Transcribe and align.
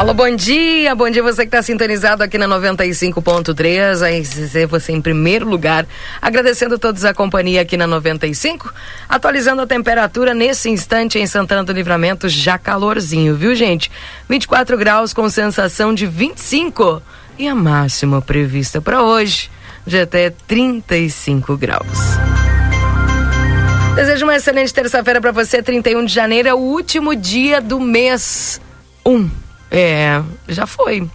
Alô, 0.00 0.14
bom 0.14 0.34
dia, 0.34 0.94
bom 0.94 1.10
dia 1.10 1.22
você 1.22 1.42
que 1.42 1.48
está 1.48 1.60
sintonizado 1.60 2.22
aqui 2.22 2.38
na 2.38 2.48
95.3, 2.48 4.00
aí 4.00 4.64
você 4.64 4.92
em 4.92 5.00
primeiro 5.02 5.46
lugar, 5.46 5.86
agradecendo 6.22 6.76
a 6.76 6.78
todos 6.78 7.04
a 7.04 7.12
companhia 7.12 7.60
aqui 7.60 7.76
na 7.76 7.86
95, 7.86 8.72
atualizando 9.06 9.60
a 9.60 9.66
temperatura 9.66 10.32
nesse 10.32 10.70
instante 10.70 11.18
em 11.18 11.26
Santana 11.26 11.62
do 11.62 11.74
Livramento, 11.74 12.30
já 12.30 12.56
calorzinho, 12.56 13.36
viu 13.36 13.54
gente? 13.54 13.92
24 14.26 14.78
graus 14.78 15.12
com 15.12 15.28
sensação 15.28 15.92
de 15.92 16.06
25 16.06 17.02
e 17.38 17.46
a 17.46 17.54
máxima 17.54 18.22
prevista 18.22 18.80
para 18.80 19.02
hoje 19.02 19.50
de 19.86 19.98
até 19.98 20.30
35 20.30 21.58
graus. 21.58 22.16
Desejo 23.94 24.24
uma 24.24 24.34
excelente 24.34 24.72
terça-feira 24.72 25.20
para 25.20 25.30
você, 25.30 25.62
31 25.62 26.06
de 26.06 26.14
janeiro, 26.14 26.48
é 26.48 26.54
o 26.54 26.58
último 26.58 27.14
dia 27.14 27.60
do 27.60 27.78
mês. 27.78 28.58
1. 29.04 29.49
É, 29.70 30.22
já 30.48 30.66
foi. 30.66 31.08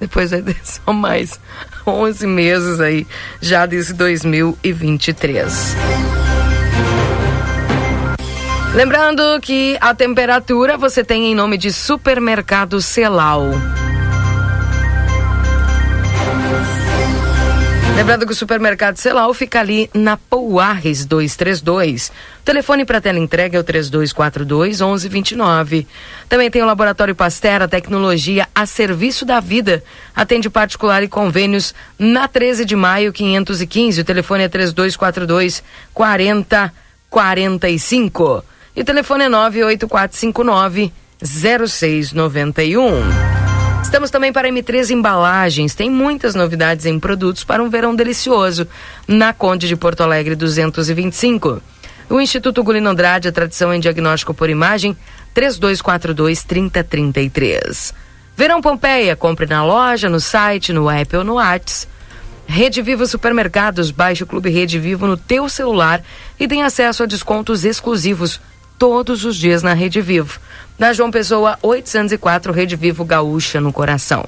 Depois 0.00 0.30
ter 0.42 0.56
só 0.62 0.92
mais 0.92 1.40
11 1.86 2.26
meses 2.26 2.80
aí, 2.80 3.06
já 3.40 3.66
desse 3.66 3.92
2023. 3.92 5.76
Lembrando 8.74 9.40
que 9.40 9.76
a 9.80 9.94
temperatura 9.94 10.76
você 10.76 11.02
tem 11.02 11.32
em 11.32 11.34
nome 11.34 11.58
de 11.58 11.72
Supermercado 11.72 12.80
Celal. 12.80 13.50
Lembrando 17.98 18.26
que 18.26 18.32
o 18.32 18.36
supermercado 18.36 18.96
Celal 18.96 19.34
fica 19.34 19.58
ali 19.58 19.90
na 19.92 20.16
Pouarres 20.16 21.04
232. 21.04 22.12
O 22.40 22.44
telefone 22.44 22.84
para 22.84 23.00
tela 23.00 23.18
entrega 23.18 23.58
é 23.58 23.60
o 23.60 23.64
3242 23.64 24.80
1129. 24.80 25.84
Também 26.28 26.48
tem 26.48 26.62
o 26.62 26.66
Laboratório 26.66 27.16
Pastera, 27.16 27.66
tecnologia 27.66 28.46
a 28.54 28.66
serviço 28.66 29.26
da 29.26 29.40
vida. 29.40 29.82
Atende 30.14 30.48
particular 30.48 31.02
e 31.02 31.08
convênios 31.08 31.74
na 31.98 32.28
13 32.28 32.64
de 32.64 32.76
maio 32.76 33.12
515. 33.12 34.00
O 34.00 34.04
telefone 34.04 34.44
é 34.44 34.48
3242 34.48 35.64
4045. 35.92 38.44
E 38.76 38.80
o 38.80 38.84
telefone 38.84 39.24
é 39.24 39.28
98459 39.28 40.92
0691. 41.20 43.57
Estamos 43.82 44.10
também 44.10 44.32
para 44.32 44.48
M3 44.48 44.90
Embalagens. 44.90 45.74
Tem 45.74 45.90
muitas 45.90 46.34
novidades 46.34 46.86
em 46.86 46.98
produtos 46.98 47.44
para 47.44 47.62
um 47.62 47.70
verão 47.70 47.94
delicioso. 47.94 48.66
Na 49.06 49.32
Conde 49.32 49.66
de 49.66 49.76
Porto 49.76 50.02
Alegre 50.02 50.34
225. 50.34 51.62
O 52.10 52.20
Instituto 52.20 52.62
Gulino 52.62 52.90
Andrade, 52.90 53.28
a 53.28 53.32
tradição 53.32 53.72
em 53.72 53.80
diagnóstico 53.80 54.32
por 54.34 54.48
imagem, 54.48 54.96
3242 55.34 56.42
3033. 56.42 57.94
Verão 58.36 58.60
Pompeia, 58.60 59.16
compre 59.16 59.46
na 59.46 59.64
loja, 59.64 60.08
no 60.08 60.20
site, 60.20 60.72
no 60.72 60.88
app 60.90 61.16
ou 61.16 61.24
no 61.24 61.34
WhatsApp. 61.34 61.92
Rede 62.46 62.80
Vivo 62.80 63.06
Supermercados, 63.06 63.90
baixe 63.90 64.22
o 64.22 64.26
Clube 64.26 64.48
Rede 64.48 64.78
Vivo 64.78 65.06
no 65.06 65.18
teu 65.18 65.50
celular 65.50 66.02
e 66.40 66.48
tem 66.48 66.62
acesso 66.62 67.02
a 67.02 67.06
descontos 67.06 67.62
exclusivos 67.62 68.40
todos 68.78 69.26
os 69.26 69.36
dias 69.36 69.62
na 69.62 69.74
Rede 69.74 70.00
Vivo. 70.00 70.40
Na 70.78 70.92
João 70.92 71.10
Pessoa 71.10 71.58
804, 71.60 72.52
Rede 72.52 72.76
Vivo 72.76 73.04
Gaúcha 73.04 73.60
no 73.60 73.72
coração. 73.72 74.24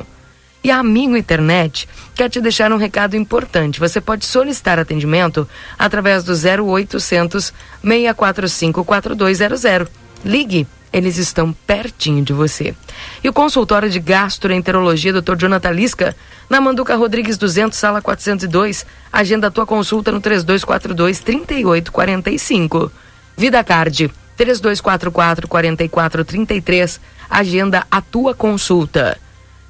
E 0.65 0.71
a 0.71 0.79
Amigo 0.79 1.17
Internet 1.17 1.89
quer 2.13 2.29
te 2.29 2.41
deixar 2.41 2.73
um 2.73 2.77
recado 2.77 3.17
importante. 3.17 3.79
Você 3.79 4.01
pode 4.01 4.27
solicitar 4.27 4.77
atendimento 4.77 5.49
através 5.79 6.25
do 6.25 6.33
0800 6.33 7.55
645 7.83 8.85
4200. 8.85 9.89
Ligue, 10.25 10.67
eles 10.93 11.19
estão 11.19 11.53
pertinho 11.53 12.25
de 12.25 12.33
você. 12.33 12.75
E 13.23 13.29
o 13.29 13.33
consultório 13.33 13.89
de 13.89 14.01
gastroenterologia 14.01 15.13
Dr. 15.13 15.37
Jonathan 15.37 15.71
Lisca, 15.71 16.17
na 16.49 16.61
Manduca 16.61 16.97
Rodrigues 16.97 17.39
200, 17.39 17.79
sala 17.79 18.03
402. 18.03 18.85
Agenda 19.13 19.47
a 19.47 19.51
tua 19.53 19.65
consulta 19.65 20.11
no 20.11 20.21
3242 20.21 21.21
3845. 21.21 22.91
Vida 23.37 23.63
Card 23.63 24.11
3244 24.41 25.47
4433. 25.47 27.01
Agenda 27.29 27.87
a 27.91 28.01
tua 28.01 28.35
consulta. 28.35 29.19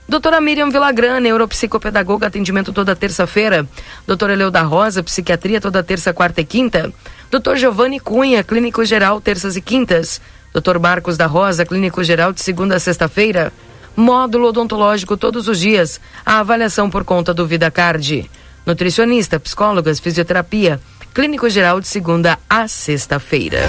Doutora 0.08 0.41
Miriam 0.41 0.70
Villagrana, 0.70 1.19
neuropsicopedagoga, 1.20 2.28
atendimento 2.28 2.72
toda 2.72 2.94
terça-feira. 2.94 3.66
Doutora 4.06 4.34
Leuda 4.34 4.62
Rosa, 4.62 5.03
psiquiatria 5.03 5.60
toda 5.60 5.82
terça, 5.82 6.12
quarta 6.12 6.41
e 6.41 6.44
quinta. 6.44 6.92
Doutor 7.30 7.56
Giovanni 7.56 7.98
Cunha, 7.98 8.44
clínico 8.44 8.84
geral, 8.84 9.20
terças 9.20 9.56
e 9.56 9.60
quintas. 9.60 10.20
Doutor 10.53 10.78
Marcos 10.78 11.16
da 11.16 11.26
Rosa, 11.26 11.66
clínico 11.66 12.03
geral, 12.04 12.32
de 12.32 12.41
segunda 12.41 12.76
a 12.76 12.80
sexta-feira. 12.80 13.53
Módulo 13.97 14.48
odontológico 14.48 15.16
todos 15.16 15.48
os 15.48 15.59
dias. 15.59 16.00
A 16.25 16.38
avaliação 16.38 16.88
por 16.88 17.04
conta 17.04 17.34
do 17.34 17.47
Vida 17.47 17.70
Card. 17.72 18.30
Nutricionista, 18.64 19.38
psicólogas, 19.41 19.98
fisioterapia. 19.98 20.80
Clínico 21.12 21.48
geral 21.50 21.80
de 21.80 21.88
segunda 21.88 22.38
a 22.48 22.69
sexta-feira. 22.69 23.60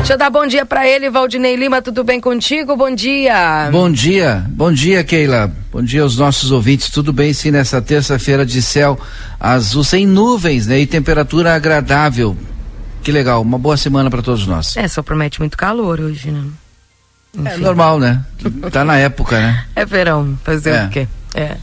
Deixa 0.00 0.14
eu 0.14 0.18
dar 0.18 0.30
bom 0.30 0.46
dia 0.46 0.64
para 0.64 0.88
ele, 0.88 1.10
Valdinei 1.10 1.54
Lima, 1.56 1.82
tudo 1.82 2.02
bem 2.02 2.18
contigo? 2.18 2.74
Bom 2.74 2.92
dia. 2.92 3.68
Bom 3.70 3.92
dia, 3.92 4.46
bom 4.48 4.72
dia, 4.72 5.04
Keila. 5.04 5.52
Bom 5.70 5.82
dia 5.82 6.02
aos 6.02 6.16
nossos 6.16 6.50
ouvintes, 6.50 6.88
tudo 6.88 7.12
bem 7.12 7.34
sim 7.34 7.50
nessa 7.50 7.82
terça-feira 7.82 8.46
de 8.46 8.62
céu 8.62 8.98
azul 9.38 9.84
sem 9.84 10.06
nuvens, 10.06 10.66
né? 10.66 10.80
E 10.80 10.86
temperatura 10.86 11.54
agradável. 11.54 12.34
Que 13.02 13.12
legal, 13.12 13.42
uma 13.42 13.58
boa 13.58 13.76
semana 13.76 14.10
para 14.10 14.22
todos 14.22 14.46
nós. 14.46 14.74
É, 14.74 14.88
só 14.88 15.02
promete 15.02 15.38
muito 15.38 15.56
calor 15.56 16.00
hoje, 16.00 16.30
né? 16.30 16.44
Enfim. 17.34 17.48
É 17.48 17.56
normal, 17.58 18.00
né? 18.00 18.24
Tá 18.72 18.82
na 18.86 18.96
época, 18.96 19.38
né? 19.38 19.66
É 19.76 19.84
verão, 19.84 20.36
fazer 20.42 20.70
é. 20.70 20.84
o 20.86 20.88
quê? 20.88 21.08
É. 21.34 21.56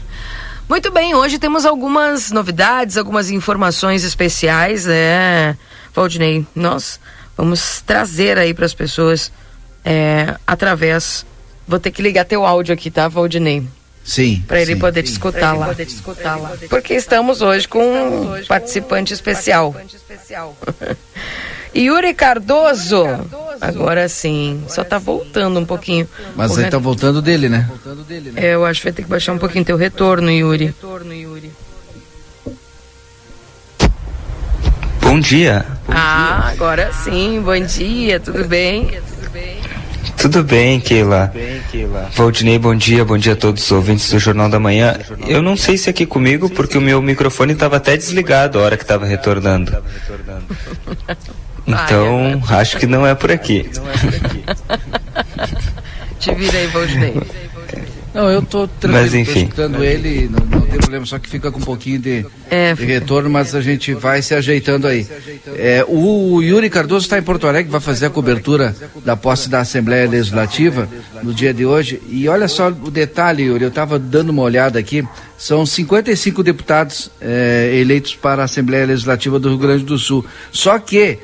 Muito 0.68 0.92
bem, 0.92 1.12
hoje 1.12 1.40
temos 1.40 1.66
algumas 1.66 2.30
novidades, 2.30 2.96
algumas 2.96 3.30
informações 3.30 4.04
especiais, 4.04 4.86
é, 4.86 5.56
Valdinei, 5.92 6.46
nós 6.54 7.00
Vamos 7.38 7.80
trazer 7.86 8.36
aí 8.36 8.52
para 8.52 8.66
as 8.66 8.74
pessoas 8.74 9.30
é, 9.84 10.34
através. 10.44 11.24
Vou 11.68 11.78
ter 11.78 11.92
que 11.92 12.02
ligar 12.02 12.24
teu 12.24 12.44
áudio 12.44 12.74
aqui, 12.74 12.90
tá, 12.90 13.06
Valdinei? 13.06 13.64
Sim. 14.02 14.42
Para 14.48 14.60
ele, 14.60 14.74
sim, 14.74 14.80
poder. 14.80 15.04
Te 15.04 15.12
escutar 15.12 15.52
lá. 15.52 15.66
Poder 15.66 15.86
te 15.86 15.94
escutar 15.94 16.34
lá. 16.34 16.52
Porque 16.68 16.94
estamos 16.94 17.40
hoje 17.40 17.68
com 17.68 17.78
um 17.78 18.44
participante 18.46 19.14
especial. 19.14 19.72
Yuri 21.76 22.12
Cardoso. 22.12 23.04
Agora 23.60 24.08
sim. 24.08 24.64
Só 24.66 24.82
tá 24.82 24.98
voltando 24.98 25.60
um 25.60 25.64
pouquinho. 25.64 26.08
Mas 26.34 26.58
aí 26.58 26.68
tá 26.68 26.78
voltando 26.78 27.22
dele, 27.22 27.48
né? 27.48 27.70
É, 28.34 28.54
eu 28.54 28.64
acho 28.64 28.80
que 28.80 28.86
vai 28.86 28.92
ter 28.92 29.02
que 29.02 29.08
baixar 29.08 29.32
um 29.32 29.38
pouquinho 29.38 29.64
teu 29.64 29.76
retorno, 29.76 30.28
Yuri. 30.28 30.74
Bom 35.08 35.18
dia. 35.20 35.64
Ah, 35.88 36.50
agora 36.52 36.92
sim. 36.92 37.40
Bom 37.40 37.58
dia, 37.58 38.20
tudo 38.20 38.44
bem? 38.44 39.00
Tudo 40.18 40.44
bem, 40.44 40.78
Keila. 40.80 41.32
Valdinei, 42.14 42.58
bom 42.58 42.74
dia, 42.74 43.06
bom 43.06 43.16
dia 43.16 43.32
a 43.32 43.36
todos 43.36 43.64
os 43.64 43.72
ouvintes 43.72 44.10
do 44.10 44.18
Jornal 44.18 44.50
da 44.50 44.60
Manhã. 44.60 44.98
Eu 45.26 45.40
não 45.40 45.56
sei 45.56 45.78
se 45.78 45.88
é 45.88 45.92
aqui 45.92 46.04
comigo, 46.04 46.50
porque 46.50 46.76
o 46.76 46.80
meu 46.82 47.00
microfone 47.00 47.54
estava 47.54 47.78
até 47.78 47.96
desligado 47.96 48.58
a 48.58 48.62
hora 48.62 48.76
que 48.76 48.84
estava 48.84 49.06
retornando. 49.06 49.72
Então, 51.70 52.42
acho 52.48 52.78
que 52.78 52.86
não 52.86 53.06
é 53.06 53.14
por 53.14 53.30
aqui. 53.30 53.70
Te 56.18 56.34
vira 56.34 56.56
aí, 56.56 56.66
Valdinei. 56.68 57.14
Não, 58.14 58.30
eu 58.30 58.42
tô 58.42 58.66
tranquilo, 58.66 59.04
mas, 59.04 59.14
enfim. 59.14 59.40
escutando 59.40 59.84
ele, 59.84 60.28
não, 60.28 60.44
não, 60.46 60.66
tem 60.66 60.78
problema, 60.78 61.04
só 61.04 61.18
que 61.18 61.28
fica 61.28 61.50
com 61.50 61.58
um 61.58 61.62
pouquinho 61.62 61.98
de, 61.98 62.26
é, 62.50 62.74
de 62.74 62.84
retorno, 62.84 63.28
mas 63.28 63.54
a 63.54 63.60
gente 63.60 63.92
vai 63.94 64.22
se 64.22 64.34
ajeitando 64.34 64.86
aí. 64.86 65.06
É, 65.56 65.84
o 65.86 66.40
Yuri 66.40 66.70
Cardoso 66.70 67.04
está 67.04 67.18
em 67.18 67.22
Porto 67.22 67.46
Alegre, 67.46 67.70
vai 67.70 67.80
fazer 67.80 68.06
a 68.06 68.10
cobertura 68.10 68.74
da 69.04 69.16
posse 69.16 69.48
da 69.48 69.60
Assembleia 69.60 70.08
Legislativa 70.08 70.88
no 71.22 71.34
dia 71.34 71.52
de 71.52 71.66
hoje. 71.66 72.00
E 72.08 72.28
olha 72.28 72.48
só 72.48 72.68
o 72.68 72.90
detalhe, 72.90 73.44
Yuri, 73.44 73.64
eu 73.64 73.68
estava 73.68 73.98
dando 73.98 74.30
uma 74.30 74.42
olhada 74.42 74.78
aqui, 74.78 75.06
são 75.36 75.64
55 75.64 76.42
deputados 76.42 77.10
é, 77.20 77.72
eleitos 77.74 78.14
para 78.14 78.42
a 78.42 78.44
Assembleia 78.46 78.86
Legislativa 78.86 79.38
do 79.38 79.50
Rio 79.50 79.58
Grande 79.58 79.84
do 79.84 79.98
Sul. 79.98 80.24
Só 80.50 80.78
que 80.78 81.18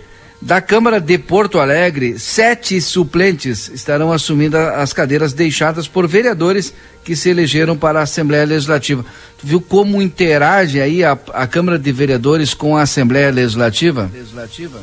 Da 0.45 0.61
Câmara 0.61 1.01
de 1.01 1.17
Porto 1.17 1.59
Alegre, 1.59 2.19
sete 2.19 2.79
suplentes 2.79 3.71
estarão 3.71 4.13
assumindo 4.13 4.59
as 4.59 4.93
cadeiras 4.93 5.33
deixadas 5.33 5.89
por 5.89 6.07
vereadores 6.07 6.75
que 7.03 7.17
se 7.17 7.31
elegeram 7.31 7.79
para 7.79 8.01
a 8.01 8.03
Assembleia 8.03 8.45
Legislativa. 8.45 9.07
Tu 9.39 9.47
viu 9.47 9.59
como 9.59 10.03
interage 10.03 10.83
aí 10.83 11.03
a, 11.03 11.19
a 11.33 11.47
Câmara 11.47 11.79
de 11.79 11.91
Vereadores 11.91 12.53
com 12.53 12.77
a 12.77 12.83
Assembleia 12.83 13.31
Legislativa? 13.31 14.11
Legislativa? 14.13 14.83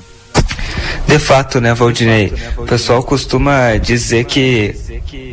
De 1.06 1.20
fato, 1.20 1.62
né, 1.62 1.76
Valdinei? 1.76 2.34
O 2.58 2.64
pessoal 2.64 3.04
costuma 3.04 3.76
dizer 3.78 4.26
que 4.26 4.74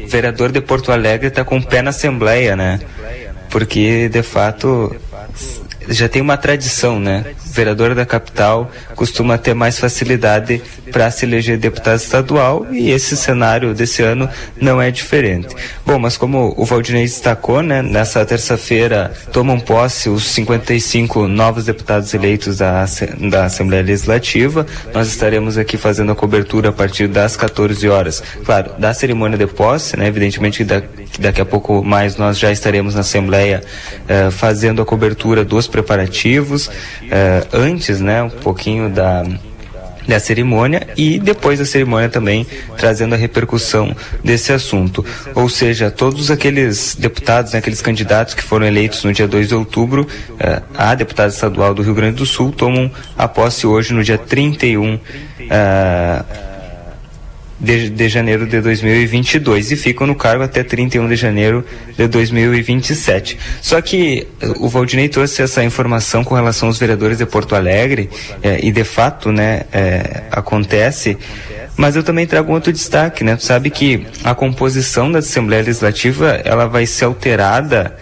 o 0.05 0.09
vereador 0.09 0.53
de 0.53 0.61
Porto 0.61 0.93
Alegre 0.93 1.29
está 1.29 1.43
com 1.43 1.57
o 1.57 1.65
pé 1.65 1.81
na 1.81 1.89
Assembleia, 1.89 2.55
né? 2.55 2.81
Porque, 3.49 4.11
de 4.11 4.23
fato, 4.23 4.95
já 5.89 6.07
tem 6.07 6.21
uma 6.21 6.37
tradição, 6.37 7.01
né? 7.01 7.25
Vereador 7.59 7.93
da 7.93 8.07
capital 8.07 8.71
costuma 8.95 9.37
ter 9.37 9.53
mais 9.53 9.81
facilidade 9.81 10.63
para 10.93 11.11
se 11.11 11.27
eleger 11.27 11.59
deputado 11.59 11.97
estadual 11.97 12.65
e 12.71 12.93
esse 12.93 13.17
cenário 13.17 13.75
desse 13.75 14.01
ano 14.01 14.31
não 14.61 14.81
é 14.81 14.93
diferente. 14.93 15.57
Bom, 15.85 15.99
mas 15.99 16.17
como 16.17 16.55
o 16.57 16.65
Valdinei 16.65 17.03
destacou, 17.03 17.61
né? 17.61 17.83
Nessa 17.83 18.25
terça-feira 18.25 19.13
tomam 19.33 19.59
posse 19.59 20.09
os 20.09 20.23
55 20.27 21.27
novos 21.27 21.65
deputados 21.65 22.15
eleitos 22.15 22.59
da, 22.59 22.85
da 23.29 23.47
Assembleia 23.47 23.83
Legislativa. 23.83 24.65
Nós 24.95 25.09
estaremos 25.09 25.59
aqui 25.59 25.77
fazendo 25.77 26.13
a 26.13 26.15
cobertura 26.15 26.69
a 26.69 26.73
partir 26.73 27.09
das 27.09 27.37
14 27.37 27.89
horas. 27.89 28.23
Claro, 28.45 28.71
da 28.79 28.95
cerimônia 28.95 29.37
de 29.37 29.49
posse, 29.49 29.97
né? 29.97 30.07
Evidentemente 30.07 30.63
da, 30.63 30.81
daqui 31.19 31.41
a 31.41 31.45
pouco 31.45 31.83
mais 31.83 32.17
nós 32.17 32.39
já 32.39 32.53
estaremos 32.53 32.95
na 32.95 33.01
Assembleia 33.01 33.65
eh, 34.07 34.31
fazendo 34.31 34.81
a 34.81 34.85
cobertura 34.85 35.45
dos 35.45 35.67
preparativos, 35.67 36.71
eh, 37.11 37.48
antes, 37.53 38.01
né, 38.01 38.23
um 38.23 38.31
pouquinho 38.31 38.91
da 38.91 39.25
da 40.09 40.19
cerimônia 40.19 40.89
e 40.97 41.19
depois 41.19 41.59
da 41.59 41.67
cerimônia 41.67 42.09
também 42.09 42.47
trazendo 42.79 43.15
a 43.15 43.19
repercussão 43.19 43.95
desse 44.25 44.55
assunto. 44.55 45.05
Ou 45.35 45.51
seja, 45.51 45.91
todos 45.91 46.31
aqueles 46.31 46.97
deputados, 46.99 47.53
né, 47.53 47.59
aqueles 47.59 47.83
candidatos 47.83 48.33
que 48.33 48.43
foram 48.43 48.67
eleitos 48.67 49.05
no 49.05 49.13
dia 49.13 49.29
2 49.29 49.49
de 49.49 49.55
outubro, 49.55 50.09
eh, 50.41 50.63
a 50.75 50.95
deputada 50.95 51.29
estadual 51.29 51.75
do 51.75 51.83
Rio 51.83 51.95
Grande 51.95 52.17
do 52.17 52.25
Sul 52.25 52.51
tomam 52.53 52.91
a 53.19 53.29
posse 53.29 53.67
hoje 53.67 53.93
no 53.93 54.03
dia 54.03 54.17
31 54.17 54.99
eh, 55.39 56.25
de, 57.61 57.91
de 57.91 58.09
janeiro 58.09 58.47
de 58.47 58.61
2022 58.61 59.73
e 59.73 59.77
ficam 59.77 60.07
no 60.07 60.15
cargo 60.15 60.45
até 60.45 60.63
31 60.63 61.09
de 61.09 61.17
janeiro 61.17 61.65
de 61.97 62.07
2027. 62.07 63.39
Só 63.61 63.81
que 63.81 64.27
eh, 64.41 64.53
o 64.59 64.69
Valdinei 64.69 65.09
trouxe 65.09 65.43
essa 65.43 65.65
informação 65.65 66.23
com 66.23 66.35
relação 66.35 66.69
aos 66.69 66.79
vereadores 66.79 67.19
de 67.19 67.27
Porto 67.27 67.55
Alegre 67.55 68.09
eh, 68.43 68.61
e 68.63 68.71
de 68.71 68.85
fato, 68.85 69.33
né, 69.33 69.63
eh, 69.73 70.23
acontece. 70.31 71.19
Mas 71.77 71.97
eu 71.97 72.03
também 72.03 72.27
trago 72.27 72.53
outro 72.53 72.73
destaque, 72.73 73.23
né? 73.23 73.37
Tu 73.37 73.45
sabe 73.45 73.71
que 73.71 74.05
a 74.25 74.35
composição 74.35 75.13
da 75.13 75.21
Assembleia 75.21 75.63
Legislativa 75.63 76.41
ela 76.45 76.67
vai 76.67 76.85
ser 76.87 77.05
alterada, 77.05 77.97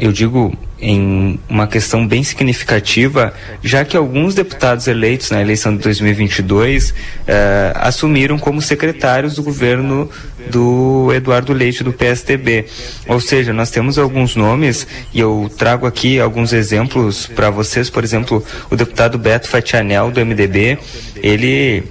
eu 0.00 0.10
digo 0.10 0.52
em 0.82 1.38
uma 1.48 1.68
questão 1.68 2.04
bem 2.04 2.24
significativa, 2.24 3.32
já 3.62 3.84
que 3.84 3.96
alguns 3.96 4.34
deputados 4.34 4.88
eleitos 4.88 5.30
na 5.30 5.40
eleição 5.40 5.76
de 5.76 5.82
2022 5.84 6.92
eh, 7.28 7.72
assumiram 7.76 8.36
como 8.36 8.60
secretários 8.60 9.36
do 9.36 9.44
governo 9.44 10.10
do 10.50 11.10
Eduardo 11.12 11.52
Leite 11.52 11.84
do 11.84 11.92
PSDB. 11.92 12.66
Ou 13.08 13.20
seja, 13.20 13.52
nós 13.52 13.70
temos 13.70 13.98
alguns 13.98 14.36
nomes 14.36 14.86
e 15.12 15.20
eu 15.20 15.50
trago 15.56 15.86
aqui 15.86 16.20
alguns 16.20 16.52
exemplos 16.52 17.26
para 17.26 17.50
vocês. 17.50 17.90
Por 17.90 18.04
exemplo, 18.04 18.44
o 18.70 18.76
deputado 18.76 19.18
Beto 19.18 19.48
Fatianel 19.48 20.10
do 20.10 20.24
MDB, 20.24 20.78
ele 21.16 21.84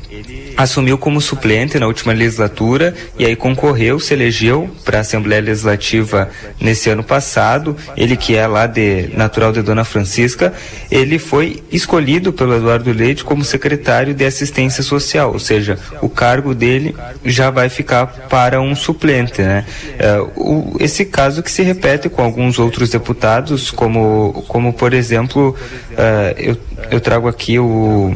assumiu 0.57 0.98
como 0.98 1.21
suplente 1.21 1.80
na 1.80 1.88
última 1.88 2.13
legislatura 2.13 2.94
e 3.18 3.25
aí 3.25 3.36
concorreu, 3.36 4.00
se 4.00 4.13
elegeu 4.13 4.69
para 4.83 5.00
a 5.00 5.01
Assembleia 5.01 5.42
Legislativa 5.42 6.30
nesse 6.59 6.89
ano 6.89 7.04
passado. 7.04 7.75
Ele 7.95 8.15
que 8.15 8.36
é 8.36 8.45
lá 8.47 8.68
de 8.68 9.09
natural 9.13 9.51
de 9.51 9.62
Dona 9.62 9.83
Francisca, 9.83 10.54
ele 10.89 11.18
foi 11.18 11.63
escolhido 11.71 12.31
pelo 12.33 12.56
Eduardo 12.56 12.92
Leite 12.92 13.24
como 13.24 13.44
secretário 13.44 14.13
de 14.13 14.25
Assistência 14.25 14.83
Social, 14.83 15.31
ou 15.31 15.39
seja, 15.39 15.77
o 16.01 16.09
cargo 16.09 16.54
dele 16.54 16.95
já 17.25 17.50
vai 17.50 17.69
ficar 17.69 18.07
para 18.07 18.40
um 18.59 18.75
suplente, 18.75 19.41
né? 19.41 19.65
É, 19.99 20.19
o, 20.35 20.75
esse 20.79 21.05
caso 21.05 21.43
que 21.43 21.51
se 21.51 21.61
repete 21.61 22.09
com 22.09 22.23
alguns 22.23 22.57
outros 22.59 22.89
deputados, 22.89 23.71
como 23.71 24.43
como 24.47 24.73
por 24.73 24.93
exemplo, 24.93 25.55
uh, 25.91 26.38
eu, 26.38 26.57
eu 26.89 26.99
trago 26.99 27.27
aqui 27.27 27.59
o 27.59 28.15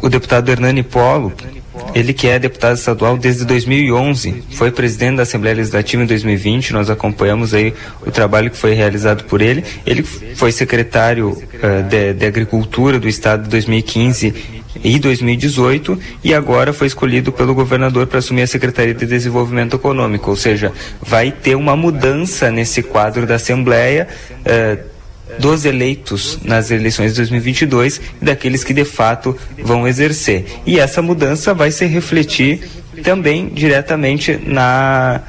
o 0.00 0.08
deputado 0.08 0.48
Hernani 0.48 0.82
Polo, 0.82 1.32
ele 1.94 2.12
que 2.12 2.28
é 2.28 2.38
deputado 2.38 2.76
estadual 2.76 3.16
desde 3.16 3.44
2011, 3.44 4.44
foi 4.52 4.70
presidente 4.70 5.16
da 5.16 5.22
Assembleia 5.22 5.56
Legislativa 5.56 6.02
em 6.02 6.06
2020, 6.06 6.72
nós 6.72 6.90
acompanhamos 6.90 7.54
aí 7.54 7.74
o 8.04 8.10
trabalho 8.10 8.50
que 8.50 8.56
foi 8.56 8.74
realizado 8.74 9.24
por 9.24 9.40
ele. 9.40 9.64
Ele 9.86 10.02
foi 10.02 10.52
secretário 10.52 11.30
uh, 11.30 11.82
de, 11.88 12.14
de 12.14 12.26
Agricultura 12.26 12.98
do 12.98 13.08
Estado 13.08 13.44
de 13.44 13.48
2015 13.50 14.57
e 14.82 14.98
2018 14.98 15.98
e 16.22 16.34
agora 16.34 16.72
foi 16.72 16.86
escolhido 16.86 17.32
pelo 17.32 17.54
governador 17.54 18.06
para 18.06 18.18
assumir 18.18 18.42
a 18.42 18.46
Secretaria 18.46 18.94
de 18.94 19.06
Desenvolvimento 19.06 19.76
Econômico, 19.76 20.30
ou 20.30 20.36
seja, 20.36 20.72
vai 21.00 21.30
ter 21.30 21.54
uma 21.54 21.76
mudança 21.76 22.50
nesse 22.50 22.82
quadro 22.82 23.26
da 23.26 23.36
Assembleia. 23.36 24.08
Uh, 24.40 24.98
dos 25.38 25.66
eleitos 25.66 26.38
nas 26.42 26.70
eleições 26.70 27.10
de 27.10 27.18
2022 27.18 28.00
e 28.20 28.24
daqueles 28.24 28.64
que 28.64 28.72
de 28.72 28.84
fato 28.84 29.36
vão 29.62 29.86
exercer. 29.86 30.46
E 30.64 30.80
essa 30.80 31.02
mudança 31.02 31.52
vai 31.52 31.70
se 31.70 31.84
refletir 31.84 32.66
também 33.02 33.48
diretamente 33.48 34.40
na 34.42 35.20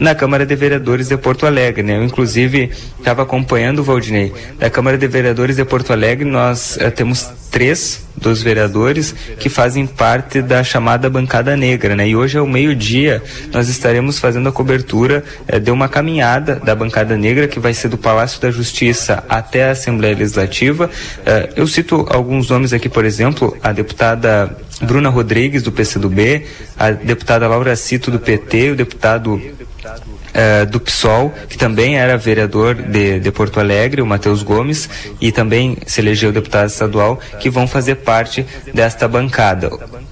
na 0.00 0.14
Câmara 0.14 0.46
de 0.46 0.56
Vereadores 0.56 1.08
de 1.08 1.16
Porto 1.18 1.44
Alegre, 1.46 1.82
né? 1.82 1.98
Eu, 1.98 2.04
inclusive, 2.04 2.70
estava 2.98 3.22
acompanhando 3.22 3.80
o 3.80 3.84
Valdinei. 3.84 4.32
Da 4.58 4.70
Câmara 4.70 4.96
de 4.96 5.06
Vereadores 5.06 5.56
de 5.56 5.64
Porto 5.64 5.92
Alegre, 5.92 6.24
nós 6.24 6.76
uh, 6.76 6.90
temos 6.90 7.30
três 7.50 8.06
dos 8.16 8.42
vereadores 8.42 9.14
que 9.38 9.48
fazem 9.48 9.86
parte 9.86 10.40
da 10.40 10.62
chamada 10.62 11.10
bancada 11.10 11.56
negra, 11.56 11.96
né? 11.96 12.08
E 12.08 12.16
hoje 12.16 12.38
ao 12.38 12.46
meio-dia 12.46 13.22
nós 13.52 13.68
estaremos 13.68 14.18
fazendo 14.18 14.48
a 14.48 14.52
cobertura 14.52 15.24
eh, 15.48 15.58
de 15.58 15.70
uma 15.70 15.88
caminhada 15.88 16.56
da 16.56 16.74
bancada 16.74 17.16
negra 17.16 17.48
que 17.48 17.58
vai 17.58 17.74
ser 17.74 17.88
do 17.88 17.98
Palácio 17.98 18.40
da 18.40 18.50
Justiça 18.50 19.24
até 19.28 19.64
a 19.64 19.70
Assembleia 19.72 20.14
Legislativa. 20.14 20.90
Eh, 21.26 21.50
eu 21.56 21.66
cito 21.66 22.06
alguns 22.10 22.48
nomes 22.48 22.72
aqui, 22.72 22.88
por 22.88 23.04
exemplo, 23.04 23.56
a 23.62 23.72
deputada 23.72 24.56
Bruna 24.82 25.08
Rodrigues 25.08 25.62
do 25.62 25.72
PCdoB, 25.72 26.46
a 26.78 26.90
deputada 26.90 27.46
Laura 27.46 27.76
Cito 27.76 28.10
do 28.10 28.18
PT, 28.18 28.70
o 28.70 28.76
deputado 28.76 29.40
uh, 29.84 30.66
do 30.66 30.80
PSOL, 30.80 31.32
que 31.48 31.56
também 31.56 31.98
era 31.98 32.16
vereador 32.16 32.74
de, 32.74 33.20
de 33.20 33.30
Porto 33.30 33.60
Alegre, 33.60 34.02
o 34.02 34.06
Matheus 34.06 34.42
Gomes, 34.42 34.88
e 35.20 35.32
também 35.32 35.78
se 35.86 36.00
elegeu 36.00 36.32
deputado 36.32 36.68
estadual, 36.68 37.18
que 37.38 37.50
vão 37.50 37.66
fazer 37.66 37.96
parte 37.96 38.46
desta 38.72 39.08
bancada. 39.08 39.70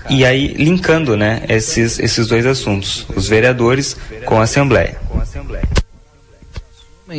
E 0.08 0.24
aí, 0.24 0.54
linkando 0.54 1.16
né, 1.16 1.42
esses, 1.48 1.98
esses 1.98 2.26
dois 2.26 2.46
assuntos, 2.46 3.06
os 3.14 3.28
vereadores 3.28 3.96
com 4.24 4.40
a 4.40 4.44
Assembleia 4.44 4.96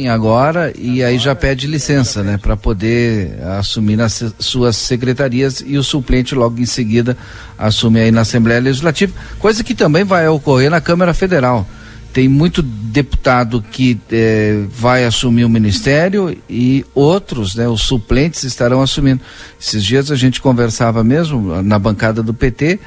agora 0.07 0.71
e 0.77 1.03
aí 1.03 1.17
já 1.17 1.33
pede 1.33 1.65
licença, 1.65 2.21
né, 2.21 2.38
para 2.38 2.55
poder 2.55 3.39
assumir 3.57 3.95
nas 3.95 4.23
suas 4.38 4.75
secretarias 4.75 5.63
e 5.65 5.77
o 5.77 5.83
suplente 5.83 6.35
logo 6.35 6.59
em 6.59 6.65
seguida 6.65 7.17
assume 7.57 8.00
aí 8.00 8.12
na 8.12 8.21
Assembleia 8.21 8.62
Legislativa, 8.62 9.12
coisa 9.39 9.63
que 9.63 9.73
também 9.73 10.03
vai 10.03 10.27
ocorrer 10.27 10.69
na 10.69 10.79
Câmara 10.79 11.13
Federal 11.13 11.67
tem 12.11 12.27
muito 12.27 12.61
deputado 12.61 13.61
que 13.61 13.99
eh, 14.11 14.65
vai 14.69 15.05
assumir 15.05 15.45
o 15.45 15.49
ministério 15.49 16.35
e 16.49 16.85
outros, 16.95 17.55
né, 17.55 17.67
os 17.67 17.81
suplentes 17.81 18.43
estarão 18.43 18.81
assumindo. 18.81 19.21
Esses 19.59 19.83
dias 19.83 20.11
a 20.11 20.15
gente 20.15 20.41
conversava 20.41 21.03
mesmo 21.03 21.61
na 21.61 21.77
bancada 21.77 22.23
do 22.23 22.33
PT, 22.33 22.79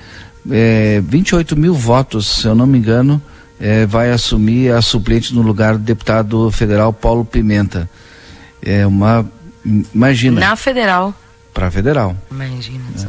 eh, 0.50 1.00
28 1.04 1.56
mil 1.56 1.74
votos, 1.74 2.26
se 2.26 2.46
eu 2.46 2.54
não 2.54 2.66
me 2.66 2.78
engano, 2.78 3.22
eh, 3.60 3.86
vai 3.86 4.10
assumir 4.10 4.72
a 4.72 4.82
suplente 4.82 5.32
no 5.32 5.40
lugar 5.40 5.74
do 5.74 5.84
deputado 5.84 6.50
federal 6.50 6.92
Paulo 6.92 7.24
Pimenta. 7.24 7.88
É 8.60 8.86
uma. 8.86 9.24
Imagina. 9.94 10.40
Na 10.40 10.56
federal. 10.56 11.14
Para 11.54 11.70
federal. 11.70 12.16
Imagina. 12.30 12.84
É. 12.98 13.06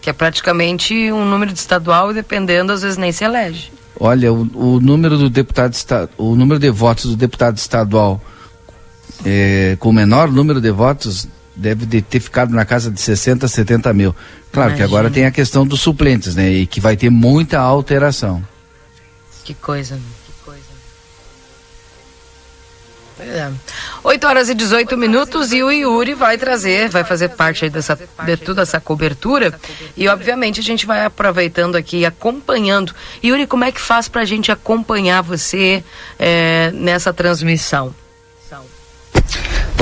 Que 0.00 0.10
é 0.10 0.12
praticamente 0.12 1.12
um 1.12 1.24
número 1.24 1.52
de 1.52 1.58
estadual, 1.58 2.12
dependendo, 2.12 2.72
às 2.72 2.82
vezes 2.82 2.98
nem 2.98 3.12
se 3.12 3.24
elege. 3.24 3.70
Olha, 3.98 4.32
o, 4.32 4.76
o 4.76 4.80
número 4.80 5.18
do 5.18 5.28
deputado 5.30 5.74
o 6.16 6.34
número 6.34 6.58
de 6.58 6.70
votos 6.70 7.10
do 7.10 7.16
deputado 7.16 7.56
estadual 7.56 8.20
é, 9.24 9.76
com 9.78 9.90
o 9.90 9.92
menor 9.92 10.30
número 10.30 10.60
de 10.60 10.70
votos 10.70 11.28
deve 11.54 11.84
de 11.86 12.00
ter 12.00 12.20
ficado 12.20 12.52
na 12.52 12.64
casa 12.64 12.90
de 12.90 13.00
60, 13.00 13.46
70 13.46 13.92
mil. 13.92 14.14
Claro 14.50 14.70
Imagina. 14.70 14.76
que 14.76 14.82
agora 14.82 15.10
tem 15.10 15.26
a 15.26 15.30
questão 15.30 15.66
dos 15.66 15.80
suplentes, 15.80 16.34
né? 16.34 16.50
E 16.50 16.66
que 16.66 16.80
vai 16.80 16.96
ter 16.96 17.10
muita 17.10 17.58
alteração. 17.60 18.42
Que 19.44 19.54
coisa, 19.54 19.98
É. 23.22 23.50
8 24.02 24.26
horas 24.26 24.48
e 24.48 24.54
18 24.54 24.96
minutos 24.96 25.52
e 25.52 25.62
o 25.62 25.70
Yuri 25.70 26.14
vai 26.14 26.36
trazer, 26.36 26.88
vai 26.88 27.04
fazer 27.04 27.30
parte 27.30 27.68
dessa, 27.70 27.98
de 28.24 28.36
toda 28.36 28.62
essa 28.62 28.80
cobertura 28.80 29.54
e 29.96 30.08
obviamente 30.08 30.60
a 30.60 30.62
gente 30.62 30.86
vai 30.86 31.04
aproveitando 31.04 31.76
aqui, 31.76 32.04
acompanhando. 32.04 32.94
Yuri, 33.24 33.46
como 33.46 33.64
é 33.64 33.72
que 33.72 33.80
faz 33.80 34.08
para 34.08 34.22
a 34.22 34.26
gente 34.26 34.50
acompanhar 34.50 35.22
você 35.22 35.84
é, 36.18 36.70
nessa 36.72 37.12
transmissão? 37.12 37.94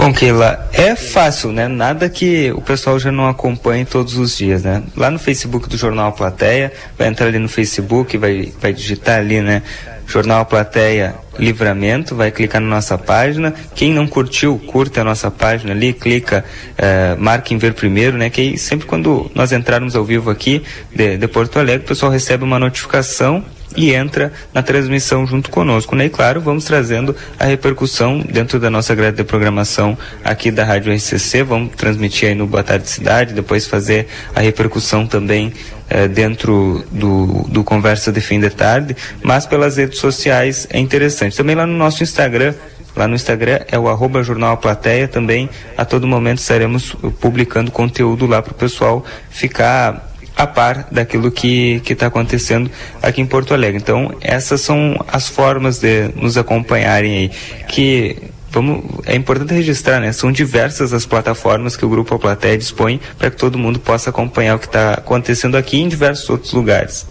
Bom, 0.00 0.14
Keila, 0.14 0.66
é 0.72 0.96
fácil, 0.96 1.52
né? 1.52 1.68
Nada 1.68 2.08
que 2.08 2.50
o 2.52 2.62
pessoal 2.62 2.98
já 2.98 3.12
não 3.12 3.28
acompanhe 3.28 3.84
todos 3.84 4.16
os 4.16 4.34
dias, 4.34 4.62
né? 4.62 4.82
Lá 4.96 5.10
no 5.10 5.18
Facebook 5.18 5.68
do 5.68 5.76
Jornal 5.76 6.12
Plateia, 6.12 6.72
vai 6.96 7.08
entrar 7.08 7.26
ali 7.26 7.38
no 7.38 7.50
Facebook, 7.50 8.16
vai, 8.16 8.50
vai 8.58 8.72
digitar 8.72 9.18
ali, 9.18 9.42
né? 9.42 9.62
Jornal 10.10 10.44
Plateia 10.44 11.14
Livramento, 11.38 12.16
vai 12.16 12.30
clicar 12.32 12.60
na 12.60 12.68
nossa 12.68 12.98
página. 12.98 13.54
Quem 13.74 13.94
não 13.94 14.06
curtiu, 14.06 14.60
curta 14.66 15.00
a 15.00 15.04
nossa 15.04 15.30
página 15.30 15.72
ali, 15.72 15.92
clica, 15.92 16.44
eh, 16.76 17.14
marca 17.16 17.54
em 17.54 17.58
ver 17.58 17.74
primeiro, 17.74 18.18
né? 18.18 18.28
Que 18.28 18.40
aí, 18.40 18.58
sempre 18.58 18.86
quando 18.86 19.30
nós 19.34 19.52
entrarmos 19.52 19.94
ao 19.94 20.04
vivo 20.04 20.28
aqui 20.28 20.62
de, 20.94 21.16
de 21.16 21.28
Porto 21.28 21.58
Alegre, 21.58 21.84
o 21.84 21.88
pessoal 21.88 22.10
recebe 22.10 22.42
uma 22.42 22.58
notificação 22.58 23.44
e 23.76 23.92
entra 23.92 24.32
na 24.52 24.62
transmissão 24.62 25.26
junto 25.26 25.50
conosco. 25.50 25.94
Né? 25.94 26.06
E 26.06 26.10
claro, 26.10 26.40
vamos 26.40 26.64
trazendo 26.64 27.14
a 27.38 27.44
repercussão 27.44 28.20
dentro 28.20 28.58
da 28.58 28.70
nossa 28.70 28.94
grade 28.94 29.16
de 29.16 29.24
programação 29.24 29.96
aqui 30.24 30.50
da 30.50 30.64
Rádio 30.64 30.92
RCC. 30.92 31.42
Vamos 31.42 31.74
transmitir 31.76 32.28
aí 32.28 32.34
no 32.34 32.46
Boa 32.46 32.62
Tarde 32.62 32.88
Cidade, 32.88 33.34
depois 33.34 33.66
fazer 33.66 34.06
a 34.34 34.40
repercussão 34.40 35.06
também 35.06 35.52
eh, 35.88 36.08
dentro 36.08 36.84
do, 36.90 37.44
do 37.48 37.64
Conversa 37.64 38.12
de 38.12 38.20
Fim 38.20 38.40
de 38.40 38.50
Tarde, 38.50 38.96
mas 39.22 39.46
pelas 39.46 39.76
redes 39.76 39.98
sociais 39.98 40.66
é 40.70 40.78
interessante. 40.78 41.36
Também 41.36 41.54
lá 41.56 41.66
no 41.66 41.76
nosso 41.76 42.02
Instagram, 42.02 42.54
Lá 42.96 43.06
no 43.06 43.14
Instagram 43.14 43.60
é 43.68 43.78
o 43.78 43.88
arroba 43.88 44.22
Jornal 44.22 44.56
Plateia, 44.56 45.06
também 45.06 45.48
a 45.76 45.84
todo 45.84 46.08
momento 46.08 46.38
estaremos 46.38 46.94
publicando 47.20 47.70
conteúdo 47.70 48.26
lá 48.26 48.42
para 48.42 48.50
o 48.50 48.54
pessoal 48.54 49.04
ficar 49.30 50.09
a 50.40 50.46
par 50.46 50.86
daquilo 50.90 51.30
que 51.30 51.82
está 51.86 52.06
acontecendo 52.06 52.70
aqui 53.02 53.20
em 53.20 53.26
Porto 53.26 53.52
Alegre. 53.52 53.76
Então, 53.76 54.16
essas 54.22 54.62
são 54.62 55.04
as 55.06 55.28
formas 55.28 55.78
de 55.78 56.08
nos 56.16 56.38
acompanharem 56.38 57.12
aí, 57.14 57.28
que 57.68 58.16
vamos, 58.50 58.82
é 59.04 59.14
importante 59.14 59.52
registrar, 59.52 60.00
né? 60.00 60.12
São 60.12 60.32
diversas 60.32 60.94
as 60.94 61.04
plataformas 61.04 61.76
que 61.76 61.84
o 61.84 61.88
Grupo 61.90 62.14
A 62.14 62.18
Plateia 62.18 62.56
dispõe 62.56 62.98
para 63.18 63.30
que 63.30 63.36
todo 63.36 63.58
mundo 63.58 63.78
possa 63.78 64.08
acompanhar 64.08 64.56
o 64.56 64.58
que 64.58 64.66
está 64.66 64.94
acontecendo 64.94 65.56
aqui 65.56 65.78
em 65.78 65.88
diversos 65.88 66.28
outros 66.30 66.52
lugares. 66.52 67.06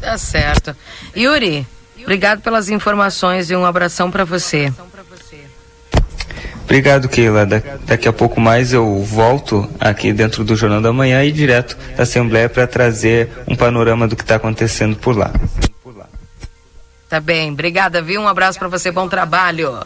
Tá 0.00 0.16
certo. 0.16 0.74
Yuri, 1.14 1.66
obrigado 2.00 2.40
pelas 2.40 2.70
informações 2.70 3.50
e 3.50 3.56
um 3.56 3.66
abração 3.66 4.10
para 4.10 4.24
você. 4.24 4.72
Obrigado, 6.66 7.08
Keila. 7.08 7.46
Da, 7.46 7.62
daqui 7.86 8.08
a 8.08 8.12
pouco 8.12 8.40
mais 8.40 8.72
eu 8.72 9.00
volto 9.02 9.70
aqui 9.78 10.12
dentro 10.12 10.42
do 10.42 10.56
Jornal 10.56 10.82
da 10.82 10.92
Manhã 10.92 11.22
e 11.24 11.30
direto 11.30 11.78
da 11.96 12.02
Assembleia 12.02 12.48
para 12.48 12.66
trazer 12.66 13.30
um 13.46 13.54
panorama 13.54 14.08
do 14.08 14.16
que 14.16 14.22
está 14.22 14.34
acontecendo 14.34 14.96
por 14.96 15.16
lá. 15.16 15.32
Tá 17.08 17.20
bem, 17.20 17.52
obrigada, 17.52 18.02
viu? 18.02 18.20
Um 18.20 18.26
abraço 18.26 18.58
para 18.58 18.66
você, 18.66 18.90
bom 18.90 19.08
trabalho. 19.08 19.78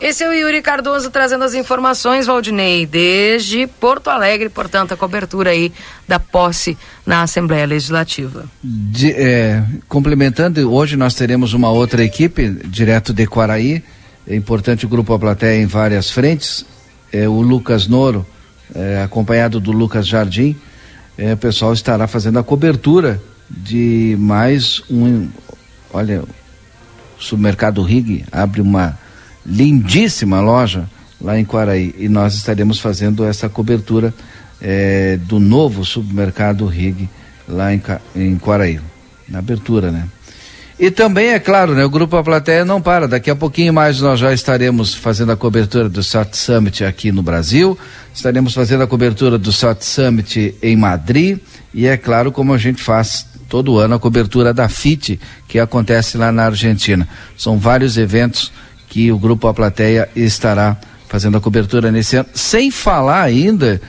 Esse 0.00 0.22
é 0.22 0.28
o 0.28 0.32
Yuri 0.32 0.62
Cardoso 0.62 1.10
trazendo 1.10 1.42
as 1.42 1.54
informações, 1.54 2.26
Valdinei, 2.26 2.86
desde 2.86 3.66
Porto 3.66 4.08
Alegre, 4.08 4.48
portanto, 4.48 4.94
a 4.94 4.96
cobertura 4.96 5.50
aí 5.50 5.72
da 6.06 6.20
posse 6.20 6.78
na 7.04 7.22
Assembleia 7.22 7.66
Legislativa. 7.66 8.44
De, 8.62 9.10
é, 9.10 9.64
complementando, 9.88 10.72
hoje 10.72 10.96
nós 10.96 11.14
teremos 11.14 11.52
uma 11.52 11.70
outra 11.70 12.04
equipe, 12.04 12.48
direto 12.64 13.12
de 13.12 13.26
Quaraí, 13.26 13.82
é 14.26 14.36
importante 14.36 14.86
o 14.86 14.88
Grupo 14.88 15.12
A 15.12 15.18
Plateia 15.18 15.60
em 15.60 15.66
várias 15.66 16.10
frentes. 16.10 16.64
É, 17.12 17.28
o 17.28 17.40
Lucas 17.40 17.86
Noro, 17.86 18.24
é, 18.74 19.02
acompanhado 19.02 19.60
do 19.60 19.72
Lucas 19.72 20.06
Jardim, 20.06 20.56
é, 21.18 21.34
o 21.34 21.36
pessoal 21.36 21.72
estará 21.72 22.06
fazendo 22.06 22.38
a 22.38 22.42
cobertura 22.42 23.20
de 23.50 24.16
mais 24.18 24.82
um. 24.90 25.28
Olha, 25.92 26.22
o 26.22 27.22
supermercado 27.22 27.82
Rig 27.82 28.24
abre 28.32 28.60
uma 28.60 28.98
lindíssima 29.44 30.40
loja 30.40 30.88
lá 31.20 31.38
em 31.38 31.44
Quaraí 31.44 31.94
e 31.98 32.08
nós 32.08 32.34
estaremos 32.34 32.80
fazendo 32.80 33.24
essa 33.24 33.48
cobertura 33.48 34.14
é, 34.60 35.18
do 35.18 35.38
novo 35.38 35.84
supermercado 35.84 36.64
Rig 36.66 37.08
lá 37.48 37.74
em, 37.74 37.82
em 38.16 38.38
Quaraí, 38.38 38.80
na 39.28 39.40
abertura, 39.40 39.90
né? 39.90 40.08
E 40.82 40.90
também, 40.90 41.28
é 41.28 41.38
claro, 41.38 41.76
né, 41.76 41.84
o 41.84 41.88
Grupo 41.88 42.16
A 42.16 42.24
Plateia 42.24 42.64
não 42.64 42.82
para. 42.82 43.06
Daqui 43.06 43.30
a 43.30 43.36
pouquinho 43.36 43.72
mais 43.72 44.00
nós 44.00 44.18
já 44.18 44.34
estaremos 44.34 44.92
fazendo 44.92 45.30
a 45.30 45.36
cobertura 45.36 45.88
do 45.88 46.02
SAT 46.02 46.34
Summit 46.34 46.84
aqui 46.84 47.12
no 47.12 47.22
Brasil, 47.22 47.78
estaremos 48.12 48.52
fazendo 48.52 48.82
a 48.82 48.86
cobertura 48.88 49.38
do 49.38 49.52
SAT 49.52 49.80
Summit 49.80 50.56
em 50.60 50.76
Madrid 50.76 51.38
e, 51.72 51.86
é 51.86 51.96
claro, 51.96 52.32
como 52.32 52.52
a 52.52 52.58
gente 52.58 52.82
faz 52.82 53.24
todo 53.48 53.78
ano, 53.78 53.94
a 53.94 54.00
cobertura 54.00 54.52
da 54.52 54.68
FIT, 54.68 55.20
que 55.46 55.60
acontece 55.60 56.18
lá 56.18 56.32
na 56.32 56.46
Argentina. 56.46 57.08
São 57.38 57.60
vários 57.60 57.96
eventos 57.96 58.52
que 58.88 59.12
o 59.12 59.18
Grupo 59.20 59.46
A 59.46 59.54
Plateia 59.54 60.08
estará 60.16 60.76
fazendo 61.06 61.36
a 61.36 61.40
cobertura 61.40 61.92
nesse 61.92 62.16
ano, 62.16 62.28
sem 62.34 62.72
falar 62.72 63.22
ainda 63.22 63.80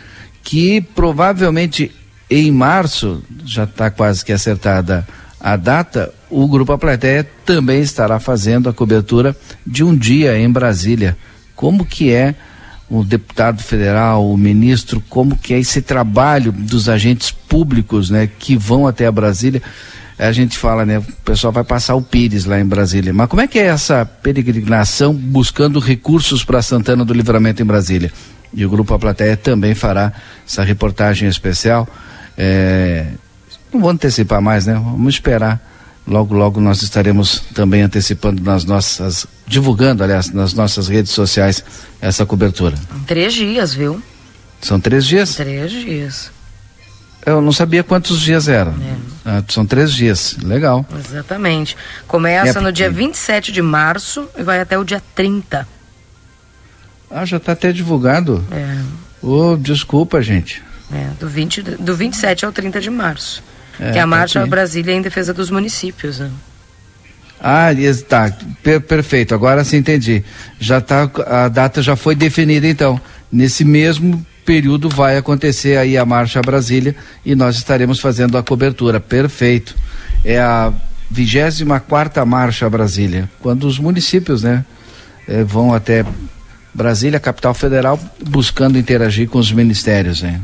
que 0.43 0.79
provavelmente 0.79 1.91
em 2.29 2.51
março, 2.51 3.23
já 3.45 3.63
está 3.63 3.89
quase 3.89 4.23
que 4.23 4.31
acertada 4.31 4.99
a 4.99 5.22
data, 5.57 6.13
o 6.29 6.47
Grupo 6.47 6.71
A 6.71 6.77
Plateia 6.77 7.27
também 7.45 7.81
estará 7.81 8.17
fazendo 8.17 8.69
a 8.69 8.73
cobertura 8.73 9.35
de 9.67 9.83
um 9.83 9.93
dia 9.95 10.39
em 10.39 10.49
Brasília. 10.49 11.17
Como 11.53 11.85
que 11.85 12.11
é 12.11 12.33
o 12.89 13.03
deputado 13.03 13.61
federal, 13.61 14.29
o 14.29 14.37
ministro, 14.37 15.03
como 15.09 15.37
que 15.37 15.53
é 15.53 15.59
esse 15.59 15.81
trabalho 15.81 16.51
dos 16.51 16.87
agentes 16.87 17.31
públicos, 17.31 18.09
né, 18.09 18.29
que 18.39 18.55
vão 18.55 18.87
até 18.87 19.05
a 19.05 19.11
Brasília? 19.11 19.61
A 20.17 20.31
gente 20.31 20.57
fala, 20.57 20.85
né, 20.85 20.99
o 20.99 21.03
pessoal 21.25 21.51
vai 21.51 21.63
passar 21.63 21.95
o 21.95 22.01
Pires 22.01 22.45
lá 22.45 22.59
em 22.59 22.65
Brasília. 22.65 23.13
Mas 23.13 23.27
como 23.27 23.41
é 23.41 23.47
que 23.47 23.59
é 23.59 23.65
essa 23.65 24.05
peregrinação 24.05 25.13
buscando 25.13 25.79
recursos 25.79 26.45
para 26.45 26.61
Santana 26.61 27.03
do 27.03 27.13
Livramento 27.13 27.61
em 27.61 27.65
Brasília? 27.65 28.11
E 28.53 28.65
o 28.65 28.69
Grupo 28.69 28.93
A 28.93 28.99
Plateia 28.99 29.35
também 29.35 29.73
fará 29.73 30.13
essa 30.47 30.63
reportagem 30.63 31.27
especial. 31.27 31.87
É, 32.37 33.07
não 33.73 33.81
vou 33.81 33.89
antecipar 33.89 34.41
mais, 34.41 34.65
né? 34.65 34.73
Vamos 34.73 35.15
esperar. 35.15 35.59
Logo, 36.05 36.35
logo 36.35 36.59
nós 36.59 36.81
estaremos 36.81 37.39
também 37.53 37.81
antecipando 37.81 38.43
nas 38.43 38.65
nossas, 38.65 39.25
divulgando, 39.47 40.03
aliás, 40.03 40.31
nas 40.31 40.53
nossas 40.53 40.89
redes 40.89 41.11
sociais 41.11 41.63
essa 42.01 42.25
cobertura. 42.25 42.75
Três 43.07 43.33
dias, 43.33 43.73
viu? 43.73 44.01
São 44.61 44.79
três 44.79 45.05
dias? 45.05 45.35
Três 45.35 45.71
dias. 45.71 46.31
Eu 47.25 47.41
não 47.41 47.53
sabia 47.53 47.83
quantos 47.83 48.19
dias 48.19 48.49
eram. 48.49 48.73
É. 48.73 48.95
Ah, 49.25 49.43
são 49.47 49.65
três 49.65 49.93
dias. 49.93 50.35
Legal. 50.43 50.85
Exatamente. 50.99 51.77
Começa 52.05 52.59
é 52.59 52.61
no 52.61 52.71
dia 52.71 52.91
27 52.91 53.51
de 53.51 53.61
março 53.61 54.27
e 54.37 54.43
vai 54.43 54.59
até 54.59 54.77
o 54.77 54.83
dia 54.83 55.01
30. 55.15 55.65
Ah, 57.09 57.23
já 57.23 57.37
está 57.37 57.53
até 57.53 57.71
divulgado? 57.71 58.43
É. 58.51 58.77
Oh, 59.21 59.55
desculpa, 59.55 60.21
gente. 60.21 60.61
É, 60.91 61.09
do, 61.19 61.29
20, 61.29 61.61
do 61.61 61.95
27 61.95 62.45
ao 62.45 62.51
30 62.51 62.81
de 62.81 62.89
março. 62.89 63.41
É, 63.79 63.91
que 63.91 63.97
é 63.97 64.01
a 64.01 64.07
Marcha 64.07 64.41
tá 64.41 64.47
Brasília 64.47 64.93
em 64.93 65.01
defesa 65.01 65.33
dos 65.33 65.49
municípios. 65.49 66.19
Né? 66.19 66.29
Ah, 67.41 67.69
tá, 68.07 68.31
per 68.61 68.81
perfeito. 68.81 69.35
Agora 69.35 69.63
sim 69.63 69.77
entendi. 69.77 70.23
Já 70.59 70.79
tá, 70.79 71.09
a 71.27 71.47
data 71.49 71.81
já 71.81 71.95
foi 71.95 72.15
definida 72.15 72.67
então. 72.67 72.99
Nesse 73.31 73.65
mesmo 73.65 74.25
período 74.45 74.89
vai 74.89 75.17
acontecer 75.17 75.77
aí 75.77 75.97
a 75.97 76.05
Marcha 76.05 76.41
Brasília 76.41 76.95
e 77.25 77.35
nós 77.35 77.55
estaremos 77.55 77.99
fazendo 77.99 78.37
a 78.37 78.43
cobertura. 78.43 78.99
Perfeito. 78.99 79.75
É 80.23 80.39
a 80.39 80.71
24 81.11 81.81
quarta 81.87 82.25
Marcha 82.25 82.69
Brasília, 82.69 83.29
quando 83.39 83.65
os 83.65 83.77
municípios, 83.77 84.41
né, 84.41 84.65
eh, 85.27 85.43
vão 85.43 85.73
até 85.73 86.05
Brasília, 86.73 87.19
capital 87.19 87.53
federal, 87.53 87.99
buscando 88.27 88.79
interagir 88.79 89.29
com 89.29 89.37
os 89.37 89.51
ministérios, 89.51 90.23
né? 90.23 90.41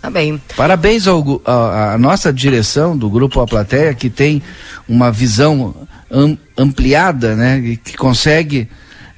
Tá 0.00 0.10
bem. 0.10 0.40
Parabéns 0.56 1.06
ao, 1.08 1.42
a, 1.44 1.94
a, 1.94 1.98
nossa 1.98 2.32
direção 2.32 2.96
do 2.96 3.10
Grupo 3.10 3.40
A 3.40 3.46
Plateia, 3.46 3.92
que 3.94 4.08
tem 4.08 4.42
uma 4.88 5.10
visão 5.10 5.74
am, 6.10 6.38
ampliada, 6.56 7.34
né? 7.34 7.58
E 7.58 7.76
que 7.76 7.96
consegue 7.96 8.68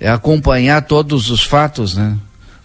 acompanhar 0.02 0.82
todos 0.82 1.30
os 1.30 1.42
fatos, 1.42 1.96
né? 1.96 2.16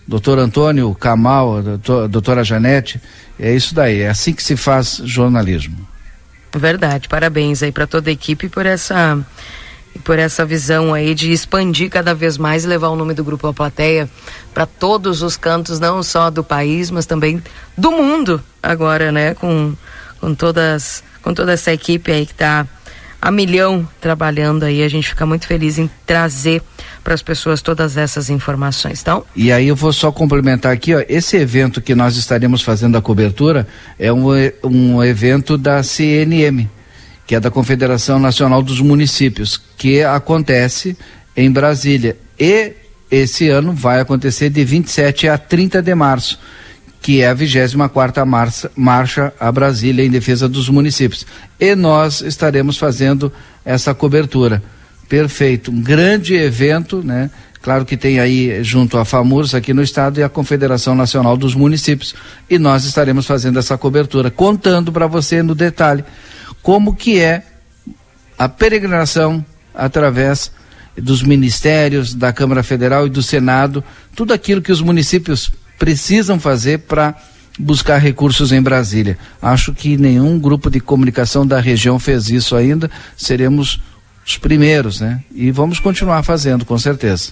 Doutor 0.08 0.40
Antônio 0.40 0.94
Camal, 0.96 1.62
doutor, 1.62 2.08
doutora 2.08 2.44
Janete, 2.44 3.02
é 3.40 3.54
isso 3.54 3.74
daí, 3.74 4.02
é 4.02 4.10
assim 4.10 4.34
que 4.34 4.44
se 4.44 4.56
faz 4.56 5.02
jornalismo. 5.04 5.76
Verdade, 6.54 7.10
parabéns 7.10 7.62
aí 7.62 7.72
para 7.72 7.88
toda 7.88 8.10
a 8.10 8.14
equipe 8.14 8.48
por 8.48 8.66
essa 8.66 9.20
e 9.96 10.00
por 10.00 10.20
essa 10.20 10.46
visão 10.46 10.94
aí 10.94 11.16
de 11.16 11.32
expandir 11.32 11.90
cada 11.90 12.14
vez 12.14 12.38
mais 12.38 12.66
e 12.66 12.68
levar 12.68 12.90
o 12.90 12.96
nome 12.96 13.14
do 13.14 13.24
Grupo 13.24 13.48
A 13.48 13.54
Plateia 13.54 14.10
para 14.54 14.66
todos 14.66 15.22
os 15.22 15.38
cantos, 15.38 15.80
não 15.80 16.04
só 16.04 16.30
do 16.30 16.44
país, 16.44 16.92
mas 16.92 17.06
também 17.06 17.42
do 17.78 17.92
mundo 17.92 18.44
agora, 18.62 19.12
né? 19.12 19.34
Com, 19.34 19.74
com, 20.20 20.36
todas, 20.36 21.04
com 21.22 21.34
toda 21.34 21.54
essa 21.54 21.72
equipe 21.72 22.12
aí 22.12 22.26
que 22.26 22.34
está 22.34 22.68
a 23.22 23.32
milhão 23.32 23.88
trabalhando 24.02 24.64
aí. 24.64 24.84
A 24.84 24.90
gente 24.90 25.10
fica 25.10 25.26
muito 25.26 25.48
feliz 25.48 25.78
em 25.78 25.90
trazer 26.06 26.62
para 27.04 27.14
as 27.14 27.22
pessoas 27.22 27.62
todas 27.62 27.96
essas 27.98 28.30
informações, 28.30 29.02
então? 29.02 29.24
E 29.36 29.52
aí 29.52 29.68
eu 29.68 29.76
vou 29.76 29.94
só 29.94 30.12
complementar 30.12 30.74
aqui, 30.74 30.94
ó, 30.94 31.04
esse 31.08 31.38
evento 31.38 31.82
que 31.82 31.96
nós 31.96 32.18
estaremos 32.18 32.62
fazendo 32.62 32.98
a 32.98 33.02
cobertura 33.02 33.68
é 33.98 34.12
um, 34.12 34.26
um 34.64 35.04
evento 35.04 35.58
da 35.58 35.82
CNM, 35.84 36.70
que 37.26 37.36
é 37.36 37.40
da 37.40 37.50
Confederação 37.50 38.20
Nacional 38.20 38.62
dos 38.62 38.80
Municípios, 38.80 39.60
que 39.78 40.04
acontece 40.04 40.96
em 41.36 41.52
Brasília. 41.52 42.18
E 42.40 42.74
esse 43.10 43.50
ano 43.50 43.74
vai 43.74 44.00
acontecer 44.00 44.50
de 44.50 44.64
27 44.64 45.28
a 45.28 45.38
30 45.38 45.82
de 45.82 45.96
março, 45.96 46.40
que 47.02 47.22
é 47.22 47.28
a 47.28 47.34
24 47.34 48.26
marcha, 48.26 48.72
marcha 48.76 49.34
a 49.40 49.52
Brasília 49.52 50.06
em 50.06 50.10
defesa 50.10 50.48
dos 50.48 50.70
municípios. 50.70 51.26
E 51.60 51.76
nós 51.76 52.22
estaremos 52.22 52.78
fazendo 52.78 53.32
essa 53.64 53.94
cobertura. 53.94 54.62
Perfeito, 55.08 55.72
um 55.72 55.82
grande 55.82 56.36
evento, 56.36 57.04
né? 57.04 57.30
Claro 57.62 57.86
que 57.86 57.98
tem 57.98 58.20
aí 58.20 58.64
junto 58.64 58.98
a 58.98 59.06
FAMURS 59.06 59.56
aqui 59.56 59.74
no 59.74 59.82
estado 59.82 60.20
e 60.20 60.24
a 60.24 60.30
Confederação 60.30 60.94
Nacional 60.94 61.36
dos 61.36 61.56
Municípios. 61.56 62.14
E 62.48 62.60
nós 62.60 62.86
estaremos 62.86 63.26
fazendo 63.26 63.58
essa 63.58 63.76
cobertura, 63.76 64.30
contando 64.30 64.92
para 64.92 65.08
você 65.08 65.42
no 65.42 65.56
detalhe 65.56 66.04
como 66.66 66.96
que 66.96 67.20
é 67.20 67.44
a 68.40 68.50
peregrinação 68.50 69.46
através 69.72 70.52
dos 70.98 71.22
ministérios, 71.22 72.16
da 72.16 72.34
Câmara 72.34 72.64
Federal 72.64 73.06
e 73.06 73.10
do 73.12 73.22
Senado, 73.22 73.84
tudo 74.16 74.34
aquilo 74.34 74.64
que 74.64 74.72
os 74.72 74.82
municípios 74.82 75.52
precisam 75.78 76.40
fazer 76.40 76.80
para 76.80 77.14
buscar 77.60 78.00
recursos 78.00 78.52
em 78.52 78.64
Brasília. 78.64 79.16
Acho 79.40 79.76
que 79.76 79.96
nenhum 79.96 80.40
grupo 80.40 80.72
de 80.72 80.80
comunicação 80.80 81.46
da 81.46 81.60
região 81.60 82.00
fez 82.00 82.32
isso 82.32 82.56
ainda. 82.56 82.90
Seremos 83.16 83.80
os 84.26 84.36
primeiros, 84.36 85.00
né? 85.00 85.24
E 85.36 85.52
vamos 85.52 85.80
continuar 85.80 86.24
fazendo, 86.24 86.66
com 86.66 86.80
certeza. 86.80 87.32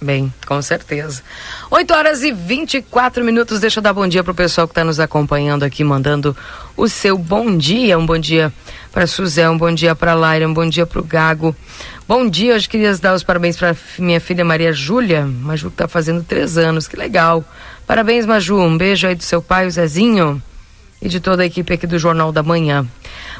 Bem, 0.00 0.32
com 0.46 0.60
certeza. 0.60 1.22
8 1.70 1.94
horas 1.94 2.22
e 2.22 2.30
24 2.30 3.24
minutos. 3.24 3.60
Deixa 3.60 3.78
eu 3.78 3.82
dar 3.82 3.92
bom 3.92 4.06
dia 4.06 4.22
para 4.22 4.32
o 4.32 4.34
pessoal 4.34 4.66
que 4.66 4.72
está 4.72 4.84
nos 4.84 5.00
acompanhando 5.00 5.62
aqui, 5.62 5.82
mandando 5.82 6.36
o 6.76 6.88
seu 6.88 7.16
bom 7.16 7.56
dia. 7.56 7.98
Um 7.98 8.04
bom 8.04 8.18
dia 8.18 8.52
para 8.92 9.06
Suzé, 9.06 9.48
um 9.48 9.56
bom 9.56 9.72
dia 9.72 9.94
para 9.94 10.14
Laira, 10.14 10.46
um 10.46 10.52
bom 10.52 10.68
dia 10.68 10.84
para 10.84 11.00
o 11.00 11.04
Gago. 11.04 11.56
Bom 12.06 12.28
dia, 12.28 12.54
hoje 12.54 12.68
queria 12.68 12.94
dar 12.98 13.14
os 13.14 13.22
parabéns 13.22 13.56
para 13.56 13.74
minha 13.98 14.20
filha 14.20 14.44
Maria 14.44 14.74
Júlia. 14.74 15.24
Maju 15.24 15.68
que 15.68 15.74
está 15.74 15.88
fazendo 15.88 16.22
três 16.22 16.58
anos, 16.58 16.86
que 16.86 16.96
legal. 16.96 17.42
Parabéns, 17.86 18.26
Maju. 18.26 18.58
Um 18.58 18.76
beijo 18.76 19.06
aí 19.06 19.14
do 19.14 19.22
seu 19.22 19.40
pai, 19.40 19.66
o 19.66 19.70
Zezinho, 19.70 20.42
e 21.00 21.08
de 21.08 21.18
toda 21.18 21.42
a 21.42 21.46
equipe 21.46 21.72
aqui 21.72 21.86
do 21.86 21.98
Jornal 21.98 22.30
da 22.30 22.42
Manhã. 22.42 22.86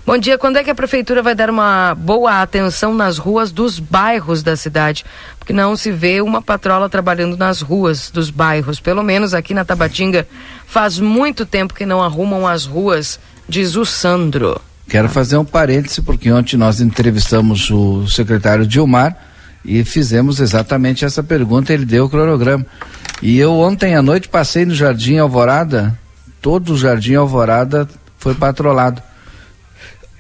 Bom 0.07 0.19
dia. 0.19 0.37
Quando 0.37 0.59
é 0.59 0.65
que 0.65 0.69
a 0.69 0.75
prefeitura 0.75 1.23
vai 1.23 1.35
dar 1.35 1.49
uma 1.49 1.95
boa 1.95 2.43
atenção 2.43 2.95
nas 2.95 3.17
ruas 3.17 3.51
dos 3.51 3.79
bairros 3.79 4.43
da 4.43 4.55
cidade? 4.55 5.03
Porque 5.39 5.51
não 5.51 5.75
se 5.79 5.91
vê 5.91 6.21
uma 6.21 6.43
patrola 6.43 6.91
trabalhando 6.91 7.39
nas 7.39 7.63
ruas 7.63 8.11
dos 8.11 8.29
bairros. 8.29 8.79
Pelo 8.79 9.03
menos 9.03 9.33
aqui 9.33 9.55
na 9.55 9.65
Tabatinga 9.65 10.29
faz 10.67 10.99
muito 10.99 11.47
tempo 11.47 11.73
que 11.73 11.87
não 11.87 12.03
arrumam 12.03 12.47
as 12.47 12.67
ruas, 12.67 13.19
diz 13.49 13.77
o 13.77 13.87
Sandro. 13.87 14.61
Quero 14.87 15.09
fazer 15.09 15.39
um 15.39 15.45
parêntese, 15.45 16.03
porque 16.03 16.31
ontem 16.31 16.59
nós 16.59 16.83
entrevistamos 16.83 17.71
o 17.71 18.07
secretário 18.07 18.67
Dilmar 18.67 19.17
e 19.65 19.85
fizemos 19.85 20.39
exatamente 20.39 21.07
essa 21.07 21.23
pergunta. 21.23 21.73
Ele 21.73 21.87
deu 21.87 22.05
o 22.05 22.11
cronograma. 22.11 22.67
E 23.23 23.39
eu 23.39 23.55
ontem 23.55 23.95
à 23.95 24.03
noite 24.03 24.29
passei 24.29 24.67
no 24.67 24.75
Jardim 24.75 25.17
Alvorada, 25.17 25.99
todo 26.43 26.75
o 26.75 26.77
Jardim 26.77 27.15
Alvorada 27.15 27.89
foi 28.19 28.35
patrolado. 28.35 29.03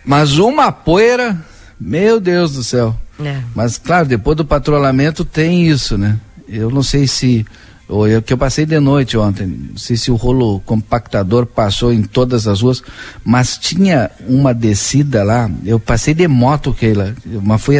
Mas 0.04 0.38
uma 0.38 0.70
poeira, 0.70 1.40
meu 1.80 2.20
Deus 2.20 2.52
do 2.52 2.64
céu. 2.64 2.96
É. 3.22 3.40
Mas 3.54 3.78
claro, 3.78 4.06
depois 4.06 4.36
do 4.36 4.44
patrulhamento 4.44 5.24
tem 5.24 5.68
isso, 5.68 5.96
né? 5.96 6.18
Eu 6.48 6.70
não 6.70 6.82
sei 6.82 7.06
se 7.06 7.46
ou 7.88 8.08
eu, 8.08 8.22
que 8.22 8.32
eu 8.32 8.38
passei 8.38 8.64
de 8.64 8.80
noite 8.80 9.16
ontem, 9.16 9.46
não 9.46 9.76
sei 9.76 9.96
se 9.96 10.10
o 10.10 10.14
rolo 10.14 10.60
compactador 10.60 11.44
passou 11.44 11.92
em 11.92 12.02
todas 12.02 12.48
as 12.48 12.62
ruas, 12.62 12.82
mas 13.22 13.58
tinha 13.58 14.10
uma 14.26 14.54
descida 14.54 15.22
lá, 15.22 15.50
eu 15.64 15.78
passei 15.78 16.14
de 16.14 16.26
moto, 16.26 16.72
Keila, 16.72 17.14
mas 17.42 17.60
fui, 17.60 17.76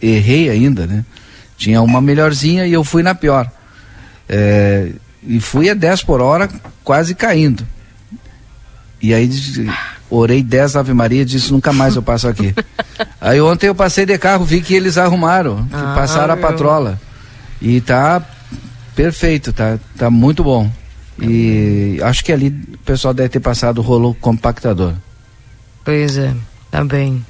errei 0.00 0.50
ainda, 0.50 0.86
né? 0.86 1.04
Tinha 1.56 1.80
uma 1.80 2.02
melhorzinha 2.02 2.66
e 2.66 2.72
eu 2.72 2.84
fui 2.84 3.02
na 3.02 3.14
pior. 3.14 3.50
É, 4.28 4.90
e 5.22 5.40
fui 5.40 5.70
a 5.70 5.74
10 5.74 6.04
por 6.04 6.20
hora, 6.20 6.50
quase 6.84 7.14
caindo. 7.14 7.66
E 9.00 9.14
aí 9.14 9.26
orei 10.10 10.42
10 10.42 10.76
Ave 10.76 10.92
Maria 10.92 11.22
e 11.22 11.24
disse, 11.24 11.52
nunca 11.52 11.72
mais 11.72 11.96
eu 11.96 12.02
passo 12.02 12.28
aqui. 12.28 12.54
Aí 13.20 13.40
ontem 13.40 13.66
eu 13.66 13.74
passei 13.74 14.06
de 14.06 14.16
carro, 14.18 14.44
vi 14.44 14.60
que 14.60 14.74
eles 14.74 14.98
arrumaram, 14.98 15.66
ah, 15.72 15.94
passaram 15.94 16.34
a 16.34 16.36
patrola. 16.36 17.00
E 17.60 17.80
tá 17.80 18.22
perfeito, 18.94 19.52
tá, 19.52 19.78
tá 19.96 20.10
muito 20.10 20.44
bom. 20.44 20.70
E 21.20 21.98
acho 22.02 22.24
que 22.24 22.32
ali 22.32 22.48
o 22.48 22.78
pessoal 22.78 23.14
deve 23.14 23.30
ter 23.30 23.40
passado 23.40 23.78
o 23.78 23.82
rolo 23.82 24.14
compactador. 24.14 24.94
Pois 25.84 26.18
é, 26.18 26.34
tá 26.70 26.84
bem. 26.84 27.24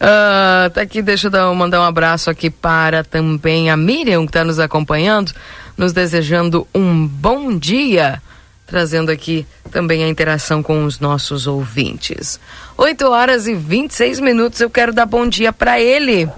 Uh, 0.00 0.70
tá 0.70 0.80
aqui, 0.80 1.02
deixa 1.02 1.26
eu 1.26 1.30
dar, 1.30 1.52
mandar 1.54 1.80
um 1.80 1.84
abraço 1.84 2.30
aqui 2.30 2.48
para 2.48 3.04
também 3.04 3.70
a 3.70 3.76
Miriam, 3.76 4.22
que 4.22 4.30
está 4.30 4.42
nos 4.42 4.58
acompanhando, 4.58 5.32
nos 5.76 5.92
desejando 5.92 6.66
um 6.74 7.06
bom 7.06 7.56
dia 7.58 8.22
trazendo 8.70 9.10
aqui 9.10 9.44
também 9.72 10.04
a 10.04 10.08
interação 10.08 10.62
com 10.62 10.84
os 10.84 11.00
nossos 11.00 11.48
ouvintes. 11.48 12.38
8 12.78 13.04
horas 13.08 13.48
e 13.48 13.54
26 13.54 14.20
minutos, 14.20 14.60
eu 14.60 14.70
quero 14.70 14.92
dar 14.92 15.06
bom 15.06 15.28
dia 15.28 15.52
para 15.52 15.80
ele, 15.80 16.28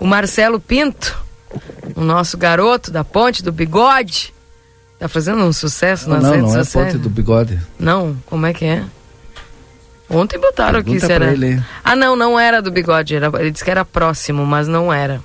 o 0.00 0.06
Marcelo 0.06 0.58
Pinto, 0.58 1.16
o 1.94 2.02
nosso 2.02 2.36
garoto 2.36 2.90
da 2.90 3.04
Ponte 3.04 3.42
do 3.42 3.52
Bigode. 3.52 4.34
Tá 4.98 5.08
fazendo 5.08 5.42
um 5.44 5.52
sucesso 5.52 6.10
nas 6.10 6.22
não, 6.22 6.32
redes 6.32 6.52
sociais? 6.52 6.74
Não, 6.74 6.82
não 6.82 6.88
é 6.88 6.92
Ponte 6.92 7.02
do 7.02 7.10
Bigode. 7.10 7.60
Não, 7.78 8.16
como 8.26 8.46
é 8.46 8.52
que 8.52 8.64
é? 8.64 8.84
Ontem 10.10 10.38
botaram 10.38 10.82
Pergunta 10.82 10.96
aqui, 10.98 11.06
será? 11.06 11.32
Ele. 11.32 11.62
Ah, 11.84 11.94
não, 11.94 12.16
não 12.16 12.38
era 12.38 12.60
do 12.60 12.70
Bigode, 12.70 13.14
era, 13.14 13.30
ele 13.40 13.52
disse 13.52 13.64
que 13.64 13.70
era 13.70 13.84
próximo, 13.84 14.44
mas 14.44 14.66
não 14.66 14.92
era. 14.92 15.20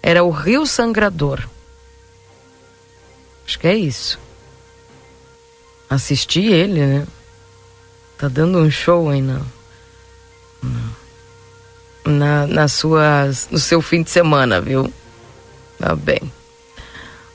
Era 0.00 0.22
o 0.22 0.30
Rio 0.30 0.64
Sangrador. 0.64 1.40
Acho 3.46 3.58
que 3.58 3.66
é 3.66 3.74
isso 3.74 4.23
assistir 5.94 6.44
ele, 6.44 6.84
né? 6.84 7.06
Tá 8.18 8.28
dando 8.28 8.58
um 8.58 8.70
show 8.70 9.08
aí 9.08 9.20
na, 9.20 9.40
na, 12.04 12.46
nas 12.46 12.72
suas, 12.72 13.48
no 13.50 13.58
seu 13.58 13.82
fim 13.82 14.02
de 14.02 14.10
semana, 14.10 14.60
viu? 14.60 14.92
Tá 15.78 15.94
bem. 15.94 16.20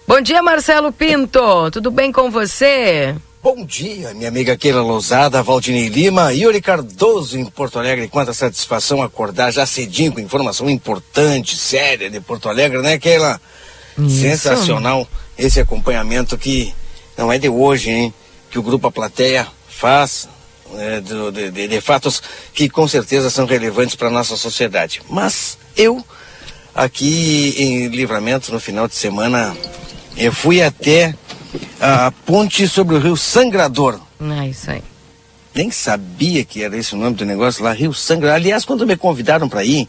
Bom 0.08 0.22
dia, 0.22 0.42
Marcelo 0.42 0.92
Pinto. 0.92 1.70
Tudo 1.72 1.92
bem 1.92 2.12
com 2.12 2.32
você? 2.32 3.16
Bom 3.42 3.64
dia, 3.64 4.14
minha 4.14 4.28
amiga 4.28 4.58
Keila 4.58 4.82
Lousada, 4.82 5.42
Valdinei 5.42 5.88
Lima, 5.88 6.34
Yuri 6.34 6.62
Cardoso 6.62 7.38
em 7.38 7.46
Porto 7.46 7.80
Alegre. 7.80 8.10
Quanta 8.10 8.34
satisfação 8.34 9.02
acordar 9.02 9.52
já 9.52 9.66
cedinho 9.66 10.12
com 10.12 10.20
informação 10.20 10.70
importante, 10.70 11.56
séria 11.56 12.10
de 12.10 12.20
Porto 12.20 12.50
Alegre, 12.50 12.82
né, 12.82 12.98
Keila? 12.98 13.40
Isso. 13.98 14.22
Sensacional 14.22 15.08
esse 15.38 15.60
acompanhamento 15.60 16.38
que 16.38 16.74
não 17.18 17.32
é 17.32 17.38
de 17.38 17.48
hoje, 17.48 17.92
hein? 17.92 18.14
Que 18.50 18.60
o 18.60 18.64
Grupo 18.64 18.88
A 18.88 18.92
Plateia 18.92 19.48
faz 19.68 20.28
é, 20.76 21.02
de, 21.02 21.52
de, 21.52 21.68
de, 21.68 21.82
fatos 21.82 22.22
que 22.54 22.70
com 22.70 22.88
certeza 22.88 23.30
são 23.30 23.46
relevantes 23.46 23.96
para 23.96 24.08
a 24.08 24.12
nossa 24.12 24.36
sociedade. 24.36 25.02
Mas 25.10 25.58
eu, 25.76 26.04
aqui 26.76 27.56
em 27.58 27.88
Livramento, 27.88 28.52
no 28.52 28.60
final 28.60 28.88
de 28.88 28.96
semana, 28.96 29.56
eu 30.18 30.32
fui 30.32 30.62
até 30.62 31.16
a 31.80 32.12
ponte 32.26 32.68
sobre 32.68 32.96
o 32.96 33.00
rio 33.00 33.18
Sangrador. 33.18 34.00
É 34.20 34.48
isso 34.48 34.70
aí. 34.70 34.84
Nem 35.54 35.72
sabia 35.72 36.46
que 36.46 36.64
era 36.64 36.78
esse 36.78 36.94
o 36.94 36.98
nome 36.98 37.16
do 37.16 37.26
negócio 37.26 37.64
lá, 37.64 37.74
Rio 37.74 37.94
Sangrador. 37.94 38.36
Aliás, 38.36 38.66
quando 38.66 38.86
me 38.86 38.96
convidaram 38.96 39.50
para 39.50 39.64
ir, 39.64 39.88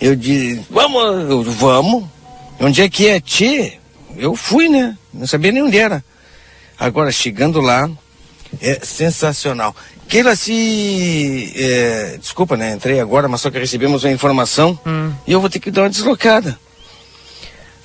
eu 0.00 0.16
disse, 0.16 0.64
vamos, 0.70 1.54
vamos. 1.54 2.04
Onde 2.58 2.80
é 2.80 2.88
que 2.88 3.06
é? 3.06 3.20
Tchê, 3.20 3.74
eu 4.16 4.34
fui, 4.34 4.68
né? 4.68 4.96
Não 5.12 5.26
sabia 5.26 5.52
nem 5.52 5.62
onde 5.62 5.78
era. 5.78 6.02
Agora, 6.78 7.10
chegando 7.10 7.60
lá, 7.60 7.90
é 8.60 8.80
sensacional. 8.82 9.74
Keila, 10.08 10.36
se. 10.36 11.52
É, 11.56 12.16
desculpa, 12.20 12.56
né? 12.56 12.74
Entrei 12.74 13.00
agora, 13.00 13.28
mas 13.28 13.40
só 13.40 13.50
que 13.50 13.58
recebemos 13.58 14.04
a 14.04 14.10
informação 14.10 14.78
hum. 14.86 15.12
e 15.26 15.32
eu 15.32 15.40
vou 15.40 15.50
ter 15.50 15.58
que 15.58 15.70
dar 15.70 15.82
uma 15.82 15.90
deslocada. 15.90 16.58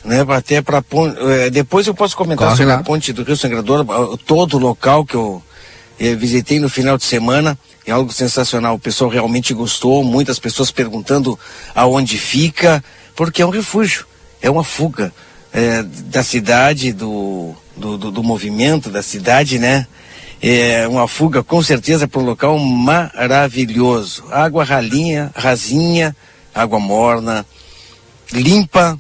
Né, 0.04 0.26
até 0.30 0.64
para 0.64 0.84
é, 1.30 1.52
depois 1.52 1.86
eu 1.86 1.94
posso 1.94 2.18
comentar 2.18 2.48
Corre 2.48 2.58
sobre 2.58 2.74
lá. 2.74 2.80
a 2.80 2.84
ponte 2.84 3.14
do 3.14 3.22
Rio 3.22 3.38
Sangrador, 3.38 3.86
todo 4.26 4.56
o 4.56 4.60
local 4.60 5.06
que 5.06 5.14
eu 5.14 5.44
é, 6.00 6.16
visitei 6.16 6.60
no 6.60 6.70
final 6.70 6.98
de 6.98 7.04
semana. 7.04 7.58
É 7.86 7.92
algo 7.92 8.12
sensacional. 8.12 8.76
O 8.76 8.80
pessoal 8.80 9.10
realmente 9.10 9.54
gostou, 9.54 10.04
muitas 10.04 10.40
pessoas 10.40 10.72
perguntando 10.72 11.38
aonde 11.76 12.18
fica, 12.18 12.84
porque 13.16 13.42
é 13.42 13.46
um 13.46 13.52
refúgio, 13.52 14.06
é 14.42 14.50
uma 14.50 14.64
fuga 14.64 15.14
é, 15.54 15.84
da 15.84 16.24
cidade, 16.24 16.94
do, 16.94 17.56
do, 17.82 17.98
do, 17.98 18.12
do, 18.12 18.24
movimento 18.24 18.90
da 18.90 19.02
cidade, 19.02 19.60
né? 19.60 19.88
É 20.42 20.88
uma 20.88 21.08
fuga 21.08 21.44
com 21.44 21.62
certeza 21.62 22.08
para 22.08 22.22
um 22.22 22.26
local 22.26 22.58
maravilhoso. 22.58 24.24
Água 24.32 24.64
ralinha, 24.64 25.32
rasinha, 25.36 26.16
água 26.54 26.80
morna, 26.80 27.46
limpa, 28.32 28.98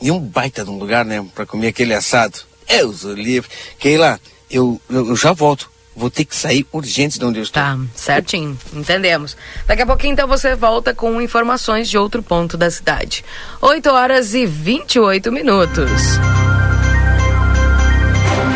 E 0.00 0.10
um 0.10 0.20
baita 0.20 0.64
de 0.64 0.70
um 0.70 0.78
lugar, 0.78 1.04
né? 1.04 1.24
Pra 1.34 1.46
comer 1.46 1.68
aquele 1.68 1.94
assado. 1.94 2.40
Eu 2.68 2.92
sou 2.92 3.14
livre. 3.14 3.48
Keila, 3.78 4.20
eu, 4.50 4.80
eu, 4.90 5.08
eu 5.08 5.16
já 5.16 5.32
volto. 5.32 5.70
Vou 5.96 6.10
ter 6.10 6.24
que 6.24 6.36
sair 6.36 6.64
urgente 6.72 7.18
de 7.18 7.24
onde 7.24 7.40
eu 7.40 7.42
estou. 7.42 7.60
Tá, 7.60 7.76
certinho. 7.96 8.56
Entendemos. 8.72 9.36
Daqui 9.66 9.82
a 9.82 9.86
pouquinho, 9.86 10.12
então, 10.12 10.28
você 10.28 10.54
volta 10.54 10.94
com 10.94 11.20
informações 11.20 11.90
de 11.90 11.98
outro 11.98 12.22
ponto 12.22 12.56
da 12.56 12.70
cidade. 12.70 13.24
8 13.60 13.90
horas 13.90 14.32
e 14.32 14.46
28 14.46 15.32
minutos. 15.32 15.90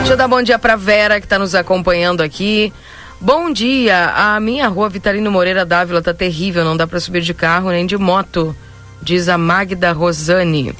Deixa 0.02 0.14
eu 0.14 0.16
dar 0.16 0.26
bom 0.26 0.42
dia 0.42 0.58
pra 0.58 0.74
Vera, 0.74 1.20
que 1.20 1.26
está 1.26 1.38
nos 1.38 1.54
acompanhando 1.54 2.22
aqui. 2.24 2.72
Bom 3.20 3.52
dia, 3.52 4.12
a 4.16 4.40
minha 4.40 4.66
rua 4.66 4.88
Vitalino 4.88 5.30
Moreira 5.30 5.64
Dávila 5.64 6.02
tá 6.02 6.12
terrível, 6.12 6.64
não 6.64 6.76
dá 6.76 6.88
para 6.88 6.98
subir 6.98 7.22
de 7.22 7.32
carro 7.32 7.70
nem 7.70 7.86
de 7.86 7.96
moto, 7.96 8.54
diz 9.00 9.28
a 9.28 9.38
Magda 9.38 9.92
Rosane. 9.92 10.74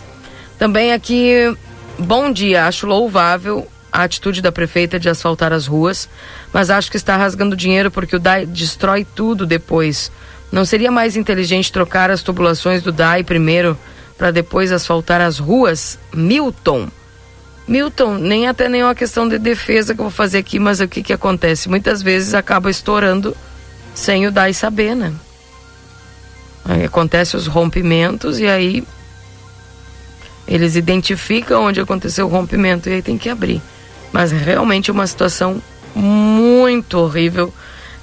Também 0.59 0.93
aqui, 0.93 1.57
bom 1.97 2.33
dia, 2.33 2.67
acho 2.67 2.85
louvável 2.85 3.69
a 3.93 4.03
atitude 4.03 4.43
da 4.43 4.51
prefeita 4.51 4.99
de 4.99 5.09
asfaltar 5.09 5.53
as 5.53 5.69
ruas, 5.69 6.09
mas 6.53 6.69
acho 6.69 6.91
que 6.91 6.97
está 6.97 7.17
rasgando 7.17 7.57
dinheiro 7.57 7.93
porque 7.93 8.17
o 8.17 8.21
DAI 8.21 8.45
destrói 8.45 9.07
tudo 9.15 9.47
depois. 9.47 10.11
Não 10.51 10.65
seria 10.65 10.91
mais 10.91 11.17
inteligente 11.17 11.71
trocar 11.71 12.11
as 12.11 12.25
tubulações 12.25 12.83
do 12.83 12.91
DAI 12.91 13.23
primeiro 13.23 13.79
para 14.19 14.33
depois 14.33 14.73
asfaltar 14.73 15.21
as 15.21 15.39
ruas? 15.39 15.97
Milton. 16.13 16.89
Milton, 17.67 18.19
nem 18.19 18.49
até 18.49 18.69
nenhuma 18.69 18.95
questão 18.95 19.29
de 19.29 19.39
defesa 19.39 19.95
que 19.95 20.01
eu 20.01 20.05
vou 20.05 20.11
fazer 20.11 20.39
aqui, 20.39 20.59
mas 20.59 20.81
o 20.81 20.89
que, 20.89 21.03
que 21.03 21.13
acontece? 21.13 21.69
Muitas 21.69 22.03
vezes 22.03 22.35
acaba 22.35 22.71
estourando 22.71 23.37
sem 23.95 24.27
o 24.27 24.33
DAI 24.33 24.53
saber, 24.53 24.95
né? 24.95 25.13
Aí 26.65 26.85
acontece 26.85 27.37
os 27.37 27.47
rompimentos 27.47 28.39
e 28.39 28.47
aí 28.47 28.85
eles 30.47 30.77
identificam 30.77 31.65
onde 31.65 31.81
aconteceu 31.81 32.27
o 32.27 32.29
rompimento 32.29 32.89
e 32.89 32.95
aí 32.95 33.03
tem 33.03 33.19
que 33.19 33.29
abrir. 33.29 33.61
Mas 34.13 34.31
realmente 34.31 34.91
é 34.91 34.93
uma 34.93 35.07
situação 35.07 35.63
muito 35.95 36.99
horrível 36.99 37.53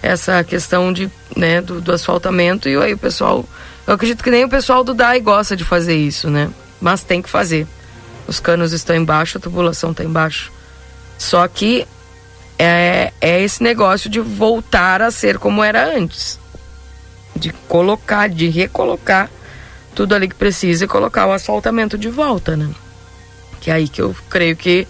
essa 0.02 0.44
questão 0.44 0.94
de, 0.94 1.12
né, 1.36 1.62
do, 1.62 1.82
do, 1.82 1.92
asfaltamento 1.92 2.70
e 2.70 2.78
aí 2.78 2.94
o 2.94 2.98
pessoal, 2.98 3.46
eu 3.86 3.94
acredito 3.94 4.24
que 4.24 4.32
nem 4.32 4.46
o 4.46 4.50
pessoal 4.50 4.84
do 4.84 4.94
DAI 4.94 5.20
gosta 5.20 5.56
de 5.56 5.66
fazer 5.66 5.96
isso, 5.96 6.30
né? 6.30 6.50
Mas 6.80 7.04
tem 7.04 7.22
que 7.22 7.30
fazer. 7.30 7.68
Os 8.30 8.40
canos 8.40 8.74
estão 8.74 8.96
embaixo, 8.96 9.40
a 9.40 9.42
tubulação 9.42 9.90
está 9.90 10.04
embaixo. 10.04 10.52
Só 11.18 11.48
que 11.48 11.88
é, 12.60 13.12
é 13.20 13.42
esse 13.42 13.64
negócio 13.64 14.08
de 14.08 14.20
voltar 14.20 15.02
a 15.02 15.10
ser 15.10 15.40
como 15.40 15.64
era 15.64 15.84
antes. 15.84 16.40
De 17.36 17.52
colocar, 17.68 18.30
de 18.30 18.48
recolocar 18.48 19.32
tudo 19.96 20.14
ali 20.14 20.28
que 20.28 20.36
precisa 20.36 20.86
e 20.86 20.88
colocar 20.88 21.26
o 21.26 21.32
asfaltamento 21.32 21.98
de 21.98 22.08
volta, 22.08 22.56
né? 22.56 22.70
Que 23.60 23.72
é 23.72 23.74
aí 23.74 23.88
que 23.88 24.00
eu 24.00 24.16
creio 24.30 24.56
que 24.56 24.88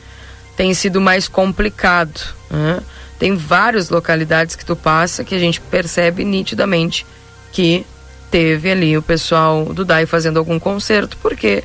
tem 0.57 0.73
sido 0.73 0.99
mais 0.99 1.29
complicado. 1.29 2.19
Né? 2.51 2.81
Tem 3.17 3.37
várias 3.37 3.89
localidades 3.89 4.57
que 4.57 4.65
tu 4.65 4.75
passa 4.75 5.23
que 5.23 5.33
a 5.33 5.39
gente 5.39 5.61
percebe 5.61 6.25
nitidamente 6.25 7.05
que 7.53 7.85
teve 8.29 8.69
ali 8.69 8.97
o 8.97 9.01
pessoal 9.01 9.65
do 9.73 9.85
DAI 9.85 10.05
fazendo 10.05 10.37
algum 10.37 10.59
conserto, 10.59 11.17
porque 11.21 11.63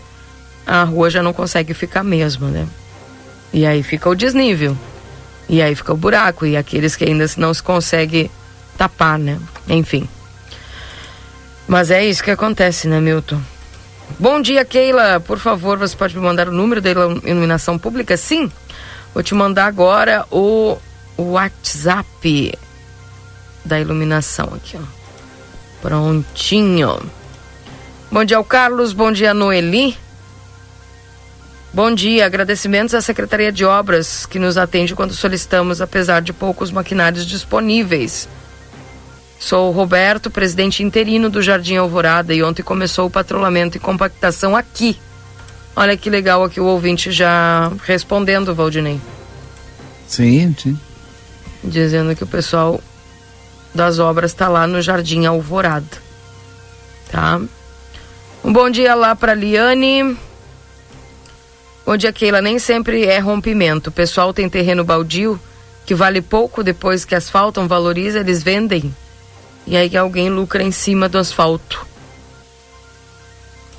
a 0.67 0.85
rua 0.85 1.11
já 1.11 1.23
não 1.23 1.33
consegue 1.33 1.75
ficar 1.75 2.03
mesmo, 2.03 2.49
né? 2.49 2.67
E 3.53 3.67
aí 3.67 3.83
fica 3.83 4.09
o 4.09 4.15
desnível. 4.15 4.77
E 5.49 5.63
aí 5.63 5.75
fica 5.75 5.93
o 5.93 5.97
buraco. 5.97 6.47
E 6.47 6.57
aqueles 6.57 6.97
que 6.97 7.05
ainda 7.05 7.27
não 7.37 7.53
se 7.53 7.63
consegue 7.63 8.31
tapar, 8.77 9.19
né? 9.19 9.39
Enfim. 9.69 10.09
Mas 11.67 11.91
é 11.91 12.05
isso 12.05 12.23
que 12.23 12.31
acontece, 12.31 12.89
né, 12.89 13.01
Milton? 13.01 13.41
Bom 14.19 14.41
dia, 14.41 14.65
Keila. 14.65 15.21
Por 15.21 15.39
favor, 15.39 15.79
você 15.79 15.97
pode 15.97 16.17
me 16.17 16.23
mandar 16.23 16.49
o 16.49 16.53
número 16.53 16.81
da 16.81 16.91
iluminação 16.91 17.79
pública? 17.79 18.17
Sim. 18.17 18.51
Vou 19.15 19.23
te 19.23 19.35
mandar 19.35 19.67
agora 19.67 20.27
o, 20.31 20.77
WhatsApp 21.17 22.59
da 23.65 23.81
iluminação 23.81 24.53
aqui, 24.55 24.77
ó. 24.77 25.05
Prontinho. 25.81 26.99
Bom 28.11 28.25
dia 28.25 28.37
ao 28.37 28.45
Carlos, 28.45 28.93
bom 28.93 29.13
dia 29.13 29.33
Noeli. 29.33 29.97
Bom 31.75 31.95
dia, 31.95 32.25
agradecimentos 32.25 32.95
à 32.95 33.03
Secretaria 33.03 33.53
de 33.53 33.65
Obras 33.65 34.25
que 34.25 34.39
nos 34.39 34.57
atende 34.57 34.95
quando 34.95 35.13
solicitamos, 35.13 35.83
apesar 35.83 36.23
de 36.23 36.33
poucos 36.33 36.71
maquinários 36.71 37.27
disponíveis. 37.27 38.29
Sou 39.39 39.69
o 39.69 39.73
Roberto, 39.73 40.31
presidente 40.31 40.83
interino 40.83 41.29
do 41.29 41.43
Jardim 41.43 41.77
Alvorada 41.77 42.33
e 42.33 42.43
ontem 42.43 42.63
começou 42.63 43.07
o 43.07 43.11
patrulhamento 43.11 43.77
e 43.77 43.81
compactação 43.81 44.57
aqui 44.57 44.97
Olha 45.77 45.97
que 45.97 46.09
legal 46.09 46.45
aqui 46.45 46.61
o 46.61 46.67
ouvinte 46.67 47.11
já 47.11 47.73
respondendo, 47.85 48.55
Valdinei. 48.55 49.01
Sim, 50.07 50.55
sim. 50.57 50.79
Dizendo 51.65 52.15
que 52.15 52.23
o 52.23 52.29
pessoal 52.29 52.81
das 53.75 53.99
obras 53.99 54.31
está 54.31 54.49
lá 54.49 54.67
no 54.69 54.81
Jardim 54.81 55.27
Alvorada. 55.27 56.05
Tá? 57.11 57.41
Um 58.45 58.53
bom 58.53 58.71
dia 58.71 58.95
lá 58.95 59.17
para 59.17 59.35
Liane. 59.35 60.17
Bom 61.85 61.99
dia, 61.99 62.13
Keila. 62.13 62.41
Nem 62.41 62.59
sempre 62.59 63.05
é 63.05 63.19
rompimento. 63.19 63.91
O 63.91 63.93
pessoal 63.93 64.33
tem 64.33 64.49
terreno 64.49 64.85
baldio 64.85 65.39
que 65.85 65.95
vale 65.95 66.23
pouco 66.23 66.65
depois 66.65 67.05
que 67.05 67.15
asfaltam, 67.15 67.69
valoriza, 67.69 68.21
eles 68.21 68.43
vendem. 68.43 68.95
E 69.67 69.77
aí 69.77 69.95
alguém 69.97 70.31
lucra 70.31 70.63
em 70.63 70.73
cima 70.73 71.09
do 71.09 71.19
asfalto. 71.19 71.87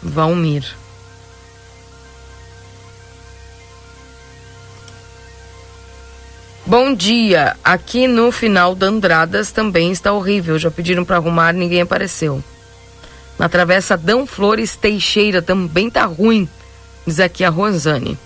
Valmir. 0.01 0.63
Bom 6.63 6.93
dia. 6.93 7.55
Aqui 7.63 8.07
no 8.07 8.31
final 8.31 8.75
da 8.75 8.87
Andradas 8.87 9.51
também 9.51 9.91
está 9.91 10.11
horrível. 10.13 10.59
Já 10.59 10.69
pediram 10.69 11.05
para 11.05 11.17
arrumar, 11.17 11.53
ninguém 11.53 11.81
apareceu. 11.81 12.43
Na 13.37 13.49
travessa 13.49 13.97
Dão 13.97 14.25
Flores 14.25 14.75
Teixeira 14.75 15.41
também 15.41 15.89
tá 15.89 16.05
ruim. 16.05 16.47
Diz 17.05 17.19
aqui 17.19 17.43
a 17.43 17.49
Rosane. 17.49 18.17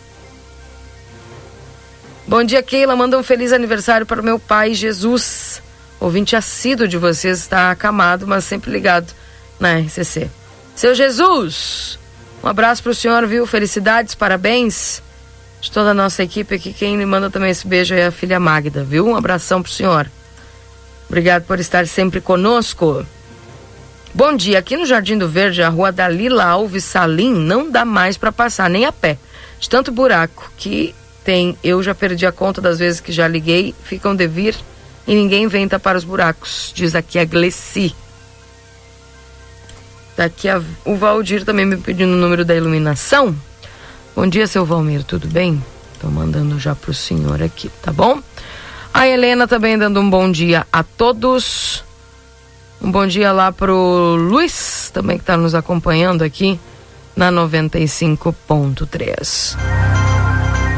Bom 2.28 2.44
dia, 2.44 2.62
Keila. 2.62 2.96
Manda 2.96 3.18
um 3.18 3.24
feliz 3.24 3.52
aniversário 3.52 4.06
para 4.06 4.22
o 4.22 4.24
meu 4.24 4.40
pai, 4.40 4.74
Jesus. 4.74 5.62
Ouvinte 6.00 6.36
assíduo 6.36 6.88
de 6.88 6.98
vocês 6.98 7.40
está 7.40 7.72
acamado, 7.72 8.26
mas 8.26 8.46
sempre 8.46 8.72
ligado 8.72 9.12
na 9.60 9.80
RCC. 9.80 10.30
Seu 10.76 10.96
Jesus, 10.96 12.00
um 12.42 12.48
abraço 12.48 12.82
para 12.82 12.92
o 12.92 12.96
senhor, 12.96 13.26
viu? 13.28 13.46
Felicidades, 13.46 14.16
parabéns 14.16 15.04
de 15.60 15.70
toda 15.72 15.92
a 15.92 15.94
nossa 15.94 16.24
equipe 16.24 16.56
aqui. 16.56 16.72
Quem 16.72 16.98
me 16.98 17.06
manda 17.06 17.30
também 17.30 17.50
esse 17.50 17.68
beijo 17.68 17.94
é 17.94 18.06
a 18.06 18.12
filha 18.12 18.40
Magda, 18.40 18.84
viu? 18.84 19.06
Um 19.06 19.16
abração 19.16 19.62
pro 19.62 19.72
senhor. 19.72 20.10
Obrigado 21.10 21.44
por 21.44 21.60
estar 21.60 21.86
sempre 21.86 22.22
conosco. 22.22 23.06
Bom 24.20 24.36
dia, 24.36 24.60
aqui 24.60 24.76
no 24.76 24.86
Jardim 24.86 25.18
do 25.18 25.30
Verde, 25.30 25.64
a 25.64 25.70
rua 25.70 25.94
Dalila 25.94 26.44
Alves 26.44 26.84
Salim 26.84 27.34
não 27.34 27.72
dá 27.72 27.86
mais 27.86 28.18
para 28.18 28.34
passar 28.34 28.70
nem 28.70 28.84
a 28.84 28.92
pé. 28.92 29.18
De 29.62 29.70
tanto 29.70 29.94
buraco 29.94 30.52
que 30.58 30.94
tem, 31.24 31.58
eu 31.64 31.82
já 31.82 31.96
perdi 31.96 32.26
a 32.26 32.32
conta 32.34 32.60
das 32.60 32.80
vezes 32.80 33.00
que 33.00 33.14
já 33.14 33.30
liguei, 33.30 33.74
ficam 33.82 34.14
de 34.14 34.28
vir 34.28 34.58
e 35.08 35.16
ninguém 35.16 35.48
vem 35.48 35.70
tapar 35.70 35.96
os 35.96 36.04
buracos, 36.04 36.74
diz 36.76 36.96
aqui 36.96 37.18
a 37.18 37.24
Glessi. 37.24 37.96
Daqui 40.18 40.50
a, 40.50 40.62
o 40.84 40.98
Valdir 40.98 41.46
também 41.46 41.66
me 41.66 41.78
pedindo 41.78 42.12
o 42.12 42.18
número 42.18 42.44
da 42.44 42.54
iluminação. 42.54 43.34
Bom 44.14 44.28
dia, 44.28 44.48
seu 44.48 44.66
Valmir, 44.66 45.06
tudo 45.06 45.30
bem? 45.30 45.64
Tô 46.02 46.10
mandando 46.10 46.60
já 46.60 46.76
pro 46.76 46.94
senhor 46.94 47.42
aqui, 47.42 47.72
tá 47.82 47.94
bom? 47.94 48.22
A 48.94 49.08
Helena 49.08 49.48
também 49.48 49.78
dando 49.78 50.02
um 50.02 50.10
bom 50.10 50.30
dia 50.30 50.68
a 50.74 50.84
todos. 50.84 51.88
Um 52.82 52.92
bom 52.92 53.06
dia 53.06 53.32
lá 53.32 53.52
pro 53.52 54.16
Luiz, 54.16 54.90
também 54.94 55.18
que 55.18 55.24
está 55.24 55.36
nos 55.36 55.54
acompanhando 55.54 56.24
aqui 56.24 56.58
na 57.16 57.32
95.3. 57.32 59.58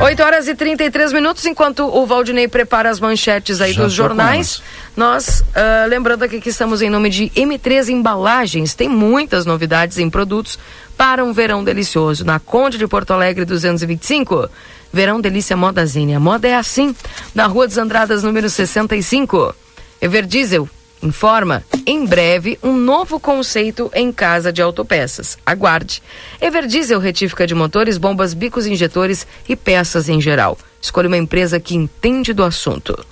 8 0.02 0.24
horas 0.24 0.48
e 0.48 0.56
33 0.56 1.14
minutos, 1.14 1.46
enquanto 1.46 1.86
o 1.86 2.08
Valdinei 2.08 2.48
prepara 2.48 2.90
as 2.90 3.00
manchetes 3.00 3.62
aí 3.62 3.74
Já 3.74 3.84
dos 3.84 3.94
jornais. 3.94 4.60
Nós, 4.98 5.42
uh, 5.42 5.88
lembrando 5.88 6.24
aqui 6.24 6.42
que 6.42 6.50
estamos 6.50 6.82
em 6.82 6.90
nome 6.90 7.12
de 7.12 7.30
M3 7.36 7.90
Embalagens, 7.90 8.74
tem 8.74 8.90
muitas 8.90 9.46
novidades 9.46 10.00
em 10.00 10.10
produtos 10.10 10.58
para 10.98 11.24
um 11.24 11.32
verão 11.32 11.64
delicioso. 11.64 12.26
Na 12.26 12.40
Conde 12.40 12.80
de 12.80 12.88
Porto 12.88 13.12
Alegre 13.12 13.46
225. 13.46 14.50
Verão 14.92 15.22
Delícia 15.22 15.56
Moda 15.56 15.86
Zine. 15.86 16.16
A 16.16 16.20
moda 16.20 16.48
é 16.48 16.56
assim. 16.56 16.96
Na 17.36 17.46
Rua 17.46 17.68
dos 17.68 17.78
Andradas, 17.78 18.24
número 18.24 18.50
65. 18.50 19.54
Everdiesel 20.02 20.68
informa 21.02 21.64
em 21.86 22.06
breve 22.06 22.60
um 22.62 22.74
novo 22.74 23.20
conceito 23.20 23.92
em 23.94 24.12
casa 24.12 24.52
de 24.54 24.62
autopeças. 24.62 25.38
Aguarde. 25.46 26.02
Everdiesel 26.40 27.00
retífica 27.00 27.48
de 27.48 27.56
motores, 27.56 27.98
bombas, 27.98 28.34
bicos 28.34 28.68
injetores 28.68 29.26
e 29.50 29.56
peças 29.56 30.08
em 30.10 30.22
geral. 30.22 30.58
Escolha 30.82 31.08
uma 31.08 31.18
empresa 31.18 31.60
que 31.60 31.76
entende 31.76 32.34
do 32.34 32.44
assunto. 32.44 33.06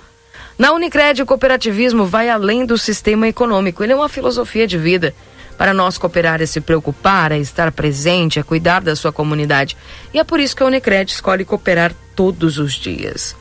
Na 0.58 0.72
Unicred, 0.72 1.22
o 1.22 1.26
cooperativismo 1.26 2.04
vai 2.04 2.28
além 2.28 2.66
do 2.66 2.76
sistema 2.76 3.26
econômico. 3.26 3.82
Ele 3.82 3.92
é 3.92 3.96
uma 3.96 4.08
filosofia 4.08 4.66
de 4.66 4.78
vida 4.78 5.14
Para 5.56 5.74
nós 5.74 5.98
cooperar 5.98 6.40
é 6.40 6.46
se 6.46 6.58
preocupar, 6.58 7.32
é 7.32 7.38
estar 7.38 7.70
presente, 7.70 8.38
é 8.38 8.42
cuidar 8.42 8.80
da 8.80 8.96
sua 8.96 9.12
comunidade. 9.12 9.76
E 10.14 10.18
é 10.18 10.24
por 10.24 10.40
isso 10.40 10.56
que 10.56 10.62
a 10.62 10.66
Unicred 10.66 11.12
escolhe 11.12 11.44
cooperar 11.44 11.92
todos 12.16 12.58
os 12.58 12.72
dias. 12.72 13.36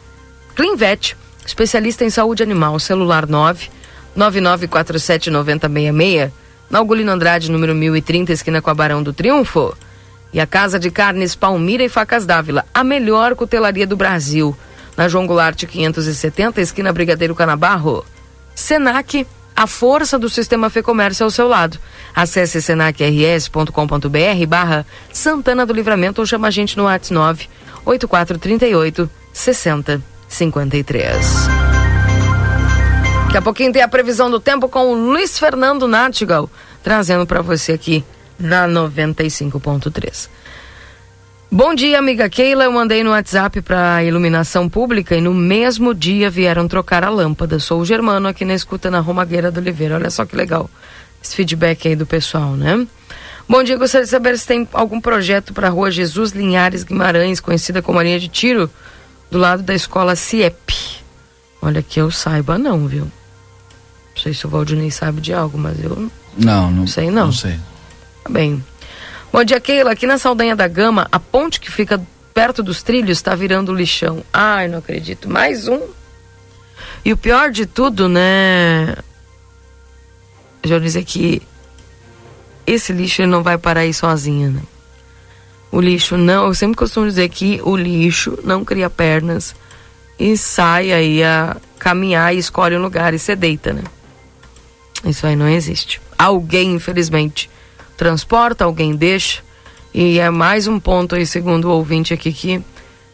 Clinvet, 0.54 1.16
especialista 1.46 2.04
em 2.04 2.10
saúde 2.10 2.44
animal, 2.44 2.78
celular 2.78 3.26
9 3.26 3.70
9947 4.16 5.30
9066, 5.30 6.32
na 6.70 6.82
Ugolino 6.82 7.12
Andrade, 7.12 7.52
número 7.52 7.74
1030, 7.74 8.34
esquina 8.34 8.62
com 8.62 8.70
a 8.70 8.74
Barão 8.74 9.02
do 9.02 9.14
Triunfo. 9.14 9.76
E 10.32 10.40
a 10.40 10.46
Casa 10.46 10.78
de 10.78 10.92
Carnes 10.92 11.36
Palmira 11.36 11.84
e 11.84 11.90
Facas 11.90 12.26
Dávila, 12.26 12.66
a 12.74 12.84
melhor 12.84 13.36
cutelaria 13.36 13.88
do 13.88 13.98
Brasil. 13.98 14.56
Na 14.96 15.08
João 15.08 15.26
Goulart 15.26 15.66
570, 15.66 16.62
esquina 16.62 16.94
Brigadeiro 16.94 17.34
Canabarro. 17.34 18.06
Senac 18.54 19.26
a 19.60 19.68
força 19.68 20.18
do 20.18 20.30
sistema 20.30 20.70
Fê 20.70 20.82
Comércio 20.82 21.26
ao 21.26 21.32
seu 21.32 21.46
lado. 21.46 21.78
Acesse 22.16 22.62
senacrs.com.br 22.62 24.46
barra 24.48 24.86
Santana 25.12 25.66
do 25.66 25.74
Livramento 25.74 26.22
ou 26.22 26.26
chama 26.26 26.48
a 26.48 26.52
gente 26.52 26.78
no 26.78 26.86
WhatsApp 26.86 27.14
9 27.14 27.50
8438 27.86 29.10
6053. 29.34 31.89
Daqui 33.30 33.38
a 33.38 33.42
pouquinho 33.44 33.72
tem 33.72 33.84
a 33.84 33.88
previsão 33.88 34.32
do 34.32 34.40
tempo 34.40 34.68
com 34.68 34.88
o 34.88 34.96
Luiz 34.96 35.38
Fernando 35.38 35.88
Nartigal, 35.88 36.50
trazendo 36.82 37.28
para 37.28 37.44
você 37.44 37.74
aqui 37.74 38.04
na 38.40 38.68
95.3. 38.68 40.28
Bom 41.52 41.76
dia, 41.76 42.00
amiga 42.00 42.28
Keila. 42.28 42.64
Eu 42.64 42.72
mandei 42.72 43.04
no 43.04 43.12
WhatsApp 43.12 43.62
para 43.62 44.04
iluminação 44.04 44.68
pública 44.68 45.16
e 45.16 45.22
no 45.22 45.32
mesmo 45.32 45.94
dia 45.94 46.28
vieram 46.28 46.68
trocar 46.68 47.04
a 47.04 47.10
lâmpada. 47.12 47.60
Sou 47.60 47.82
o 47.82 47.86
Germano 47.86 48.28
aqui 48.28 48.44
na 48.44 48.56
escuta 48.56 48.90
na 48.90 49.00
Romagueira 49.00 49.52
do 49.52 49.60
Oliveira. 49.60 49.94
Olha 49.94 50.10
só 50.10 50.26
que 50.26 50.36
legal 50.36 50.68
esse 51.24 51.36
feedback 51.36 51.88
aí 51.88 51.96
do 51.96 52.08
pessoal, 52.08 52.56
né? 52.56 52.88
Bom 53.48 53.62
dia, 53.62 53.78
gostaria 53.78 54.06
de 54.06 54.10
saber 54.10 54.40
se 54.40 54.48
tem 54.48 54.68
algum 54.74 55.00
projeto 55.00 55.54
para 55.54 55.68
a 55.68 55.70
rua 55.70 55.92
Jesus 55.92 56.32
Linhares 56.32 56.84
Guimarães, 56.84 57.40
conhecida 57.40 57.80
como 57.80 58.00
a 58.00 58.04
linha 58.04 58.20
de 58.20 58.28
tiro, 58.28 58.72
do 59.30 59.38
lado 59.38 59.62
da 59.62 59.76
escola 59.76 60.16
CIEP. 60.16 60.98
Olha 61.62 61.84
que 61.84 62.02
eu 62.02 62.10
saiba 62.10 62.58
não, 62.58 62.88
viu? 62.88 63.08
Não 64.20 64.24
sei 64.24 64.34
se 64.34 64.46
o 64.46 64.50
Valdinei 64.50 64.92
sabe 64.92 65.22
de 65.22 65.34
algo, 65.34 65.58
mas 65.58 65.82
eu 65.82 66.12
não, 66.38 66.70
não 66.70 66.86
sei 66.86 67.10
não. 67.10 67.28
Não 67.28 67.32
sei. 67.32 67.58
Tá 68.22 68.30
bem. 68.30 68.62
Bom 69.32 69.42
dia, 69.46 69.62
Keila. 69.62 69.92
Aqui 69.92 70.06
na 70.06 70.18
Saldanha 70.18 70.58
da 70.58 70.68
Gama, 70.68 71.08
a 71.10 71.18
ponte 71.22 71.58
que 71.58 71.72
fica 71.72 72.02
perto 72.34 72.62
dos 72.62 72.84
trilhos 72.84 73.18
está 73.18 73.34
virando 73.34 73.74
lixão. 73.74 74.22
Ai, 74.34 74.68
não 74.68 74.80
acredito. 74.80 75.30
Mais 75.30 75.70
um. 75.70 75.80
E 77.06 77.14
o 77.14 77.18
pior 77.18 77.50
de 77.50 77.66
tudo, 77.66 78.10
né? 78.10 78.98
Já 80.66 80.80
dizer 80.80 81.06
que 81.06 81.42
esse 82.68 82.92
lixo 82.92 83.22
ele 83.22 83.32
não 83.32 83.42
vai 83.42 83.58
parar 83.58 83.82
aí 83.82 83.94
sozinho, 83.94 84.52
né? 84.52 84.62
O 85.72 85.80
lixo 85.80 86.18
não, 86.18 86.48
eu 86.48 86.54
sempre 86.54 86.76
costumo 86.76 87.06
dizer 87.06 87.30
que 87.30 87.62
o 87.64 87.74
lixo 87.74 88.38
não 88.44 88.66
cria 88.66 88.90
pernas 88.90 89.56
e 90.20 90.36
sai 90.36 90.92
aí 90.92 91.24
a 91.24 91.56
caminhar 91.78 92.36
e 92.36 92.38
escolhe 92.38 92.76
um 92.76 92.82
lugar 92.82 93.14
e 93.14 93.20
se 93.20 93.34
deita, 93.34 93.72
né? 93.72 93.84
Isso 95.06 95.26
aí 95.26 95.36
não 95.36 95.48
existe. 95.48 96.02
Alguém, 96.18 96.74
infelizmente, 96.74 97.50
transporta, 97.98 98.66
alguém 98.66 98.96
deixa. 98.96 99.42
E 99.94 100.20
é 100.20 100.30
mais 100.30 100.68
um 100.68 100.80
ponto 100.80 101.16
aí, 101.16 101.26
segundo 101.26 101.66
o 101.66 101.72
ouvinte 101.72 102.14
aqui, 102.14 102.32
que 102.32 102.62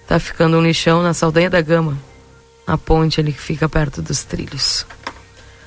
tá 0.08 0.19
ficando 0.19 0.58
um 0.58 0.63
lixão 0.63 1.02
na 1.02 1.13
Saldanha 1.13 1.50
da 1.50 1.62
Gama. 1.62 1.98
A 2.67 2.78
ponte 2.78 3.19
ali 3.19 3.32
que 3.32 3.41
fica 3.41 3.69
perto 3.69 4.02
dos 4.02 4.24
trilhos. 4.24 4.86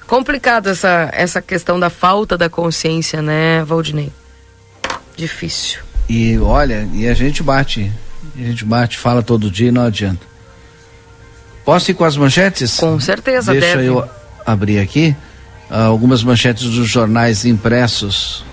Complicado 0.07 0.69
essa, 0.69 1.11
essa 1.13 1.41
questão 1.41 1.79
da 1.79 1.91
falta 1.91 2.37
da 2.37 2.49
consciência, 2.49 3.23
né, 3.23 3.63
Valdinei? 3.63 4.13
Difícil. 5.17 5.81
E 6.09 6.39
olha, 6.39 6.89
e 6.93 7.07
a 7.07 7.15
gente 7.15 7.43
bate. 7.43 7.93
A 8.35 8.41
gente 8.41 8.65
bate, 8.65 8.99
fala 8.99 9.23
todo 9.23 9.51
dia 9.51 9.69
e 9.69 9.73
não 9.73 9.83
adianta. 9.83 10.27
Posso 11.65 11.91
ir 11.91 11.95
com 11.95 12.05
as 12.05 12.17
manchetes? 12.17 12.77
Com 12.77 12.99
certeza, 12.99 13.53
Deixa 13.53 13.77
deve. 13.77 13.89
eu 13.89 14.09
abrir 14.47 14.79
aqui 14.79 15.15
algumas 15.71 16.23
manchetes 16.23 16.65
dos 16.65 16.89
jornais 16.89 17.45
impressos 17.45 18.45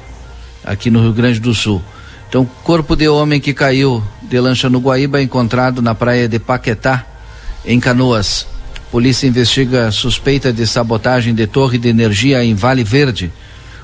aqui 0.64 0.90
no 0.90 1.02
Rio 1.02 1.14
Grande 1.14 1.40
do 1.40 1.54
Sul. 1.54 1.82
Então, 2.28 2.46
corpo 2.64 2.96
de 2.96 3.08
homem 3.08 3.40
que 3.40 3.54
caiu 3.54 4.04
de 4.24 4.40
lancha 4.40 4.70
no 4.70 4.80
Guaíba 4.80 5.22
encontrado 5.22 5.82
na 5.82 5.96
praia 5.96 6.28
de 6.28 6.40
Paquetá, 6.40 7.06
em 7.66 7.80
Canoas. 7.80 8.46
Polícia 8.92 9.28
investiga 9.28 9.92
suspeita 9.92 10.52
de 10.52 10.66
sabotagem 10.66 11.34
de 11.34 11.48
torre 11.48 11.78
de 11.78 11.90
energia 11.90 12.44
em 12.44 12.54
Vale 12.54 12.84
Verde. 12.84 13.32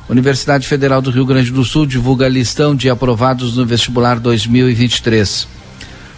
Universidade 0.09 0.67
Federal 0.67 1.01
do 1.01 1.11
Rio 1.11 1.25
Grande 1.25 1.51
do 1.51 1.63
Sul 1.63 1.85
divulga 1.85 2.27
listão 2.27 2.75
de 2.75 2.89
aprovados 2.89 3.55
no 3.55 3.65
vestibular 3.65 4.19
2023. 4.19 5.47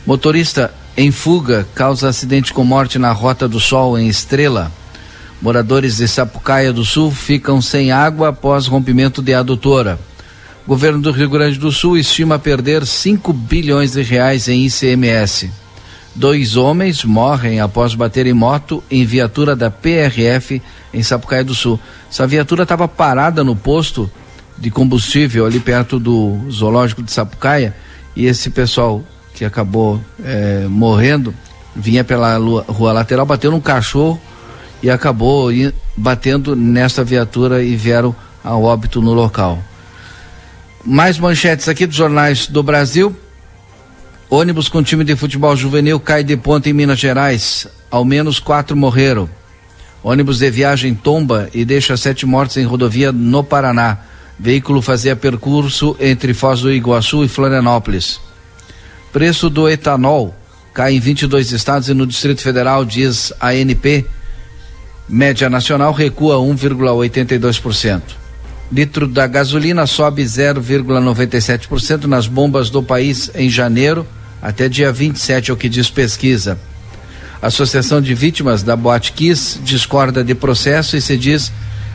Motorista 0.06 0.73
em 0.97 1.12
fuga 1.12 1.67
causa 1.73 2.10
acidente 2.10 2.54
com 2.54 2.63
morte 2.63 2.99
na 2.99 3.12
Rota 3.12 3.47
do 3.47 3.60
Sol 3.60 3.97
em 3.97 4.08
Estrela. 4.08 4.71
Moradores 5.43 5.97
de 5.97 6.08
Sapucaia 6.08 6.71
do 6.71 6.86
Sul 6.86 7.12
ficam 7.12 7.62
sem 7.62 7.91
água 7.91 8.29
após 8.29 8.65
rompimento 8.65 9.21
de 9.21 9.34
adutora. 9.34 9.99
O 10.65 10.69
governo 10.69 11.01
do 11.01 11.12
Rio 11.12 11.29
Grande 11.29 11.60
do 11.60 11.69
Sul 11.69 11.97
estima 11.97 12.39
perder 12.39 12.86
5 12.86 13.34
bilhões 13.34 13.91
de 13.91 14.01
reais 14.03 14.47
em 14.47 14.65
ICMS. 14.65 15.51
Dois 16.15 16.56
homens 16.56 17.03
morrem 17.03 17.60
após 17.60 17.93
bater 17.93 18.25
em 18.25 18.32
moto 18.32 18.82
em 18.89 19.06
viatura 19.06 19.53
da 19.53 19.69
PRF 19.69 20.62
em 20.93 21.03
Sapucaia 21.03 21.43
do 21.43 21.53
Sul. 21.53 21.77
Essa 22.10 22.25
viatura 22.25 22.63
estava 22.63 22.88
parada 22.88 23.43
no 23.43 23.53
posto 23.53 24.10
de 24.58 24.71
combustível 24.71 25.45
ali 25.45 25.60
perto 25.60 25.99
do 25.99 26.39
zoológico 26.49 27.03
de 27.03 27.12
Sapucaia 27.12 27.75
e 28.15 28.27
esse 28.27 28.49
pessoal 28.49 29.03
que 29.34 29.43
acabou 29.43 29.99
eh, 30.23 30.67
morrendo 30.69 31.36
vinha 31.75 32.06
pela 32.06 32.38
rua 32.38 32.93
lateral, 32.93 33.25
bateu 33.25 33.51
num 33.51 33.60
cachorro 33.60 34.21
e 34.84 34.89
acabou 34.89 35.50
batendo 35.96 36.58
nesta 36.58 37.06
viatura 37.06 37.63
e 37.63 37.74
vieram 37.74 38.13
a 38.43 38.56
óbito 38.58 39.02
no 39.02 39.13
local. 39.13 39.63
Mais 40.84 41.17
manchetes 41.17 41.69
aqui 41.69 41.88
dos 41.88 41.96
jornais 41.96 42.48
do 42.48 42.62
Brasil. 42.62 43.15
Ônibus 44.30 44.67
com 44.67 44.84
time 44.84 45.06
de 45.06 45.15
futebol 45.15 45.56
juvenil 45.56 46.00
cai 46.02 46.22
de 46.22 46.36
ponta 46.36 46.69
em 46.69 46.74
Minas 46.74 47.00
Gerais. 47.00 47.65
Ao 47.89 48.04
menos 48.04 48.39
quatro 48.39 48.76
morreram. 48.76 49.30
Ônibus 50.04 50.39
de 50.39 50.52
viagem 50.52 50.93
tomba 50.93 51.50
e 51.54 51.63
deixa 51.63 51.96
sete 51.96 52.26
mortes 52.26 52.58
em 52.58 52.65
rodovia 52.65 53.13
no 53.13 53.41
Paraná. 53.41 54.00
Veículo 54.38 54.82
fazia 54.82 55.15
percurso 55.15 55.96
entre 55.98 56.34
Foz 56.34 56.60
do 56.60 56.74
Iguaçu 56.74 57.24
e 57.24 57.30
Florianópolis. 57.30 58.19
Preço 59.13 59.50
do 59.50 59.69
etanol 59.69 60.36
cai 60.74 60.96
em 60.96 61.00
22 61.00 61.54
estados 61.54 61.88
e 61.88 61.93
no 61.93 62.06
Distrito 62.06 62.41
Federal, 62.41 62.84
diz 62.84 63.32
a 63.39 63.50
ANP. 63.50 64.06
Média 65.08 65.50
nacional 65.50 65.92
recua 65.92 66.38
1,82%. 66.38 68.02
Litro 68.72 69.08
da 69.08 69.28
gasolina 69.28 69.86
sobe 69.86 70.24
0,97% 70.24 72.06
nas 72.06 72.26
bombas 72.26 72.70
do 72.70 72.82
país 72.82 73.30
em 73.36 73.50
janeiro 73.50 74.08
até 74.42 74.68
dia 74.68 74.92
27, 74.92 75.52
é 75.52 75.54
o 75.54 75.58
que 75.58 75.70
diz 75.70 75.89
pesquisa. 75.89 76.60
Associação 77.42 78.02
de 78.02 78.13
Vítimas 78.13 78.63
da 78.63 78.76
Boate 78.76 79.13
Kiss 79.13 79.60
discorda 79.63 80.24
de 80.24 80.34
processo 80.34 80.98
e 80.98 81.02
se 81.02 81.18
diz 81.18 81.52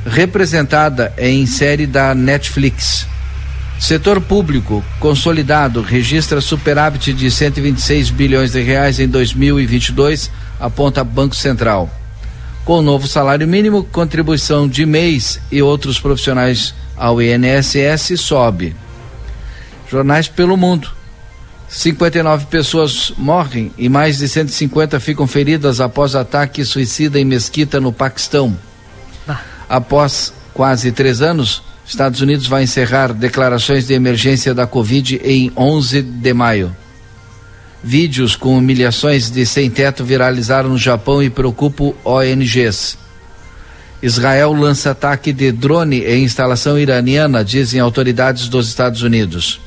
representada 0.06 1.12
em 1.18 1.46
série 1.46 1.86
da 1.86 2.14
Netflix. 2.14 3.06
Setor 3.78 4.20
público 4.20 4.84
consolidado 4.98 5.82
registra 5.82 6.40
superávit 6.40 7.12
de 7.12 7.30
126 7.30 8.10
bilhões 8.10 8.52
de 8.52 8.60
reais 8.60 8.98
em 8.98 9.08
2022, 9.08 10.30
aponta 10.58 11.04
Banco 11.04 11.36
Central. 11.36 11.97
Com 12.68 12.80
o 12.80 12.82
novo 12.82 13.08
salário 13.08 13.48
mínimo, 13.48 13.82
contribuição 13.82 14.68
de 14.68 14.84
mês 14.84 15.40
e 15.50 15.62
outros 15.62 15.98
profissionais 15.98 16.74
ao 16.98 17.16
INSS 17.22 18.20
sobe. 18.20 18.76
Jornais 19.90 20.28
pelo 20.28 20.54
mundo. 20.54 20.90
59 21.66 22.44
pessoas 22.44 23.10
morrem 23.16 23.72
e 23.78 23.88
mais 23.88 24.18
de 24.18 24.28
150 24.28 25.00
ficam 25.00 25.26
feridas 25.26 25.80
após 25.80 26.14
ataque 26.14 26.62
suicida 26.62 27.18
em 27.18 27.24
mesquita 27.24 27.80
no 27.80 27.90
Paquistão. 27.90 28.54
Após 29.66 30.34
quase 30.52 30.92
três 30.92 31.22
anos, 31.22 31.62
Estados 31.86 32.20
Unidos 32.20 32.46
vai 32.46 32.64
encerrar 32.64 33.14
declarações 33.14 33.86
de 33.86 33.94
emergência 33.94 34.52
da 34.52 34.66
Covid 34.66 35.22
em 35.24 35.50
11 35.56 36.02
de 36.02 36.34
maio. 36.34 36.76
Vídeos 37.82 38.34
com 38.34 38.58
humilhações 38.58 39.30
de 39.30 39.46
sem-teto 39.46 40.04
viralizaram 40.04 40.70
no 40.70 40.78
Japão 40.78 41.22
e 41.22 41.30
preocupam 41.30 41.92
ONGs. 42.04 42.98
Israel 44.02 44.52
lança 44.52 44.90
ataque 44.90 45.32
de 45.32 45.50
drone 45.52 46.04
em 46.04 46.24
instalação 46.24 46.78
iraniana, 46.78 47.44
dizem 47.44 47.80
autoridades 47.80 48.48
dos 48.48 48.68
Estados 48.68 49.02
Unidos. 49.02 49.60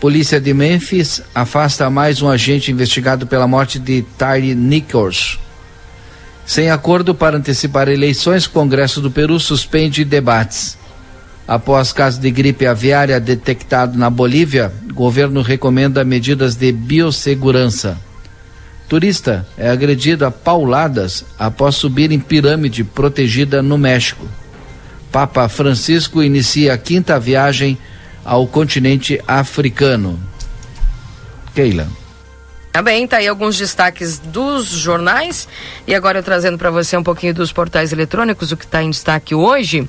Polícia 0.00 0.38
de 0.38 0.52
Memphis 0.52 1.22
afasta 1.34 1.88
mais 1.88 2.20
um 2.20 2.28
agente 2.28 2.70
investigado 2.70 3.26
pela 3.26 3.48
morte 3.48 3.78
de 3.78 4.02
Tyre 4.18 4.54
Nichols. 4.54 5.38
Sem 6.44 6.70
acordo 6.70 7.14
para 7.14 7.38
antecipar 7.38 7.88
eleições, 7.88 8.46
Congresso 8.46 9.00
do 9.00 9.10
Peru 9.10 9.40
suspende 9.40 10.04
debates. 10.04 10.76
Após 11.46 11.92
caso 11.92 12.20
de 12.20 12.30
gripe 12.30 12.66
aviária 12.66 13.20
detectado 13.20 13.98
na 13.98 14.08
Bolívia, 14.08 14.72
governo 14.94 15.42
recomenda 15.42 16.02
medidas 16.02 16.54
de 16.54 16.72
biossegurança. 16.72 17.98
Turista 18.88 19.46
é 19.56 19.68
agredido 19.68 20.24
a 20.24 20.30
pauladas 20.30 21.24
após 21.38 21.74
subir 21.74 22.12
em 22.12 22.20
pirâmide 22.20 22.82
protegida 22.82 23.62
no 23.62 23.76
México. 23.76 24.26
Papa 25.12 25.48
Francisco 25.48 26.22
inicia 26.22 26.74
a 26.74 26.78
quinta 26.78 27.18
viagem 27.20 27.78
ao 28.24 28.46
continente 28.46 29.20
africano. 29.26 30.18
Keila. 31.54 32.03
Tá 32.74 32.82
bem, 32.82 33.06
tá 33.06 33.18
aí 33.18 33.28
alguns 33.28 33.56
destaques 33.56 34.18
dos 34.18 34.66
jornais 34.66 35.46
e 35.86 35.94
agora 35.94 36.18
eu 36.18 36.24
trazendo 36.24 36.58
para 36.58 36.72
você 36.72 36.96
um 36.96 37.04
pouquinho 37.04 37.32
dos 37.32 37.52
portais 37.52 37.92
eletrônicos, 37.92 38.50
o 38.50 38.56
que 38.56 38.64
está 38.64 38.82
em 38.82 38.90
destaque 38.90 39.32
hoje. 39.32 39.88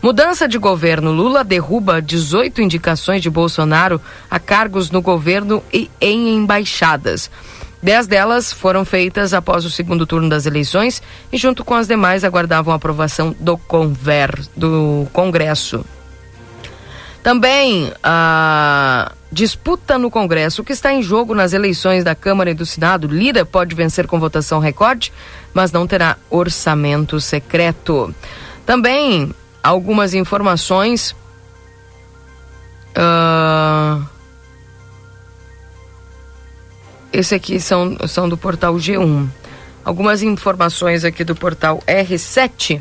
Mudança 0.00 0.48
de 0.48 0.56
governo. 0.56 1.12
Lula 1.12 1.44
derruba 1.44 2.00
18 2.00 2.62
indicações 2.62 3.20
de 3.20 3.28
Bolsonaro 3.28 4.00
a 4.30 4.40
cargos 4.40 4.90
no 4.90 5.02
governo 5.02 5.62
e 5.70 5.90
em 6.00 6.34
embaixadas. 6.34 7.30
Dez 7.82 8.06
delas 8.06 8.50
foram 8.50 8.82
feitas 8.82 9.34
após 9.34 9.66
o 9.66 9.70
segundo 9.70 10.06
turno 10.06 10.30
das 10.30 10.46
eleições 10.46 11.02
e, 11.30 11.36
junto 11.36 11.62
com 11.62 11.74
as 11.74 11.86
demais, 11.86 12.24
aguardavam 12.24 12.72
a 12.72 12.76
aprovação 12.78 13.36
do, 13.38 13.58
conver, 13.58 14.40
do 14.56 15.06
Congresso. 15.12 15.84
Também 17.22 17.92
a 18.02 19.12
disputa 19.30 19.96
no 19.96 20.10
Congresso. 20.10 20.62
O 20.62 20.64
que 20.64 20.72
está 20.72 20.92
em 20.92 21.02
jogo 21.02 21.34
nas 21.34 21.52
eleições 21.52 22.02
da 22.02 22.14
Câmara 22.14 22.50
e 22.50 22.54
do 22.54 22.66
Senado? 22.66 23.06
Lira 23.06 23.44
pode 23.46 23.74
vencer 23.74 24.06
com 24.06 24.18
votação 24.18 24.58
recorde, 24.58 25.12
mas 25.54 25.70
não 25.70 25.86
terá 25.86 26.16
orçamento 26.28 27.20
secreto. 27.20 28.12
Também 28.66 29.32
algumas 29.62 30.14
informações. 30.14 31.14
Uh... 32.96 34.04
Esse 37.12 37.34
aqui 37.34 37.60
são, 37.60 37.96
são 38.08 38.28
do 38.28 38.36
portal 38.36 38.74
G1. 38.74 39.28
Algumas 39.84 40.22
informações 40.22 41.04
aqui 41.04 41.22
do 41.22 41.36
portal 41.36 41.82
R7 41.86 42.80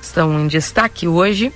estão 0.00 0.40
em 0.40 0.46
destaque 0.46 1.08
hoje. 1.08 1.52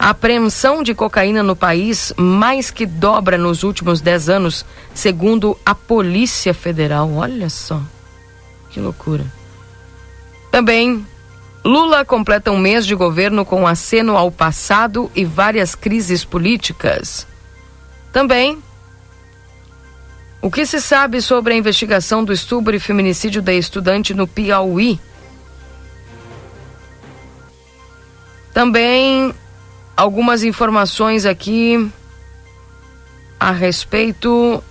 A 0.00 0.08
apreensão 0.08 0.82
de 0.82 0.94
cocaína 0.94 1.42
no 1.42 1.54
país 1.54 2.10
mais 2.16 2.70
que 2.70 2.86
dobra 2.86 3.36
nos 3.36 3.62
últimos 3.62 4.00
10 4.00 4.30
anos, 4.30 4.64
segundo 4.94 5.58
a 5.64 5.74
Polícia 5.74 6.54
Federal. 6.54 7.12
Olha 7.16 7.50
só. 7.50 7.82
Que 8.70 8.80
loucura. 8.80 9.26
Também, 10.50 11.06
Lula 11.62 12.02
completa 12.02 12.50
um 12.50 12.56
mês 12.56 12.86
de 12.86 12.94
governo 12.94 13.44
com 13.44 13.66
aceno 13.66 14.16
ao 14.16 14.32
passado 14.32 15.10
e 15.14 15.22
várias 15.22 15.74
crises 15.74 16.24
políticas. 16.24 17.26
Também, 18.10 18.56
o 20.40 20.50
que 20.50 20.64
se 20.64 20.80
sabe 20.80 21.20
sobre 21.20 21.52
a 21.52 21.56
investigação 21.58 22.24
do 22.24 22.32
estupro 22.32 22.74
e 22.74 22.80
feminicídio 22.80 23.42
da 23.42 23.52
estudante 23.52 24.14
no 24.14 24.26
Piauí? 24.26 24.98
Também 28.54 29.34
algumas 30.00 30.42
informações 30.42 31.26
aqui 31.26 31.90
a 33.38 33.50
respeito 33.50 34.64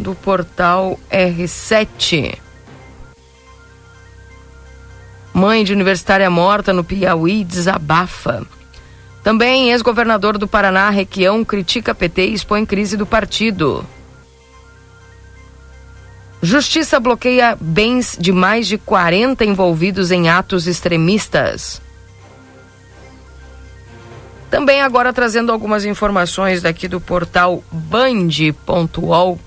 do 0.00 0.16
portal 0.16 0.98
R7. 1.08 2.36
Mãe 5.32 5.62
de 5.62 5.72
universitária 5.72 6.28
morta 6.28 6.72
no 6.72 6.82
Piauí 6.82 7.44
desabafa. 7.44 8.44
Também 9.22 9.70
ex-governador 9.70 10.36
do 10.36 10.48
Paraná, 10.48 10.90
Requião, 10.90 11.44
critica 11.44 11.94
PT 11.94 12.26
e 12.26 12.34
expõe 12.34 12.66
crise 12.66 12.96
do 12.96 13.06
partido. 13.06 13.86
Justiça 16.42 16.98
bloqueia 16.98 17.56
bens 17.60 18.16
de 18.18 18.32
mais 18.32 18.66
de 18.66 18.76
40 18.76 19.44
envolvidos 19.44 20.10
em 20.10 20.28
atos 20.28 20.66
extremistas. 20.66 21.80
Também 24.50 24.80
agora 24.80 25.12
trazendo 25.12 25.52
algumas 25.52 25.84
informações 25.84 26.62
daqui 26.62 26.88
do 26.88 27.00
portal 27.00 27.62
band.ol.com.br. 27.70 29.38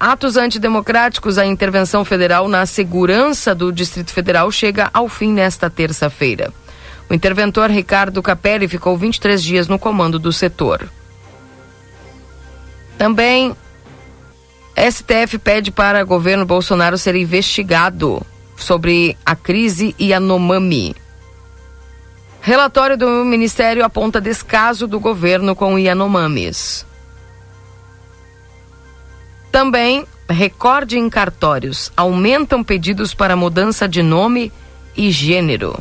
Atos 0.00 0.36
antidemocráticos, 0.36 1.38
a 1.38 1.46
intervenção 1.46 2.04
federal 2.04 2.48
na 2.48 2.64
segurança 2.64 3.54
do 3.54 3.70
Distrito 3.70 4.12
Federal 4.12 4.50
chega 4.50 4.90
ao 4.92 5.08
fim 5.08 5.32
nesta 5.32 5.68
terça-feira. 5.68 6.52
O 7.08 7.14
interventor 7.14 7.70
Ricardo 7.70 8.22
Capelli 8.22 8.66
ficou 8.66 8.96
23 8.96 9.42
dias 9.42 9.68
no 9.68 9.78
comando 9.78 10.18
do 10.18 10.32
setor. 10.32 10.88
Também, 12.96 13.54
STF 14.76 15.38
pede 15.38 15.70
para 15.70 16.02
governo 16.02 16.44
Bolsonaro 16.44 16.98
ser 16.98 17.14
investigado 17.14 18.22
sobre 18.56 19.16
a 19.24 19.36
crise 19.36 19.94
Yanomami. 20.00 20.96
Relatório 22.48 22.96
do 22.96 23.26
Ministério 23.26 23.84
aponta 23.84 24.22
descaso 24.22 24.86
do 24.86 24.98
governo 24.98 25.54
com 25.54 25.78
Yanomamis. 25.78 26.86
Também, 29.52 30.06
recorde 30.26 30.96
em 30.98 31.10
cartórios. 31.10 31.92
Aumentam 31.94 32.64
pedidos 32.64 33.12
para 33.12 33.36
mudança 33.36 33.86
de 33.86 34.02
nome 34.02 34.50
e 34.96 35.10
gênero. 35.10 35.78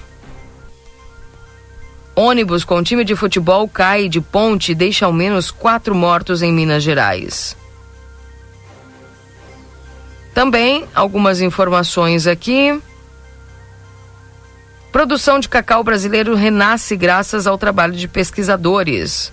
Ônibus 2.14 2.66
com 2.66 2.84
time 2.84 3.06
de 3.06 3.16
futebol 3.16 3.66
cai 3.70 4.10
de 4.10 4.20
ponte 4.20 4.74
e 4.74 4.76
deixa 4.76 5.06
ao 5.06 5.14
menos 5.14 5.50
quatro 5.50 5.96
mortos 5.96 6.42
em 6.42 6.52
Minas 6.52 6.84
Gerais. 6.84 7.56
Também 10.34 10.84
algumas 10.94 11.40
informações 11.40 12.28
aqui. 12.28 12.78
Produção 14.92 15.40
de 15.40 15.50
cacau 15.50 15.84
brasileiro 15.84 16.34
renasce 16.36 16.96
graças 16.96 17.46
ao 17.46 17.58
trabalho 17.58 17.94
de 17.94 18.08
pesquisadores. 18.08 19.32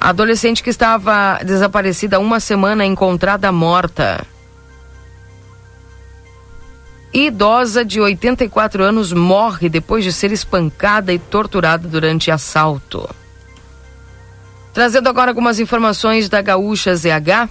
Adolescente 0.00 0.62
que 0.62 0.70
estava 0.70 1.40
desaparecida 1.44 2.16
há 2.16 2.20
uma 2.20 2.38
semana 2.38 2.84
encontrada 2.84 3.50
morta. 3.50 4.24
Idosa 7.12 7.84
de 7.84 8.00
84 8.00 8.82
anos 8.82 9.12
morre 9.12 9.68
depois 9.68 10.04
de 10.04 10.12
ser 10.12 10.32
espancada 10.32 11.12
e 11.12 11.18
torturada 11.18 11.88
durante 11.88 12.30
assalto. 12.30 13.08
Trazendo 14.72 15.08
agora 15.08 15.30
algumas 15.30 15.60
informações 15.60 16.28
da 16.28 16.42
Gaúcha 16.42 16.94
ZH. 16.94 17.48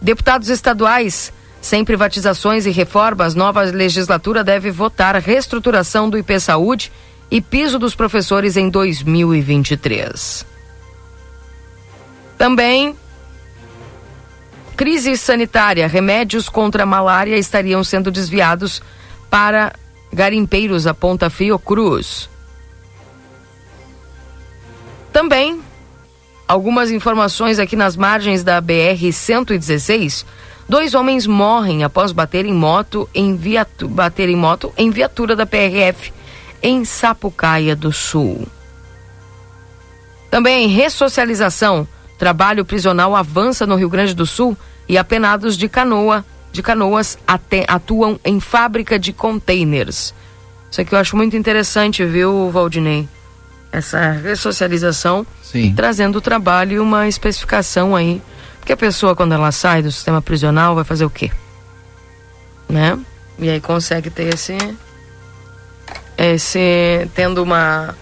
Deputados 0.00 0.48
estaduais 0.48 1.32
sem 1.62 1.84
privatizações 1.84 2.66
e 2.66 2.70
reformas, 2.70 3.36
nova 3.36 3.62
legislatura 3.62 4.42
deve 4.42 4.72
votar 4.72 5.14
reestruturação 5.14 6.10
do 6.10 6.18
IP 6.18 6.40
Saúde 6.40 6.90
e 7.30 7.40
piso 7.40 7.78
dos 7.78 7.94
professores 7.94 8.56
em 8.56 8.68
2023. 8.68 10.44
Também 12.36 12.96
crise 14.76 15.16
sanitária, 15.16 15.86
remédios 15.86 16.48
contra 16.48 16.82
a 16.82 16.86
malária 16.86 17.36
estariam 17.36 17.84
sendo 17.84 18.10
desviados 18.10 18.82
para 19.30 19.72
garimpeiros, 20.12 20.88
aponta 20.88 21.30
Fiocruz. 21.30 22.28
Também 25.12 25.60
algumas 26.48 26.90
informações 26.90 27.60
aqui 27.60 27.76
nas 27.76 27.96
margens 27.96 28.42
da 28.42 28.60
BR 28.60 29.12
116 29.12 30.26
Dois 30.68 30.94
homens 30.94 31.26
morrem 31.26 31.84
após 31.84 32.12
bater 32.12 32.46
em 32.46 32.54
moto 32.54 33.08
em, 33.14 33.36
viatu 33.36 33.88
bater 33.88 34.28
em, 34.28 34.36
moto 34.36 34.72
em 34.76 34.90
viatura 34.90 35.36
da 35.36 35.44
PRF 35.44 36.12
em 36.62 36.84
Sapucaia 36.84 37.74
do 37.74 37.92
Sul. 37.92 38.46
Também 40.30 40.68
ressocialização. 40.68 41.86
Trabalho 42.18 42.64
prisional 42.64 43.16
avança 43.16 43.66
no 43.66 43.74
Rio 43.74 43.88
Grande 43.88 44.14
do 44.14 44.24
Sul 44.24 44.56
e 44.88 44.96
apenados 44.96 45.56
de 45.56 45.68
canoa 45.68 46.24
de 46.52 46.62
canoas 46.62 47.18
atuam 47.66 48.20
em 48.24 48.38
fábrica 48.38 48.98
de 48.98 49.12
containers. 49.12 50.14
Isso 50.70 50.80
aqui 50.80 50.94
eu 50.94 50.98
acho 50.98 51.16
muito 51.16 51.36
interessante, 51.36 52.04
viu, 52.04 52.50
Valdinei? 52.50 53.08
Essa 53.72 54.10
ressocialização, 54.10 55.26
Sim. 55.42 55.72
trazendo 55.74 56.18
o 56.18 56.20
trabalho 56.20 56.74
e 56.74 56.78
uma 56.78 57.08
especificação 57.08 57.96
aí 57.96 58.20
porque 58.62 58.74
a 58.74 58.76
pessoa, 58.76 59.16
quando 59.16 59.32
ela 59.32 59.50
sai 59.50 59.82
do 59.82 59.90
sistema 59.90 60.22
prisional, 60.22 60.76
vai 60.76 60.84
fazer 60.84 61.04
o 61.04 61.10
quê? 61.10 61.32
Né? 62.68 62.96
E 63.36 63.50
aí 63.50 63.60
consegue 63.60 64.08
ter 64.08 64.32
esse. 64.32 64.56
esse 66.16 67.10
tendo 67.12 67.42
uma. 67.42 67.92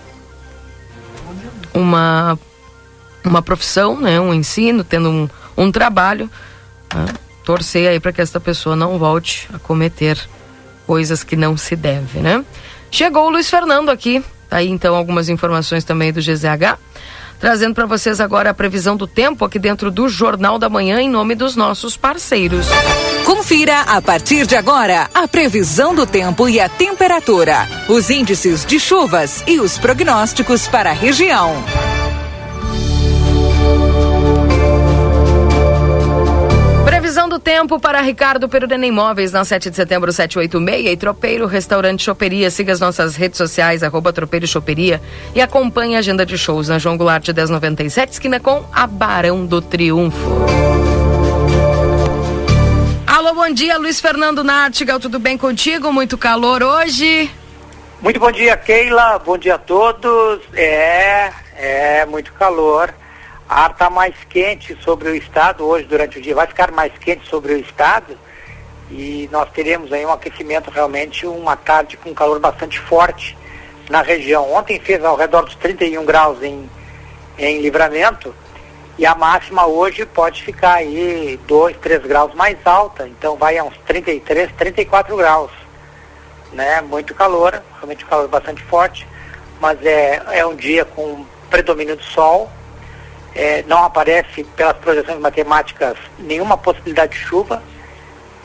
uma. 1.73 2.39
uma 3.25 3.41
profissão, 3.41 3.99
né? 3.99 4.21
um 4.21 4.35
ensino, 4.35 4.85
tendo 4.85 5.09
um, 5.09 5.29
um 5.57 5.73
trabalho. 5.73 6.31
Né? 6.95 7.07
Torcer 7.43 7.89
aí 7.89 7.99
para 7.99 8.13
que 8.13 8.21
esta 8.21 8.39
pessoa 8.39 8.77
não 8.77 8.99
volte 8.99 9.49
a 9.55 9.59
cometer 9.59 10.19
coisas 10.87 11.25
que 11.25 11.37
não 11.37 11.57
se 11.57 11.75
deve, 11.75 12.19
né? 12.21 12.45
Chegou 12.91 13.29
o 13.29 13.31
Luiz 13.31 13.49
Fernando 13.49 13.89
aqui, 13.89 14.23
tá 14.47 14.59
aí 14.59 14.69
então 14.69 14.95
algumas 14.95 15.31
informações 15.31 15.85
também 15.85 16.13
do 16.13 16.21
GZH, 16.21 16.77
trazendo 17.41 17.75
para 17.75 17.87
vocês 17.87 18.21
agora 18.21 18.51
a 18.51 18.55
previsão 18.55 18.97
do 18.97 19.07
tempo 19.07 19.45
aqui 19.45 19.59
dentro 19.59 19.91
do 19.91 20.09
Jornal 20.09 20.59
da 20.59 20.69
Manhã 20.69 21.01
em 21.01 21.09
nome 21.09 21.35
dos 21.35 21.57
nossos 21.57 21.97
parceiros. 21.97 22.67
Confira 23.25 23.81
a 23.81 24.01
partir 24.03 24.47
de 24.47 24.55
agora 24.55 25.09
a 25.15 25.27
previsão 25.27 25.95
do 25.95 26.07
tempo 26.07 26.49
e 26.49 26.61
a 26.61 26.69
temperatura, 26.69 27.67
os 27.89 28.11
índices 28.11 28.65
de 28.65 28.79
chuvas 28.79 29.43
e 29.47 29.59
os 29.59 29.79
prognósticos 29.79 30.69
para 30.69 30.91
a 30.91 30.95
região. 30.95 31.55
Previsão 37.11 37.29
do 37.29 37.41
tempo 37.41 37.81
para 37.81 38.01
Ricardo 38.01 38.49
Perurena 38.49 38.87
Imóveis 38.87 39.33
na 39.33 39.45
7 39.45 39.69
de 39.69 39.75
setembro 39.75 40.13
786 40.13 40.93
e 40.93 40.97
Tropeiro 40.97 41.45
Restaurante 41.45 42.05
Choperia. 42.05 42.53
Siga 42.53 42.73
as 42.73 42.79
nossas 42.79 43.17
redes 43.17 43.37
sociais, 43.37 43.83
arroba 43.83 44.13
Tropeiro 44.13 44.47
Choperia 44.47 45.03
e 45.35 45.41
acompanhe 45.41 45.97
a 45.97 45.99
agenda 45.99 46.25
de 46.25 46.39
shows 46.39 46.69
na 46.69 46.79
João 46.79 46.97
Goulart 46.97 47.27
1097, 47.27 48.13
esquina 48.13 48.39
com 48.39 48.65
a 48.73 48.87
Barão 48.87 49.45
do 49.45 49.61
Triunfo. 49.61 50.17
Alô, 53.09 53.35
bom 53.35 53.53
dia, 53.53 53.77
Luiz 53.77 54.01
Fernando 54.01 54.45
Nartigal, 54.45 55.01
tudo 55.01 55.19
bem 55.19 55.37
contigo? 55.37 55.93
Muito 55.93 56.17
calor 56.17 56.63
hoje? 56.63 57.29
Muito 58.01 58.21
bom 58.21 58.31
dia, 58.31 58.57
Keila, 58.57 59.19
bom 59.19 59.37
dia 59.37 59.57
a 59.57 59.59
todos. 59.59 60.43
É, 60.55 61.33
é, 61.57 62.07
muito 62.07 62.33
calor 62.35 62.95
ar 63.51 63.73
está 63.73 63.91
mais 63.91 64.15
quente 64.29 64.79
sobre 64.81 65.09
o 65.09 65.17
estado 65.17 65.67
hoje 65.67 65.85
durante 65.85 66.19
o 66.19 66.23
dia, 66.23 66.37
vai 66.37 66.47
ficar 66.47 66.71
mais 66.71 66.93
quente 67.01 67.29
sobre 67.29 67.55
o 67.55 67.59
estado 67.59 68.17
e 68.89 69.29
nós 69.33 69.51
teremos 69.51 69.93
aí 69.93 70.07
um 70.07 70.13
aquecimento 70.13 70.71
realmente 70.71 71.27
uma 71.27 71.57
tarde 71.57 71.97
com 71.97 72.15
calor 72.15 72.39
bastante 72.39 72.79
forte 72.79 73.37
na 73.91 74.03
região. 74.03 74.53
Ontem 74.53 74.79
fez 74.79 75.05
ao 75.05 75.17
redor 75.17 75.43
dos 75.43 75.57
31 75.57 76.05
graus 76.05 76.41
em, 76.45 76.71
em 77.37 77.61
livramento 77.61 78.33
e 78.97 79.05
a 79.05 79.17
máxima 79.17 79.67
hoje 79.67 80.07
pode 80.07 80.45
ficar 80.45 80.75
aí 80.75 81.37
2, 81.49 81.77
3 81.79 82.03
graus 82.07 82.33
mais 82.35 82.57
alta, 82.65 83.09
então 83.09 83.35
vai 83.37 83.59
a 83.59 83.65
uns 83.65 83.77
33, 83.79 84.53
34 84.53 85.17
graus. 85.17 85.51
Né? 86.53 86.81
Muito 86.83 87.17
calor, 87.17 87.61
realmente 87.79 88.05
calor 88.05 88.29
bastante 88.29 88.63
forte, 88.63 89.05
mas 89.61 89.85
é, 89.85 90.23
é 90.31 90.47
um 90.47 90.55
dia 90.55 90.85
com 90.85 91.27
predomínio 91.51 91.97
do 91.97 92.05
sol 92.05 92.49
é, 93.35 93.63
não 93.67 93.85
aparece 93.85 94.45
pelas 94.45 94.77
projeções 94.79 95.21
matemáticas 95.21 95.97
nenhuma 96.19 96.57
possibilidade 96.57 97.13
de 97.13 97.19
chuva, 97.19 97.63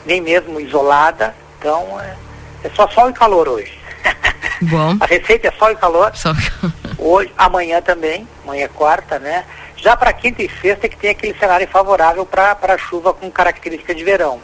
nem 0.05 0.21
mesmo 0.21 0.59
isolada. 0.59 1.35
Então 1.59 1.99
é, 1.99 2.15
é 2.63 2.69
só 2.75 2.87
sol 2.89 3.09
e 3.09 3.13
calor 3.13 3.47
hoje. 3.47 3.77
Bom. 4.61 4.97
A 4.99 5.05
receita 5.05 5.47
é 5.47 5.51
sol 5.51 5.71
e 5.71 5.75
calor. 5.75 6.11
Hoje, 6.97 7.31
amanhã 7.37 7.81
também, 7.81 8.27
amanhã 8.43 8.65
é 8.65 8.67
quarta, 8.69 9.19
né? 9.19 9.45
Já 9.75 9.95
para 9.95 10.13
quinta 10.13 10.41
e 10.41 10.49
sexta 10.61 10.85
é 10.85 10.89
que 10.89 10.97
tem 10.97 11.09
aquele 11.11 11.37
cenário 11.37 11.67
favorável 11.67 12.25
para 12.25 12.77
chuva 12.77 13.13
com 13.13 13.29
característica 13.29 13.93
de 13.93 14.03
verão. 14.03 14.39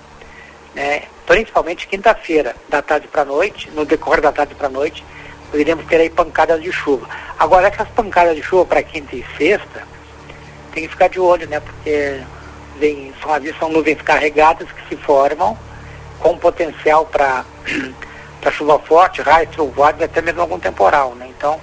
Né? 0.75 1.03
Principalmente 1.25 1.87
quinta-feira, 1.87 2.55
da 2.69 2.81
tarde 2.81 3.07
para 3.07 3.25
noite, 3.25 3.69
no 3.71 3.85
decorrer 3.85 4.21
da 4.21 4.31
tarde 4.31 4.53
para 4.53 4.69
noite, 4.69 5.03
poderíamos 5.49 5.85
ter 5.85 5.97
aí 6.01 6.09
pancadas 6.09 6.61
de 6.61 6.71
chuva. 6.71 7.07
Agora, 7.39 7.67
essas 7.67 7.87
pancadas 7.89 8.35
de 8.35 8.43
chuva 8.43 8.65
para 8.65 8.83
quinta 8.83 9.15
e 9.15 9.25
sexta, 9.37 9.87
tem 10.71 10.83
que 10.83 10.89
ficar 10.89 11.07
de 11.07 11.19
olho, 11.19 11.47
né? 11.47 11.59
Porque 11.59 12.21
vem, 12.77 13.13
são, 13.21 13.59
são 13.59 13.69
nuvens 13.69 14.01
carregadas 14.01 14.67
que 14.71 14.89
se 14.89 14.95
formam 15.01 15.57
com 16.19 16.37
potencial 16.37 17.05
para 17.05 17.45
chuva 18.51 18.79
forte, 18.79 19.21
raios, 19.21 19.51
trovoadas, 19.51 20.03
até 20.03 20.21
mesmo 20.21 20.41
algum 20.41 20.59
temporal, 20.59 21.15
né? 21.15 21.27
Então, 21.29 21.59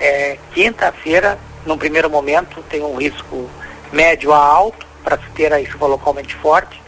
é, 0.00 0.38
quinta-feira, 0.52 1.38
num 1.66 1.76
primeiro 1.76 2.08
momento, 2.08 2.62
tem 2.68 2.82
um 2.82 2.96
risco 2.96 3.48
médio 3.92 4.32
a 4.32 4.38
alto 4.38 4.86
para 5.02 5.18
se 5.18 5.28
ter 5.34 5.52
aí 5.52 5.66
chuva 5.66 5.86
localmente 5.86 6.34
forte. 6.36 6.80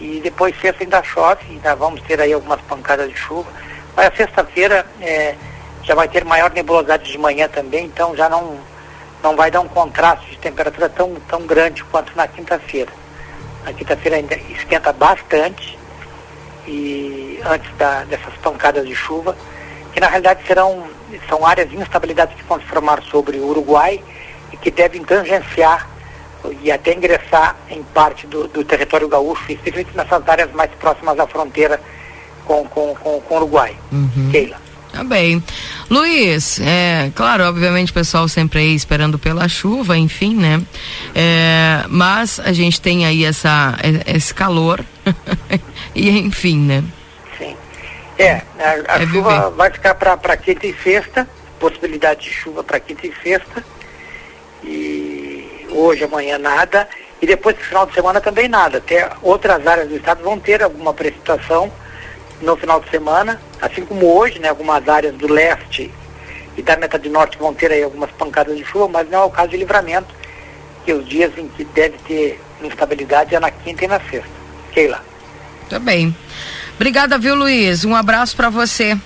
E 0.00 0.20
depois 0.20 0.58
sexta 0.60 0.82
ainda 0.82 1.02
chove, 1.02 1.44
ainda 1.48 1.76
vamos 1.76 2.00
ter 2.02 2.20
aí 2.20 2.32
algumas 2.32 2.60
pancadas 2.62 3.08
de 3.08 3.16
chuva. 3.16 3.48
Mas 3.94 4.06
a 4.06 4.16
sexta-feira 4.16 4.86
é, 5.00 5.34
já 5.82 5.94
vai 5.94 6.08
ter 6.08 6.24
maior 6.24 6.50
nebulosidade 6.50 7.10
de 7.10 7.18
manhã 7.18 7.48
também, 7.48 7.84
então 7.84 8.16
já 8.16 8.28
não 8.28 8.58
não 9.22 9.36
vai 9.36 9.50
dar 9.50 9.60
um 9.60 9.68
contraste 9.68 10.30
de 10.30 10.38
temperatura 10.38 10.88
tão, 10.88 11.14
tão 11.28 11.46
grande 11.46 11.84
quanto 11.84 12.14
na 12.16 12.26
quinta-feira. 12.26 12.92
Na 13.64 13.72
quinta-feira 13.72 14.16
ainda 14.16 14.34
esquenta 14.34 14.92
bastante 14.92 15.78
e 16.66 17.40
antes 17.44 17.70
da, 17.76 18.04
dessas 18.04 18.34
pancadas 18.42 18.86
de 18.86 18.94
chuva, 18.94 19.36
que 19.92 20.00
na 20.00 20.08
realidade 20.08 20.44
serão 20.46 20.84
são 21.28 21.46
áreas 21.46 21.68
de 21.68 21.76
instabilidade 21.76 22.34
que 22.34 22.42
vão 22.44 22.58
se 22.58 22.66
formar 22.66 23.02
sobre 23.02 23.38
o 23.38 23.46
Uruguai 23.46 24.02
e 24.52 24.56
que 24.56 24.70
devem 24.70 25.04
tangenciar 25.04 25.88
e 26.62 26.72
até 26.72 26.94
ingressar 26.94 27.56
em 27.68 27.82
parte 27.82 28.26
do, 28.26 28.48
do 28.48 28.64
território 28.64 29.06
gaúcho, 29.08 29.52
especialmente 29.52 29.96
nessas 29.96 30.28
áreas 30.28 30.50
mais 30.52 30.70
próximas 30.72 31.18
à 31.18 31.26
fronteira 31.26 31.80
com, 32.44 32.64
com, 32.66 32.94
com, 32.96 33.20
com 33.20 33.34
o 33.34 33.36
Uruguai. 33.36 33.76
Uhum. 33.92 34.30
Keila. 34.32 34.61
Tá 34.92 35.02
bem. 35.02 35.42
Luiz, 35.88 36.60
é, 36.60 37.10
claro, 37.14 37.44
obviamente 37.44 37.90
o 37.90 37.94
pessoal 37.94 38.28
sempre 38.28 38.60
aí 38.60 38.74
esperando 38.74 39.18
pela 39.18 39.48
chuva, 39.48 39.96
enfim, 39.96 40.36
né? 40.36 40.62
É, 41.14 41.84
mas 41.88 42.38
a 42.38 42.52
gente 42.52 42.78
tem 42.78 43.06
aí 43.06 43.24
essa, 43.24 43.78
esse 44.06 44.34
calor 44.34 44.84
e 45.94 46.10
enfim, 46.10 46.58
né? 46.58 46.84
Sim. 47.38 47.56
É, 48.18 48.42
a, 48.58 48.96
a 48.96 49.02
é 49.02 49.06
chuva 49.06 49.30
viver. 49.30 49.56
vai 49.56 49.70
ficar 49.70 49.94
para 49.94 50.36
quinta 50.36 50.66
e 50.66 50.74
sexta, 50.74 51.26
possibilidade 51.58 52.24
de 52.24 52.30
chuva 52.30 52.62
para 52.62 52.78
quinta 52.78 53.06
e 53.06 53.14
sexta. 53.22 53.64
E 54.62 55.66
hoje, 55.70 56.04
amanhã 56.04 56.36
nada. 56.36 56.86
E 57.20 57.26
depois 57.26 57.56
do 57.56 57.62
final 57.62 57.86
de 57.86 57.94
semana 57.94 58.20
também 58.20 58.46
nada. 58.46 58.76
Até 58.76 59.10
outras 59.22 59.66
áreas 59.66 59.88
do 59.88 59.96
estado 59.96 60.22
vão 60.22 60.38
ter 60.38 60.62
alguma 60.62 60.92
precipitação 60.92 61.72
no 62.42 62.56
final 62.56 62.80
de 62.80 62.90
semana, 62.90 63.40
assim 63.60 63.84
como 63.84 64.18
hoje, 64.18 64.38
né, 64.38 64.48
algumas 64.48 64.86
áreas 64.88 65.14
do 65.14 65.32
leste 65.32 65.90
e 66.56 66.62
da 66.62 66.76
metade 66.76 67.08
norte 67.08 67.38
vão 67.38 67.54
ter 67.54 67.70
aí 67.72 67.82
algumas 67.82 68.10
pancadas 68.10 68.56
de 68.56 68.64
chuva, 68.64 68.88
mas 68.88 69.08
não 69.08 69.20
é 69.20 69.24
o 69.24 69.30
caso 69.30 69.50
de 69.50 69.56
livramento, 69.56 70.14
que 70.84 70.92
os 70.92 71.08
dias 71.08 71.32
em 71.38 71.48
que 71.48 71.64
deve 71.64 71.96
ter 72.06 72.40
instabilidade 72.62 73.34
é 73.34 73.40
na 73.40 73.50
quinta 73.50 73.84
e 73.84 73.88
na 73.88 74.00
sexta. 74.00 74.30
Keila. 74.72 75.00
Tá 75.68 75.78
bem. 75.78 76.14
Obrigada, 76.74 77.16
viu, 77.18 77.34
Luiz? 77.34 77.84
Um 77.84 77.94
abraço 77.94 78.36
para 78.36 78.50
você. 78.50 78.96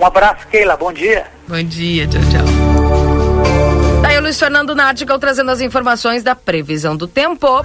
Um 0.00 0.06
abraço, 0.06 0.46
Keila. 0.48 0.76
Bom 0.76 0.92
dia. 0.92 1.26
Bom 1.46 1.62
dia. 1.62 2.06
Tchau, 2.06 2.20
tchau. 2.22 4.02
Tá 4.02 4.08
aí 4.08 4.18
o 4.18 4.22
Luiz 4.22 4.38
Fernando 4.38 4.74
Nartigal 4.74 5.18
trazendo 5.18 5.50
as 5.50 5.60
informações 5.60 6.22
da 6.22 6.34
previsão 6.34 6.96
do 6.96 7.06
tempo. 7.06 7.64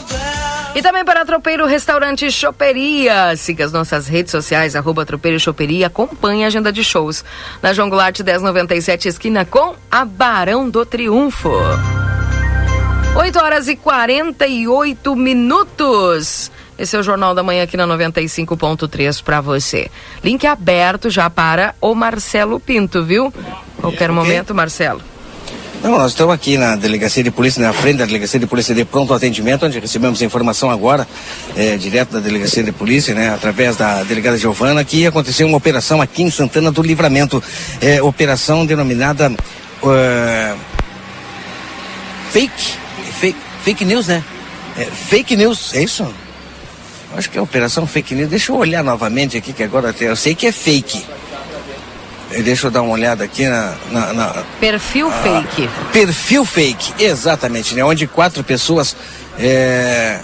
E 0.73 0.81
também 0.81 1.03
para 1.03 1.25
Tropeiro 1.25 1.65
Restaurante 1.65 2.31
Choperia. 2.31 3.35
Siga 3.35 3.65
as 3.65 3.73
nossas 3.73 4.07
redes 4.07 4.31
sociais, 4.31 4.73
arroba 4.73 5.05
Tropeiro 5.05 5.37
Choperia. 5.37 5.87
Acompanhe 5.87 6.45
a 6.45 6.47
agenda 6.47 6.71
de 6.71 6.81
shows. 6.81 7.25
Na 7.61 7.73
João 7.73 7.89
Goulart 7.89 8.17
1097, 8.21 9.09
esquina 9.09 9.43
com 9.43 9.75
a 9.91 10.05
Barão 10.05 10.69
do 10.69 10.85
Triunfo. 10.85 11.51
8 13.17 13.39
horas 13.39 13.67
e 13.67 13.75
48 13.75 15.13
minutos. 15.13 16.49
Esse 16.79 16.95
é 16.95 16.99
o 16.99 17.03
Jornal 17.03 17.35
da 17.35 17.43
Manhã 17.43 17.63
aqui 17.63 17.75
na 17.75 17.85
95.3 17.85 19.21
para 19.21 19.41
você. 19.41 19.91
Link 20.23 20.47
aberto 20.47 21.09
já 21.09 21.29
para 21.29 21.75
o 21.81 21.93
Marcelo 21.93 22.61
Pinto, 22.61 23.03
viu? 23.03 23.31
Qualquer 23.81 24.09
momento, 24.11 24.55
Marcelo. 24.55 25.10
Não, 25.83 25.97
nós 25.97 26.11
estamos 26.11 26.33
aqui 26.35 26.57
na 26.57 26.75
delegacia 26.75 27.23
de 27.23 27.31
polícia, 27.31 27.59
na 27.59 27.73
frente 27.73 27.97
da 27.97 28.05
delegacia 28.05 28.39
de 28.39 28.45
polícia 28.45 28.75
de 28.75 28.85
pronto 28.85 29.13
atendimento, 29.15 29.65
onde 29.65 29.79
recebemos 29.79 30.21
a 30.21 30.25
informação 30.25 30.69
agora, 30.69 31.07
é, 31.55 31.75
direto 31.75 32.11
da 32.11 32.19
delegacia 32.19 32.61
de 32.63 32.71
polícia, 32.71 33.15
né, 33.15 33.33
através 33.33 33.77
da 33.77 34.03
delegada 34.03 34.37
Giovana, 34.37 34.83
que 34.83 35.07
aconteceu 35.07 35.47
uma 35.47 35.57
operação 35.57 35.99
aqui 35.99 36.21
em 36.21 36.29
Santana 36.29 36.71
do 36.71 36.83
Livramento, 36.83 37.43
é, 37.81 37.99
operação 38.01 38.63
denominada 38.63 39.31
uh, 39.81 40.57
fake, 42.29 42.73
fake, 43.19 43.39
fake 43.63 43.85
news, 43.85 44.07
né? 44.07 44.23
É, 44.77 44.85
fake 44.85 45.35
news, 45.35 45.73
é 45.73 45.83
isso? 45.83 46.07
acho 47.15 47.29
que 47.29 47.37
é 47.37 47.41
Operação 47.41 47.85
Fake 47.85 48.15
News. 48.15 48.29
Deixa 48.29 48.51
eu 48.51 48.55
olhar 48.55 48.83
novamente 48.83 49.37
aqui, 49.37 49.51
que 49.51 49.63
agora 49.63 49.93
eu 49.99 50.15
sei 50.15 50.33
que 50.33 50.47
é 50.47 50.51
fake. 50.51 51.03
Deixa 52.43 52.67
eu 52.67 52.71
dar 52.71 52.81
uma 52.81 52.93
olhada 52.93 53.23
aqui 53.23 53.45
na. 53.47 53.75
na, 53.91 54.13
na 54.13 54.43
perfil 54.59 55.07
ah, 55.07 55.11
fake. 55.11 55.69
Perfil 55.91 56.45
fake, 56.45 57.03
exatamente, 57.03 57.75
né? 57.75 57.83
Onde 57.83 58.07
quatro 58.07 58.43
pessoas 58.43 58.95
é, 59.37 60.19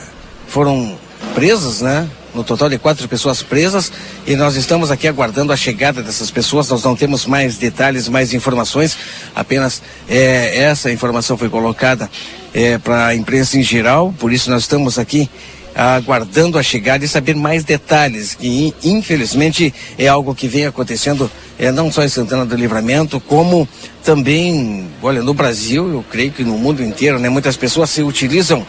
foram 0.47 0.97
presas, 1.35 1.81
né? 1.81 2.09
No 2.33 2.43
total 2.43 2.69
de 2.69 2.77
quatro 2.77 3.07
pessoas 3.07 3.41
presas 3.41 3.91
e 4.25 4.35
nós 4.35 4.55
estamos 4.55 4.91
aqui 4.91 5.07
aguardando 5.07 5.51
a 5.51 5.57
chegada 5.57 6.03
dessas 6.03 6.29
pessoas. 6.29 6.69
Nós 6.69 6.83
não 6.83 6.95
temos 6.95 7.25
mais 7.25 7.57
detalhes, 7.57 8.07
mais 8.07 8.33
informações. 8.33 8.97
Apenas 9.35 9.81
é, 10.07 10.59
essa 10.59 10.91
informação 10.91 11.37
foi 11.37 11.49
colocada 11.49 12.09
é, 12.53 12.77
para 12.77 13.07
a 13.07 13.15
imprensa 13.15 13.57
em 13.57 13.63
geral. 13.63 14.13
Por 14.19 14.31
isso 14.31 14.51
nós 14.51 14.63
estamos 14.63 14.99
aqui 14.99 15.29
aguardando 15.77 16.57
a 16.57 16.63
chegada 16.63 17.05
e 17.05 17.07
saber 17.07 17.35
mais 17.35 17.63
detalhes, 17.63 18.33
que 18.33 18.73
infelizmente 18.83 19.71
é 19.97 20.07
algo 20.07 20.33
que 20.33 20.47
vem 20.47 20.65
acontecendo 20.65 21.29
é, 21.59 21.71
não 21.71 21.91
só 21.91 22.03
em 22.03 22.09
Santana 22.09 22.45
do 22.45 22.55
Livramento, 22.55 23.19
como 23.19 23.69
também, 24.03 24.87
olha, 25.03 25.21
no 25.21 25.35
Brasil, 25.35 25.87
eu 25.89 26.05
creio 26.09 26.31
que 26.31 26.43
no 26.43 26.57
mundo 26.57 26.83
inteiro, 26.83 27.19
né, 27.19 27.29
muitas 27.29 27.55
pessoas 27.55 27.91
se 27.91 28.01
utilizam 28.01 28.65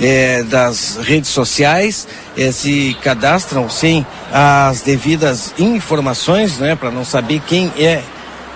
é, 0.00 0.42
das 0.44 0.98
redes 1.02 1.30
sociais, 1.30 2.08
é, 2.36 2.50
se 2.50 2.96
cadastram 3.02 3.68
sem 3.70 4.04
as 4.32 4.80
devidas 4.80 5.54
informações, 5.58 6.58
né, 6.58 6.74
para 6.74 6.90
não 6.90 7.04
saber 7.04 7.40
quem 7.46 7.72
é 7.78 8.02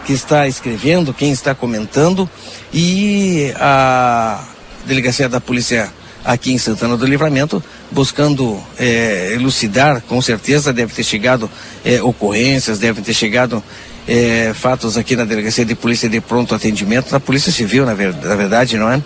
que 0.04 0.12
está 0.12 0.48
escrevendo, 0.48 1.14
quem 1.14 1.30
está 1.30 1.54
comentando, 1.54 2.28
e 2.72 3.52
a 3.56 4.42
delegacia 4.86 5.28
da 5.28 5.40
polícia 5.40 5.92
aqui 6.24 6.52
em 6.52 6.58
Santana 6.58 6.96
do 6.96 7.06
Livramento, 7.06 7.62
buscando 7.92 8.58
é, 8.78 9.32
elucidar, 9.34 10.02
com 10.02 10.20
certeza 10.20 10.72
deve 10.72 10.92
ter 10.92 11.04
chegado 11.04 11.50
é, 11.84 12.02
ocorrências, 12.02 12.78
devem 12.78 13.02
ter 13.02 13.14
chegado 13.14 13.62
é, 14.08 14.52
fatos 14.54 14.96
aqui 14.96 15.14
na 15.14 15.24
Delegacia 15.24 15.64
de 15.64 15.74
Polícia 15.74 16.08
de 16.08 16.20
Pronto 16.20 16.54
Atendimento, 16.54 17.12
na 17.12 17.20
Polícia 17.20 17.52
Civil, 17.52 17.86
na, 17.86 17.94
ver, 17.94 18.14
na 18.14 18.34
verdade, 18.34 18.76
não 18.76 18.90
é? 18.90 19.02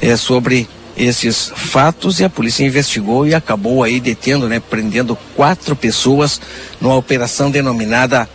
É 0.00 0.16
sobre 0.16 0.68
esses 0.96 1.52
fatos 1.54 2.20
e 2.20 2.24
a 2.24 2.28
polícia 2.28 2.64
investigou 2.64 3.26
e 3.26 3.34
acabou 3.34 3.82
aí 3.82 3.98
detendo, 4.00 4.48
né, 4.48 4.60
prendendo 4.60 5.16
quatro 5.34 5.74
pessoas 5.74 6.40
numa 6.80 6.96
operação 6.96 7.50
denominada 7.50 8.28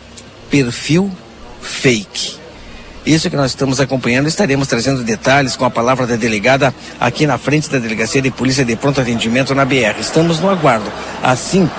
Perfil 0.50 1.12
Fake. 1.62 2.47
Isso 3.08 3.30
que 3.30 3.38
nós 3.38 3.52
estamos 3.52 3.80
acompanhando, 3.80 4.28
estaremos 4.28 4.68
trazendo 4.68 5.02
detalhes 5.02 5.56
com 5.56 5.64
a 5.64 5.70
palavra 5.70 6.06
da 6.06 6.18
delegada 6.18 6.76
aqui 7.00 7.26
na 7.26 7.38
frente 7.38 7.70
da 7.70 7.80
Delegacia 7.80 8.22
de 8.22 8.30
Polícia 8.30 8.66
de 8.66 8.76
Pronto 8.76 9.00
Atendimento 9.00 9.56
na 9.56 9.64
BR. 9.64 9.98
Estamos 9.98 10.42
no 10.42 10.50
aguardo. 10.50 10.92
Assim 11.24 11.70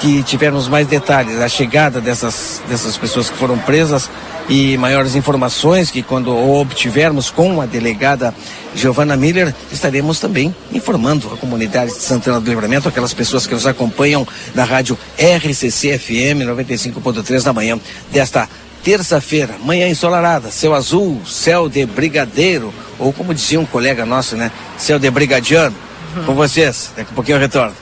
que 0.00 0.22
tivermos 0.22 0.68
mais 0.68 0.86
detalhes, 0.86 1.38
a 1.38 1.48
chegada 1.50 2.00
dessas, 2.00 2.62
dessas 2.66 2.96
pessoas 2.96 3.28
que 3.28 3.36
foram 3.36 3.58
presas 3.58 4.08
e 4.48 4.78
maiores 4.78 5.14
informações 5.14 5.90
que 5.90 6.02
quando 6.02 6.34
obtivermos 6.34 7.30
com 7.30 7.60
a 7.60 7.66
delegada 7.66 8.34
Giovana 8.74 9.18
Miller, 9.18 9.54
estaremos 9.70 10.18
também 10.18 10.54
informando 10.72 11.30
a 11.32 11.36
comunidade 11.36 11.92
de 11.92 12.00
Santana 12.00 12.40
do 12.40 12.48
Livramento, 12.48 12.88
aquelas 12.88 13.12
pessoas 13.12 13.46
que 13.46 13.52
nos 13.52 13.66
acompanham 13.66 14.26
na 14.54 14.64
rádio 14.64 14.98
RCC 15.18 15.98
FM 15.98 16.48
95.3 16.48 17.42
da 17.42 17.52
manhã 17.52 17.78
desta 18.10 18.48
terça-feira, 18.82 19.56
manhã 19.62 19.88
ensolarada, 19.88 20.50
céu 20.50 20.74
azul, 20.74 21.20
céu 21.26 21.68
de 21.68 21.84
brigadeiro, 21.86 22.72
ou 22.98 23.12
como 23.12 23.34
dizia 23.34 23.60
um 23.60 23.66
colega 23.66 24.06
nosso, 24.06 24.36
né? 24.36 24.50
Céu 24.78 24.98
de 24.98 25.10
brigadiano. 25.10 25.76
Uhum. 26.16 26.24
Com 26.24 26.34
vocês, 26.34 26.92
daqui 26.96 27.10
a 27.12 27.14
pouquinho 27.14 27.36
eu 27.36 27.40
retorno. 27.40 27.74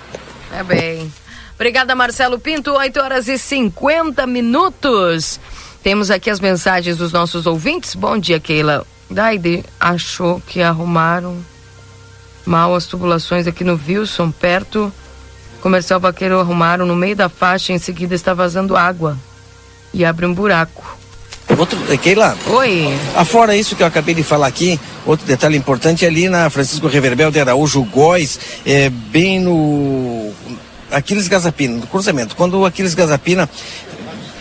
É 0.52 0.62
bem. 0.62 1.12
Obrigada, 1.54 1.94
Marcelo 1.94 2.38
Pinto, 2.38 2.72
8 2.72 3.00
horas 3.00 3.28
e 3.28 3.38
50 3.38 4.26
minutos. 4.26 5.40
Temos 5.82 6.10
aqui 6.10 6.30
as 6.30 6.40
mensagens 6.40 6.96
dos 6.96 7.12
nossos 7.12 7.46
ouvintes. 7.46 7.94
Bom 7.94 8.18
dia, 8.18 8.38
Keila. 8.38 8.86
Daide 9.10 9.64
achou 9.80 10.40
que 10.46 10.62
arrumaram 10.62 11.38
mal 12.44 12.74
as 12.74 12.86
tubulações 12.86 13.46
aqui 13.46 13.64
no 13.64 13.80
Wilson, 13.88 14.30
perto. 14.30 14.92
Comercial 15.60 15.98
Vaqueiro 15.98 16.38
arrumaram 16.38 16.86
no 16.86 16.94
meio 16.94 17.16
da 17.16 17.28
faixa, 17.28 17.72
em 17.72 17.78
seguida 17.78 18.14
está 18.14 18.34
vazando 18.34 18.76
água 18.76 19.16
e 19.92 20.04
abre 20.04 20.26
um 20.26 20.34
buraco. 20.34 20.98
Outro, 21.56 21.78
eh, 21.90 21.96
Keila? 21.96 22.36
Oi. 22.46 22.94
Afora 23.16 23.56
isso 23.56 23.74
que 23.74 23.82
eu 23.82 23.86
acabei 23.86 24.14
de 24.14 24.22
falar 24.22 24.46
aqui, 24.46 24.78
outro 25.06 25.26
detalhe 25.26 25.56
importante 25.56 26.04
é 26.04 26.08
ali 26.08 26.28
na 26.28 26.50
Francisco 26.50 26.86
Reverbel 26.86 27.30
de 27.30 27.40
Araújo 27.40 27.82
Góis, 27.84 28.38
é, 28.66 28.90
bem 28.90 29.40
no 29.40 30.30
Aquiles 30.90 31.26
Gazapina, 31.26 31.76
no 31.76 31.86
cruzamento. 31.86 32.36
Quando 32.36 32.58
o 32.58 32.66
Aquiles 32.66 32.94
Gazapina, 32.94 33.48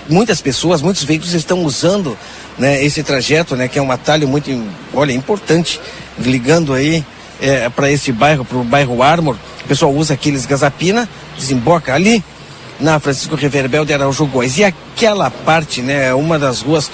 muitas 0.10 0.41
pessoas, 0.41 0.82
muitos 0.82 1.04
veículos 1.04 1.34
estão 1.34 1.64
usando 1.64 2.18
né, 2.58 2.84
esse 2.84 3.02
trajeto, 3.04 3.56
né, 3.56 3.68
que 3.68 3.80
é 3.80 3.82
um 3.82 3.91
atalho 3.91 4.28
muito, 4.28 4.52
olha, 4.93 5.14
importante, 5.14 5.80
ligando 6.20 6.74
aí 6.74 7.06
é, 7.41 7.70
para 7.70 7.89
esse 7.89 8.12
bairro, 8.12 8.43
para 8.43 8.58
o 8.58 8.64
bairro 8.64 9.02
Armor. 9.02 9.38
O 9.64 9.68
pessoal 9.68 9.93
usa 9.93 10.14
Aquiles 10.14 10.45
Gazapina, 10.45 11.08
desemboca 11.38 11.93
ali, 11.93 12.24
na 12.80 12.99
Francisco 12.99 13.36
Reverbel 13.36 13.86
de 13.86 13.93
Araújo 13.93 14.25
Góes. 14.25 14.57
E 14.57 14.63
aquela 14.63 15.30
parte, 15.30 15.82
né, 15.82 16.13
uma 16.13 16.38
das 16.38 16.61
ruas 16.61 16.89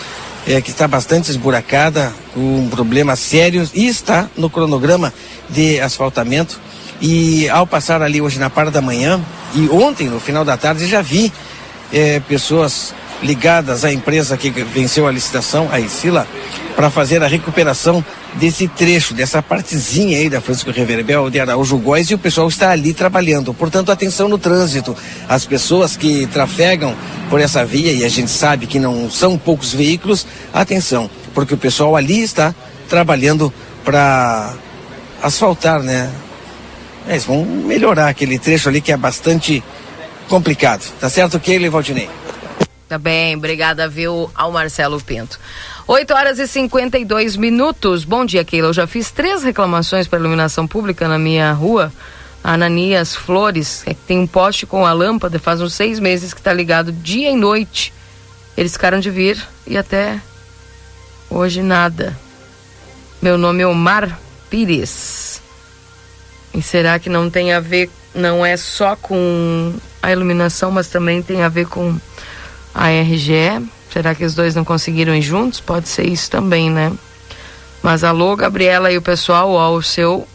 é, 0.47 0.61
que 0.61 0.69
está 0.69 0.87
bastante 0.87 1.29
esburacada, 1.29 2.11
com 2.33 2.67
problemas 2.69 3.19
sérios, 3.19 3.71
e 3.73 3.87
está 3.87 4.29
no 4.35 4.49
cronograma 4.49 5.13
de 5.49 5.79
asfaltamento. 5.79 6.59
E 7.01 7.49
ao 7.49 7.67
passar 7.67 8.01
ali 8.01 8.21
hoje 8.21 8.39
na 8.39 8.49
parte 8.49 8.71
da 8.71 8.81
manhã, 8.81 9.21
e 9.53 9.69
ontem 9.69 10.09
no 10.09 10.19
final 10.19 10.45
da 10.45 10.57
tarde, 10.57 10.87
já 10.87 11.01
vi 11.01 11.31
é, 11.91 12.19
pessoas 12.21 12.93
ligadas 13.21 13.85
à 13.85 13.91
empresa 13.91 14.37
que 14.37 14.49
venceu 14.49 15.07
a 15.07 15.11
licitação, 15.11 15.69
a 15.71 15.79
Isila, 15.79 16.27
para 16.75 16.89
fazer 16.89 17.23
a 17.23 17.27
recuperação 17.27 18.03
desse 18.35 18.67
trecho, 18.67 19.13
dessa 19.13 19.41
partezinha 19.41 20.17
aí 20.17 20.29
da 20.29 20.41
Francisco 20.41 20.71
Reverbel 20.71 21.29
de 21.29 21.39
Araújo 21.39 21.77
Góes 21.77 22.09
e 22.09 22.15
o 22.15 22.17
pessoal 22.17 22.47
está 22.47 22.71
ali 22.71 22.93
trabalhando. 22.93 23.53
Portanto, 23.53 23.91
atenção 23.91 24.27
no 24.27 24.37
trânsito. 24.37 24.95
As 25.29 25.45
pessoas 25.45 25.95
que 25.95 26.25
trafegam 26.27 26.95
por 27.29 27.39
essa 27.39 27.63
via, 27.63 27.91
e 27.91 28.03
a 28.03 28.09
gente 28.09 28.31
sabe 28.31 28.67
que 28.67 28.79
não 28.79 29.09
são 29.09 29.37
poucos 29.37 29.73
veículos, 29.73 30.25
atenção, 30.53 31.09
porque 31.33 31.53
o 31.53 31.57
pessoal 31.57 31.95
ali 31.95 32.21
está 32.21 32.53
trabalhando 32.89 33.53
para 33.83 34.53
asfaltar, 35.21 35.81
né? 35.81 36.11
Eles 37.07 37.25
vão 37.25 37.45
melhorar 37.45 38.07
aquele 38.07 38.39
trecho 38.39 38.69
ali 38.69 38.81
que 38.81 38.91
é 38.91 38.97
bastante 38.97 39.63
complicado. 40.27 40.83
Tá 40.99 41.09
certo, 41.09 41.39
Keila 41.39 41.65
e 41.65 41.69
Valdinei? 41.69 42.09
Tá 42.93 42.99
bem, 42.99 43.35
obrigada, 43.35 43.89
viu, 43.89 44.29
ao 44.35 44.51
Marcelo 44.51 45.01
Pinto. 45.01 45.39
8 45.87 46.13
horas 46.13 46.37
e 46.37 46.47
52 46.47 47.35
minutos. 47.35 48.03
Bom 48.03 48.23
dia, 48.23 48.45
Keila. 48.45 48.67
Eu 48.67 48.73
já 48.73 48.85
fiz 48.85 49.09
três 49.09 49.41
reclamações 49.41 50.07
para 50.07 50.19
iluminação 50.19 50.67
pública 50.67 51.07
na 51.07 51.17
minha 51.17 51.51
rua. 51.53 51.91
Ananias 52.43 53.15
Flores, 53.15 53.81
é 53.87 53.95
que 53.95 54.01
tem 54.01 54.19
um 54.19 54.27
poste 54.27 54.67
com 54.67 54.85
a 54.85 54.93
lâmpada, 54.93 55.39
faz 55.39 55.59
uns 55.59 55.73
seis 55.73 55.99
meses 55.99 56.35
que 56.35 56.39
está 56.39 56.53
ligado 56.53 56.91
dia 56.91 57.31
e 57.31 57.35
noite. 57.35 57.91
Eles 58.55 58.73
ficaram 58.73 58.99
de 58.99 59.09
vir 59.09 59.43
e 59.65 59.75
até 59.75 60.21
hoje 61.31 61.63
nada. 61.63 62.15
Meu 63.19 63.39
nome 63.39 63.63
é 63.63 63.65
Omar 63.65 64.19
Pires. 64.51 65.41
E 66.53 66.61
será 66.61 66.99
que 66.99 67.09
não 67.09 67.27
tem 67.27 67.53
a 67.53 67.59
ver, 67.59 67.89
não 68.13 68.45
é 68.45 68.55
só 68.55 68.95
com 68.95 69.73
a 69.99 70.11
iluminação, 70.11 70.69
mas 70.69 70.89
também 70.89 71.23
tem 71.23 71.41
a 71.41 71.49
ver 71.49 71.65
com 71.65 71.97
a 72.73 72.89
RGE? 72.89 73.69
Será 73.91 74.15
que 74.15 74.25
os 74.25 74.33
dois 74.33 74.55
não 74.55 74.65
conseguiram 74.65 75.13
ir 75.13 75.21
juntos? 75.21 75.59
Pode 75.59 75.87
ser 75.87 76.07
isso 76.07 76.29
também, 76.31 76.69
né? 76.69 76.91
Mas 77.83 78.03
alô, 78.03 78.35
Gabriela 78.35 78.91
e 78.91 78.97
o 78.97 79.01
pessoal, 79.01 79.51
ó, 79.51 79.71
o 79.71 79.83
seu. 79.83 80.27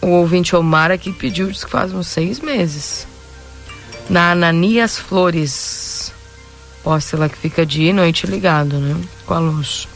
O 0.00 0.08
ouvinte 0.08 0.56
Omar 0.56 0.90
aqui 0.90 1.12
pediu, 1.12 1.50
diz 1.50 1.64
que 1.64 1.70
faz 1.70 1.92
uns 1.92 2.08
seis 2.08 2.40
meses. 2.40 3.06
Na 4.08 4.32
Ananias 4.32 4.98
Flores. 4.98 6.12
Posta 6.82 7.16
lá 7.16 7.28
que 7.28 7.36
fica 7.36 7.66
dia 7.66 7.90
e 7.90 7.92
noite 7.92 8.26
ligado, 8.26 8.78
né? 8.78 8.96
Com 9.26 9.34
a 9.34 9.38
luz. 9.38 9.88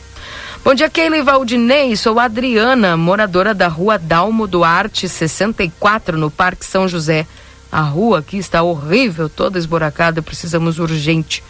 Bom 0.62 0.74
dia, 0.74 0.90
Keila 0.90 1.22
Valdinei. 1.22 1.96
Sou 1.96 2.20
Adriana, 2.20 2.96
moradora 2.96 3.54
da 3.54 3.66
rua 3.66 3.98
Dalmo 3.98 4.46
Duarte, 4.46 5.08
64, 5.08 6.18
no 6.18 6.30
Parque 6.30 6.66
São 6.66 6.86
José. 6.86 7.26
A 7.70 7.82
rua 7.82 8.18
aqui 8.18 8.36
está 8.36 8.62
horrível, 8.62 9.28
toda 9.28 9.58
esburacada, 9.58 10.20
precisamos 10.20 10.78
urgente 10.78 11.42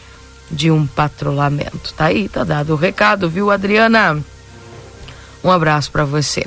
de 0.50 0.70
um 0.70 0.86
patrulhamento. 0.86 1.94
Tá 1.94 2.06
aí, 2.06 2.28
tá 2.28 2.44
dado 2.44 2.72
o 2.72 2.76
recado, 2.76 3.28
viu, 3.28 3.50
Adriana? 3.50 4.18
Um 5.42 5.50
abraço 5.50 5.90
para 5.90 6.04
você. 6.04 6.46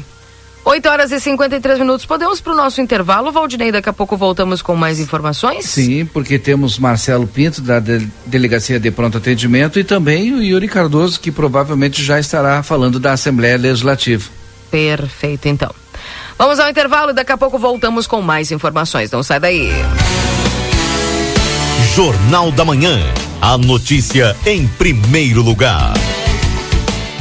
8 0.65 0.87
horas 0.87 1.11
e 1.11 1.19
53 1.19 1.79
minutos. 1.79 2.05
Podemos 2.05 2.39
para 2.39 2.53
o 2.53 2.55
nosso 2.55 2.79
intervalo, 2.79 3.31
Valdinei? 3.31 3.71
Daqui 3.71 3.89
a 3.89 3.93
pouco 3.93 4.15
voltamos 4.15 4.61
com 4.61 4.75
mais 4.75 4.99
informações? 4.99 5.65
Sim, 5.65 6.05
porque 6.05 6.39
temos 6.39 6.79
Marcelo 6.79 7.27
Pinto, 7.27 7.61
da 7.61 7.79
de 7.79 8.07
Delegacia 8.25 8.79
de 8.79 8.89
Pronto 8.89 9.17
Atendimento, 9.17 9.77
e 9.77 9.83
também 9.83 10.33
o 10.33 10.41
Yuri 10.41 10.69
Cardoso, 10.69 11.19
que 11.19 11.31
provavelmente 11.31 12.01
já 12.01 12.17
estará 12.17 12.63
falando 12.63 12.99
da 12.99 13.11
Assembleia 13.11 13.57
Legislativa. 13.57 14.29
Perfeito, 14.71 15.47
então. 15.47 15.82
Vamos 16.37 16.59
ao 16.59 16.69
intervalo 16.69 17.11
e 17.11 17.13
daqui 17.13 17.31
a 17.31 17.37
pouco 17.37 17.57
voltamos 17.57 18.07
com 18.07 18.21
mais 18.21 18.51
informações. 18.51 19.11
Não 19.11 19.23
sai 19.23 19.39
daí. 19.39 19.71
Jornal 21.95 22.51
da 22.51 22.65
Manhã. 22.65 22.99
A 23.41 23.57
notícia 23.57 24.35
em 24.45 24.67
primeiro 24.67 25.41
lugar. 25.41 25.93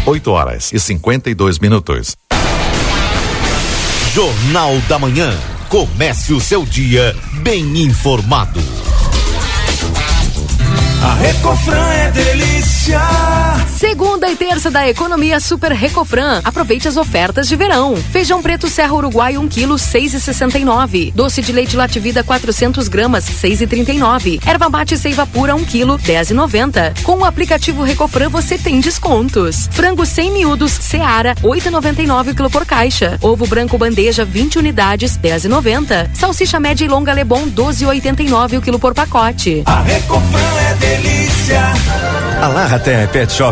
8 0.06 0.30
horas 0.30 0.72
e 0.72 0.80
52 0.80 1.58
minutos. 1.58 2.16
Jornal 4.12 4.78
da 4.88 4.98
Manhã. 4.98 5.32
Comece 5.68 6.32
o 6.32 6.40
seu 6.40 6.64
dia 6.64 7.16
bem 7.42 7.82
informado. 7.82 8.60
A 11.02 11.14
Recofran 11.14 11.92
é 11.92 12.10
delícia. 12.10 13.00
Segunda 13.68 14.30
e 14.30 14.36
terça 14.36 14.70
da 14.70 14.88
economia 14.88 15.40
Super 15.40 15.72
Recofran. 15.72 16.40
Aproveite 16.44 16.86
as 16.88 16.96
ofertas 16.96 17.48
de 17.48 17.56
verão. 17.56 17.96
Feijão 17.96 18.40
preto 18.42 18.68
Serra 18.68 18.94
Uruguai 18.94 19.36
1 19.36 19.48
kg 19.48 19.68
6,69. 19.74 21.12
Doce 21.12 21.42
de 21.42 21.52
leite 21.52 21.76
Lativida 21.76 22.22
400 22.22 22.88
gramas 22.88 23.24
6,39. 23.24 24.40
Erva 24.46 24.68
mate 24.68 24.96
Seiva 24.96 25.26
Pura 25.26 25.54
1 25.54 25.64
kg 25.64 25.98
10,90. 25.98 27.02
Com 27.02 27.18
o 27.18 27.24
aplicativo 27.24 27.82
Recofran 27.82 28.28
você 28.28 28.56
tem 28.56 28.80
descontos. 28.80 29.68
Frango 29.72 30.06
100 30.06 30.30
miúdos 30.30 30.72
Seara 30.72 31.34
8,99 31.36 32.34
kg 32.34 32.50
por 32.50 32.64
caixa. 32.64 33.18
Ovo 33.20 33.46
branco 33.46 33.76
bandeja 33.76 34.24
20 34.24 34.58
unidades 34.58 35.18
10,90. 35.18 36.10
Salsicha 36.14 36.60
média 36.60 36.84
e 36.84 36.88
longa 36.88 37.12
Lebon 37.12 37.50
12,89 37.50 38.58
o 38.58 38.62
quilo 38.62 38.78
por 38.78 38.94
pacote. 38.94 39.62
A 39.66 39.82
Recofran 39.82 40.60
é 40.70 40.74
delícia 40.74 41.32
delícia. 41.42 41.72
A 42.40 42.48
Larraté 42.48 43.06
Pet 43.06 43.32
Shop 43.32 43.51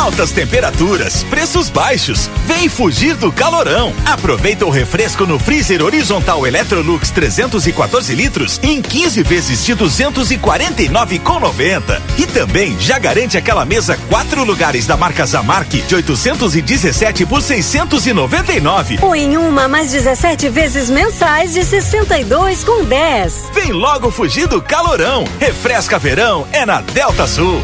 Altas 0.00 0.32
temperaturas, 0.32 1.22
preços 1.24 1.68
baixos. 1.68 2.30
Vem 2.46 2.70
fugir 2.70 3.16
do 3.16 3.30
calorão. 3.30 3.92
Aproveita 4.06 4.64
o 4.64 4.70
refresco 4.70 5.26
no 5.26 5.38
freezer 5.38 5.84
horizontal 5.84 6.46
Electrolux 6.46 7.10
314 7.10 8.14
litros 8.14 8.58
em 8.62 8.80
15 8.80 9.22
vezes 9.22 9.62
de 9.62 9.76
249,90. 9.76 12.00
E 12.16 12.26
também 12.26 12.80
já 12.80 12.98
garante 12.98 13.36
aquela 13.36 13.66
mesa 13.66 13.98
quatro 14.08 14.42
lugares 14.42 14.86
da 14.86 14.96
marca 14.96 15.26
Zamark 15.26 15.68
de 15.68 15.94
817 15.94 17.26
por 17.26 17.42
699. 17.42 19.00
Ou 19.02 19.14
em 19.14 19.36
uma 19.36 19.68
mais 19.68 19.92
17 19.92 20.48
vezes 20.48 20.88
mensais 20.88 21.52
de 21.52 21.62
62 21.62 22.64
com 22.64 22.84
10. 22.84 23.50
Vem 23.52 23.70
logo 23.70 24.10
fugir 24.10 24.48
do 24.48 24.62
calorão. 24.62 25.24
Refresca 25.38 25.98
verão 25.98 26.48
é 26.52 26.64
na 26.64 26.80
Delta 26.80 27.26
Sul. 27.26 27.60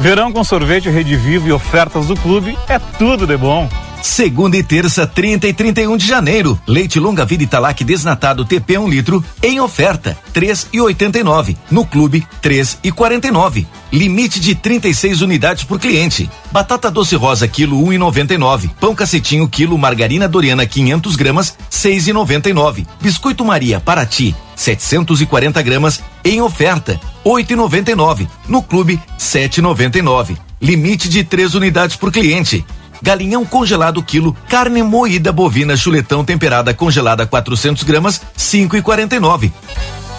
Verão 0.00 0.32
com 0.32 0.44
sorvete 0.44 0.88
Rede 0.88 1.16
Vivo 1.16 1.48
e 1.48 1.52
ofertas 1.52 2.06
do 2.06 2.16
clube 2.16 2.56
é 2.68 2.78
tudo 2.78 3.26
de 3.26 3.36
bom. 3.36 3.68
Segunda 4.02 4.56
e 4.56 4.62
terça, 4.62 5.06
30 5.06 5.48
e 5.48 5.52
31 5.52 5.96
de 5.96 6.06
janeiro. 6.06 6.58
Leite 6.66 7.00
longa 7.00 7.24
vida 7.24 7.42
Italac 7.42 7.82
desnatado 7.82 8.44
TP 8.44 8.78
1 8.78 8.82
um 8.82 8.88
litro 8.88 9.24
em 9.42 9.60
oferta, 9.60 10.16
três 10.32 10.68
e 10.72 10.80
oitenta 10.80 11.18
e 11.18 11.24
nove. 11.24 11.56
No 11.70 11.84
clube, 11.84 12.26
três 12.40 12.78
e 12.82 12.92
quarenta 12.92 13.28
e 13.28 13.30
nove. 13.30 13.66
Limite 13.92 14.38
de 14.40 14.54
36 14.54 15.20
unidades 15.20 15.64
por 15.64 15.80
cliente. 15.80 16.30
Batata 16.52 16.90
doce 16.90 17.16
rosa 17.16 17.48
quilo 17.48 17.82
um 17.82 17.92
e 17.92 17.98
noventa 17.98 18.34
e 18.34 18.38
nove. 18.38 18.70
Pão 18.80 18.94
cacetinho 18.94 19.48
quilo 19.48 19.76
margarina 19.76 20.28
Doriana 20.28 20.64
500 20.64 21.16
gramas 21.16 21.56
seis 21.68 22.06
e 22.06 22.12
noventa 22.12 22.48
e 22.48 22.52
nove. 22.52 22.86
Biscoito 23.00 23.44
Maria 23.44 23.80
Paraty 23.80 24.34
740 24.54 25.62
gramas 25.62 26.00
em 26.24 26.40
oferta, 26.40 27.00
oito 27.24 27.52
e 27.52 27.56
noventa 27.56 27.90
e 27.90 27.94
nove. 27.94 28.28
No 28.48 28.62
clube, 28.62 29.00
sete 29.16 29.58
e 29.58 29.62
noventa 29.62 29.98
e 29.98 30.02
nove. 30.02 30.36
Limite 30.60 31.08
de 31.08 31.22
três 31.22 31.54
unidades 31.54 31.96
por 31.96 32.10
cliente. 32.10 32.64
Galinhão 33.02 33.44
congelado 33.44 34.02
quilo, 34.02 34.36
carne 34.48 34.82
moída 34.82 35.32
bovina 35.32 35.76
chuletão 35.76 36.24
temperada 36.24 36.74
congelada 36.74 37.26
400 37.26 37.82
gramas, 37.84 38.20
cinco 38.36 38.76
e 38.76 38.82
quarenta 38.82 39.16
e 39.16 39.20
nove. 39.20 39.52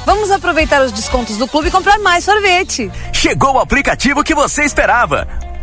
Vamos 0.05 0.31
aproveitar 0.31 0.81
os 0.81 0.91
descontos 0.91 1.37
do 1.37 1.47
clube 1.47 1.67
e 1.67 1.71
comprar 1.71 1.99
mais 1.99 2.23
sorvete. 2.23 2.91
Chegou 3.13 3.55
o 3.55 3.59
aplicativo 3.59 4.23
que 4.23 4.33
você 4.33 4.63
esperava. 4.63 5.27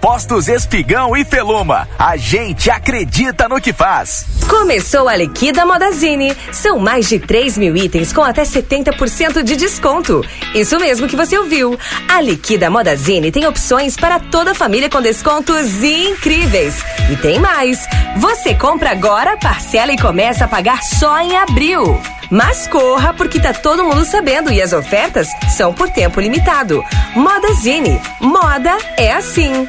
Postos 0.00 0.48
Espigão 0.48 1.16
e 1.16 1.24
Feluma. 1.24 1.88
A 1.98 2.16
gente 2.16 2.70
acredita 2.70 3.48
no 3.48 3.60
que 3.60 3.72
faz. 3.72 4.24
Começou 4.48 5.08
a 5.08 5.16
Liquida 5.16 5.66
Modazine. 5.66 6.36
São 6.52 6.78
mais 6.78 7.08
de 7.08 7.18
3 7.18 7.58
mil 7.58 7.76
itens 7.76 8.12
com 8.12 8.22
até 8.22 8.42
70% 8.42 9.42
de 9.42 9.56
desconto. 9.56 10.24
Isso 10.54 10.78
mesmo 10.78 11.08
que 11.08 11.16
você 11.16 11.36
ouviu. 11.36 11.78
A 12.08 12.20
Liquida 12.20 12.70
Modazine 12.70 13.32
tem 13.32 13.46
opções 13.46 13.96
para 13.96 14.20
toda 14.20 14.52
a 14.52 14.54
família 14.54 14.88
com 14.88 15.02
descontos 15.02 15.82
incríveis. 15.82 16.76
E 17.10 17.16
tem 17.16 17.38
mais. 17.38 17.86
Você 18.16 18.54
compra 18.54 18.90
agora, 18.90 19.36
parcela 19.36 19.92
e 19.92 19.98
começa 19.98 20.44
a 20.44 20.48
pagar 20.48 20.82
só 20.82 21.18
em 21.20 21.36
abril. 21.36 22.00
Mas 22.30 22.66
corra 22.66 23.12
porque 23.12 23.38
tá 23.38 23.52
todo 23.52 23.84
mundo 23.84 24.04
sabendo 24.04 24.52
e 24.52 24.60
as 24.60 24.72
ofertas 24.72 25.28
são 25.56 25.72
por 25.72 25.88
tempo 25.90 26.20
limitado. 26.20 26.82
Modazine. 27.14 28.00
Moda 28.20 28.76
é 28.96 29.12
assim. 29.12 29.68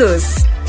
todos. 0.01 0.60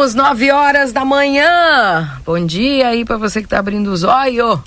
Voltamos 0.00 0.14
9 0.14 0.50
horas 0.50 0.92
da 0.92 1.04
manhã. 1.04 2.10
Bom 2.24 2.46
dia 2.46 2.88
aí 2.88 3.04
para 3.04 3.18
você 3.18 3.42
que 3.42 3.48
tá 3.48 3.58
abrindo 3.58 3.88
os 3.88 4.02
olhos. 4.02 4.58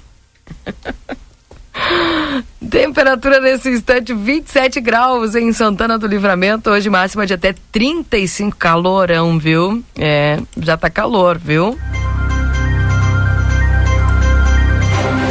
Temperatura 2.70 3.40
nesse 3.40 3.72
instante 3.72 4.14
27 4.14 4.80
graus 4.80 5.34
em 5.34 5.52
Santana 5.52 5.98
do 5.98 6.06
Livramento. 6.06 6.70
Hoje 6.70 6.88
máxima 6.88 7.26
de 7.26 7.34
até 7.34 7.56
35 7.72 8.56
calorão, 8.56 9.40
viu? 9.40 9.84
É, 9.98 10.40
já 10.56 10.78
tá 10.78 10.88
calor, 10.88 11.40
viu? 11.40 11.80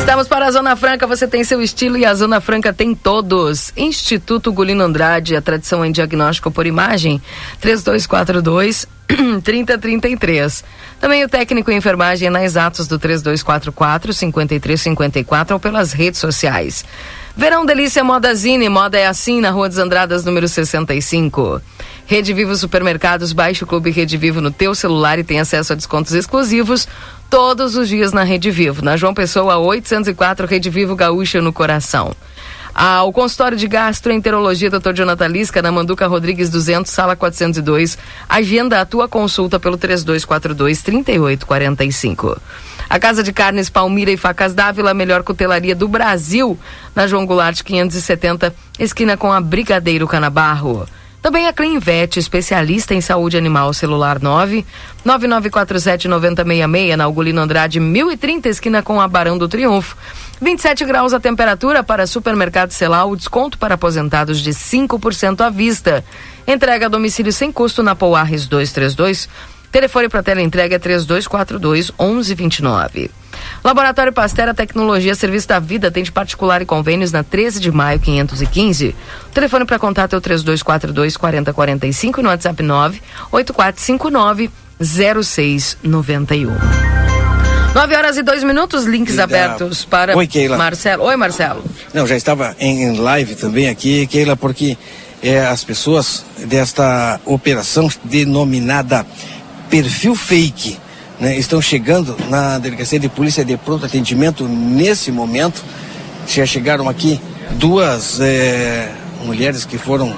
Estamos 0.03 0.27
para 0.27 0.47
a 0.47 0.51
Zona 0.51 0.75
Franca, 0.75 1.07
você 1.07 1.29
tem 1.29 1.45
seu 1.45 1.63
estilo 1.63 1.97
e 1.97 2.05
a 2.05 2.13
Zona 2.13 2.41
Franca 2.41 2.73
tem 2.73 2.93
todos. 2.93 3.73
Instituto 3.77 4.53
Gulino 4.53 4.83
Andrade, 4.83 5.37
a 5.37 5.41
tradição 5.41 5.85
em 5.85 5.93
diagnóstico 5.93 6.51
por 6.51 6.67
imagem, 6.67 7.23
3242 7.61 8.89
3033. 9.45 10.65
Também 11.01 11.25
o 11.25 11.29
técnico 11.29 11.71
em 11.71 11.77
enfermagem 11.77 12.29
na 12.31 12.45
Exatos 12.45 12.89
do 12.89 12.99
3244 12.99 14.13
5354 14.13 15.55
ou 15.55 15.61
pelas 15.61 15.93
redes 15.93 16.19
sociais. 16.19 16.85
Verão 17.37 17.65
Delícia 17.65 18.03
Modazine, 18.03 18.69
moda 18.69 18.99
é 18.99 19.07
assim 19.07 19.41
na 19.41 19.51
Rua 19.51 19.69
dos 19.69 19.79
Andradas, 19.79 20.25
número 20.25 20.49
65. 20.49 21.63
Rede 22.07 22.35
Vivo 22.35 22.55
Supermercados, 22.57 23.33
baixe 23.33 23.63
o 23.63 23.67
Clube 23.67 23.91
Rede 23.91 24.17
Vivo 24.17 24.41
no 24.41 24.51
teu 24.51 24.75
celular 24.75 25.19
e 25.19 25.25
tem 25.25 25.39
acesso 25.39 25.73
a 25.73 25.77
descontos 25.77 26.13
exclusivos 26.13 26.89
todos 27.33 27.77
os 27.77 27.89
dias 27.89 28.13
na 28.13 28.25
Rede 28.25 28.51
Vivo. 28.51 28.85
Na 28.85 28.95
João 28.95 29.15
Pessoa 29.15 29.57
804, 29.57 30.47
Rede 30.47 30.69
Vivo 30.69 30.95
Gaúcha 30.95 31.41
no 31.41 31.51
coração. 31.51 32.15
Ah, 32.75 33.05
o 33.05 33.11
consultório 33.11 33.57
de 33.57 33.67
gastroenterologia 33.67 34.69
Dr. 34.69 34.93
Jonathan 34.93 35.29
Lisca, 35.29 35.63
na 35.63 35.73
Manduca 35.73 36.07
Rodrigues 36.07 36.51
200, 36.51 36.93
sala 36.93 37.17
402. 37.17 37.97
Agenda 38.29 38.83
a 38.83 38.85
tua 38.85 39.09
consulta 39.09 39.59
pelo 39.59 39.79
3242 39.79 40.83
3845. 40.83 42.39
A 42.91 42.99
Casa 42.99 43.23
de 43.23 43.33
Carnes 43.33 43.71
Palmira 43.71 44.11
e 44.11 44.19
Facas 44.19 44.53
Dávila, 44.53 44.93
melhor 44.93 45.23
cutelaria 45.23 45.75
do 45.75 45.89
Brasil, 45.89 46.59
na 46.95 47.07
João 47.07 47.25
Goulart 47.25 47.63
570, 47.63 48.55
esquina 48.79 49.17
com 49.17 49.33
a 49.33 49.41
Brigadeiro 49.41 50.07
Canabarro. 50.07 50.87
Também 51.23 51.47
a 51.47 51.53
Clinvet, 51.53 52.19
especialista 52.19 52.95
em 52.95 53.01
saúde 53.01 53.39
animal, 53.39 53.73
celular 53.73 54.21
9 54.21 54.67
9947 55.05 56.09
9066 56.09 56.97
na 56.97 57.07
Ugolino 57.07 57.41
Andrade 57.41 57.79
1030, 57.79 58.49
esquina 58.49 58.83
com 58.83 59.01
a 59.01 59.07
Barão 59.07 59.39
do 59.39 59.49
Triunfo. 59.49 59.97
27 60.41 60.85
graus 60.85 61.15
a 61.15 61.21
temperatura 61.21 61.85
para 61.85 62.09
supermercado 62.09 62.73
Celal, 62.73 63.15
desconto 63.15 63.57
para 63.57 63.77
aposentados 63.77 64.41
de 64.41 64.51
5% 64.51 65.43
à 65.43 65.49
vista. 65.49 66.05
Entrega 66.45 66.87
a 66.87 66.89
domicílio 66.89 67.33
sem 67.33 67.53
custo 67.53 67.85
na 67.85 67.95
Pouarres 67.95 68.49
232. 68.49 69.29
Telefone 69.71 70.09
para 70.09 70.25
tela 70.25 70.43
entrega 70.43 70.75
é 70.75 70.79
3242 70.81 71.93
1129. 71.93 73.22
Laboratório 73.65 74.13
Pastera 74.13 74.53
Tecnologia 74.53 75.15
Serviço 75.15 75.49
da 75.49 75.59
Vida 75.59 75.91
tem 75.91 76.03
de 76.03 76.11
particular 76.13 76.61
e 76.63 76.67
convênios 76.67 77.13
na 77.13 77.23
13 77.23 77.61
de 77.61 77.71
maio 77.71 78.01
515. 78.01 78.95
O 79.29 79.33
telefone 79.33 79.65
para 79.65 79.79
contato 79.79 80.15
é 80.15 80.17
o 80.17 80.21
3242 80.21 81.17
4045 81.17 82.21
e 82.21 82.23
no 82.23 82.29
WhatsApp 82.29 82.63
98459 82.63 84.51
0691. 84.81 86.53
9 87.75 87.97
horas 87.97 88.19
e 88.19 88.23
2 88.23 88.45
minutos, 88.45 88.85
links 88.85 89.19
abertos 89.19 89.85
para 89.85 90.15
Oi, 90.17 90.27
Keila. 90.27 90.59
Marcelo. 90.59 91.05
Oi, 91.05 91.17
Marcelo. 91.17 91.65
Não, 91.95 92.07
já 92.07 92.17
estava 92.17 92.55
em 92.61 92.97
live 92.99 93.35
também 93.35 93.69
aqui, 93.69 94.07
Keila, 94.07 94.37
porque 94.37 94.77
é, 95.23 95.47
as 95.47 95.65
pessoas 95.65 96.25
desta 96.37 97.19
operação 97.25 97.89
denominada 98.05 99.07
perfil 99.71 100.15
fake 100.15 100.79
né, 101.23 101.39
estão 101.39 101.63
chegando 101.63 102.17
na 102.29 102.59
delegacia 102.59 102.99
de 102.99 103.09
polícia 103.09 103.45
de 103.45 103.57
pronto 103.57 103.87
atendimento 103.87 104.43
nesse 104.49 105.13
momento. 105.13 105.63
Já 106.27 106.45
chegaram 106.45 106.89
aqui 106.89 107.21
duas 107.53 108.21
é, 108.21 108.91
mulheres 109.25 109.65
que 109.65 109.79
foram 109.79 110.13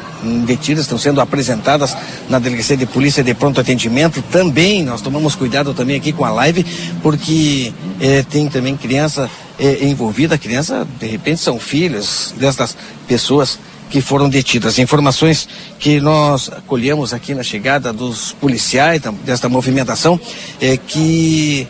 detidas, 0.46 0.84
estão 0.84 0.96
sendo 0.96 1.20
apresentadas 1.20 1.94
na 2.26 2.38
delegacia 2.38 2.74
de 2.74 2.86
polícia 2.86 3.22
de 3.22 3.34
pronto 3.34 3.61
atendimento. 3.61 4.22
Também 4.32 4.82
nós 4.82 5.02
tomamos 5.02 5.34
cuidado 5.34 5.74
também 5.74 5.96
aqui 5.96 6.11
com 6.11 6.24
a 6.24 6.30
live, 6.30 6.64
porque 7.02 7.70
é, 8.00 8.22
tem 8.22 8.48
também 8.48 8.74
criança 8.74 9.28
é, 9.59 9.84
envolvida. 9.84 10.38
Criança, 10.38 10.88
de 10.98 11.07
repente, 11.07 11.40
são 11.40 11.61
filhos 11.61 12.34
destas 12.38 12.74
pessoas 13.07 13.59
que 13.91 14.01
foram 14.01 14.28
detidas. 14.28 14.78
Informações 14.78 15.49
que 15.78 16.01
nós 16.01 16.51
colhemos 16.66 17.12
aqui 17.12 17.35
na 17.35 17.43
chegada 17.43 17.93
dos 17.93 18.32
policiais 18.32 19.01
desta 19.24 19.49
movimentação 19.49 20.18
é 20.61 20.76
que 20.76 21.68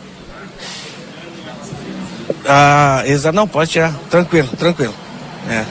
ah, 2.46 3.02
exa, 3.06 3.32
não 3.32 3.48
pode 3.48 3.70
tirar, 3.70 3.92
tranquilo, 4.10 4.48
tranquilo. 4.58 4.94
É. 5.48 5.64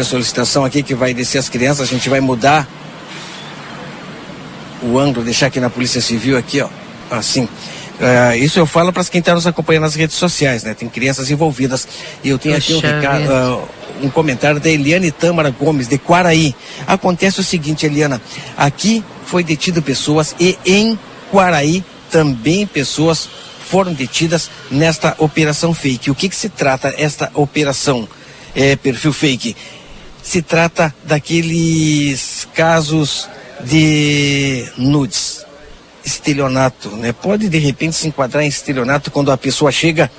a 0.00 0.04
solicitação 0.04 0.64
aqui 0.64 0.82
que 0.82 0.94
vai 0.94 1.12
descer 1.12 1.38
as 1.38 1.48
crianças, 1.48 1.88
a 1.88 1.90
gente 1.90 2.08
vai 2.08 2.20
mudar 2.20 2.66
o 4.82 4.98
ângulo, 4.98 5.24
deixar 5.24 5.46
aqui 5.46 5.60
na 5.60 5.70
Polícia 5.70 6.00
Civil 6.00 6.36
aqui, 6.36 6.60
ó, 6.60 6.68
assim. 7.10 7.48
Uh, 7.94 8.36
isso 8.36 8.58
eu 8.58 8.66
falo 8.66 8.92
para 8.92 9.04
quem 9.04 9.20
está 9.20 9.34
nos 9.34 9.46
acompanhando 9.46 9.82
nas 9.84 9.94
redes 9.94 10.16
sociais, 10.16 10.64
né? 10.64 10.74
Tem 10.74 10.88
crianças 10.88 11.30
envolvidas. 11.30 11.86
E 12.22 12.28
eu 12.28 12.38
tenho 12.38 12.56
Puxa 12.56 12.98
aqui 12.98 13.06
um, 13.06 13.54
uh, 13.54 13.68
um 14.02 14.10
comentário 14.10 14.60
da 14.60 14.68
Eliane 14.68 15.10
Tâmara 15.10 15.50
Gomes, 15.50 15.86
de 15.86 15.98
Quaraí. 15.98 16.54
Acontece 16.86 17.40
o 17.40 17.44
seguinte, 17.44 17.86
Eliana, 17.86 18.20
aqui 18.56 19.04
foi 19.26 19.44
detido 19.44 19.80
pessoas 19.80 20.34
e 20.40 20.58
em 20.66 20.98
Quaraí 21.30 21.84
também 22.10 22.66
pessoas 22.66 23.28
foram 23.66 23.92
detidas 23.92 24.50
nesta 24.70 25.14
operação 25.18 25.72
fake. 25.72 26.10
O 26.10 26.14
que, 26.14 26.28
que 26.28 26.36
se 26.36 26.48
trata 26.48 26.94
esta 26.98 27.30
operação 27.34 28.08
é, 28.54 28.76
perfil 28.76 29.12
fake? 29.12 29.56
Se 30.22 30.42
trata 30.42 30.94
daqueles 31.04 32.46
casos 32.54 33.28
de 33.64 34.66
nudes 34.76 35.43
estelionato, 36.04 36.90
né? 36.90 37.12
Pode 37.12 37.48
de 37.48 37.58
repente 37.58 37.96
se 37.96 38.06
enquadrar 38.06 38.44
em 38.44 38.48
estelionato 38.48 39.10
quando 39.10 39.32
a 39.32 39.36
pessoa 39.36 39.72
chega 39.72 40.10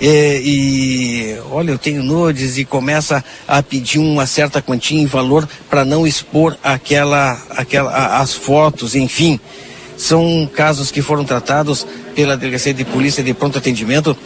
é, 0.00 0.40
e 0.42 1.38
olha, 1.50 1.72
eu 1.72 1.78
tenho 1.78 2.02
nudes 2.02 2.58
e 2.58 2.64
começa 2.64 3.24
a 3.46 3.62
pedir 3.62 3.98
uma 3.98 4.26
certa 4.26 4.60
quantia 4.60 5.00
em 5.00 5.06
valor 5.06 5.48
para 5.68 5.84
não 5.84 6.06
expor 6.06 6.56
aquela, 6.62 7.40
aquela, 7.50 8.18
as 8.18 8.34
fotos, 8.34 8.94
enfim. 8.94 9.38
São 9.96 10.48
casos 10.54 10.92
que 10.92 11.02
foram 11.02 11.24
tratados 11.24 11.86
pela 12.14 12.36
Delegacia 12.36 12.72
de 12.72 12.84
Polícia 12.84 13.22
de 13.22 13.34
Pronto 13.34 13.58
Atendimento 13.58 14.16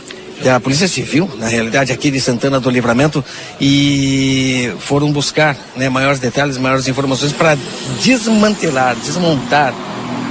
da 0.42 0.58
Polícia 0.60 0.88
Civil, 0.88 1.30
na 1.38 1.48
realidade 1.48 1.92
aqui 1.92 2.10
de 2.10 2.20
Santana 2.20 2.58
do 2.58 2.68
Livramento, 2.68 3.24
e 3.60 4.72
foram 4.80 5.12
buscar 5.12 5.56
né, 5.76 5.88
maiores 5.88 6.18
detalhes, 6.18 6.58
maiores 6.58 6.88
informações 6.88 7.32
para 7.32 7.56
desmantelar, 8.00 8.96
desmontar 8.96 9.72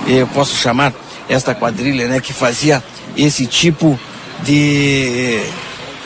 eu 0.08 0.28
posso 0.28 0.56
chamar 0.56 0.94
esta 1.30 1.54
quadrilha, 1.54 2.08
né, 2.08 2.20
que 2.20 2.34
fazia 2.34 2.84
esse 3.16 3.46
tipo 3.46 4.00
de 4.44 5.42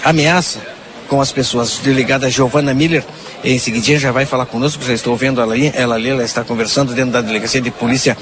ameaça 0.04 0.60
com 1.08 1.22
as 1.22 1.32
pessoas. 1.32 1.80
Delegada 1.80 2.30
Giovana 2.30 2.74
Miller, 2.74 3.04
em 3.44 3.58
seguidinha 3.58 3.98
já 3.98 4.12
vai 4.12 4.26
falar 4.26 4.46
conosco, 4.46 4.84
já 4.84 4.94
estou 4.94 5.16
vendo 5.16 5.42
ela 5.42 5.54
ali, 5.54 5.72
ela 5.74 5.96
ali, 5.96 6.10
ela 6.10 6.24
está 6.24 6.44
conversando 6.44 6.94
dentro 6.94 7.12
da 7.12 7.22
delegacia 7.22 7.62
de 7.62 7.72
polícia 7.72 8.18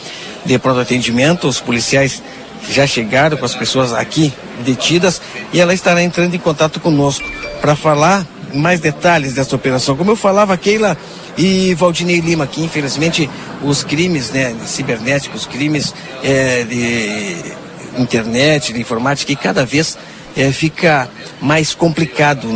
de 0.46 0.60
pronto 0.60 0.80
atendimento, 0.80 1.48
os 1.48 1.60
policiais 1.60 2.22
já 2.70 2.88
chegaram 2.88 3.38
com 3.38 3.46
as 3.46 3.56
pessoas 3.56 3.94
aqui 3.94 4.34
detidas 4.64 5.22
e 5.52 5.60
ela 5.60 5.74
estará 5.74 6.02
entrando 6.02 6.34
em 6.36 6.40
contato 6.40 6.80
conosco 6.80 7.24
para 7.62 7.76
falar 7.76 8.26
mais 8.54 8.80
detalhes 8.80 9.34
dessa 9.34 9.56
operação. 9.56 9.96
Como 9.96 10.12
eu 10.12 10.16
falava, 10.16 10.56
Keila, 10.56 10.98
e 11.38 11.74
Valdinei 11.74 12.20
Lima, 12.20 12.46
que 12.46 12.62
infelizmente 12.62 13.30
os 13.62 13.84
crimes 13.84 14.30
né, 14.30 14.56
cibernéticos, 14.66 15.46
crimes 15.46 15.94
é, 16.24 16.64
de 16.64 18.02
internet, 18.02 18.74
de 18.74 18.80
informática, 18.80 19.32
e 19.32 19.36
cada 19.36 19.66
vez 19.66 19.98
é, 20.36 20.52
fica 20.52 21.10
mais 21.42 21.74
complicado. 21.74 22.48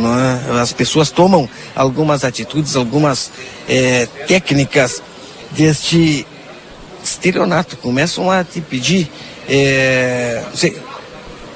É? 0.48 0.60
As 0.60 0.72
pessoas 0.72 1.10
tomam 1.10 1.48
algumas 1.74 2.24
atitudes, 2.24 2.76
algumas 2.76 3.30
é, 3.68 4.06
técnicas 4.26 5.02
deste 5.52 6.26
estelionato, 7.02 7.76
começam 7.76 8.30
a 8.30 8.44
te 8.44 8.60
pedir. 8.60 9.10
É, 9.48 10.42
sei, 10.54 10.76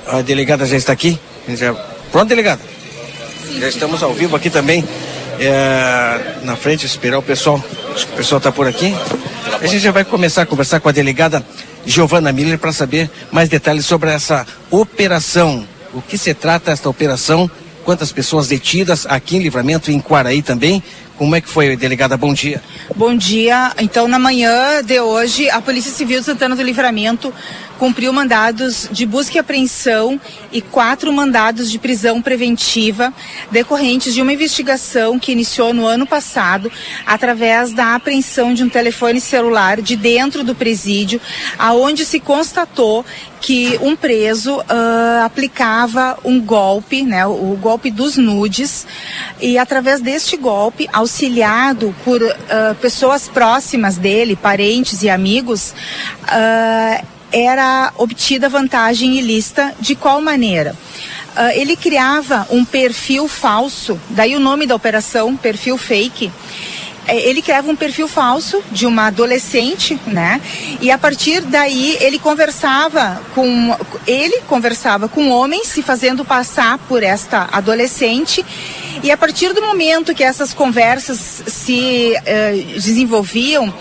a 0.07 0.23
delegada 0.23 0.67
já 0.67 0.77
está 0.77 0.93
aqui? 0.93 1.19
Já... 1.49 1.75
Pronto, 2.11 2.29
delegada? 2.29 2.61
Já 3.59 3.69
estamos 3.69 4.03
ao 4.03 4.15
vivo 4.15 4.35
aqui 4.35 4.49
também 4.49 4.85
é, 5.39 6.37
na 6.43 6.57
frente, 6.57 6.87
esperar 6.87 7.19
o 7.19 7.23
pessoal. 7.23 7.63
Acho 7.95 8.07
que 8.07 8.13
o 8.15 8.17
pessoal 8.17 8.39
está 8.39 8.53
por 8.53 8.67
aqui. 8.67 8.95
A 9.61 9.67
gente 9.67 9.81
já 9.81 9.91
vai 9.91 10.05
começar 10.05 10.43
a 10.43 10.47
conversar 10.47 10.81
com 10.81 10.89
a 10.89 10.93
delegada 10.93 11.45
Giovana 11.85 12.33
Miller 12.33 12.59
para 12.59 12.73
saber 12.73 13.11
mais 13.31 13.49
detalhes 13.49 13.85
sobre 13.87 14.11
essa 14.11 14.47
operação. 14.71 15.67
O 15.93 16.01
que 16.01 16.17
se 16.17 16.33
trata 16.35 16.71
esta 16.71 16.89
operação? 16.89 17.51
Quantas 17.85 18.13
pessoas 18.13 18.49
detidas 18.49 19.07
aqui 19.07 19.37
em 19.37 19.41
Livramento 19.41 19.91
e 19.91 19.95
em 19.95 20.01
Quaraí 20.01 20.41
também? 20.41 20.83
Como 21.19 21.37
é 21.37 21.41
que 21.41 21.49
foi, 21.49 21.77
delegada? 21.77 22.17
Bom 22.17 22.33
dia. 22.33 22.63
Bom 22.97 23.17
dia. 23.17 23.73
Então, 23.79 24.09
na 24.09 24.19
manhã 24.19 24.83
de 24.83 24.99
hoje, 25.01 25.51
a 25.51 25.61
Polícia 25.61 25.93
Civil 25.93 26.21
de 26.21 26.27
Santana 26.27 26.57
do 26.57 26.63
Livramento 26.63 27.33
cumpriu 27.79 28.13
mandados 28.13 28.89
de 28.91 29.05
busca 29.05 29.37
e 29.37 29.41
apreensão 29.41 30.21
e 30.53 30.61
quatro 30.61 31.13
mandados 31.13 31.71
de 31.71 31.79
prisão 31.79 32.23
preventiva 32.23 33.13
decorrentes 33.51 34.15
de 34.15 34.23
uma 34.23 34.33
investigação 34.33 35.19
que 35.19 35.33
iniciou 35.33 35.75
no 35.75 35.87
ano 35.87 36.07
passado 36.07 36.71
através 37.07 37.73
da 37.73 37.95
apreensão 37.95 38.55
de 38.55 38.63
um 38.63 38.69
telefone 38.69 39.21
celular 39.21 39.81
de 39.81 39.97
dentro 39.97 40.45
do 40.45 40.55
presídio, 40.55 41.21
aonde 41.59 42.05
se 42.05 42.21
constatou 42.21 43.05
que 43.43 43.77
um 43.83 43.97
preso 43.97 44.59
uh, 44.61 45.25
aplicava 45.25 46.17
um 46.25 46.41
golpe, 46.41 47.03
né, 47.03 47.27
o 47.27 47.59
golpe 47.61 47.91
dos 47.91 48.17
nudes, 48.17 48.87
e 49.41 49.59
através 49.59 50.01
deste 50.01 50.37
golpe, 50.37 50.89
auxiliado 50.93 51.93
por 52.05 52.23
uh, 52.23 52.33
pessoas 52.81 53.29
próximas 53.29 53.97
dele, 53.97 54.37
parentes 54.37 55.03
e 55.03 55.11
amigos, 55.11 55.75
uh, 56.23 57.05
era 57.33 57.93
obtida 57.97 58.49
vantagem 58.49 59.19
ilícita 59.19 59.75
de 59.81 59.95
qual 59.95 60.21
maneira? 60.21 60.77
Uh, 61.37 61.51
ele 61.55 61.77
criava 61.77 62.47
um 62.51 62.65
perfil 62.65 63.27
falso, 63.27 63.99
daí 64.11 64.37
o 64.37 64.41
nome 64.41 64.67
da 64.67 64.75
operação, 64.75 65.37
perfil 65.37 65.79
fake. 65.79 66.31
É, 67.07 67.17
ele 67.17 67.43
criava 67.43 67.71
um 67.71 67.75
perfil 67.75 68.07
falso 68.07 68.63
de 68.71 68.87
uma 68.87 69.07
adolescente, 69.07 69.99
né? 70.07 70.41
E 70.81 70.91
a 70.91 70.99
partir 70.99 71.41
daí 71.41 71.97
ele 72.01 72.19
conversava 72.19 73.21
com 73.35 73.77
ele 74.07 74.41
conversava 74.47 75.09
com 75.09 75.31
homens 75.31 75.69
se 75.69 75.83
fazendo 75.83 76.25
passar 76.25 76.79
por 76.79 77.03
esta 77.03 77.49
adolescente 77.51 78.45
e 79.03 79.11
a 79.11 79.17
partir 79.17 79.53
do 79.53 79.63
momento 79.63 80.15
que 80.15 80.25
essas 80.25 80.53
conversas 80.53 81.43
se 81.47 82.15
eh, 82.25 82.65
desenvolviam 82.75 83.73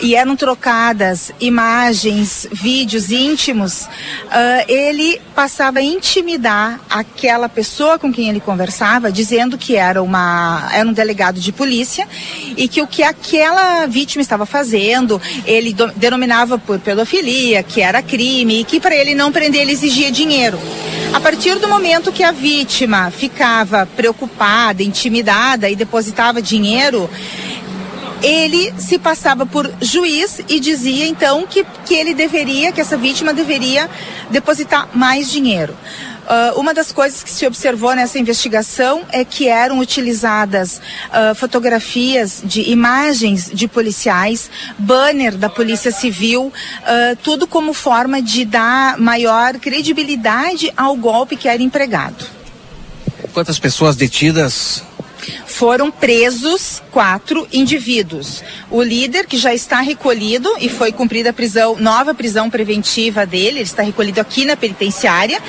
e 0.00 0.14
eram 0.14 0.36
trocadas 0.36 1.32
imagens, 1.40 2.46
vídeos 2.52 3.10
íntimos, 3.10 3.82
uh, 3.82 4.64
ele 4.68 5.20
passava 5.34 5.78
a 5.78 5.82
intimidar 5.82 6.80
aquela 6.88 7.48
pessoa 7.48 7.98
com 7.98 8.12
quem 8.12 8.28
ele 8.28 8.40
conversava, 8.40 9.12
dizendo 9.12 9.58
que 9.58 9.76
era, 9.76 10.02
uma, 10.02 10.68
era 10.72 10.88
um 10.88 10.92
delegado 10.92 11.40
de 11.40 11.52
polícia 11.52 12.08
e 12.56 12.66
que 12.68 12.80
o 12.80 12.86
que 12.86 13.02
aquela 13.02 13.86
vítima 13.86 14.22
estava 14.22 14.46
fazendo, 14.46 15.20
ele 15.44 15.72
do, 15.72 15.88
denominava 15.92 16.58
por 16.58 16.78
pedofilia, 16.78 17.62
que 17.62 17.80
era 17.80 18.02
crime 18.02 18.60
e 18.60 18.64
que 18.64 18.80
para 18.80 18.94
ele 18.94 19.14
não 19.14 19.30
prender 19.30 19.62
ele 19.62 19.72
exigia 19.72 20.10
dinheiro. 20.10 20.58
A 21.12 21.18
partir 21.18 21.58
do 21.58 21.68
momento 21.68 22.12
que 22.12 22.22
a 22.22 22.30
vítima 22.30 23.10
ficava 23.10 23.84
preocupada, 23.84 24.59
intimidada 24.78 25.68
e 25.68 25.76
depositava 25.76 26.42
dinheiro, 26.42 27.08
ele 28.22 28.72
se 28.78 28.98
passava 28.98 29.46
por 29.46 29.70
juiz 29.80 30.40
e 30.48 30.60
dizia 30.60 31.06
então 31.06 31.46
que, 31.46 31.64
que 31.84 31.94
ele 31.94 32.14
deveria, 32.14 32.72
que 32.72 32.80
essa 32.80 32.96
vítima 32.96 33.32
deveria 33.32 33.88
depositar 34.30 34.88
mais 34.94 35.30
dinheiro. 35.30 35.74
Uh, 36.30 36.60
uma 36.60 36.72
das 36.72 36.92
coisas 36.92 37.24
que 37.24 37.30
se 37.30 37.44
observou 37.44 37.92
nessa 37.92 38.16
investigação 38.16 39.02
é 39.10 39.24
que 39.24 39.48
eram 39.48 39.80
utilizadas 39.80 40.80
uh, 41.08 41.34
fotografias 41.34 42.40
de 42.44 42.70
imagens 42.70 43.50
de 43.52 43.66
policiais, 43.66 44.48
banner 44.78 45.36
da 45.36 45.48
Polícia 45.48 45.90
Civil, 45.90 46.52
uh, 46.82 47.16
tudo 47.24 47.48
como 47.48 47.72
forma 47.72 48.22
de 48.22 48.44
dar 48.44 48.96
maior 48.96 49.54
credibilidade 49.54 50.72
ao 50.76 50.94
golpe 50.94 51.36
que 51.36 51.48
era 51.48 51.60
empregado. 51.60 52.39
Quantas 53.32 53.58
pessoas 53.58 53.96
detidas 53.96 54.82
foram 55.46 55.90
presos 55.90 56.82
quatro 56.90 57.46
indivíduos. 57.52 58.42
O 58.70 58.82
líder, 58.82 59.26
que 59.26 59.36
já 59.36 59.54
está 59.54 59.80
recolhido 59.80 60.50
e 60.58 60.68
foi 60.68 60.92
cumprida 60.92 61.30
a 61.30 61.32
prisão, 61.32 61.76
nova 61.78 62.14
prisão 62.14 62.48
preventiva 62.48 63.26
dele, 63.26 63.58
ele 63.58 63.60
está 63.60 63.82
recolhido 63.82 64.20
aqui 64.20 64.44
na 64.44 64.56
penitenciária. 64.56 65.40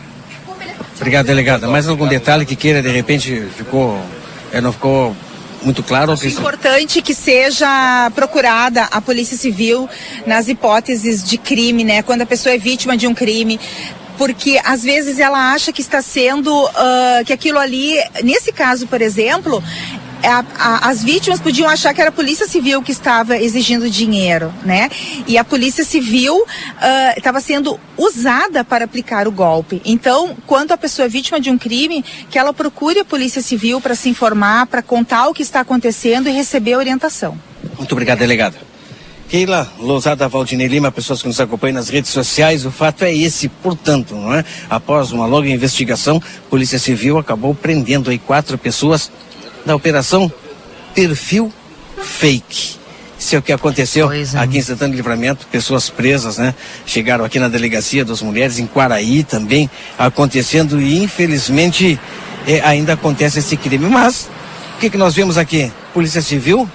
Obrigado, 0.97 1.27
delegada. 1.27 1.67
Mais 1.67 1.87
algum 1.87 2.07
detalhe 2.07 2.45
que 2.45 2.55
queira, 2.55 2.81
de 2.81 2.89
repente, 2.89 3.47
ficou, 3.55 4.01
é, 4.51 4.59
não 4.59 4.73
ficou 4.73 5.15
muito 5.67 5.83
claro. 5.83 6.13
Acho 6.13 6.27
importante 6.27 7.01
que 7.01 7.13
seja 7.13 8.09
procurada 8.15 8.83
a 8.83 9.01
Polícia 9.01 9.37
Civil 9.37 9.89
nas 10.25 10.47
hipóteses 10.47 11.23
de 11.23 11.37
crime, 11.37 11.83
né? 11.83 12.01
Quando 12.01 12.21
a 12.21 12.25
pessoa 12.25 12.55
é 12.55 12.57
vítima 12.57 12.95
de 12.95 13.05
um 13.05 13.13
crime, 13.13 13.59
porque 14.17 14.59
às 14.63 14.83
vezes 14.83 15.19
ela 15.19 15.51
acha 15.53 15.73
que 15.73 15.81
está 15.81 16.01
sendo 16.01 16.51
uh, 16.51 17.25
que 17.25 17.33
aquilo 17.33 17.59
ali, 17.59 17.97
nesse 18.23 18.51
caso, 18.51 18.87
por 18.87 19.01
exemplo, 19.01 19.61
a, 20.23 20.43
a, 20.57 20.89
as 20.89 21.03
vítimas 21.03 21.39
podiam 21.39 21.69
achar 21.69 21.93
que 21.93 22.01
era 22.01 22.09
a 22.09 22.13
Polícia 22.13 22.47
Civil 22.47 22.81
que 22.81 22.91
estava 22.91 23.37
exigindo 23.37 23.89
dinheiro, 23.89 24.53
né? 24.63 24.89
E 25.27 25.37
a 25.37 25.43
Polícia 25.43 25.83
Civil 25.83 26.43
estava 27.15 27.39
uh, 27.39 27.41
sendo 27.41 27.79
usada 27.97 28.63
para 28.63 28.85
aplicar 28.85 29.27
o 29.27 29.31
golpe. 29.31 29.81
Então, 29.85 30.35
quando 30.45 30.71
a 30.71 30.77
pessoa 30.77 31.05
é 31.05 31.09
vítima 31.09 31.39
de 31.39 31.49
um 31.49 31.57
crime, 31.57 32.03
que 32.29 32.37
ela 32.37 32.53
procure 32.53 32.99
a 32.99 33.05
Polícia 33.05 33.41
Civil 33.41 33.81
para 33.81 33.95
se 33.95 34.09
informar, 34.09 34.67
para 34.67 34.81
contar 34.81 35.27
o 35.27 35.33
que 35.33 35.43
está 35.43 35.61
acontecendo 35.61 36.29
e 36.29 36.31
receber 36.31 36.75
orientação. 36.75 37.37
Muito 37.77 37.91
obrigado, 37.91 38.19
delegada. 38.19 38.57
Keila 39.29 39.69
Lousada 39.77 40.27
Valdinei 40.29 40.67
Lima, 40.67 40.89
pessoas 40.89 41.21
que 41.21 41.27
nos 41.27 41.39
acompanham 41.41 41.75
nas 41.75 41.89
redes 41.89 42.11
sociais, 42.11 42.65
o 42.65 42.71
fato 42.71 43.03
é 43.03 43.13
esse, 43.13 43.49
portanto, 43.49 44.15
não 44.15 44.33
é? 44.33 44.45
Após 44.69 45.11
uma 45.11 45.25
longa 45.25 45.49
investigação, 45.49 46.21
Polícia 46.49 46.79
Civil 46.79 47.17
acabou 47.17 47.53
prendendo 47.53 48.09
aí 48.09 48.17
quatro 48.17 48.57
pessoas 48.57 49.11
da 49.67 49.75
operação 49.75 50.31
Perfil 50.95 51.53
Fake. 52.01 52.77
Isso 53.19 53.35
é 53.35 53.39
o 53.39 53.41
que 53.41 53.51
aconteceu 53.51 54.11
é. 54.11 54.23
aqui 54.37 54.59
em 54.59 54.61
Santana 54.61 54.91
de 54.91 54.97
Livramento, 54.97 55.45
pessoas 55.51 55.89
presas, 55.89 56.37
né? 56.37 56.55
Chegaram 56.85 57.25
aqui 57.25 57.39
na 57.39 57.49
delegacia 57.49 58.05
das 58.05 58.21
mulheres, 58.21 58.59
em 58.59 58.65
Quaraí 58.65 59.23
também 59.23 59.69
acontecendo 59.97 60.79
e 60.79 61.03
infelizmente 61.03 61.99
é, 62.47 62.61
ainda 62.61 62.93
acontece 62.93 63.39
esse 63.39 63.57
crime. 63.57 63.87
Mas, 63.87 64.29
o 64.75 64.79
que, 64.79 64.89
que 64.89 64.97
nós 64.97 65.13
vemos 65.13 65.37
aqui? 65.37 65.71
Polícia 65.93 66.21
Civil 66.21 66.69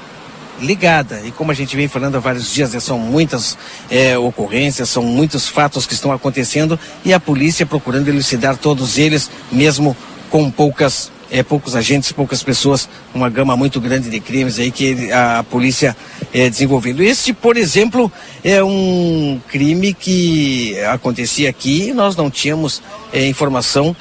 ligada. 0.61 1.20
E 1.24 1.30
como 1.30 1.51
a 1.51 1.55
gente 1.55 1.74
vem 1.74 1.88
falando 1.88 2.16
há 2.16 2.20
vários 2.20 2.53
dias, 2.53 2.72
né, 2.72 2.80
são 2.80 2.99
muitas 2.99 3.57
é, 3.90 4.18
ocorrências, 4.18 4.88
são 4.90 5.03
muitos 5.03 5.49
fatos 5.49 5.86
que 5.86 5.95
estão 5.95 6.12
acontecendo 6.12 6.78
e 7.05 7.12
a 7.14 7.18
polícia 7.18 7.64
procurando 7.64 8.09
elucidar 8.09 8.57
todos 8.57 8.99
eles, 8.99 9.30
mesmo 9.51 9.97
com 10.30 10.51
poucas 10.51 11.11
é, 11.33 11.43
poucos 11.43 11.74
agentes, 11.74 12.12
poucas 12.12 12.43
pessoas, 12.43 12.89
uma 13.14 13.30
gama 13.30 13.57
muito 13.57 13.80
grande 13.80 14.11
de 14.11 14.20
crimes 14.20 14.59
aí 14.59 14.70
que 14.70 15.11
a, 15.11 15.43
polícia 15.43 15.97
é 16.33 16.51
desenvolvendo. 16.51 17.03
Este, 17.03 17.33
por 17.33 17.57
exemplo, 17.57 18.12
é 18.45 18.62
um 18.62 19.41
crime 19.49 19.95
que 19.95 20.78
acontecia 20.85 21.49
aqui 21.49 21.89
e 21.89 21.95
nós 21.95 22.14
não 22.14 22.30
tínhamos 22.30 22.83
é, 23.12 23.26
informação 23.26 23.97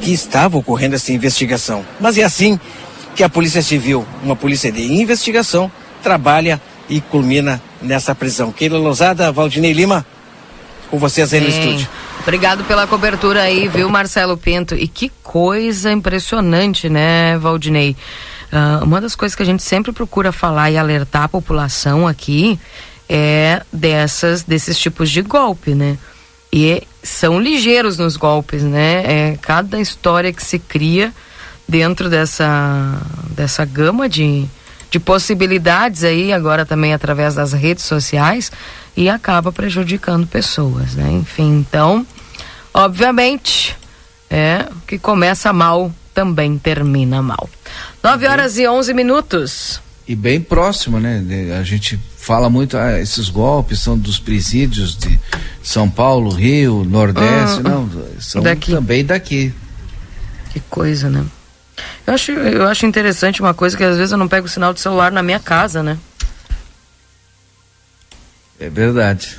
que 0.00 0.12
estava 0.12 0.58
ocorrendo 0.58 0.96
essa 0.96 1.12
investigação. 1.12 1.84
Mas 2.00 2.18
é 2.18 2.24
assim 2.24 2.58
que 3.14 3.22
a 3.22 3.28
Polícia 3.28 3.62
Civil, 3.62 4.04
uma 4.22 4.34
polícia 4.34 4.72
de 4.72 4.82
investigação, 5.00 5.70
trabalha 6.02 6.60
e 6.88 7.00
culmina 7.00 7.62
nessa 7.80 8.12
prisão. 8.12 8.50
Keila 8.50 8.78
Lozada, 8.78 9.30
Valdinei 9.30 9.72
Lima, 9.72 10.04
com 10.90 10.98
vocês 10.98 11.32
aí 11.32 11.40
no 11.40 11.48
estúdio. 11.48 11.88
Obrigado 12.22 12.62
pela 12.64 12.86
cobertura 12.86 13.42
aí, 13.42 13.66
viu, 13.66 13.88
Marcelo 13.88 14.36
Pinto? 14.36 14.76
E 14.76 14.86
que 14.86 15.10
coisa 15.24 15.90
impressionante, 15.90 16.88
né, 16.88 17.36
Valdinei? 17.36 17.96
Uh, 18.52 18.84
uma 18.84 19.00
das 19.00 19.16
coisas 19.16 19.34
que 19.34 19.42
a 19.42 19.46
gente 19.46 19.62
sempre 19.62 19.90
procura 19.90 20.30
falar 20.30 20.70
e 20.70 20.78
alertar 20.78 21.24
a 21.24 21.28
população 21.28 22.06
aqui 22.06 22.60
é 23.08 23.62
dessas, 23.72 24.44
desses 24.44 24.78
tipos 24.78 25.10
de 25.10 25.20
golpe, 25.20 25.74
né? 25.74 25.98
E 26.52 26.86
são 27.02 27.40
ligeiros 27.40 27.98
nos 27.98 28.16
golpes, 28.16 28.62
né? 28.62 29.02
É 29.32 29.38
cada 29.42 29.80
história 29.80 30.32
que 30.32 30.44
se 30.44 30.60
cria 30.60 31.12
dentro 31.68 32.08
dessa, 32.08 33.02
dessa 33.30 33.64
gama 33.64 34.08
de, 34.08 34.46
de 34.92 35.00
possibilidades 35.00 36.04
aí, 36.04 36.34
agora 36.34 36.66
também 36.66 36.92
através 36.92 37.34
das 37.34 37.54
redes 37.54 37.82
sociais, 37.84 38.52
e 38.94 39.08
acaba 39.08 39.50
prejudicando 39.50 40.26
pessoas, 40.26 40.94
né? 40.94 41.10
Enfim, 41.10 41.58
então, 41.58 42.06
obviamente, 42.74 43.74
é 44.30 44.68
o 44.70 44.86
que 44.86 44.98
começa 44.98 45.50
mal 45.50 45.90
também 46.12 46.58
termina 46.58 47.22
mal. 47.22 47.48
9 48.04 48.26
horas 48.26 48.58
e 48.58 48.68
11 48.68 48.92
minutos. 48.92 49.80
E 50.06 50.14
bem 50.14 50.38
próximo, 50.38 51.00
né? 51.00 51.24
A 51.58 51.62
gente 51.62 51.98
fala 52.18 52.50
muito, 52.50 52.76
ah, 52.76 53.00
esses 53.00 53.30
golpes 53.30 53.80
são 53.80 53.96
dos 53.96 54.18
presídios 54.18 54.94
de 54.94 55.18
São 55.62 55.88
Paulo, 55.88 56.30
Rio, 56.30 56.84
Nordeste, 56.84 57.60
hum, 57.60 57.62
não, 57.62 57.90
são 58.20 58.42
daqui. 58.42 58.72
também 58.72 59.02
daqui. 59.06 59.54
Que 60.52 60.60
coisa, 60.68 61.08
né? 61.08 61.24
Eu 62.06 62.14
acho, 62.14 62.32
eu 62.32 62.66
acho 62.66 62.86
interessante 62.86 63.40
uma 63.40 63.54
coisa 63.54 63.76
que 63.76 63.84
às 63.84 63.96
vezes 63.96 64.12
eu 64.12 64.18
não 64.18 64.28
pego 64.28 64.46
o 64.46 64.50
sinal 64.50 64.72
de 64.74 64.80
celular 64.80 65.10
na 65.10 65.22
minha 65.22 65.40
casa, 65.40 65.82
né? 65.82 65.98
É 68.58 68.68
verdade. 68.68 69.36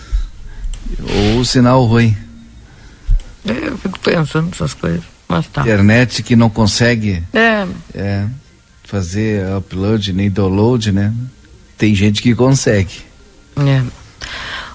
Ou 1.01 1.39
o 1.39 1.45
sinal 1.45 1.83
ruim. 1.85 2.15
É, 3.45 3.67
eu 3.67 3.77
fico 3.77 3.99
pensando 3.99 4.47
nessas 4.47 4.73
coisas. 4.73 5.03
Mas 5.27 5.47
tá. 5.47 5.61
Internet 5.61 6.23
que 6.23 6.35
não 6.35 6.49
consegue 6.49 7.23
é. 7.33 7.65
É, 7.93 8.25
fazer 8.83 9.47
upload 9.55 10.13
nem 10.13 10.29
download, 10.29 10.91
né? 10.91 11.13
Tem 11.77 11.95
gente 11.95 12.21
que 12.21 12.35
consegue. 12.35 13.01
É. 13.57 13.81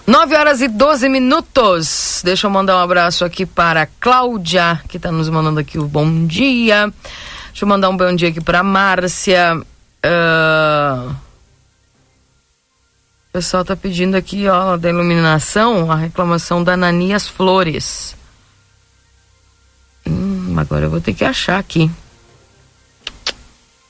9 0.06 0.34
horas 0.34 0.60
e 0.62 0.68
12 0.68 1.08
minutos. 1.08 2.22
Deixa 2.24 2.46
eu 2.46 2.50
mandar 2.50 2.76
um 2.76 2.80
abraço 2.80 3.24
aqui 3.24 3.44
para 3.44 3.86
Cláudia, 4.00 4.80
que 4.88 4.96
está 4.96 5.12
nos 5.12 5.28
mandando 5.28 5.60
aqui 5.60 5.78
o 5.78 5.86
bom 5.86 6.26
dia. 6.26 6.92
Deixa 7.58 7.64
eu 7.64 7.70
mandar 7.70 7.88
um 7.88 7.96
bom 7.96 8.14
dia 8.14 8.28
aqui 8.28 8.40
para 8.40 8.62
Márcia. 8.62 9.56
Uh... 9.56 11.10
O 11.10 11.16
pessoal 13.32 13.64
tá 13.64 13.74
pedindo 13.74 14.16
aqui, 14.16 14.46
ó, 14.46 14.76
da 14.76 14.88
iluminação, 14.88 15.90
a 15.90 15.96
reclamação 15.96 16.62
da 16.62 16.76
Nanias 16.76 17.26
Flores. 17.26 18.14
Hum, 20.06 20.54
agora 20.56 20.86
eu 20.86 20.90
vou 20.90 21.00
ter 21.00 21.14
que 21.14 21.24
achar 21.24 21.58
aqui. 21.58 21.90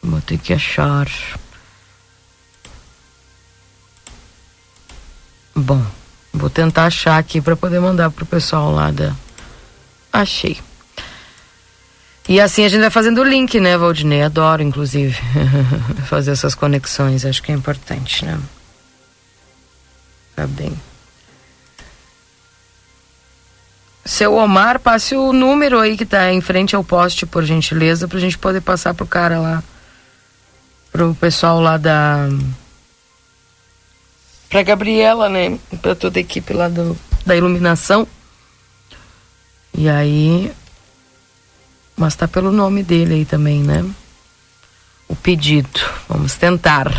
Vou 0.02 0.22
ter 0.22 0.38
que 0.38 0.54
achar. 0.54 1.06
Bom, 5.54 5.84
vou 6.32 6.48
tentar 6.48 6.86
achar 6.86 7.18
aqui 7.18 7.38
para 7.38 7.54
poder 7.54 7.80
mandar 7.80 8.10
pro 8.10 8.24
pessoal 8.24 8.72
lá 8.72 8.90
da. 8.90 9.14
Achei. 10.10 10.58
E 12.28 12.40
assim 12.42 12.64
a 12.64 12.68
gente 12.68 12.82
vai 12.82 12.90
fazendo 12.90 13.22
o 13.22 13.24
link, 13.24 13.58
né, 13.58 13.78
Valdinei? 13.78 14.22
Adoro, 14.22 14.62
inclusive, 14.62 15.18
fazer 16.06 16.32
essas 16.32 16.54
conexões. 16.54 17.24
Acho 17.24 17.42
que 17.42 17.50
é 17.50 17.54
importante, 17.54 18.22
né? 18.24 18.38
Tá 20.36 20.46
bem. 20.46 20.78
Seu 24.04 24.34
Omar, 24.34 24.78
passe 24.78 25.14
o 25.14 25.32
número 25.32 25.80
aí 25.80 25.96
que 25.96 26.04
tá 26.04 26.32
em 26.32 26.40
frente 26.40 26.76
ao 26.76 26.84
poste, 26.84 27.26
por 27.26 27.44
gentileza, 27.44 28.06
pra 28.06 28.18
gente 28.18 28.38
poder 28.38 28.60
passar 28.60 28.92
pro 28.94 29.06
cara 29.06 29.38
lá. 29.38 29.62
Pro 30.92 31.14
pessoal 31.14 31.60
lá 31.60 31.76
da. 31.76 32.28
Pra 34.50 34.62
Gabriela, 34.62 35.28
né? 35.28 35.58
Pra 35.80 35.94
toda 35.94 36.18
a 36.18 36.20
equipe 36.20 36.52
lá 36.52 36.68
do, 36.68 36.98
da 37.24 37.36
iluminação. 37.36 38.06
E 39.74 39.88
aí. 39.88 40.52
Mas 41.98 42.14
tá 42.14 42.28
pelo 42.28 42.52
nome 42.52 42.84
dele 42.84 43.14
aí 43.14 43.24
também, 43.24 43.60
né? 43.60 43.84
O 45.08 45.16
pedido. 45.16 45.80
Vamos 46.08 46.36
tentar. 46.36 46.90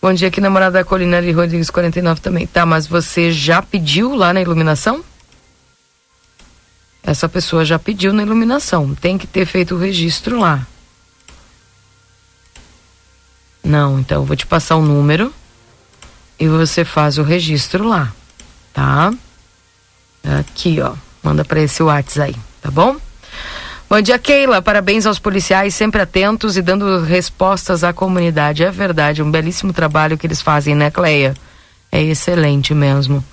Bom 0.00 0.14
dia 0.14 0.28
aqui, 0.28 0.40
namorada 0.40 0.78
da 0.78 0.84
Colinari 0.84 1.30
Rodrigues 1.30 1.68
49 1.68 2.22
também. 2.22 2.46
Tá, 2.46 2.64
mas 2.64 2.86
você 2.86 3.30
já 3.30 3.60
pediu 3.60 4.14
lá 4.14 4.32
na 4.32 4.40
iluminação? 4.40 5.04
Essa 7.02 7.28
pessoa 7.28 7.66
já 7.66 7.78
pediu 7.78 8.14
na 8.14 8.22
iluminação. 8.22 8.94
Tem 8.94 9.18
que 9.18 9.26
ter 9.26 9.44
feito 9.44 9.74
o 9.74 9.78
registro 9.78 10.38
lá. 10.38 10.66
Não, 13.62 14.00
então 14.00 14.22
eu 14.22 14.24
vou 14.24 14.36
te 14.36 14.46
passar 14.46 14.76
o 14.76 14.82
número 14.82 15.34
e 16.38 16.48
você 16.48 16.82
faz 16.82 17.18
o 17.18 17.22
registro 17.22 17.86
lá, 17.86 18.10
tá? 18.72 19.12
Aqui, 20.40 20.80
ó. 20.80 20.94
Manda 21.22 21.44
para 21.44 21.60
esse 21.60 21.82
WhatsApp 21.82 22.34
aí, 22.34 22.49
tá 22.60 22.70
bom? 22.70 22.96
Bom 23.88 24.00
dia, 24.00 24.18
Keila. 24.18 24.62
Parabéns 24.62 25.04
aos 25.04 25.18
policiais, 25.18 25.74
sempre 25.74 26.00
atentos 26.00 26.56
e 26.56 26.62
dando 26.62 27.02
respostas 27.02 27.82
à 27.82 27.92
comunidade. 27.92 28.62
É 28.62 28.70
verdade, 28.70 29.22
um 29.22 29.30
belíssimo 29.30 29.72
trabalho 29.72 30.16
que 30.16 30.26
eles 30.26 30.40
fazem, 30.40 30.76
né, 30.76 30.90
Cleia? 30.90 31.34
É 31.90 32.00
excelente 32.00 32.72
mesmo. 32.72 33.24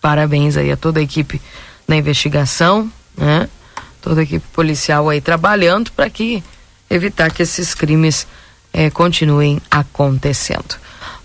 Parabéns 0.00 0.56
aí 0.56 0.72
a 0.72 0.76
toda 0.76 0.98
a 0.98 1.02
equipe 1.02 1.40
da 1.86 1.94
investigação, 1.94 2.90
né? 3.16 3.48
Toda 4.02 4.22
a 4.22 4.24
equipe 4.24 4.46
policial 4.52 5.08
aí 5.08 5.20
trabalhando 5.20 5.92
para 5.92 6.10
que 6.10 6.42
evitar 6.88 7.30
que 7.30 7.42
esses 7.42 7.72
crimes 7.72 8.26
eh, 8.72 8.90
continuem 8.90 9.60
acontecendo. 9.70 10.76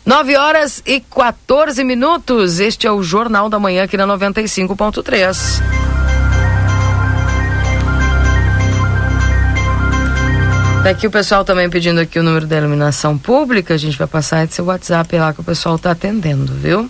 9 0.06 0.36
horas 0.36 0.84
e 0.86 1.00
14 1.00 1.84
minutos. 1.84 2.60
Este 2.60 2.86
é 2.86 2.92
o 2.92 3.02
Jornal 3.02 3.50
da 3.50 3.58
Manhã 3.58 3.86
aqui 3.86 3.98
na 3.98 4.06
95.3. 4.06 5.95
Daqui 10.86 11.08
o 11.08 11.10
pessoal 11.10 11.44
também 11.44 11.68
pedindo 11.68 12.00
aqui 12.00 12.20
o 12.20 12.24
número 12.24 12.46
da 12.46 12.58
iluminação 12.58 13.18
pública. 13.18 13.74
A 13.74 13.78
gente 13.78 13.98
vai 13.98 14.06
passar 14.06 14.46
esse 14.46 14.62
WhatsApp 14.62 15.18
lá 15.18 15.34
que 15.34 15.42
o 15.42 15.44
pessoal 15.44 15.78
está 15.78 15.90
atendendo, 15.90 16.54
viu? 16.54 16.82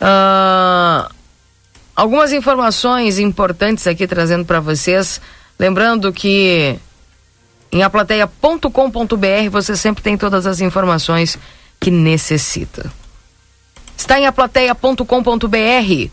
Uh, 0.00 1.12
algumas 1.94 2.32
informações 2.32 3.18
importantes 3.18 3.86
aqui 3.86 4.06
trazendo 4.06 4.46
para 4.46 4.58
vocês. 4.58 5.20
Lembrando 5.58 6.10
que 6.14 6.78
em 7.70 7.82
aplateia.com.br 7.82 9.50
você 9.50 9.76
sempre 9.76 10.02
tem 10.02 10.16
todas 10.16 10.46
as 10.46 10.62
informações 10.62 11.38
que 11.78 11.90
necessita. 11.90 12.90
Está 13.98 14.18
em 14.18 14.24
aplateia.com.br. 14.24 16.10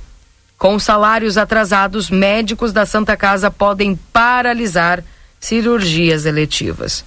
Com 0.58 0.78
salários 0.78 1.38
atrasados, 1.38 2.10
médicos 2.10 2.74
da 2.74 2.86
Santa 2.86 3.16
Casa 3.16 3.50
podem 3.50 3.98
paralisar 4.12 5.02
cirurgias 5.46 6.26
eletivas. 6.26 7.06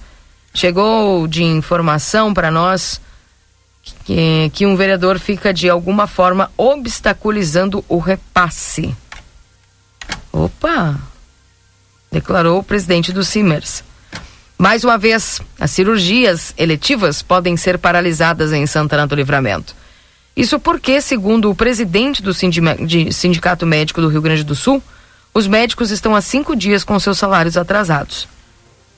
Chegou 0.53 1.27
de 1.27 1.43
informação 1.43 2.33
para 2.33 2.49
nós 2.49 3.01
que, 4.05 4.49
que 4.53 4.65
um 4.65 4.77
vereador 4.77 5.19
fica 5.19 5.53
de 5.53 5.69
alguma 5.69 6.07
forma 6.07 6.49
obstaculizando 6.57 7.83
o 7.89 7.97
repasse. 7.99 8.95
Opa! 10.31 10.97
Declarou 12.09 12.59
o 12.59 12.63
presidente 12.63 13.11
do 13.11 13.25
Simers. 13.25 13.83
Mais 14.57 14.85
uma 14.85 14.97
vez, 14.97 15.41
as 15.59 15.71
cirurgias 15.71 16.53
eletivas 16.57 17.21
podem 17.21 17.57
ser 17.57 17.77
paralisadas 17.77 18.53
em 18.53 18.65
Santana 18.65 19.05
do 19.05 19.15
Livramento. 19.15 19.75
Isso 20.35 20.59
porque, 20.59 21.01
segundo 21.01 21.49
o 21.49 21.55
presidente 21.55 22.21
do 22.21 22.33
Sindicato 22.33 23.65
Médico 23.65 24.01
do 24.01 24.07
Rio 24.07 24.21
Grande 24.21 24.45
do 24.45 24.55
Sul, 24.55 24.81
os 25.33 25.47
médicos 25.47 25.91
estão 25.91 26.15
há 26.15 26.21
cinco 26.21 26.55
dias 26.55 26.83
com 26.83 26.99
seus 26.99 27.17
salários 27.17 27.57
atrasados. 27.57 28.27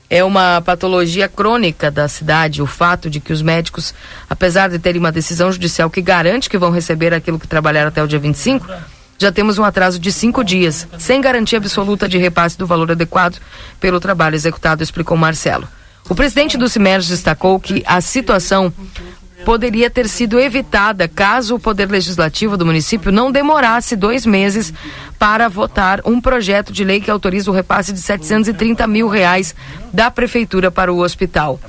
É 0.08 0.22
uma 0.22 0.60
patologia 0.60 1.28
crônica 1.28 1.90
da 1.90 2.06
cidade 2.06 2.60
o 2.60 2.66
fato 2.66 3.08
de 3.08 3.18
que 3.18 3.32
os 3.32 3.40
médicos, 3.40 3.94
apesar 4.28 4.68
de 4.68 4.78
terem 4.78 5.00
uma 5.00 5.12
decisão 5.12 5.50
judicial 5.50 5.88
que 5.88 6.02
garante 6.02 6.50
que 6.50 6.58
vão 6.58 6.70
receber 6.70 7.14
aquilo 7.14 7.38
que 7.38 7.48
trabalharam 7.48 7.88
até 7.88 8.02
o 8.02 8.06
dia 8.06 8.18
25, 8.18 8.66
já 9.18 9.32
temos 9.32 9.56
um 9.56 9.64
atraso 9.64 9.98
de 9.98 10.12
cinco 10.12 10.42
dias, 10.42 10.86
sem 10.98 11.20
garantia 11.20 11.58
absoluta 11.58 12.08
de 12.08 12.18
repasse 12.18 12.58
do 12.58 12.66
valor 12.66 12.90
adequado 12.90 13.38
pelo 13.80 14.00
trabalho 14.00 14.34
executado, 14.34 14.82
explicou 14.82 15.16
Marcelo. 15.16 15.66
O 16.08 16.14
presidente 16.14 16.58
do 16.58 16.68
CIMERS 16.68 17.08
destacou 17.08 17.60
que 17.60 17.82
a 17.86 18.00
situação 18.00 18.72
poderia 19.44 19.90
ter 19.90 20.08
sido 20.08 20.38
evitada 20.38 21.08
caso 21.08 21.54
o 21.54 21.60
Poder 21.60 21.90
Legislativo 21.90 22.56
do 22.56 22.66
município 22.66 23.12
não 23.12 23.30
demorasse 23.30 23.96
dois 23.96 24.24
meses 24.24 24.72
para 25.18 25.48
votar 25.48 26.00
um 26.04 26.20
projeto 26.20 26.72
de 26.72 26.84
lei 26.84 27.00
que 27.00 27.10
autoriza 27.10 27.50
o 27.50 27.54
repasse 27.54 27.92
de 27.92 28.00
730 28.00 28.86
mil 28.86 29.08
reais 29.08 29.54
da 29.92 30.10
Prefeitura 30.10 30.70
para 30.70 30.92
o 30.92 30.98
hospital. 30.98 31.60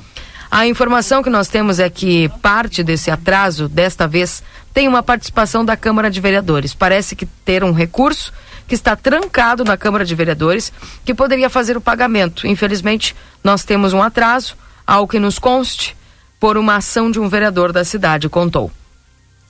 A 0.50 0.66
informação 0.66 1.22
que 1.22 1.30
nós 1.30 1.48
temos 1.48 1.80
é 1.80 1.90
que 1.90 2.28
parte 2.40 2.84
desse 2.84 3.10
atraso, 3.10 3.68
desta 3.68 4.06
vez, 4.06 4.42
tem 4.72 4.86
uma 4.86 5.02
participação 5.02 5.64
da 5.64 5.76
Câmara 5.76 6.10
de 6.10 6.20
Vereadores. 6.20 6.72
Parece 6.72 7.16
que 7.16 7.26
ter 7.26 7.64
um 7.64 7.72
recurso 7.72 8.32
que 8.66 8.74
está 8.74 8.94
trancado 8.96 9.64
na 9.64 9.76
Câmara 9.76 10.04
de 10.04 10.14
Vereadores, 10.14 10.72
que 11.04 11.14
poderia 11.14 11.50
fazer 11.50 11.76
o 11.76 11.80
pagamento. 11.80 12.46
Infelizmente, 12.46 13.16
nós 13.42 13.64
temos 13.64 13.92
um 13.92 14.02
atraso, 14.02 14.56
ao 14.86 15.08
que 15.08 15.18
nos 15.18 15.38
conste, 15.38 15.96
por 16.44 16.58
uma 16.58 16.76
ação 16.76 17.10
de 17.10 17.18
um 17.18 17.26
vereador 17.26 17.72
da 17.72 17.86
cidade, 17.86 18.28
contou. 18.28 18.70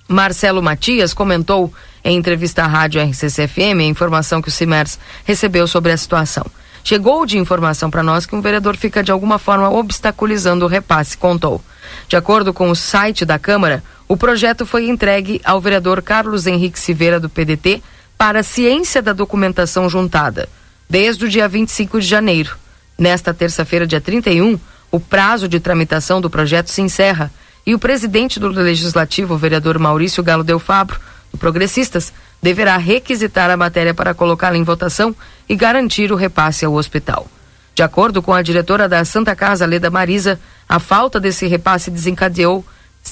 Marcelo 0.06 0.62
Matias 0.62 1.12
comentou 1.12 1.74
em 2.04 2.16
entrevista 2.16 2.62
à 2.62 2.68
rádio 2.68 3.02
RCCFM 3.02 3.80
a 3.80 3.82
informação 3.82 4.40
que 4.40 4.46
o 4.46 4.52
CIMERS 4.52 4.96
recebeu 5.24 5.66
sobre 5.66 5.90
a 5.90 5.96
situação. 5.96 6.46
Chegou 6.84 7.26
de 7.26 7.36
informação 7.36 7.90
para 7.90 8.04
nós 8.04 8.26
que 8.26 8.36
um 8.36 8.40
vereador 8.40 8.76
fica 8.76 9.02
de 9.02 9.10
alguma 9.10 9.40
forma 9.40 9.68
obstaculizando 9.70 10.66
o 10.66 10.68
repasse, 10.68 11.18
contou. 11.18 11.60
De 12.06 12.14
acordo 12.14 12.54
com 12.54 12.70
o 12.70 12.76
site 12.76 13.24
da 13.24 13.40
Câmara, 13.40 13.82
o 14.06 14.16
projeto 14.16 14.64
foi 14.64 14.88
entregue 14.88 15.40
ao 15.44 15.60
vereador 15.60 16.00
Carlos 16.00 16.46
Henrique 16.46 16.78
Silveira, 16.78 17.18
do 17.18 17.28
PDT, 17.28 17.82
para 18.16 18.44
ciência 18.44 19.02
da 19.02 19.12
documentação 19.12 19.90
juntada, 19.90 20.48
desde 20.88 21.24
o 21.24 21.28
dia 21.28 21.48
25 21.48 22.00
de 22.00 22.06
janeiro. 22.06 22.56
Nesta 22.96 23.34
terça-feira, 23.34 23.84
dia 23.84 24.00
31, 24.00 24.60
o 24.94 25.00
prazo 25.00 25.48
de 25.48 25.58
tramitação 25.58 26.20
do 26.20 26.30
projeto 26.30 26.68
se 26.68 26.80
encerra 26.80 27.28
e 27.66 27.74
o 27.74 27.80
presidente 27.80 28.38
do 28.38 28.46
Legislativo, 28.46 29.34
o 29.34 29.36
vereador 29.36 29.76
Maurício 29.76 30.22
Galo 30.22 30.44
Del 30.44 30.60
Fabro, 30.60 31.00
do 31.32 31.36
Progressistas, 31.36 32.12
deverá 32.40 32.76
requisitar 32.76 33.50
a 33.50 33.56
matéria 33.56 33.92
para 33.92 34.14
colocá-la 34.14 34.56
em 34.56 34.62
votação 34.62 35.12
e 35.48 35.56
garantir 35.56 36.12
o 36.12 36.14
repasse 36.14 36.64
ao 36.64 36.74
hospital. 36.74 37.26
De 37.74 37.82
acordo 37.82 38.22
com 38.22 38.32
a 38.32 38.40
diretora 38.40 38.88
da 38.88 39.04
Santa 39.04 39.34
Casa, 39.34 39.66
Leda 39.66 39.90
Marisa, 39.90 40.38
a 40.68 40.78
falta 40.78 41.18
desse 41.18 41.48
repasse 41.48 41.90
desencadeou 41.90 42.64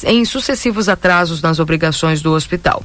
em 0.04 0.24
sucessivos 0.24 0.88
atrasos 0.88 1.42
nas 1.42 1.58
obrigações 1.58 2.22
do 2.22 2.30
hospital. 2.30 2.84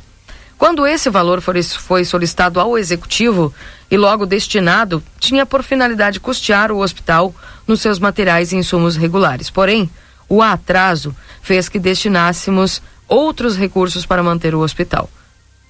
Quando 0.58 0.88
esse 0.88 1.10
valor 1.10 1.39
foi 1.41 2.03
solicitado 2.03 2.60
ao 2.60 2.78
executivo 2.78 3.53
e 3.91 3.97
logo 3.97 4.26
destinado, 4.26 5.03
tinha 5.20 5.45
por 5.45 5.62
finalidade 5.62 6.20
custear 6.20 6.72
o 6.72 6.80
hospital 6.80 7.34
nos 7.68 7.80
seus 7.80 7.99
materiais 7.99 8.51
e 8.51 8.55
insumos 8.55 8.95
regulares. 8.95 9.51
Porém, 9.51 9.89
o 10.28 10.41
atraso 10.41 11.16
fez 11.41 11.70
que 11.70 11.78
destinássemos 11.78 12.82
outros 13.08 13.55
recursos 13.55 14.05
para 14.05 14.24
manter 14.24 14.55
o 14.55 14.59
hospital. 14.62 15.09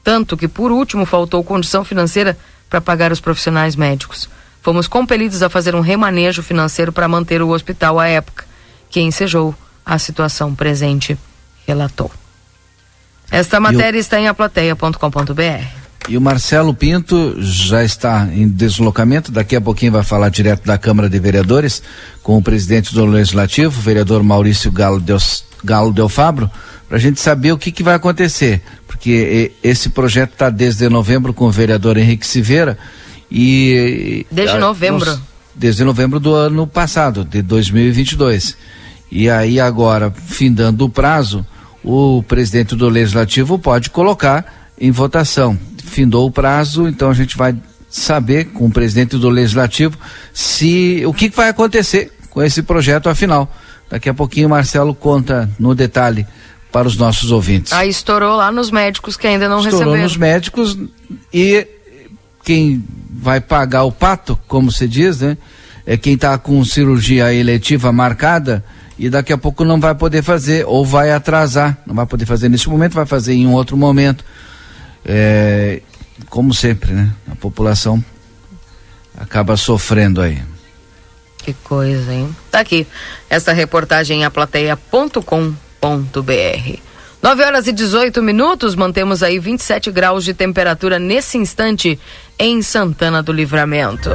Tanto 0.03 0.37
que, 0.37 0.47
por 0.47 0.71
último, 0.71 1.05
faltou 1.05 1.43
condição 1.43 1.83
financeira 1.83 2.37
para 2.69 2.79
pagar 2.79 3.11
os 3.11 3.19
profissionais 3.19 3.75
médicos. 3.75 4.29
Fomos 4.61 4.87
compelidos 4.87 5.43
a 5.43 5.49
fazer 5.49 5.75
um 5.75 5.81
remanejo 5.81 6.41
financeiro 6.41 6.93
para 6.93 7.09
manter 7.09 7.41
o 7.41 7.49
hospital 7.49 7.99
à 7.99 8.07
época, 8.07 8.45
que 8.89 9.01
ensejou 9.01 9.53
a 9.85 9.99
situação 9.99 10.55
presente, 10.55 11.17
relatou. 11.65 12.09
Esta 13.31 13.59
matéria 13.59 13.97
o... 13.97 14.01
está 14.01 14.19
em 14.19 14.27
aplateia.com.br. 14.27 15.77
E 16.09 16.15
o 16.15 16.21
Marcelo 16.21 16.73
Pinto 16.73 17.35
já 17.39 17.83
está 17.83 18.29
em 18.31 18.47
deslocamento, 18.47 19.29
daqui 19.29 19.57
a 19.57 19.61
pouquinho 19.61 19.91
vai 19.91 20.03
falar 20.03 20.29
direto 20.29 20.65
da 20.65 20.77
Câmara 20.77 21.09
de 21.09 21.19
Vereadores 21.19 21.83
com 22.23 22.37
o 22.37 22.41
presidente 22.41 22.93
do 22.93 23.05
Legislativo, 23.05 23.77
o 23.77 23.81
vereador 23.81 24.23
Maurício 24.23 24.71
Galo 24.71 25.01
Del, 25.01 25.17
Galo 25.61 25.91
Del 25.91 26.07
Fabro, 26.07 26.49
para 26.87 26.97
a 26.97 26.99
gente 26.99 27.19
saber 27.19 27.51
o 27.51 27.57
que, 27.57 27.73
que 27.73 27.83
vai 27.83 27.95
acontecer, 27.95 28.61
porque 28.87 29.51
esse 29.61 29.89
projeto 29.89 30.31
está 30.31 30.49
desde 30.49 30.87
novembro 30.87 31.33
com 31.33 31.45
o 31.45 31.51
vereador 31.51 31.97
Henrique 31.97 32.25
Silveira 32.25 32.77
e... 33.29 34.25
Desde 34.31 34.57
novembro. 34.57 35.21
desde 35.53 35.83
novembro 35.83 36.21
do 36.21 36.33
ano 36.33 36.65
passado, 36.65 37.25
de 37.25 37.41
2022. 37.41 38.55
E 39.11 39.29
aí 39.29 39.59
agora, 39.59 40.13
findando 40.25 40.85
o 40.85 40.89
prazo, 40.89 41.45
o 41.83 42.23
presidente 42.23 42.75
do 42.75 42.89
legislativo 42.89 43.57
pode 43.57 43.89
colocar 43.89 44.69
em 44.79 44.91
votação. 44.91 45.57
Findou 45.83 46.27
o 46.27 46.31
prazo, 46.31 46.87
então 46.87 47.09
a 47.09 47.13
gente 47.13 47.37
vai 47.37 47.55
saber 47.89 48.45
com 48.45 48.65
o 48.65 48.71
presidente 48.71 49.17
do 49.17 49.29
legislativo 49.29 49.97
se 50.33 51.03
o 51.05 51.13
que 51.13 51.29
vai 51.29 51.49
acontecer 51.49 52.11
com 52.29 52.43
esse 52.43 52.61
projeto 52.61 53.09
afinal. 53.09 53.51
Daqui 53.89 54.09
a 54.09 54.13
pouquinho 54.13 54.47
o 54.47 54.49
Marcelo 54.49 54.93
conta 54.93 55.49
no 55.57 55.73
detalhe 55.73 56.27
para 56.71 56.87
os 56.87 56.97
nossos 56.97 57.31
ouvintes. 57.31 57.71
Aí 57.73 57.89
estourou 57.89 58.35
lá 58.35 58.51
nos 58.51 58.69
médicos 58.69 59.15
que 59.15 59.25
ainda 59.25 59.47
não 59.47 59.59
estourou 59.59 59.79
receberam. 59.79 60.03
nos 60.03 60.17
médicos 60.17 60.77
e 61.33 61.65
quem 62.43 62.83
vai 63.09 63.39
pagar 63.39 63.83
o 63.83 63.91
pato, 63.91 64.37
como 64.47 64.71
se 64.71 64.87
diz, 64.87 65.21
né? 65.21 65.37
É 65.85 65.95
quem 65.95 66.13
está 66.15 66.37
com 66.37 66.63
cirurgia 66.65 67.33
eletiva 67.33 67.91
marcada 67.91 68.63
e 68.97 69.09
daqui 69.09 69.31
a 69.31 69.37
pouco 69.37 69.63
não 69.63 69.79
vai 69.79 69.93
poder 69.93 70.23
fazer 70.23 70.65
ou 70.65 70.85
vai 70.85 71.11
atrasar, 71.11 71.77
não 71.85 71.93
vai 71.93 72.05
poder 72.05 72.25
fazer 72.25 72.49
nesse 72.49 72.67
momento, 72.67 72.93
vai 72.93 73.05
fazer 73.05 73.33
em 73.33 73.45
um 73.45 73.53
outro 73.53 73.77
momento. 73.77 74.25
É, 75.05 75.81
como 76.29 76.53
sempre, 76.53 76.91
né? 76.91 77.11
A 77.31 77.35
população 77.35 78.03
acaba 79.17 79.55
sofrendo 79.55 80.21
aí. 80.21 80.41
Que 81.37 81.53
coisa, 81.53 82.13
hein? 82.13 82.35
Tá 82.51 82.59
aqui 82.59 82.85
essa 83.29 83.53
reportagem 83.53 84.21
em 84.21 84.25
aplateia.com.br. 84.25 86.79
9 87.21 87.43
horas 87.43 87.67
e 87.67 87.71
18 87.71 88.21
minutos, 88.21 88.75
mantemos 88.75 89.23
aí 89.23 89.39
27 89.39 89.91
graus 89.91 90.23
de 90.23 90.33
temperatura 90.33 90.99
nesse 90.99 91.37
instante 91.37 91.99
em 92.37 92.61
Santana 92.61 93.23
do 93.23 93.31
Livramento. 93.31 94.09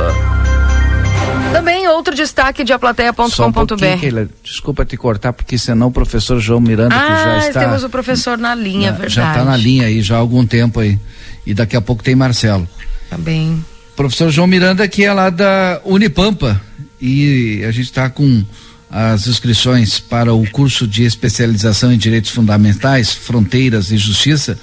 Também 1.52 1.88
outro 1.88 2.14
destaque 2.14 2.64
de 2.64 2.72
aplateia.com.br. 2.72 4.32
Desculpa 4.42 4.84
te 4.84 4.96
cortar, 4.96 5.32
porque 5.32 5.58
senão 5.58 5.88
o 5.88 5.92
professor 5.92 6.40
João 6.40 6.60
Miranda, 6.60 6.94
ah, 6.94 7.06
que 7.06 7.12
já 7.12 7.48
está. 7.48 7.60
temos 7.60 7.84
o 7.84 7.88
professor 7.88 8.38
na 8.38 8.54
linha, 8.54 8.92
na, 8.92 8.98
verdade. 8.98 9.14
Já 9.14 9.28
está 9.30 9.44
na 9.44 9.56
linha 9.56 9.86
aí, 9.86 10.02
já 10.02 10.16
há 10.16 10.18
algum 10.18 10.46
tempo 10.46 10.80
aí. 10.80 10.98
E 11.46 11.54
daqui 11.54 11.76
a 11.76 11.80
pouco 11.80 12.02
tem 12.02 12.14
Marcelo. 12.14 12.68
Tá 13.10 13.18
bem. 13.18 13.64
Professor 13.94 14.30
João 14.30 14.46
Miranda, 14.46 14.86
que 14.88 15.04
é 15.04 15.12
lá 15.12 15.30
da 15.30 15.80
Unipampa. 15.84 16.60
E 17.00 17.62
a 17.64 17.72
gente 17.72 17.86
está 17.86 18.08
com 18.08 18.44
as 18.90 19.26
inscrições 19.26 19.98
para 19.98 20.34
o 20.34 20.48
curso 20.50 20.86
de 20.86 21.04
especialização 21.04 21.92
em 21.92 21.96
direitos 21.96 22.30
fundamentais, 22.30 23.12
fronteiras 23.12 23.90
e 23.90 23.96
justiça, 23.96 24.58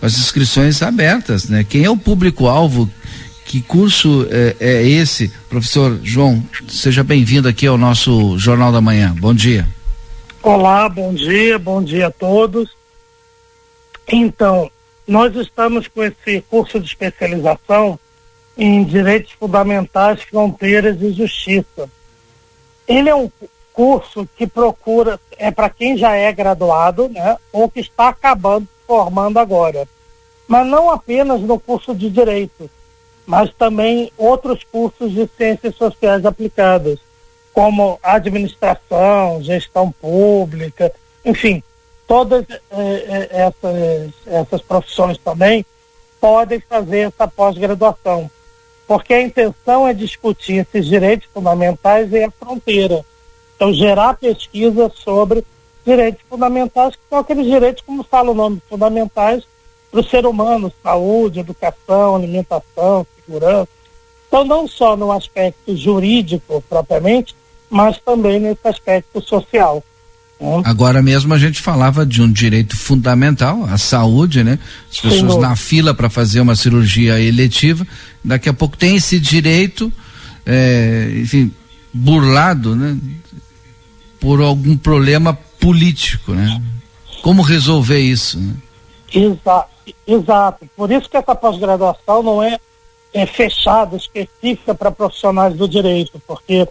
as 0.00 0.18
inscrições 0.18 0.82
abertas, 0.82 1.48
né? 1.48 1.64
Quem 1.64 1.84
é 1.84 1.90
o 1.90 1.96
público-alvo 1.96 2.90
que 3.44 3.60
curso 3.62 4.26
é, 4.30 4.56
é 4.58 4.82
esse? 4.82 5.28
Professor 5.48 5.98
João, 6.02 6.42
seja 6.68 7.04
bem-vindo 7.04 7.48
aqui 7.48 7.66
ao 7.66 7.78
nosso 7.78 8.38
Jornal 8.38 8.72
da 8.72 8.80
Manhã. 8.80 9.14
Bom 9.18 9.34
dia. 9.34 9.68
Olá, 10.42 10.88
bom 10.88 11.14
dia, 11.14 11.58
bom 11.58 11.82
dia 11.82 12.08
a 12.08 12.10
todos. 12.10 12.70
Então, 14.08 14.70
nós 15.06 15.34
estamos 15.36 15.88
com 15.88 16.02
esse 16.02 16.40
curso 16.50 16.80
de 16.80 16.86
especialização 16.86 17.98
em 18.56 18.84
Direitos 18.84 19.32
Fundamentais, 19.32 20.22
Fronteiras 20.22 21.00
e 21.00 21.12
Justiça. 21.12 21.88
Ele 22.86 23.08
é 23.08 23.14
um 23.14 23.30
curso 23.72 24.28
que 24.36 24.46
procura, 24.46 25.18
é 25.36 25.50
para 25.50 25.68
quem 25.68 25.96
já 25.96 26.14
é 26.14 26.32
graduado, 26.32 27.08
né, 27.08 27.36
ou 27.52 27.68
que 27.68 27.80
está 27.80 28.08
acabando, 28.08 28.68
formando 28.86 29.38
agora. 29.38 29.86
Mas 30.46 30.66
não 30.66 30.90
apenas 30.90 31.40
no 31.40 31.58
curso 31.58 31.94
de 31.94 32.08
Direito 32.10 32.70
mas 33.26 33.52
também 33.54 34.12
outros 34.16 34.62
cursos 34.64 35.12
de 35.12 35.28
ciências 35.36 35.74
sociais 35.76 36.24
aplicadas, 36.24 36.98
como 37.52 37.98
administração, 38.02 39.42
gestão 39.42 39.90
pública, 39.92 40.92
enfim, 41.24 41.62
todas 42.06 42.44
eh, 42.50 42.58
eh, 42.70 43.28
essas, 43.30 44.12
essas 44.26 44.62
profissões 44.62 45.16
também 45.18 45.64
podem 46.20 46.60
fazer 46.60 47.08
essa 47.08 47.28
pós-graduação, 47.28 48.30
porque 48.86 49.14
a 49.14 49.22
intenção 49.22 49.86
é 49.86 49.94
discutir 49.94 50.66
esses 50.66 50.86
direitos 50.86 51.28
fundamentais 51.32 52.12
e 52.12 52.24
a 52.24 52.30
fronteira. 52.30 53.04
Então, 53.54 53.72
gerar 53.72 54.14
pesquisa 54.14 54.90
sobre 54.94 55.44
direitos 55.84 56.22
fundamentais, 56.28 56.96
que 56.96 57.02
são 57.08 57.18
aqueles 57.18 57.46
direitos, 57.46 57.82
como 57.86 58.02
fala 58.02 58.30
o 58.30 58.34
nome, 58.34 58.60
fundamentais 58.68 59.44
para 59.94 60.00
o 60.00 60.10
ser 60.10 60.26
humano, 60.26 60.72
saúde, 60.82 61.38
educação, 61.38 62.16
alimentação, 62.16 63.06
segurança. 63.24 63.68
Então, 64.26 64.44
não 64.44 64.66
só 64.66 64.96
no 64.96 65.12
aspecto 65.12 65.76
jurídico 65.76 66.60
propriamente, 66.68 67.36
mas 67.70 68.00
também 68.04 68.40
nesse 68.40 68.66
aspecto 68.66 69.20
social. 69.20 69.84
Né? 70.40 70.62
Agora 70.64 71.00
mesmo 71.00 71.32
a 71.32 71.38
gente 71.38 71.62
falava 71.62 72.04
de 72.04 72.20
um 72.20 72.30
direito 72.30 72.76
fundamental, 72.76 73.64
a 73.66 73.78
saúde, 73.78 74.42
né? 74.42 74.58
As 74.90 74.98
pessoas 74.98 75.34
Sim, 75.34 75.40
na 75.40 75.54
fila 75.54 75.94
para 75.94 76.10
fazer 76.10 76.40
uma 76.40 76.56
cirurgia 76.56 77.20
eletiva, 77.20 77.86
daqui 78.24 78.48
a 78.48 78.52
pouco 78.52 78.76
tem 78.76 78.96
esse 78.96 79.20
direito, 79.20 79.92
é, 80.44 81.08
enfim, 81.22 81.52
burlado, 81.92 82.74
né? 82.74 82.98
Por 84.18 84.40
algum 84.40 84.76
problema 84.76 85.34
político, 85.60 86.32
né? 86.32 86.60
Como 87.22 87.42
resolver 87.42 88.00
isso? 88.00 88.40
Né? 88.40 88.54
Exato, 89.14 89.73
exato. 90.06 90.68
Por 90.76 90.90
isso 90.90 91.08
que 91.08 91.16
essa 91.16 91.34
pós-graduação 91.34 92.22
não 92.22 92.42
é 92.42 92.58
é, 93.14 93.24
fechada, 93.24 93.96
específica 93.96 94.74
para 94.74 94.90
profissionais 94.90 95.54
do 95.54 95.68
direito, 95.68 96.20
porque 96.26 96.68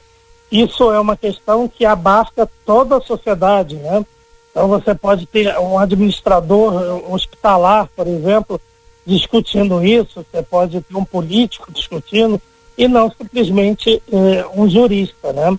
isso 0.51 0.91
é 0.91 0.99
uma 0.99 1.15
questão 1.15 1.67
que 1.67 1.85
abasta 1.85 2.47
toda 2.65 2.97
a 2.97 3.01
sociedade, 3.01 3.75
né? 3.77 4.05
Então 4.51 4.67
você 4.67 4.93
pode 4.93 5.25
ter 5.25 5.57
um 5.57 5.79
administrador 5.79 7.11
hospitalar, 7.11 7.89
por 7.95 8.05
exemplo, 8.05 8.61
discutindo 9.05 9.83
isso, 9.83 10.23
você 10.31 10.43
pode 10.43 10.81
ter 10.81 10.95
um 10.95 11.05
político 11.05 11.71
discutindo 11.71 12.39
e 12.77 12.87
não 12.87 13.09
simplesmente 13.09 14.03
é, 14.11 14.45
um 14.53 14.69
jurista, 14.69 15.33
né? 15.33 15.57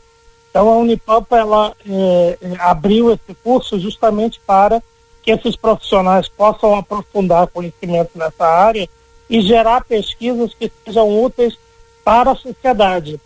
Então 0.51 0.69
a 0.69 0.77
Unipampa 0.77 1.37
ela 1.37 1.73
é, 1.89 2.39
abriu 2.61 3.11
esse 3.11 3.35
curso 3.43 3.81
justamente 3.81 4.39
para 4.47 4.83
que 5.25 5.31
esses 5.31 5.57
profissionais 5.57 6.29
possam 6.29 6.77
aprofundar 6.77 7.47
conhecimento 7.47 8.11
nessa 8.15 8.47
área 8.47 8.89
e 9.29 9.41
gerar 9.41 9.85
pesquisas 9.85 10.53
que 10.53 10.71
sejam 10.85 11.25
úteis 11.25 11.57
para 12.05 12.33
a 12.33 12.37
sociedade. 12.37 13.19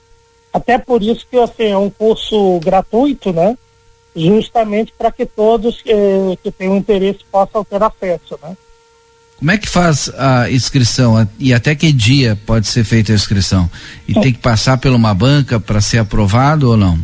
Até 0.52 0.78
por 0.78 1.02
isso 1.02 1.26
que 1.28 1.36
assim, 1.36 1.64
é 1.64 1.76
um 1.76 1.90
curso 1.90 2.60
gratuito, 2.60 3.32
né? 3.32 3.58
Justamente 4.14 4.92
para 4.96 5.12
que 5.12 5.26
todos 5.26 5.82
eh, 5.86 6.36
que 6.42 6.50
tenham 6.50 6.76
interesse 6.76 7.20
possam 7.30 7.64
ter 7.64 7.82
acesso, 7.82 8.38
né? 8.42 8.56
Como 9.38 9.50
é 9.52 9.58
que 9.58 9.68
faz 9.68 10.10
a 10.18 10.50
inscrição 10.50 11.28
e 11.38 11.54
até 11.54 11.74
que 11.74 11.92
dia 11.92 12.36
pode 12.44 12.66
ser 12.66 12.82
feita 12.82 13.12
a 13.12 13.14
inscrição? 13.14 13.70
E 14.06 14.14
tem 14.14 14.32
que 14.32 14.40
passar 14.40 14.78
por 14.78 14.90
uma 14.90 15.14
banca 15.14 15.60
para 15.60 15.80
ser 15.80 15.98
aprovado 15.98 16.70
ou 16.70 16.76
não? 16.76 16.98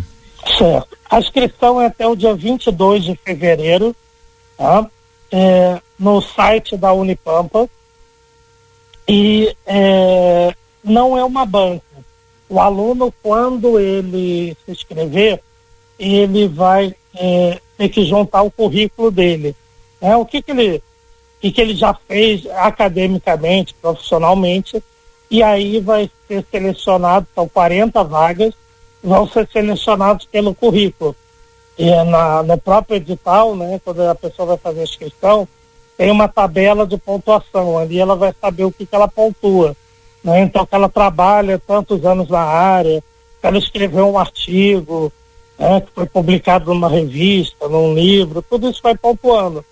Certo. 0.59 0.97
A 1.09 1.21
inscrição 1.21 1.81
é 1.81 1.87
até 1.87 2.07
o 2.07 2.17
dia 2.17 2.35
22 2.35 3.05
de 3.05 3.21
fevereiro, 3.25 3.95
tá? 4.57 4.89
É, 5.33 5.81
no 5.99 6.21
site 6.21 6.77
da 6.77 6.93
Unipampa, 6.93 7.69
e 9.07 9.55
é, 9.67 10.55
não 10.83 11.17
é 11.17 11.25
uma 11.25 11.45
banca. 11.45 11.85
O 12.49 12.61
aluno, 12.61 13.13
quando 13.23 13.79
ele 13.79 14.57
se 14.65 14.73
inscrever, 14.73 15.43
ele 15.99 16.49
vai 16.49 16.95
é, 17.15 17.61
ter 17.77 17.89
que 17.89 18.05
juntar 18.05 18.43
o 18.43 18.51
currículo 18.51 19.11
dele. 19.11 19.55
Né? 20.01 20.17
O 20.17 20.25
que, 20.25 20.43
que 20.43 20.51
ele 20.51 20.83
o 21.43 21.53
que, 21.53 21.61
ele 21.61 21.77
já 21.77 21.93
fez 22.09 22.47
academicamente, 22.47 23.75
profissionalmente, 23.75 24.83
e 25.31 25.43
aí 25.43 25.79
vai 25.79 26.11
ser 26.27 26.43
selecionado, 26.51 27.27
são 27.35 27.47
40 27.47 28.03
vagas, 28.03 28.55
vão 29.03 29.29
ser 29.29 29.47
selecionados 29.53 30.25
pelo 30.25 30.55
currículo. 30.55 31.15
E 31.77 31.89
é 31.89 32.05
na, 32.05 32.43
no 32.43 32.57
próprio 32.59 32.97
edital, 32.97 33.57
né, 33.57 33.81
quando 33.85 34.01
a 34.03 34.15
pessoa 34.15 34.47
vai 34.47 34.57
fazer 34.59 34.81
a 34.81 34.85
inscrição, 34.85 35.49
tem 35.97 36.11
uma 36.11 36.29
tabela 36.29 36.87
de 36.87 36.97
pontuação. 36.97 37.79
Ali 37.79 37.99
ela 37.99 38.17
vai 38.17 38.35
saber 38.41 38.65
o 38.65 38.73
que, 38.73 38.87
que 38.87 38.95
ela 38.95 39.09
pontua. 39.09 39.77
Né? 40.23 40.41
Então, 40.41 40.65
que 40.65 40.75
ela 40.75 40.89
trabalha 40.89 41.59
tantos 41.59 42.05
anos 42.05 42.29
na 42.29 42.41
área, 42.41 43.03
que 43.41 43.47
ela 43.47 43.59
escreveu 43.59 44.09
um 44.09 44.19
artigo, 44.19 45.13
né, 45.59 45.81
que 45.81 45.91
foi 45.93 46.07
publicado 46.07 46.73
numa 46.73 46.89
revista, 46.89 47.69
num 47.69 47.95
livro, 47.95 48.43
tudo 48.43 48.69
isso 48.69 48.81
vai 48.83 48.97
pontuando. 48.97 49.65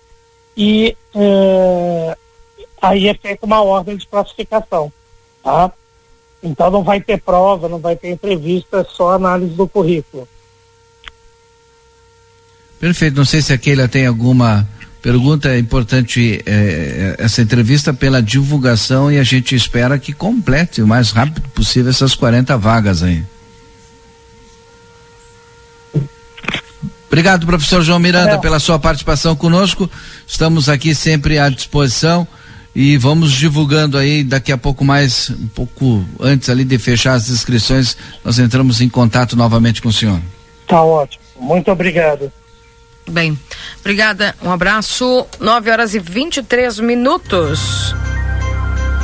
E 0.55 0.95
é, 1.15 2.17
aí 2.81 3.07
é 3.07 3.13
feita 3.13 3.45
uma 3.45 3.61
ordem 3.61 3.97
de 3.97 4.05
classificação. 4.07 4.91
Tá? 5.41 5.71
Então 6.41 6.69
não 6.69 6.83
vai 6.83 7.01
ter 7.01 7.21
prova, 7.21 7.69
não 7.69 7.79
vai 7.79 7.95
ter 7.95 8.11
entrevista, 8.11 8.81
é 8.81 8.83
só 8.83 9.11
análise 9.11 9.53
do 9.53 9.67
currículo. 9.67 10.27
Perfeito. 12.83 13.15
Não 13.15 13.23
sei 13.23 13.41
se 13.41 13.53
a 13.53 13.57
Keila 13.57 13.87
tem 13.87 14.05
alguma 14.05 14.67
Pergunta 15.01 15.49
é 15.49 15.57
importante 15.57 16.41
é, 16.45 17.15
essa 17.17 17.41
entrevista 17.41 17.93
pela 17.93 18.21
divulgação 18.21 19.09
e 19.09 19.17
a 19.17 19.23
gente 19.23 19.55
espera 19.55 19.97
que 19.97 20.11
complete 20.11 20.81
o 20.81 20.87
mais 20.87 21.11
rápido 21.11 21.41
possível 21.49 21.89
essas 21.89 22.13
40 22.13 22.57
vagas 22.57 23.03
aí. 23.03 23.23
Obrigado, 27.07 27.45
professor 27.45 27.81
João 27.81 27.99
Miranda, 27.99 28.31
é. 28.31 28.37
pela 28.37 28.59
sua 28.59 28.79
participação 28.79 29.33
conosco. 29.35 29.89
Estamos 30.27 30.67
aqui 30.67 30.93
sempre 30.93 31.37
à 31.37 31.47
disposição 31.49 32.27
e 32.75 32.97
vamos 32.97 33.31
divulgando 33.31 33.97
aí 33.97 34.23
daqui 34.25 34.51
a 34.51 34.57
pouco 34.57 34.83
mais, 34.83 35.29
um 35.29 35.47
pouco 35.47 36.05
antes 36.19 36.49
ali 36.49 36.65
de 36.65 36.77
fechar 36.77 37.13
as 37.13 37.29
inscrições, 37.29 37.97
nós 38.23 38.39
entramos 38.39 38.81
em 38.81 38.89
contato 38.89 39.37
novamente 39.37 39.81
com 39.81 39.89
o 39.89 39.93
senhor. 39.93 40.21
Tá 40.67 40.81
ótimo. 40.81 41.23
Muito 41.39 41.71
obrigado. 41.71 42.31
Bem, 43.09 43.37
obrigada. 43.79 44.35
Um 44.41 44.51
abraço. 44.51 45.27
9 45.39 45.71
horas 45.71 45.93
e 45.93 45.99
23 45.99 46.79
minutos. 46.79 47.93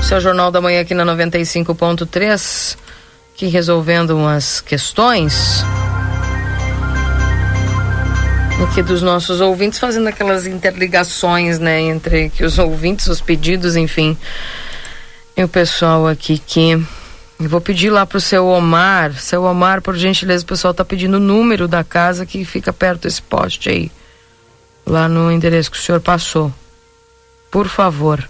Seu 0.02 0.20
Jornal 0.20 0.52
da 0.52 0.62
Manhã 0.62 0.82
aqui 0.82 0.94
na 0.94 1.06
95.3, 1.06 2.78
que 3.36 3.48
resolvendo 3.48 4.12
umas 4.12 4.62
questões 4.62 5.64
aqui 8.64 8.84
dos 8.84 9.02
nossos 9.02 9.42
ouvintes, 9.42 9.80
fazendo 9.80 10.08
aquelas 10.08 10.46
interligações, 10.46 11.60
né, 11.60 11.82
entre 11.82 12.30
que 12.30 12.44
os 12.44 12.60
ouvintes, 12.60 13.08
os 13.08 13.20
pedidos, 13.20 13.76
enfim. 13.76 14.18
E 15.36 15.44
o 15.44 15.48
pessoal 15.48 16.08
aqui 16.08 16.38
que 16.38 16.82
eu 17.40 17.48
vou 17.48 17.62
pedir 17.62 17.90
lá 17.90 18.06
pro 18.06 18.20
seu 18.20 18.46
Omar, 18.48 19.14
seu 19.14 19.44
Omar, 19.44 19.82
por 19.82 19.96
gentileza, 19.96 20.44
o 20.44 20.48
pessoal 20.48 20.74
tá 20.74 20.84
pedindo 20.84 21.16
o 21.16 21.22
número 21.22 21.70
da 21.70 21.86
casa 21.86 22.26
que 22.26 22.44
fica 22.44 22.74
perto 22.74 23.04
desse 23.04 23.22
poste 23.22 23.70
aí. 23.70 23.92
Lá 24.86 25.08
no 25.08 25.32
endereço 25.32 25.72
que 25.72 25.78
o 25.78 25.82
senhor 25.82 26.02
passou. 26.02 26.54
Por 27.50 27.68
favor. 27.70 28.28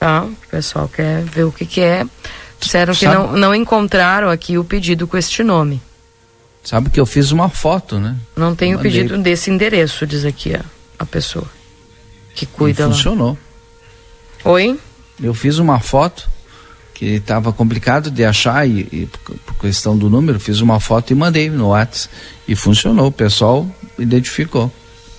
Tá? 0.00 0.24
O 0.24 0.36
pessoal 0.50 0.88
quer 0.88 1.22
ver 1.22 1.44
o 1.44 1.52
que 1.52 1.64
que 1.64 1.80
é. 1.80 2.04
Disseram 2.58 2.92
que 2.92 3.06
não, 3.06 3.36
não 3.36 3.54
encontraram 3.54 4.28
aqui 4.28 4.58
o 4.58 4.64
pedido 4.64 5.06
com 5.06 5.16
este 5.16 5.44
nome. 5.44 5.80
Sabe 6.64 6.90
que 6.90 6.98
eu 6.98 7.06
fiz 7.06 7.30
uma 7.30 7.48
foto, 7.48 8.00
né? 8.00 8.16
Não 8.36 8.54
tem 8.54 8.74
o 8.74 8.80
pedido 8.80 9.16
desse 9.18 9.48
endereço, 9.48 10.06
diz 10.06 10.24
aqui 10.24 10.54
a, 10.54 10.64
a 10.98 11.06
pessoa 11.06 11.46
que 12.34 12.46
cuida 12.46 12.82
e 12.82 12.86
funcionou. 12.86 13.38
lá. 14.44 14.50
Oi? 14.52 14.78
Eu 15.22 15.34
fiz 15.34 15.58
uma 15.58 15.78
foto 15.78 16.28
que 16.98 17.06
estava 17.14 17.52
complicado 17.52 18.10
de 18.10 18.24
achar 18.24 18.68
e, 18.68 18.80
e, 18.92 19.08
por 19.46 19.54
questão 19.60 19.96
do 19.96 20.10
número, 20.10 20.40
fiz 20.40 20.60
uma 20.60 20.80
foto 20.80 21.12
e 21.12 21.14
mandei 21.14 21.48
no 21.48 21.68
WhatsApp 21.68 22.12
e 22.48 22.56
funcionou. 22.56 23.06
O 23.06 23.12
pessoal 23.12 23.64
identificou. 23.96 24.70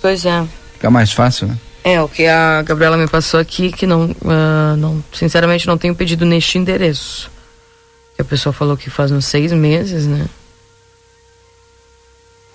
Pois 0.02 0.26
é. 0.26 0.46
Fica 0.74 0.90
mais 0.90 1.10
fácil, 1.10 1.46
né? 1.46 1.58
É, 1.82 1.98
o 2.02 2.06
que 2.06 2.26
a 2.26 2.60
Gabriela 2.60 2.98
me 2.98 3.08
passou 3.08 3.40
aqui, 3.40 3.72
que 3.72 3.86
não, 3.86 4.10
uh, 4.10 4.76
não 4.76 5.02
sinceramente 5.10 5.66
não 5.66 5.78
tenho 5.78 5.94
pedido 5.94 6.26
neste 6.26 6.58
endereço. 6.58 7.30
Que 8.14 8.20
a 8.20 8.26
pessoa 8.26 8.52
falou 8.52 8.76
que 8.76 8.90
faz 8.90 9.10
uns 9.10 9.24
seis 9.24 9.50
meses, 9.50 10.06
né? 10.06 10.26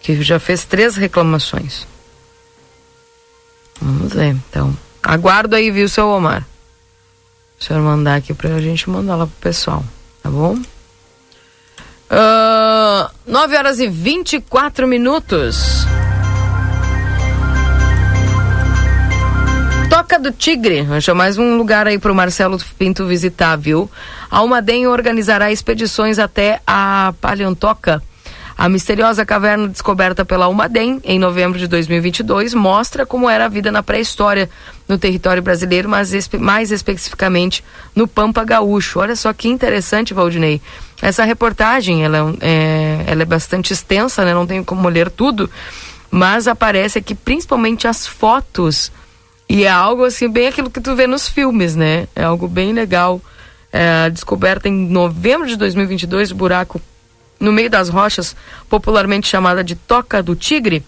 Que 0.02 0.22
já 0.22 0.38
fez 0.38 0.66
três 0.66 0.96
reclamações. 0.96 1.88
Vamos 3.82 4.14
ver, 4.14 4.36
então. 4.50 4.78
Aguardo 5.02 5.56
aí, 5.56 5.72
viu, 5.72 5.90
seu 5.90 6.08
Omar? 6.10 6.46
O 7.66 7.68
senhor 7.68 7.82
mandar 7.82 8.18
aqui 8.18 8.32
pra 8.32 8.62
gente 8.62 8.88
mandar 8.88 9.16
lá 9.16 9.26
pro 9.26 9.36
pessoal, 9.42 9.84
tá 10.22 10.30
bom? 10.30 10.54
Uh, 12.12 13.10
9 13.26 13.58
horas 13.58 13.80
e 13.80 13.88
24 13.88 14.88
minutos. 14.88 15.84
Toca 19.90 20.20
do 20.20 20.32
Tigre, 20.32 20.82
acho 20.92 21.16
mais 21.16 21.40
um 21.40 21.58
lugar 21.58 21.88
aí 21.88 21.98
para 21.98 22.12
o 22.12 22.16
Marcelo 22.16 22.60
Pinto 22.78 23.08
visitar, 23.08 23.56
viu? 23.56 23.90
A 24.30 24.38
Almaden 24.38 24.86
organizará 24.86 25.52
expedições 25.52 26.20
até 26.20 26.62
a 26.68 27.16
Paleontoca. 27.20 28.00
A 28.56 28.70
misteriosa 28.70 29.26
caverna 29.26 29.68
descoberta 29.68 30.24
pela 30.24 30.46
Almaden 30.46 31.02
em 31.04 31.18
novembro 31.18 31.58
de 31.58 31.68
2022 31.68 32.54
mostra 32.54 33.08
como 33.08 33.28
era 33.28 33.46
a 33.46 33.50
vida 33.50 33.72
na 33.72 33.82
pré-história 33.82 34.52
no 34.88 34.98
território 34.98 35.42
brasileiro, 35.42 35.90
mas 35.90 36.12
mais 36.40 36.72
especificamente 36.72 37.64
no 37.96 38.08
Pampa 38.08 38.44
Gaúcho. 38.44 39.00
Olha 39.00 39.16
só 39.16 39.34
que 39.34 39.48
interessante, 39.48 40.14
Valdinei. 40.14 40.62
Essa 41.02 41.24
reportagem, 41.24 42.04
ela 42.04 42.36
é, 42.42 42.48
é 42.50 43.04
ela 43.08 43.22
é 43.24 43.26
bastante 43.26 43.74
extensa, 43.74 44.24
né? 44.24 44.34
Não 44.34 44.46
tenho 44.46 44.64
como 44.64 44.88
ler 44.88 45.10
tudo, 45.10 45.50
mas 46.12 46.48
aparece 46.48 47.00
aqui 47.00 47.16
principalmente 47.16 47.88
as 47.88 48.06
fotos 48.06 48.92
e 49.48 49.64
é 49.64 49.70
algo 49.70 50.04
assim, 50.04 50.30
bem 50.30 50.48
aquilo 50.48 50.70
que 50.70 50.82
tu 50.82 50.96
vê 50.96 51.08
nos 51.08 51.28
filmes, 51.28 51.76
né? 51.76 52.08
É 52.16 52.24
algo 52.24 52.48
bem 52.48 52.74
legal. 52.74 53.22
É, 53.72 54.10
descoberta 54.10 54.70
em 54.70 54.88
novembro 54.88 55.48
de 55.48 55.58
2022, 55.58 56.32
o 56.32 56.36
buraco 56.36 56.82
no 57.40 57.52
meio 57.52 57.70
das 57.70 57.90
rochas, 57.90 58.36
popularmente 58.70 59.28
chamada 59.28 59.64
de 59.64 59.76
Toca 59.76 60.24
do 60.24 60.36
Tigre, 60.36 60.84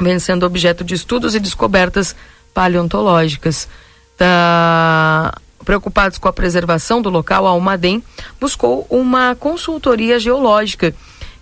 vem 0.00 0.18
sendo 0.18 0.46
objeto 0.46 0.82
de 0.82 0.94
estudos 0.94 1.34
e 1.34 1.40
descobertas 1.40 2.16
paleontológicas. 2.56 3.68
Tá... 4.16 5.34
Preocupados 5.62 6.16
com 6.16 6.28
a 6.28 6.32
preservação 6.32 7.02
do 7.02 7.10
local, 7.10 7.44
a 7.44 7.50
Almaden 7.50 8.02
buscou 8.40 8.86
uma 8.88 9.34
consultoria 9.34 10.18
geológica 10.18 10.94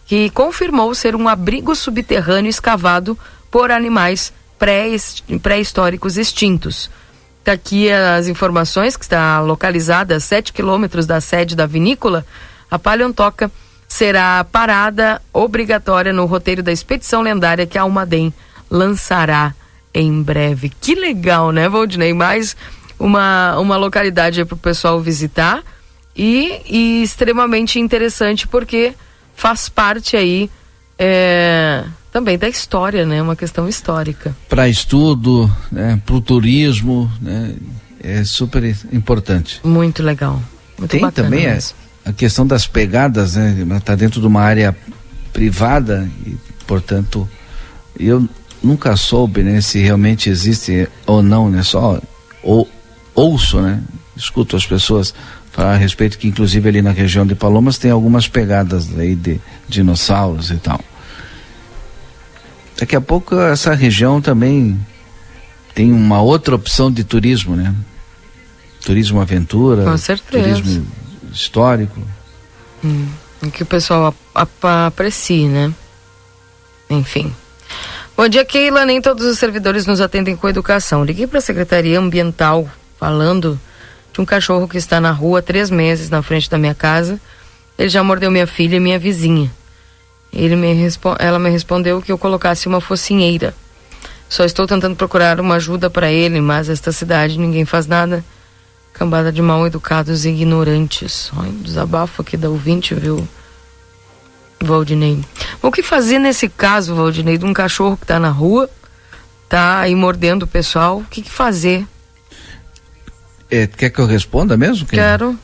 que 0.06 0.30
confirmou 0.30 0.94
ser 0.94 1.14
um 1.14 1.28
abrigo 1.28 1.74
subterrâneo 1.76 2.48
escavado 2.48 3.18
por 3.50 3.70
animais 3.70 4.32
pré-históricos 4.58 6.16
extintos. 6.16 6.90
Está 7.40 7.52
aqui 7.52 7.92
as 7.92 8.26
informações, 8.26 8.96
que 8.96 9.04
está 9.04 9.40
localizada 9.42 10.16
a 10.16 10.20
7 10.20 10.54
quilômetros 10.54 11.04
da 11.04 11.20
sede 11.20 11.54
da 11.54 11.66
vinícola. 11.66 12.24
A 12.70 12.78
Paleontoca 12.78 13.52
será 13.86 14.42
parada 14.42 15.20
obrigatória 15.34 16.14
no 16.14 16.24
roteiro 16.24 16.62
da 16.62 16.72
expedição 16.72 17.20
lendária 17.20 17.66
que 17.66 17.76
a 17.76 17.82
Almaden 17.82 18.32
lançará 18.70 19.54
em 19.94 20.22
breve. 20.22 20.70
Que 20.80 20.94
legal, 20.94 21.52
né, 21.52 21.68
Valdinei? 21.68 22.12
Mais 22.12 22.56
uma, 22.98 23.58
uma 23.58 23.76
localidade 23.76 24.44
para 24.44 24.54
o 24.54 24.58
pessoal 24.58 25.00
visitar 25.00 25.62
e, 26.16 26.60
e, 26.68 27.02
extremamente 27.02 27.78
interessante 27.78 28.46
porque 28.46 28.92
faz 29.34 29.68
parte 29.68 30.16
aí. 30.16 30.50
É 30.98 31.84
também 32.14 32.38
da 32.38 32.48
história, 32.48 33.04
né? 33.04 33.20
Uma 33.20 33.34
questão 33.34 33.68
histórica. 33.68 34.36
Para 34.48 34.68
estudo, 34.68 35.52
né? 35.72 36.00
para 36.06 36.14
o 36.14 36.20
turismo, 36.20 37.10
né? 37.20 37.56
é 38.00 38.22
super 38.22 38.62
importante. 38.92 39.60
Muito 39.64 40.00
legal. 40.00 40.40
Muito 40.78 40.92
Tem 40.92 41.10
também 41.10 41.48
a, 41.48 41.58
a, 42.04 42.12
questão 42.12 42.46
das 42.46 42.68
pegadas, 42.68 43.34
né? 43.34 43.66
Está 43.76 43.96
dentro 43.96 44.20
de 44.20 44.28
uma 44.28 44.42
área 44.42 44.76
privada 45.32 46.08
e, 46.24 46.36
portanto, 46.68 47.28
eu 47.98 48.28
nunca 48.64 48.96
soube, 48.96 49.42
né? 49.42 49.60
Se 49.60 49.78
realmente 49.78 50.28
existe 50.30 50.88
ou 51.06 51.22
não, 51.22 51.50
né? 51.50 51.62
Só 51.62 52.00
ou, 52.42 52.68
ouço, 53.14 53.60
né? 53.60 53.82
Escuto 54.16 54.56
as 54.56 54.66
pessoas 54.66 55.14
falar 55.52 55.74
a 55.74 55.76
respeito 55.76 56.18
que, 56.18 56.26
inclusive, 56.26 56.68
ali 56.68 56.82
na 56.82 56.90
região 56.90 57.26
de 57.26 57.34
Palomas 57.34 57.78
tem 57.78 57.90
algumas 57.90 58.26
pegadas 58.26 58.88
aí 58.98 59.14
de 59.14 59.40
dinossauros 59.68 60.50
e 60.50 60.56
tal. 60.56 60.80
Daqui 62.76 62.96
a 62.96 63.00
pouco 63.00 63.38
essa 63.38 63.72
região 63.74 64.20
também 64.20 64.78
tem 65.74 65.92
uma 65.92 66.20
outra 66.20 66.54
opção 66.54 66.90
de 66.90 67.04
turismo, 67.04 67.54
né? 67.54 67.74
Turismo 68.84 69.20
aventura, 69.20 69.84
Com 69.84 69.96
certeza. 69.96 70.60
turismo 70.60 70.86
histórico. 71.32 72.00
Hum, 72.84 73.08
que 73.52 73.62
o 73.62 73.66
pessoal 73.66 74.14
aprecie, 74.34 75.48
né? 75.48 75.72
Enfim. 76.90 77.32
Bom 78.16 78.28
dia, 78.28 78.44
Keila. 78.44 78.86
Nem 78.86 79.02
todos 79.02 79.26
os 79.26 79.40
servidores 79.40 79.86
nos 79.86 80.00
atendem 80.00 80.36
com 80.36 80.48
educação. 80.48 81.04
Liguei 81.04 81.26
para 81.26 81.38
a 81.38 81.42
Secretaria 81.42 81.98
Ambiental 81.98 82.68
falando 82.96 83.58
de 84.12 84.20
um 84.20 84.24
cachorro 84.24 84.68
que 84.68 84.78
está 84.78 85.00
na 85.00 85.10
rua 85.10 85.40
há 85.40 85.42
três 85.42 85.68
meses 85.68 86.08
na 86.08 86.22
frente 86.22 86.48
da 86.48 86.56
minha 86.56 86.76
casa. 86.76 87.20
Ele 87.76 87.88
já 87.88 88.04
mordeu 88.04 88.30
minha 88.30 88.46
filha 88.46 88.76
e 88.76 88.80
minha 88.80 89.00
vizinha. 89.00 89.50
Ele 90.32 90.54
me 90.54 90.68
ela 91.18 91.40
me 91.40 91.50
respondeu 91.50 92.00
que 92.00 92.12
eu 92.12 92.16
colocasse 92.16 92.68
uma 92.68 92.80
focinheira. 92.80 93.52
Só 94.28 94.44
estou 94.44 94.64
tentando 94.64 94.94
procurar 94.94 95.40
uma 95.40 95.56
ajuda 95.56 95.90
para 95.90 96.08
ele, 96.12 96.40
mas 96.40 96.68
esta 96.68 96.92
cidade 96.92 97.36
ninguém 97.36 97.64
faz 97.64 97.88
nada. 97.88 98.24
Cambada 98.92 99.32
de 99.32 99.42
mal 99.42 99.66
educados 99.66 100.24
e 100.24 100.28
ignorantes. 100.28 101.32
Olha, 101.36 101.50
desabafo 101.50 102.22
aqui 102.22 102.36
da 102.36 102.48
ouvinte, 102.48 102.94
viu? 102.94 103.26
Valdinei. 104.62 105.20
O 105.62 105.70
que 105.70 105.82
fazer 105.82 106.18
nesse 106.18 106.48
caso, 106.48 106.94
Valdinei, 106.94 107.38
de 107.38 107.44
um 107.44 107.52
cachorro 107.52 107.96
que 107.96 108.04
está 108.04 108.18
na 108.18 108.30
rua, 108.30 108.68
tá 109.48 109.80
aí 109.80 109.94
mordendo 109.94 110.44
o 110.44 110.46
pessoal? 110.46 110.98
O 110.98 111.04
que, 111.04 111.22
que 111.22 111.30
fazer? 111.30 111.86
É, 113.50 113.66
quer 113.66 113.90
que 113.90 113.98
eu 113.98 114.06
responda 114.06 114.56
mesmo? 114.56 114.86
Quero. 114.86 115.38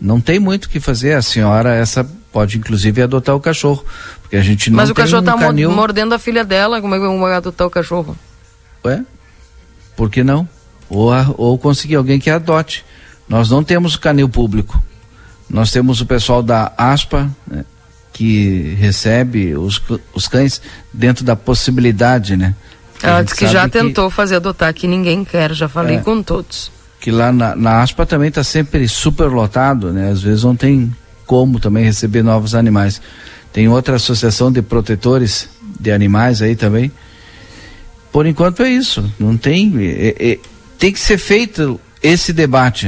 Não 0.00 0.20
tem 0.20 0.38
muito 0.38 0.64
o 0.64 0.68
que 0.68 0.80
fazer. 0.80 1.14
A 1.14 1.22
senhora, 1.22 1.74
essa 1.74 2.04
pode 2.32 2.58
inclusive 2.58 3.02
adotar 3.02 3.34
o 3.34 3.40
cachorro, 3.40 3.84
porque 4.22 4.36
a 4.36 4.42
gente 4.42 4.70
não 4.70 4.76
Mas 4.76 4.90
o 4.90 4.94
tem 4.94 5.04
cachorro 5.04 5.22
um 5.22 5.24
tá 5.24 5.36
canil... 5.36 5.70
mordendo 5.70 6.14
a 6.14 6.18
filha 6.18 6.44
dela, 6.44 6.80
como 6.80 6.94
é 6.94 6.98
que 6.98 7.18
vai 7.18 7.34
adotar 7.34 7.66
o 7.66 7.70
cachorro? 7.70 8.16
Ué? 8.84 9.04
Por 9.96 10.10
que 10.10 10.22
não? 10.22 10.48
Ou, 10.88 11.12
a, 11.12 11.26
ou 11.36 11.58
conseguir 11.58 11.96
alguém 11.96 12.18
que 12.18 12.30
adote. 12.30 12.84
Nós 13.28 13.50
não 13.50 13.62
temos 13.62 13.96
canil 13.96 14.28
público. 14.28 14.80
Nós 15.48 15.70
temos 15.70 16.00
o 16.00 16.06
pessoal 16.06 16.42
da 16.42 16.72
ASPA, 16.76 17.30
né? 17.46 17.64
Que 18.12 18.74
recebe 18.78 19.54
os, 19.54 19.80
os 20.14 20.28
cães 20.28 20.60
dentro 20.92 21.24
da 21.24 21.36
possibilidade, 21.36 22.36
né? 22.36 22.54
Porque 22.92 23.06
Ela 23.06 23.22
disse 23.22 23.36
que 23.36 23.46
já 23.46 23.64
que, 23.64 23.78
tentou 23.78 24.10
fazer 24.10 24.36
adotar, 24.36 24.74
que 24.74 24.86
ninguém 24.86 25.24
quer, 25.24 25.54
já 25.54 25.68
falei 25.68 25.96
é, 25.96 26.00
com 26.00 26.22
todos. 26.22 26.70
Que 27.00 27.10
lá 27.10 27.32
na, 27.32 27.56
na 27.56 27.82
ASPA 27.82 28.04
também 28.04 28.28
está 28.28 28.44
sempre 28.44 28.86
super 28.86 29.28
lotado, 29.28 29.90
né? 29.92 30.10
Às 30.10 30.22
vezes 30.22 30.44
não 30.44 30.54
tem 30.54 30.94
como 31.24 31.58
também 31.58 31.84
receber 31.84 32.22
novos 32.22 32.54
animais. 32.54 33.00
Tem 33.52 33.68
outra 33.68 33.96
associação 33.96 34.52
de 34.52 34.60
protetores 34.60 35.48
de 35.78 35.90
animais 35.90 36.42
aí 36.42 36.54
também. 36.54 36.92
Por 38.12 38.26
enquanto 38.26 38.62
é 38.62 38.68
isso. 38.68 39.10
Não 39.18 39.36
tem. 39.36 39.72
É, 39.78 40.32
é, 40.32 40.38
tem 40.78 40.92
que 40.92 41.00
ser 41.00 41.18
feito 41.18 41.80
esse 42.02 42.32
debate. 42.32 42.86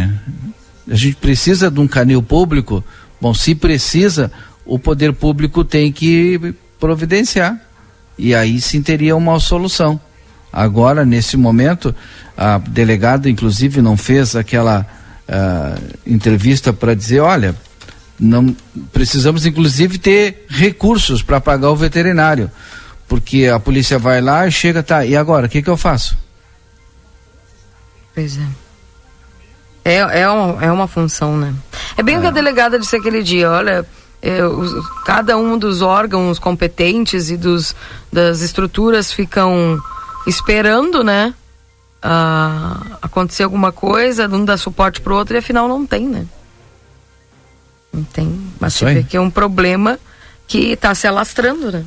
A 0.88 0.94
gente 0.94 1.16
precisa 1.16 1.70
de 1.70 1.80
um 1.80 1.88
canil 1.88 2.22
público. 2.22 2.84
Bom, 3.20 3.32
se 3.32 3.54
precisa, 3.54 4.30
o 4.64 4.78
poder 4.78 5.12
público 5.12 5.64
tem 5.64 5.93
que 5.93 6.55
providenciar. 6.78 7.59
E 8.18 8.34
aí 8.34 8.60
sim 8.60 8.82
teria 8.82 9.16
uma 9.16 9.39
solução. 9.40 10.01
Agora, 10.52 11.05
nesse 11.05 11.36
momento, 11.36 11.94
a 12.36 12.59
delegada, 12.59 13.28
inclusive, 13.28 13.80
não 13.80 13.97
fez 13.97 14.36
aquela 14.36 14.86
uh, 15.28 15.98
entrevista 16.06 16.72
para 16.72 16.94
dizer: 16.94 17.20
olha, 17.20 17.56
não 18.20 18.55
precisamos, 18.93 19.47
inclusive, 19.47 19.98
ter 19.98 20.47
recursos 20.48 21.22
para 21.22 21.40
pagar 21.40 21.70
o 21.70 21.76
veterinário. 21.76 22.51
Porque 23.09 23.47
a 23.47 23.59
polícia 23.59 23.98
vai 23.98 24.20
lá 24.20 24.47
e 24.47 24.52
chega, 24.52 24.82
tá, 24.82 25.05
e 25.05 25.16
agora? 25.16 25.47
O 25.47 25.48
que, 25.48 25.62
que 25.62 25.68
eu 25.68 25.76
faço? 25.76 26.16
Pois 28.14 28.39
é. 28.39 28.47
É, 29.84 30.20
é, 30.20 30.28
uma, 30.28 30.64
é 30.64 30.70
uma 30.70 30.86
função, 30.86 31.36
né? 31.36 31.52
É 31.97 32.02
bem 32.02 32.16
o 32.16 32.20
que 32.20 32.26
a 32.26 32.30
é. 32.30 32.32
delegada 32.32 32.78
disse 32.78 32.97
aquele 32.97 33.22
dia, 33.22 33.51
olha, 33.51 33.84
é, 34.22 34.44
os, 34.44 34.86
cada 35.04 35.36
um 35.36 35.58
dos 35.58 35.82
órgãos 35.82 36.38
competentes 36.38 37.28
e 37.28 37.36
dos, 37.36 37.74
das 38.10 38.40
estruturas 38.40 39.12
ficam 39.12 39.82
esperando, 40.26 41.02
né? 41.02 41.34
Uh, 42.04 42.96
acontecer 43.02 43.42
alguma 43.42 43.70
coisa, 43.70 44.28
um 44.28 44.44
dá 44.44 44.56
suporte 44.56 45.00
pro 45.00 45.14
outro 45.14 45.36
e 45.36 45.38
afinal 45.38 45.68
não 45.68 45.84
tem, 45.84 46.06
né? 46.06 46.26
Não 47.92 48.04
tem. 48.04 48.52
Mas 48.58 48.74
você 48.74 48.86
vê 48.86 49.02
que 49.02 49.16
é 49.16 49.20
um 49.20 49.30
problema 49.30 49.98
que 50.46 50.72
está 50.72 50.94
se 50.94 51.06
alastrando, 51.06 51.70
né? 51.70 51.84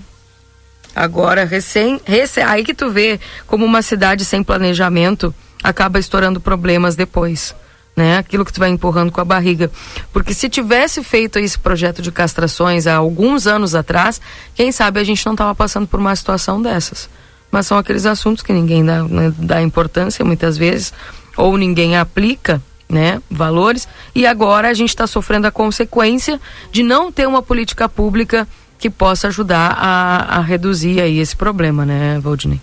Agora, 0.95 1.43
recém, 1.43 1.99
recém, 2.05 2.43
aí 2.43 2.63
que 2.63 2.73
tu 2.73 2.89
vê 2.89 3.19
como 3.47 3.65
uma 3.65 3.81
cidade 3.81 4.23
sem 4.23 4.43
planejamento 4.43 5.33
acaba 5.63 5.99
estourando 5.99 6.39
problemas 6.39 6.95
depois 6.95 7.55
né? 7.95 8.17
Aquilo 8.17 8.43
que 8.43 8.51
tu 8.51 8.59
vai 8.59 8.69
empurrando 8.69 9.11
com 9.11 9.22
a 9.22 9.26
barriga. 9.26 9.72
Porque 10.11 10.34
se 10.34 10.49
tivesse 10.49 11.03
feito 11.03 11.39
esse 11.39 11.57
projeto 11.57 12.01
de 12.01 12.11
castrações 12.11 12.88
há 12.88 12.95
alguns 12.95 13.47
anos 13.47 13.73
atrás, 13.73 14.19
quem 14.53 14.72
sabe 14.72 14.99
a 14.99 15.03
gente 15.03 15.26
não 15.26 15.34
estava 15.34 15.55
passando 15.55 15.88
por 15.88 15.99
uma 15.99 16.15
situação 16.15 16.61
dessas. 16.61 17.09
Mas 17.49 17.67
são 17.67 17.77
aqueles 17.77 18.05
assuntos 18.05 18.43
que 18.43 18.51
ninguém 18.51 18.84
dá, 18.84 19.03
né, 19.03 19.34
dá 19.38 19.61
importância 19.61 20.26
muitas 20.26 20.57
vezes, 20.57 20.91
ou 21.38 21.57
ninguém 21.57 21.97
aplica, 21.97 22.61
né, 22.89 23.22
valores, 23.30 23.88
e 24.13 24.27
agora 24.27 24.69
a 24.69 24.73
gente 24.73 24.89
está 24.89 25.07
sofrendo 25.07 25.47
a 25.47 25.51
consequência 25.51 26.39
de 26.72 26.84
não 26.84 27.11
ter 27.11 27.27
uma 27.27 27.41
política 27.41 27.88
pública 27.88 28.47
que 28.77 28.89
possa 28.89 29.30
ajudar 29.30 29.72
a, 29.72 30.38
a 30.38 30.41
reduzir 30.41 30.99
aí 30.99 31.19
esse 31.19 31.35
problema, 31.35 31.85
né, 31.85 32.19
Valdinei? 32.19 32.59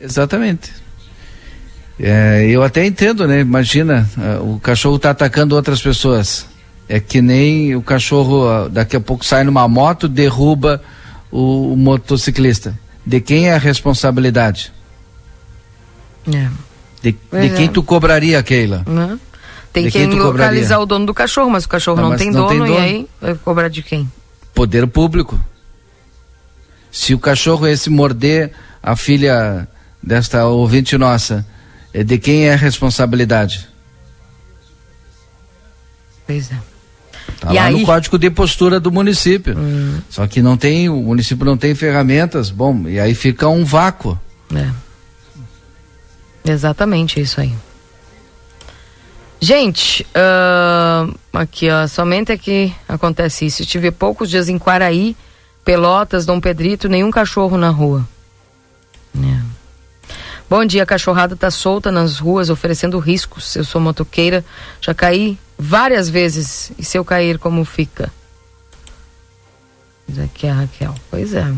Exatamente. 0.00 0.85
É, 1.98 2.46
eu 2.48 2.62
até 2.62 2.84
entendo, 2.84 3.26
né? 3.26 3.40
Imagina, 3.40 4.08
uh, 4.16 4.54
o 4.54 4.60
cachorro 4.60 4.98
tá 4.98 5.10
atacando 5.10 5.54
outras 5.54 5.80
pessoas. 5.80 6.46
É 6.88 7.00
que 7.00 7.20
nem 7.20 7.74
o 7.74 7.82
cachorro 7.82 8.46
uh, 8.46 8.68
daqui 8.68 8.96
a 8.96 9.00
pouco 9.00 9.24
sai 9.24 9.44
numa 9.44 9.66
moto, 9.66 10.06
derruba 10.06 10.82
o, 11.30 11.72
o 11.72 11.76
motociclista. 11.76 12.78
De 13.04 13.20
quem 13.20 13.48
é 13.48 13.54
a 13.54 13.58
responsabilidade? 13.58 14.72
É. 16.28 16.48
De, 17.02 17.12
de 17.12 17.50
quem 17.54 17.66
é. 17.66 17.68
tu 17.68 17.82
cobraria, 17.82 18.42
Keila? 18.42 18.84
Tem 19.72 19.84
de 19.84 19.90
que 19.90 20.06
localizar 20.06 20.76
cobraria? 20.76 20.78
o 20.80 20.86
dono 20.86 21.06
do 21.06 21.14
cachorro, 21.14 21.50
mas 21.50 21.64
o 21.64 21.68
cachorro 21.68 22.00
não, 22.00 22.10
não, 22.10 22.16
tem, 22.16 22.30
não 22.30 22.46
dono, 22.46 22.48
tem, 22.48 22.58
dono, 22.58 22.72
e 22.72 22.76
aí 22.76 23.08
vai 23.20 23.34
cobrar 23.34 23.68
de 23.68 23.82
quem? 23.82 24.10
Poder 24.54 24.86
público. 24.86 25.38
Se 26.90 27.14
o 27.14 27.18
cachorro 27.18 27.66
esse 27.66 27.90
morder 27.90 28.52
a 28.82 28.96
filha 28.96 29.68
desta 30.02 30.46
ouvinte 30.46 30.96
nossa, 30.96 31.46
de 32.04 32.18
quem 32.18 32.48
é 32.48 32.54
a 32.54 32.56
responsabilidade? 32.56 33.68
Pois 36.26 36.50
é. 36.50 36.56
Tá 37.40 37.52
e 37.52 37.56
lá 37.56 37.64
aí? 37.64 37.80
no 37.80 37.86
código 37.86 38.18
de 38.18 38.30
postura 38.30 38.80
do 38.80 38.90
município. 38.90 39.56
Hum. 39.56 40.00
Só 40.08 40.26
que 40.26 40.42
não 40.42 40.56
tem, 40.56 40.88
o 40.88 40.96
município 40.96 41.44
não 41.44 41.56
tem 41.56 41.74
ferramentas, 41.74 42.50
bom, 42.50 42.88
e 42.88 42.98
aí 42.98 43.14
fica 43.14 43.48
um 43.48 43.64
vácuo. 43.64 44.18
É. 44.54 44.70
Exatamente 46.52 47.20
isso 47.20 47.40
aí. 47.40 47.52
Gente, 49.40 50.06
uh, 50.14 51.14
aqui 51.32 51.68
ó, 51.70 51.86
somente 51.86 52.32
aqui 52.32 52.74
acontece 52.88 53.46
isso. 53.46 53.62
Estive 53.62 53.90
poucos 53.90 54.30
dias 54.30 54.48
em 54.48 54.58
Quaraí, 54.58 55.16
Pelotas, 55.64 56.24
Dom 56.24 56.40
Pedrito, 56.40 56.88
nenhum 56.88 57.10
cachorro 57.10 57.58
na 57.58 57.68
rua. 57.68 58.06
É. 59.16 59.55
Bom 60.48 60.64
dia, 60.64 60.84
a 60.84 60.86
cachorrada 60.86 61.34
tá 61.34 61.50
solta 61.50 61.90
nas 61.90 62.20
ruas 62.20 62.50
oferecendo 62.50 63.00
riscos. 63.00 63.56
Eu 63.56 63.64
sou 63.64 63.80
motoqueira, 63.80 64.44
já 64.80 64.94
caí 64.94 65.36
várias 65.58 66.08
vezes. 66.08 66.70
E 66.78 66.84
se 66.84 66.96
eu 66.96 67.04
cair, 67.04 67.36
como 67.38 67.64
fica? 67.64 68.12
Diz 70.06 70.20
aqui 70.20 70.46
a 70.46 70.54
Raquel. 70.54 70.94
Pois 71.10 71.34
é. 71.34 71.52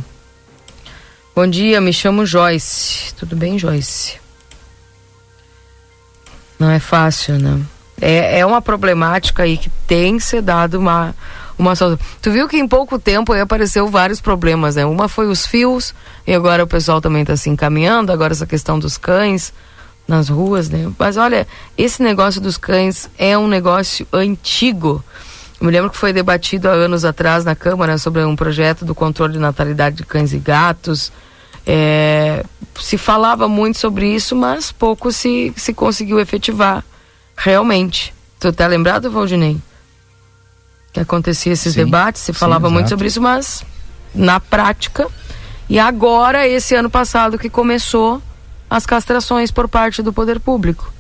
Bom 1.35 1.47
dia, 1.47 1.83
me 1.83 1.93
chamo 1.93 2.25
Joyce. 2.25 3.15
Tudo 3.15 3.37
bem, 3.37 3.59
Joyce? 3.59 4.19
Não 6.59 6.71
é 6.71 6.79
fácil, 6.79 7.39
né? 7.39 7.63
É, 8.01 8.41
é 8.41 8.47
uma 8.47 8.63
problemática 8.63 9.43
aí 9.43 9.59
que 9.59 9.69
tem 9.87 10.19
ser 10.19 10.41
dado 10.41 10.79
uma, 10.79 11.15
uma 11.59 11.75
solução. 11.75 12.05
Tu 12.23 12.31
viu 12.31 12.49
que 12.49 12.57
em 12.57 12.69
pouco 12.69 12.99
tempo 12.99 13.33
aí 13.33 13.41
apareceu 13.41 13.89
vários 13.89 14.21
problemas, 14.21 14.77
né? 14.77 14.87
Uma 14.87 15.09
foi 15.09 15.27
os 15.27 15.47
fios, 15.47 15.95
e 16.27 16.33
agora 16.33 16.65
o 16.65 16.67
pessoal 16.67 17.01
também 17.01 17.23
está 17.23 17.37
se 17.37 17.51
encaminhando, 17.51 18.13
agora 18.13 18.33
essa 18.33 18.47
questão 18.47 18.79
dos 18.79 18.97
cães 18.97 19.53
nas 20.07 20.29
ruas, 20.29 20.71
né? 20.71 20.91
Mas 20.99 21.17
olha, 21.17 21.47
esse 21.77 22.03
negócio 22.03 22.41
dos 22.41 22.57
cães 22.57 23.11
é 23.19 23.37
um 23.37 23.49
negócio 23.49 24.07
antigo. 24.13 25.05
Eu 25.61 25.67
me 25.67 25.73
lembro 25.73 25.91
que 25.91 25.97
foi 25.97 26.13
debatido 26.13 26.69
há 26.69 26.73
anos 26.73 27.05
atrás 27.05 27.45
na 27.45 27.55
Câmara 27.55 27.99
sobre 27.99 28.25
um 28.25 28.37
projeto 28.37 28.85
do 28.85 28.95
controle 28.95 29.33
de 29.33 29.39
natalidade 29.39 29.97
de 29.97 30.05
cães 30.05 30.33
e 30.33 30.39
gatos. 30.39 31.13
É, 31.67 32.45
se 32.81 32.97
falava 32.97 33.49
muito 33.49 33.77
sobre 33.79 34.15
isso, 34.15 34.35
mas 34.35 34.73
pouco 34.73 35.13
se, 35.13 35.53
se 35.57 35.75
conseguiu 35.75 36.19
efetivar 36.21 36.85
realmente. 37.37 38.15
Tu 38.41 38.53
tá 38.53 38.67
lembrado, 38.67 39.11
Valdinei? 39.11 39.61
Que 40.93 41.01
acontecia 41.01 41.53
esses 41.53 41.75
sim, 41.75 41.85
debates, 41.85 42.23
se 42.23 42.33
falava 42.33 42.69
sim, 42.69 42.75
muito 42.75 42.89
sobre 42.89 43.07
isso, 43.07 43.21
mas 43.21 43.65
na 44.15 44.41
prática. 44.41 45.07
E 45.69 45.79
agora, 45.79 46.47
esse 46.47 46.75
ano 46.75 46.89
passado, 46.89 47.39
que 47.39 47.51
começou 47.51 48.23
as 48.71 48.87
castrações 48.87 49.51
por 49.51 49.69
parte 49.69 50.03
do 50.03 50.13
poder 50.13 50.41
público. 50.41 50.93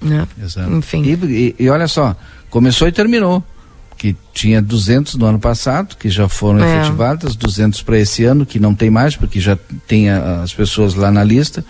Né? 0.00 0.26
Exato. 0.42 0.70
Enfim. 0.72 1.02
E, 1.02 1.54
e, 1.58 1.64
e, 1.64 1.70
olha 1.70 1.88
só, 1.88 2.14
começou 2.50 2.86
e 2.88 2.92
terminou. 2.92 3.42
Que 3.98 4.14
tinha 4.34 4.60
200 4.60 5.14
no 5.14 5.24
ano 5.24 5.38
passado, 5.38 5.96
que 5.96 6.10
já 6.10 6.28
foram 6.28 6.62
é. 6.62 6.80
efetivadas, 6.80 7.34
200 7.34 7.80
para 7.80 7.98
esse 7.98 8.24
ano, 8.24 8.44
que 8.44 8.60
não 8.60 8.74
tem 8.74 8.90
mais, 8.90 9.16
porque 9.16 9.40
já 9.40 9.56
tem 9.88 10.10
a, 10.10 10.42
as 10.42 10.52
pessoas 10.52 10.94
lá 10.94 11.10
na 11.10 11.24
lista, 11.24 11.64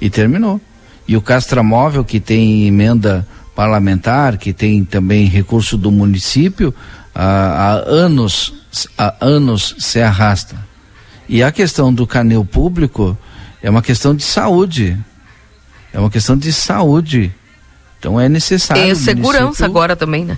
e 0.00 0.08
terminou. 0.08 0.60
E 1.08 1.16
o 1.16 1.20
castramóvel, 1.20 2.04
que 2.04 2.20
tem 2.20 2.68
emenda 2.68 3.26
parlamentar, 3.62 4.38
que 4.38 4.52
tem 4.52 4.84
também 4.84 5.26
recurso 5.26 5.76
do 5.76 5.92
município, 5.92 6.74
há, 7.14 7.22
há 7.24 7.72
anos, 7.88 8.52
há 8.98 9.14
anos 9.20 9.76
se 9.78 10.00
arrasta. 10.00 10.56
E 11.28 11.44
a 11.44 11.52
questão 11.52 11.94
do 11.94 12.04
canil 12.04 12.44
público 12.44 13.16
é 13.62 13.70
uma 13.70 13.80
questão 13.80 14.16
de 14.16 14.24
saúde. 14.24 14.98
É 15.92 16.00
uma 16.00 16.10
questão 16.10 16.36
de 16.36 16.52
saúde. 16.52 17.32
Então 18.00 18.20
é 18.20 18.28
necessário. 18.28 18.82
Tem 18.82 18.94
segurança 18.96 19.64
agora 19.64 19.94
também, 19.94 20.24
né? 20.24 20.36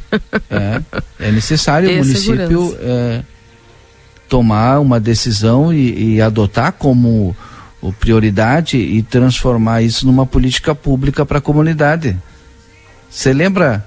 é, 0.50 0.82
é 1.18 1.32
necessário 1.32 1.88
o 1.90 1.96
município 1.96 2.76
é, 2.78 3.22
tomar 4.28 4.80
uma 4.80 5.00
decisão 5.00 5.72
e, 5.72 6.16
e 6.16 6.20
adotar 6.20 6.72
como 6.72 7.34
prioridade 7.98 8.76
e 8.76 9.02
transformar 9.02 9.80
isso 9.80 10.06
numa 10.06 10.26
política 10.26 10.74
pública 10.74 11.24
para 11.24 11.38
a 11.38 11.40
comunidade. 11.40 12.18
Você 13.14 13.32
lembra 13.32 13.84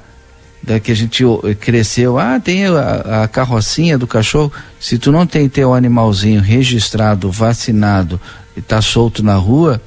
da 0.63 0.79
que 0.79 0.89
a 0.89 0.95
gente 0.95 1.21
cresceu? 1.59 2.17
Ah, 2.17 2.39
tem 2.39 2.65
a, 2.65 3.23
a, 3.23 3.27
carrocinha 3.27 3.97
do 3.97 4.07
cachorro. 4.07 4.51
Se 4.79 4.97
tu 4.97 5.11
não 5.11 5.27
tem 5.27 5.49
teu 5.49 5.73
animalzinho 5.73 6.39
registrado, 6.39 7.29
vacinado 7.29 8.21
e 8.55 8.61
tá 8.61 8.81
solto 8.81 9.21
na 9.21 9.35
rua, 9.35 9.81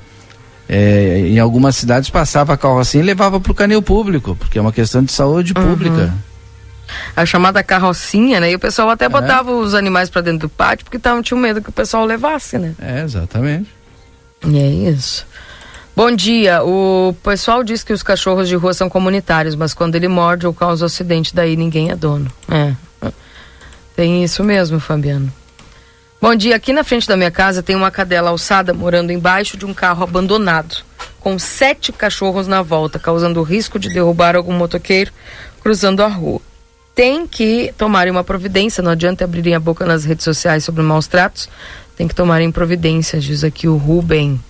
é, 0.68 1.20
em 1.26 1.38
algumas 1.38 1.74
cidades 1.74 2.10
passava 2.10 2.52
a 2.52 2.56
carrocinha 2.56 3.02
e 3.02 3.06
levava 3.06 3.40
para 3.40 3.50
o 3.50 3.54
canil 3.54 3.80
público, 3.80 4.36
porque 4.36 4.58
é 4.58 4.60
uma 4.60 4.72
questão 4.72 5.02
de 5.02 5.10
saúde 5.10 5.54
uhum. 5.56 5.70
pública. 5.70 6.12
a 7.16 7.24
chamada 7.24 7.62
carrocinha, 7.62 8.40
né? 8.40 8.50
E 8.50 8.54
o 8.54 8.58
pessoal 8.58 8.90
até 8.90 9.06
é. 9.06 9.08
botava 9.08 9.52
os 9.52 9.74
animais 9.74 10.10
para 10.10 10.20
dentro 10.20 10.40
do 10.40 10.48
pátio 10.50 10.84
porque 10.84 10.98
tavam, 10.98 11.22
tinha 11.22 11.40
medo 11.40 11.62
que 11.62 11.70
o 11.70 11.72
pessoal 11.72 12.04
levasse, 12.04 12.58
né? 12.58 12.74
É, 12.78 13.00
exatamente. 13.00 13.70
E 14.46 14.58
é 14.58 14.90
isso. 14.90 15.26
Bom 16.02 16.12
dia. 16.12 16.64
O 16.64 17.14
pessoal 17.22 17.62
diz 17.62 17.84
que 17.84 17.92
os 17.92 18.02
cachorros 18.02 18.48
de 18.48 18.56
rua 18.56 18.72
são 18.72 18.88
comunitários, 18.88 19.54
mas 19.54 19.74
quando 19.74 19.96
ele 19.96 20.08
morde 20.08 20.46
ou 20.46 20.54
causa 20.54 20.86
acidente, 20.86 21.34
daí 21.34 21.56
ninguém 21.56 21.90
é 21.90 21.94
dono. 21.94 22.32
É. 22.50 22.72
Tem 23.94 24.24
isso 24.24 24.42
mesmo, 24.42 24.80
Fabiano. 24.80 25.30
Bom 26.18 26.34
dia. 26.34 26.56
Aqui 26.56 26.72
na 26.72 26.82
frente 26.82 27.06
da 27.06 27.18
minha 27.18 27.30
casa 27.30 27.62
tem 27.62 27.76
uma 27.76 27.90
cadela 27.90 28.30
alçada 28.30 28.72
morando 28.72 29.12
embaixo 29.12 29.58
de 29.58 29.66
um 29.66 29.74
carro 29.74 30.02
abandonado, 30.02 30.74
com 31.20 31.38
sete 31.38 31.92
cachorros 31.92 32.48
na 32.48 32.62
volta, 32.62 32.98
causando 32.98 33.38
o 33.38 33.42
risco 33.42 33.78
de 33.78 33.92
derrubar 33.92 34.34
algum 34.34 34.54
motoqueiro 34.54 35.12
cruzando 35.62 36.02
a 36.02 36.08
rua. 36.08 36.40
Tem 36.94 37.26
que 37.26 37.74
tomarem 37.76 38.10
uma 38.10 38.24
providência, 38.24 38.82
não 38.82 38.92
adianta 38.92 39.26
abrirem 39.26 39.54
a 39.54 39.60
boca 39.60 39.84
nas 39.84 40.06
redes 40.06 40.24
sociais 40.24 40.64
sobre 40.64 40.80
maus 40.80 41.06
tratos, 41.06 41.46
tem 41.94 42.08
que 42.08 42.14
tomarem 42.14 42.50
providências, 42.50 43.22
diz 43.22 43.44
aqui 43.44 43.68
o 43.68 43.76
Rubem. 43.76 44.40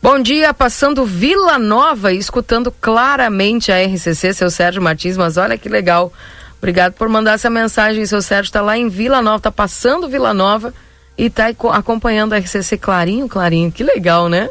Bom 0.00 0.20
dia, 0.20 0.54
passando 0.54 1.04
Vila 1.04 1.58
Nova 1.58 2.12
e 2.12 2.18
escutando 2.18 2.70
claramente 2.70 3.72
a 3.72 3.84
RCC, 3.84 4.32
seu 4.32 4.48
Sérgio 4.48 4.80
Martins, 4.80 5.16
mas 5.16 5.36
olha 5.36 5.58
que 5.58 5.68
legal. 5.68 6.12
Obrigado 6.58 6.92
por 6.92 7.08
mandar 7.08 7.32
essa 7.32 7.50
mensagem, 7.50 8.06
seu 8.06 8.22
Sérgio 8.22 8.48
está 8.48 8.62
lá 8.62 8.78
em 8.78 8.88
Vila 8.88 9.20
Nova, 9.20 9.38
está 9.38 9.50
passando 9.50 10.08
Vila 10.08 10.32
Nova 10.32 10.72
e 11.16 11.24
está 11.24 11.48
acompanhando 11.72 12.32
a 12.32 12.38
RCC 12.38 12.78
clarinho, 12.78 13.28
clarinho. 13.28 13.72
Que 13.72 13.82
legal, 13.82 14.28
né? 14.28 14.48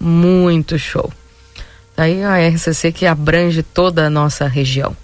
Muito 0.00 0.76
show. 0.76 1.12
Aí 1.96 2.24
a 2.24 2.36
RCC 2.48 2.90
que 2.90 3.06
abrange 3.06 3.62
toda 3.62 4.06
a 4.06 4.10
nossa 4.10 4.48
região. 4.48 4.96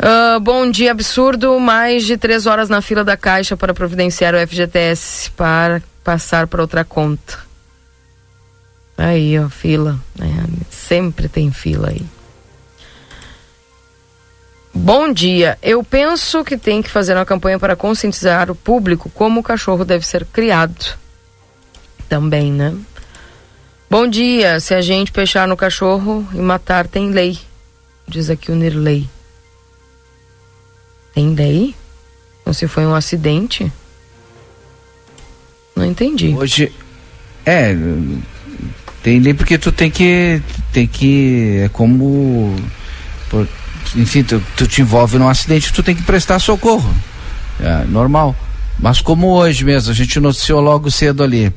Uh, 0.00 0.40
bom 0.40 0.70
dia, 0.70 0.92
absurdo. 0.92 1.60
Mais 1.60 2.06
de 2.06 2.16
três 2.16 2.46
horas 2.46 2.70
na 2.70 2.80
fila 2.80 3.04
da 3.04 3.18
Caixa 3.18 3.54
para 3.54 3.74
providenciar 3.74 4.34
o 4.34 4.48
FGTS 4.48 5.30
para 5.32 5.82
passar 6.02 6.46
para 6.46 6.62
outra 6.62 6.84
conta. 6.84 7.43
Aí, 8.96 9.38
ó, 9.38 9.48
fila. 9.48 9.98
É, 10.20 10.64
sempre 10.70 11.28
tem 11.28 11.50
fila 11.50 11.88
aí. 11.88 12.02
Bom 14.72 15.12
dia. 15.12 15.56
Eu 15.62 15.84
penso 15.84 16.44
que 16.44 16.56
tem 16.56 16.82
que 16.82 16.90
fazer 16.90 17.14
uma 17.14 17.24
campanha 17.24 17.58
para 17.58 17.76
conscientizar 17.76 18.50
o 18.50 18.54
público 18.54 19.08
como 19.10 19.40
o 19.40 19.42
cachorro 19.42 19.84
deve 19.84 20.06
ser 20.06 20.24
criado. 20.26 20.98
Também, 22.08 22.52
né? 22.52 22.74
Bom 23.88 24.06
dia. 24.08 24.58
Se 24.58 24.74
a 24.74 24.80
gente 24.80 25.12
fechar 25.12 25.46
no 25.46 25.56
cachorro 25.56 26.26
e 26.34 26.38
matar, 26.38 26.88
tem 26.88 27.10
lei. 27.10 27.38
Diz 28.06 28.28
aqui 28.28 28.50
o 28.50 28.56
Nirley. 28.56 29.08
Tem 31.14 31.34
lei? 31.34 31.74
Ou 32.44 32.52
se 32.52 32.66
foi 32.66 32.84
um 32.84 32.94
acidente? 32.94 33.72
Não 35.74 35.84
entendi. 35.84 36.34
Hoje. 36.34 36.72
É. 37.46 37.74
Tem 39.04 39.20
lei 39.20 39.34
porque 39.34 39.58
tu 39.58 39.70
tem 39.70 39.90
que. 39.90 40.40
Tem 40.72 40.86
que. 40.86 41.60
É 41.64 41.68
como. 41.68 42.56
Por, 43.28 43.46
enfim, 43.94 44.24
tu, 44.24 44.42
tu, 44.56 44.66
te 44.66 44.80
envolve 44.80 45.18
num 45.18 45.28
acidente, 45.28 45.70
tu 45.74 45.82
tem 45.82 45.94
que 45.94 46.02
prestar 46.02 46.38
socorro. 46.38 46.90
É 47.60 47.84
normal. 47.84 48.34
Mas 48.80 49.02
como 49.02 49.28
hoje 49.28 49.62
mesmo, 49.62 49.92
a 49.92 49.94
gente 49.94 50.18
noticiou 50.18 50.58
logo 50.58 50.90
cedo 50.90 51.22
ali 51.22 51.52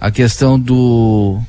a 0.00 0.12
questão 0.12 0.58
do 0.58 1.40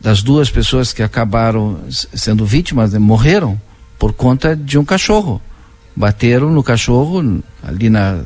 das 0.00 0.22
duas 0.22 0.50
pessoas 0.50 0.92
que 0.92 1.02
acabaram 1.02 1.80
sendo 2.14 2.46
vítimas, 2.46 2.92
né, 2.92 2.98
morreram 3.00 3.60
por 3.98 4.12
conta 4.12 4.54
de 4.54 4.78
um 4.78 4.84
cachorro. 4.84 5.42
Bateram 5.96 6.52
no 6.52 6.62
cachorro 6.62 7.42
ali 7.60 7.90
na 7.90 8.20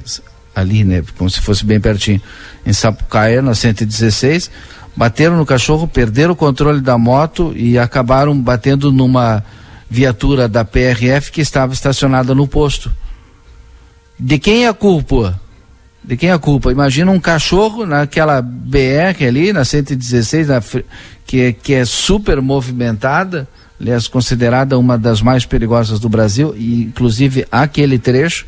ali, 0.54 0.84
né, 0.84 1.02
como 1.16 1.30
se 1.30 1.40
fosse 1.40 1.64
bem 1.64 1.80
pertinho, 1.80 2.20
em 2.66 2.72
Sapucaia, 2.72 3.40
na 3.40 3.54
116, 3.54 4.50
bateram 4.96 5.36
no 5.36 5.46
cachorro, 5.46 5.88
perderam 5.88 6.32
o 6.32 6.36
controle 6.36 6.80
da 6.80 6.98
moto 6.98 7.52
e 7.56 7.78
acabaram 7.78 8.38
batendo 8.38 8.92
numa 8.92 9.42
viatura 9.88 10.48
da 10.48 10.64
PRF 10.64 11.32
que 11.32 11.40
estava 11.40 11.72
estacionada 11.72 12.34
no 12.34 12.46
posto. 12.46 12.90
De 14.18 14.38
quem 14.38 14.64
é 14.64 14.68
a 14.68 14.74
culpa? 14.74 15.40
De 16.02 16.16
quem 16.16 16.30
é 16.30 16.32
a 16.32 16.38
culpa? 16.38 16.70
Imagina 16.70 17.10
um 17.10 17.20
cachorro 17.20 17.84
naquela 17.84 18.40
BR 18.40 19.24
ali, 19.26 19.52
na 19.52 19.64
116, 19.64 20.48
na, 20.48 20.62
que, 21.26 21.40
é, 21.40 21.52
que 21.52 21.74
é 21.74 21.84
super 21.84 22.40
movimentada, 22.40 23.48
aliás, 23.80 24.06
considerada 24.06 24.78
uma 24.78 24.96
das 24.96 25.22
mais 25.22 25.44
perigosas 25.44 25.98
do 25.98 26.08
Brasil, 26.08 26.54
e 26.56 26.82
inclusive 26.82 27.46
aquele 27.50 27.98
trecho, 27.98 28.46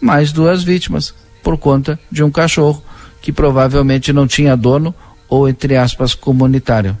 mais 0.00 0.32
duas 0.32 0.62
vítimas, 0.62 1.14
por 1.42 1.58
conta 1.58 1.98
de 2.10 2.22
um 2.22 2.30
cachorro 2.30 2.82
que 3.20 3.32
provavelmente 3.32 4.12
não 4.12 4.26
tinha 4.26 4.56
dono 4.56 4.94
ou, 5.28 5.48
entre 5.48 5.76
aspas, 5.76 6.14
comunitário. 6.14 6.96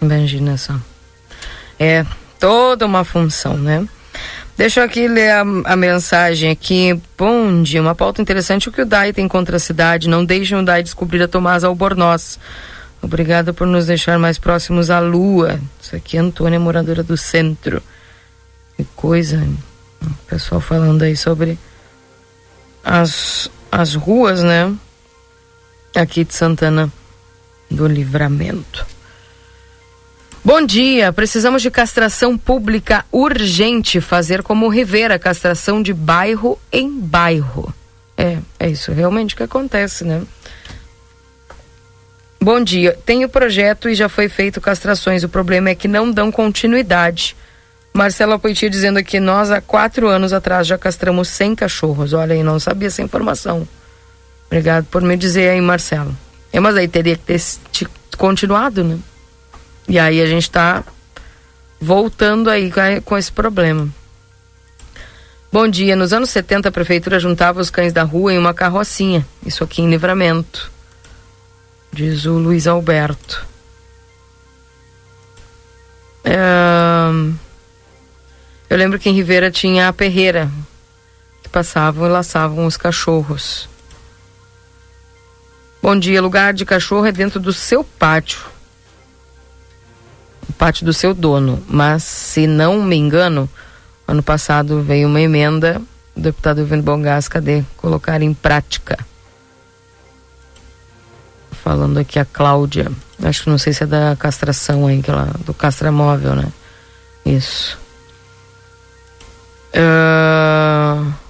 Imagina 0.00 0.56
só. 0.56 0.74
É 1.78 2.04
toda 2.38 2.86
uma 2.86 3.04
função, 3.04 3.56
né? 3.56 3.86
Deixa 4.56 4.80
eu 4.80 4.84
aqui 4.84 5.06
ler 5.06 5.30
a, 5.30 5.40
a, 5.40 5.76
mensagem 5.76 6.50
aqui. 6.50 6.98
Bom 7.16 7.62
dia, 7.62 7.80
uma 7.80 7.94
pauta 7.94 8.22
interessante. 8.22 8.68
O 8.68 8.72
que 8.72 8.80
o 8.80 8.86
DAI 8.86 9.12
tem 9.12 9.28
contra 9.28 9.56
a 9.56 9.60
cidade? 9.60 10.08
Não 10.08 10.24
deixem 10.24 10.58
o 10.58 10.64
DAI 10.64 10.82
descobrir 10.82 11.22
a 11.22 11.28
Tomás 11.28 11.62
Albornoz. 11.62 12.38
Obrigada 13.02 13.52
por 13.52 13.66
nos 13.66 13.86
deixar 13.86 14.18
mais 14.18 14.38
próximos 14.38 14.90
à 14.90 14.98
Lua. 14.98 15.60
Isso 15.80 15.94
aqui 15.94 16.16
é 16.16 16.20
Antônia, 16.20 16.58
moradora 16.58 17.02
do 17.02 17.16
centro. 17.16 17.82
Que 18.76 18.84
coisa. 18.96 19.46
O 20.02 20.26
pessoal 20.26 20.60
falando 20.60 21.02
aí 21.02 21.16
sobre 21.16 21.58
as, 22.82 23.50
as 23.70 23.94
ruas, 23.94 24.42
né? 24.42 24.74
Aqui 25.94 26.24
de 26.24 26.34
Santana 26.34 26.90
do 27.70 27.86
Livramento. 27.86 28.86
Bom 30.44 30.64
dia, 30.64 31.12
precisamos 31.12 31.60
de 31.60 31.72
castração 31.72 32.38
pública 32.38 33.04
urgente, 33.10 34.00
fazer 34.00 34.44
como 34.44 34.68
Rivera, 34.68 35.18
castração 35.18 35.82
de 35.82 35.92
bairro 35.92 36.56
em 36.72 37.00
bairro. 37.00 37.74
É, 38.16 38.38
é 38.58 38.68
isso 38.68 38.92
realmente 38.92 39.34
que 39.34 39.42
acontece, 39.42 40.04
né? 40.04 40.22
Bom 42.40 42.62
dia, 42.62 42.96
tenho 43.04 43.28
projeto 43.28 43.88
e 43.88 43.94
já 43.96 44.08
foi 44.08 44.28
feito 44.28 44.60
castrações, 44.60 45.24
o 45.24 45.28
problema 45.28 45.70
é 45.70 45.74
que 45.74 45.88
não 45.88 46.12
dão 46.12 46.30
continuidade. 46.30 47.34
Marcela 47.92 48.38
Poitier 48.38 48.70
dizendo 48.70 49.02
que 49.02 49.18
nós 49.18 49.50
há 49.50 49.60
quatro 49.60 50.06
anos 50.06 50.32
atrás 50.32 50.66
já 50.66 50.78
castramos 50.78 51.28
100 51.28 51.56
cachorros, 51.56 52.12
olha 52.12 52.34
aí, 52.34 52.42
não 52.44 52.60
sabia 52.60 52.86
essa 52.86 53.02
informação. 53.02 53.66
Obrigado 54.46 54.84
por 54.84 55.02
me 55.02 55.16
dizer 55.16 55.48
aí, 55.48 55.60
Marcela. 55.60 56.14
É, 56.56 56.60
mas 56.60 56.74
aí 56.74 56.88
teria 56.88 57.18
que 57.18 57.22
ter 57.22 57.38
continuado, 58.16 58.82
né? 58.82 58.98
E 59.86 59.98
aí 59.98 60.22
a 60.22 60.24
gente 60.24 60.44
está 60.44 60.82
voltando 61.78 62.48
aí 62.48 62.72
com 63.04 63.18
esse 63.18 63.30
problema. 63.30 63.86
Bom 65.52 65.68
dia. 65.68 65.94
Nos 65.94 66.14
anos 66.14 66.30
70, 66.30 66.70
a 66.70 66.72
prefeitura 66.72 67.20
juntava 67.20 67.60
os 67.60 67.68
cães 67.68 67.92
da 67.92 68.04
rua 68.04 68.32
em 68.32 68.38
uma 68.38 68.54
carrocinha. 68.54 69.26
Isso 69.44 69.62
aqui 69.62 69.82
em 69.82 69.90
Livramento. 69.90 70.72
Diz 71.92 72.24
o 72.24 72.38
Luiz 72.38 72.66
Alberto. 72.66 73.46
É... 76.24 76.38
Eu 78.70 78.78
lembro 78.78 78.98
que 78.98 79.10
em 79.10 79.14
Ribeira 79.14 79.50
tinha 79.50 79.88
a 79.88 79.92
perreira, 79.92 80.50
que 81.42 81.50
passavam 81.50 82.06
e 82.06 82.10
laçavam 82.10 82.64
os 82.64 82.78
cachorros. 82.78 83.68
Bom 85.82 85.98
dia. 85.98 86.20
Lugar 86.20 86.52
de 86.52 86.64
cachorro 86.64 87.06
é 87.06 87.12
dentro 87.12 87.38
do 87.38 87.52
seu 87.52 87.84
pátio 87.84 88.56
o 90.48 90.52
pátio 90.52 90.84
do 90.84 90.92
seu 90.92 91.12
dono. 91.12 91.62
Mas, 91.68 92.02
se 92.02 92.46
não 92.46 92.82
me 92.82 92.96
engano, 92.96 93.48
ano 94.06 94.22
passado 94.22 94.82
veio 94.82 95.08
uma 95.08 95.20
emenda 95.20 95.80
do 96.14 96.22
deputado 96.22 96.60
Evandro 96.60 96.84
Bongás, 96.84 97.28
cadê? 97.28 97.64
Colocar 97.76 98.22
em 98.22 98.32
prática. 98.32 98.98
Falando 101.50 101.98
aqui 101.98 102.18
a 102.18 102.24
Cláudia. 102.24 102.90
Acho 103.22 103.44
que 103.44 103.50
não 103.50 103.58
sei 103.58 103.72
se 103.72 103.82
é 103.82 103.86
da 103.86 104.16
castração 104.16 104.86
aí, 104.86 105.00
aquela, 105.00 105.24
do 105.44 105.52
castramóvel, 105.52 106.34
né? 106.34 106.52
Isso. 107.24 107.78
Uh... 109.74 111.25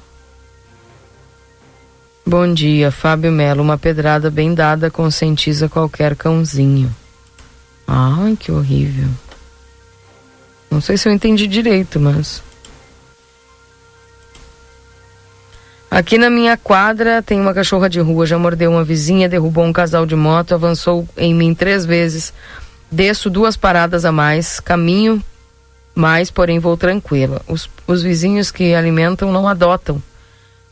Bom 2.29 2.53
dia, 2.53 2.91
Fábio 2.91 3.31
Melo. 3.31 3.63
Uma 3.63 3.79
pedrada 3.79 4.33
bem 4.33 4.53
dada 4.53 4.91
conscientiza 4.91 5.69
qualquer 5.69 6.17
cãozinho. 6.17 6.93
Ai, 7.87 8.35
que 8.35 8.51
horrível. 8.51 9.09
Não 10.69 10.81
sei 10.81 10.97
se 10.97 11.09
eu 11.09 11.13
entendi 11.13 11.47
direito, 11.47 12.01
mas. 12.01 12.43
Aqui 15.89 16.19
na 16.19 16.29
minha 16.29 16.57
quadra 16.57 17.23
tem 17.23 17.41
uma 17.41 17.55
cachorra 17.55 17.89
de 17.89 18.01
rua, 18.01 18.27
já 18.27 18.37
mordeu 18.37 18.73
uma 18.73 18.83
vizinha, 18.83 19.29
derrubou 19.29 19.65
um 19.65 19.73
casal 19.73 20.05
de 20.05 20.17
moto, 20.17 20.53
avançou 20.53 21.09
em 21.17 21.33
mim 21.33 21.55
três 21.55 21.87
vezes. 21.87 22.35
Desço 22.91 23.31
duas 23.31 23.57
paradas 23.57 24.05
a 24.05 24.11
mais, 24.11 24.59
caminho 24.59 25.23
Mas, 25.95 26.29
porém, 26.29 26.59
vou 26.59 26.77
tranquila. 26.77 27.41
Os, 27.47 27.71
os 27.87 28.03
vizinhos 28.03 28.51
que 28.51 28.75
alimentam 28.75 29.31
não 29.31 29.47
adotam. 29.47 30.03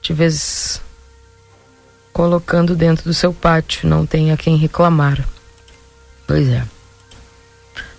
De 0.02 0.12
vez 0.12 0.82
colocando 2.14 2.76
dentro 2.76 3.04
do 3.04 3.12
seu 3.12 3.34
pátio, 3.34 3.88
não 3.88 4.06
tem 4.06 4.30
a 4.30 4.36
quem 4.36 4.56
reclamar. 4.56 5.22
Pois 6.28 6.48
é. 6.48 6.64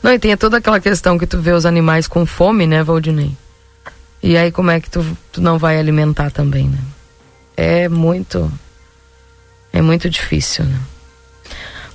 Não, 0.01 0.13
e 0.13 0.17
tem 0.17 0.35
toda 0.37 0.57
aquela 0.57 0.79
questão 0.79 1.17
que 1.17 1.27
tu 1.27 1.39
vê 1.39 1.51
os 1.51 1.65
animais 1.65 2.07
com 2.07 2.25
fome, 2.25 2.65
né, 2.65 2.81
Valdinei? 2.81 3.35
E 4.23 4.37
aí 4.37 4.53
como 4.53 4.71
é 4.71 4.79
que 4.79 4.89
tu, 4.89 5.05
tu 5.33 5.41
não 5.41 5.59
vai 5.59 5.77
alimentar 5.77 6.31
também, 6.31 6.69
né? 6.69 6.79
É 7.57 7.89
muito. 7.89 8.51
É 9.73 9.81
muito 9.81 10.09
difícil, 10.09 10.63
né? 10.63 10.79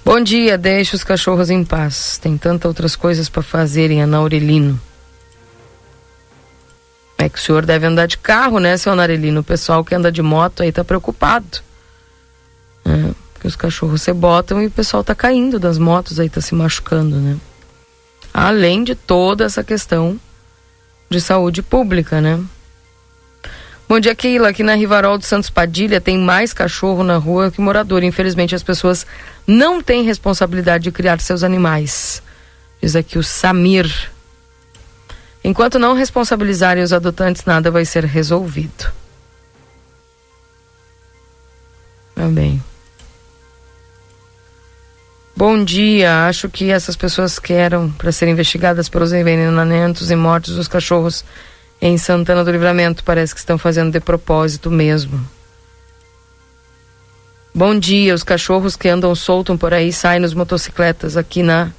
Bom 0.05 0.21
dia, 0.21 0.59
deixa 0.59 0.97
os 0.97 1.03
cachorros 1.03 1.49
em 1.49 1.65
paz. 1.65 2.19
Tem 2.19 2.37
tantas 2.37 2.69
outras 2.69 2.95
coisas 2.95 3.31
para 3.31 3.43
fazerem, 3.43 4.03
Ana 4.03 4.19
Aurelino. 4.19 4.79
É 7.17 7.31
que 7.31 7.39
o 7.39 7.41
senhor 7.41 7.65
deve 7.65 7.87
andar 7.87 8.07
de 8.07 8.19
carro, 8.19 8.59
né, 8.59 8.77
seu 8.77 8.93
Ana 8.93 9.05
Aurelino? 9.05 9.41
O 9.41 9.45
pessoal 9.45 9.83
que 9.83 9.95
anda 9.95 10.13
de 10.13 10.21
moto 10.21 10.63
aí 10.63 10.71
tá 10.71 10.85
preocupado. 10.85 11.70
É, 12.85 13.13
porque 13.33 13.47
os 13.47 13.57
cachorros 13.57 14.03
se 14.03 14.13
botam 14.13 14.63
e 14.63 14.67
o 14.67 14.71
pessoal 14.71 15.03
tá 15.05 15.15
caindo 15.15 15.59
das 15.59 15.79
motos 15.79 16.21
aí, 16.21 16.29
tá 16.29 16.41
se 16.41 16.55
machucando, 16.55 17.17
né? 17.17 17.37
Além 18.33 18.85
de 18.85 18.95
toda 18.95 19.45
essa 19.45 19.65
questão 19.65 20.19
de 21.09 21.21
saúde 21.21 21.63
pública, 21.63 22.21
né? 22.21 22.41
Bom 23.89 23.99
dia, 23.99 24.15
Keila. 24.15 24.51
Aqui 24.51 24.63
na 24.63 24.75
Rivarol 24.75 25.19
do 25.19 25.25
Santos 25.25 25.51
Padilha 25.51 26.01
tem 26.01 26.17
mais 26.17 26.53
cachorro 26.53 27.03
na 27.03 27.17
rua 27.17 27.51
que 27.51 27.61
morador. 27.61 28.05
Infelizmente, 28.05 28.55
as 28.55 28.63
pessoas 28.63 29.05
não 29.45 29.83
têm 29.83 30.05
responsabilidade 30.05 30.85
de 30.85 30.93
criar 30.93 31.21
seus 31.21 31.43
animais. 31.43 32.23
Diz 32.81 32.95
aqui 32.95 33.19
o 33.19 33.23
Samir. 33.25 33.91
Enquanto 35.43 35.77
não 35.77 35.95
responsabilizarem 35.95 36.85
os 36.85 36.93
adotantes, 36.93 37.45
nada 37.45 37.69
vai 37.69 37.85
ser 37.85 38.05
resolvido. 38.05 38.93
Tá 42.15 42.29
Bom 45.37 45.65
dia. 45.65 46.27
Acho 46.27 46.49
que 46.49 46.71
essas 46.71 46.97
pessoas 46.97 47.39
que 47.39 47.53
eram 47.53 47.91
para 47.91 48.13
serem 48.13 48.35
investigadas 48.35 48.89
pelos 48.89 49.13
envenenamentos 49.13 50.11
e 50.11 50.17
mortes 50.17 50.55
dos 50.55 50.69
cachorros 50.69 51.25
em 51.81 51.97
Santana 51.97 52.45
do 52.45 52.51
Livramento 52.51 53.03
parece 53.03 53.33
que 53.33 53.41
estão 53.41 53.57
fazendo 53.57 53.93
de 53.93 54.01
propósito 54.01 54.71
mesmo. 54.71 55.21
Bom 57.55 57.79
dia. 57.79 58.15
Os 58.15 58.23
cachorros 58.23 58.77
que 58.77 58.89
andam 58.89 59.15
soltos 59.15 59.59
por 59.59 59.73
aí 59.73 59.93
saem 59.93 60.21
nos 60.21 60.35
motocicletas. 60.35 61.17
Aqui 61.17 61.43
na 61.43 61.73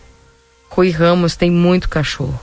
Rui 0.70 0.90
Ramos 0.90 1.36
tem 1.36 1.52
muito 1.52 1.88
cachorro. 1.88 2.40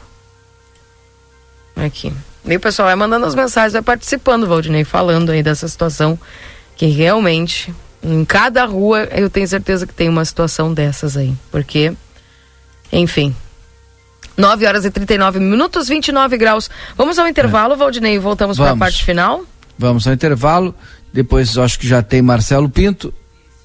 Aqui. 1.74 2.12
E 2.44 2.56
o 2.56 2.60
pessoal 2.60 2.86
vai 2.86 2.96
mandando 2.96 3.26
as 3.26 3.34
mensagens, 3.34 3.72
vai 3.72 3.82
participando, 3.82 4.46
Valdinei, 4.46 4.84
falando 4.84 5.30
aí 5.30 5.42
dessa 5.42 5.68
situação 5.68 6.18
que 6.76 6.86
realmente 6.86 7.74
em 8.02 8.24
cada 8.24 8.64
rua 8.64 9.04
eu 9.10 9.28
tenho 9.28 9.46
certeza 9.46 9.86
que 9.86 9.94
tem 9.94 10.08
uma 10.08 10.24
situação 10.24 10.72
dessas 10.72 11.16
aí. 11.16 11.34
Porque, 11.50 11.92
enfim. 12.92 13.34
9 14.36 14.66
horas 14.66 14.84
e 14.84 14.90
39 14.90 15.40
minutos, 15.40 15.88
29 15.88 16.36
graus. 16.36 16.70
Vamos 16.96 17.18
ao 17.18 17.26
intervalo, 17.26 17.74
é. 17.74 17.76
Valdinei, 17.76 18.14
e 18.14 18.18
voltamos 18.18 18.56
para 18.56 18.70
a 18.70 18.76
parte 18.76 19.04
final? 19.04 19.44
Vamos 19.76 20.06
ao 20.06 20.14
intervalo. 20.14 20.74
Depois 21.12 21.56
acho 21.58 21.78
que 21.78 21.88
já 21.88 22.02
tem 22.02 22.22
Marcelo 22.22 22.68
Pinto 22.68 23.12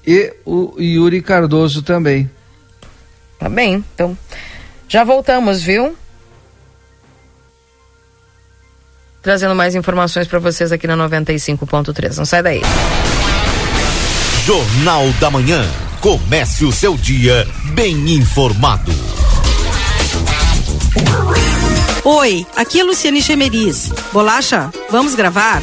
e 0.06 0.34
o 0.44 0.74
Yuri 0.80 1.22
Cardoso 1.22 1.82
também. 1.82 2.28
Tá 3.38 3.48
bem, 3.48 3.84
então. 3.94 4.16
Já 4.88 5.04
voltamos, 5.04 5.62
viu? 5.62 5.96
Trazendo 9.22 9.54
mais 9.54 9.74
informações 9.74 10.26
para 10.26 10.38
vocês 10.38 10.72
aqui 10.72 10.86
na 10.86 10.96
95.3. 10.96 12.16
Não 12.16 12.24
sai 12.24 12.42
daí. 12.42 12.62
Jornal 14.44 15.08
da 15.18 15.30
Manhã. 15.30 15.66
Comece 16.02 16.66
o 16.66 16.70
seu 16.70 16.98
dia 16.98 17.48
bem 17.72 17.94
informado. 18.12 18.92
Oi, 22.04 22.46
aqui 22.54 22.80
é 22.80 22.84
Luciane 22.84 23.22
Chemeris. 23.22 23.90
Bolacha, 24.12 24.70
vamos 24.90 25.14
gravar? 25.14 25.62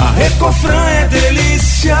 A 0.00 0.12
Recofran 0.12 0.82
é 0.88 1.08
delícia. 1.08 1.94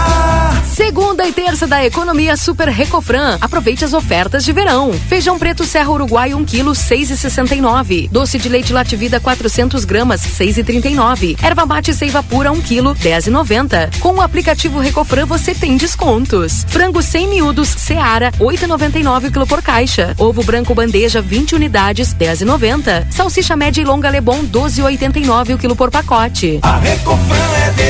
Segunda 0.64 1.26
e 1.28 1.32
terça 1.32 1.66
da 1.66 1.84
economia 1.84 2.34
Super 2.34 2.68
Recofran. 2.68 3.36
Aproveite 3.42 3.84
as 3.84 3.92
ofertas 3.92 4.42
de 4.42 4.54
verão. 4.54 4.90
Feijão 5.06 5.38
preto 5.38 5.66
Serra 5.66 5.90
Uruguai 5.90 6.32
1 6.32 6.42
kg 6.46 6.70
6,69. 6.70 8.08
Doce 8.08 8.38
de 8.38 8.48
leite 8.48 8.72
Lativida 8.72 9.20
400 9.20 9.84
gramas 9.84 10.22
6,39. 10.22 11.36
Erva 11.42 11.66
mate 11.66 11.92
Seiva 11.92 12.22
Pura 12.22 12.50
1 12.50 12.62
kg 12.62 12.94
10,90. 12.94 13.98
Com 13.98 14.14
o 14.14 14.22
aplicativo 14.22 14.78
Recofran 14.78 15.26
você 15.26 15.54
tem 15.54 15.76
descontos. 15.76 16.64
Frango 16.68 17.02
sem 17.02 17.28
miúdos 17.28 17.68
Seara 17.68 18.32
8,99 18.40 19.30
kg 19.30 19.46
por 19.46 19.60
caixa. 19.60 20.14
Ovo 20.16 20.42
branco 20.42 20.74
bandeja 20.74 21.20
20 21.20 21.54
unidades 21.54 22.14
10,90. 22.14 23.08
Salsicha 23.10 23.54
média 23.56 23.82
e 23.82 23.84
longa 23.84 24.08
Lebon 24.08 24.46
12,89 24.46 25.54
o 25.54 25.58
quilo 25.58 25.76
por 25.76 25.90
pacote. 25.90 26.60
A 26.62 26.78
Recofran 26.78 27.36
é 27.36 27.70
delícia 27.72 27.89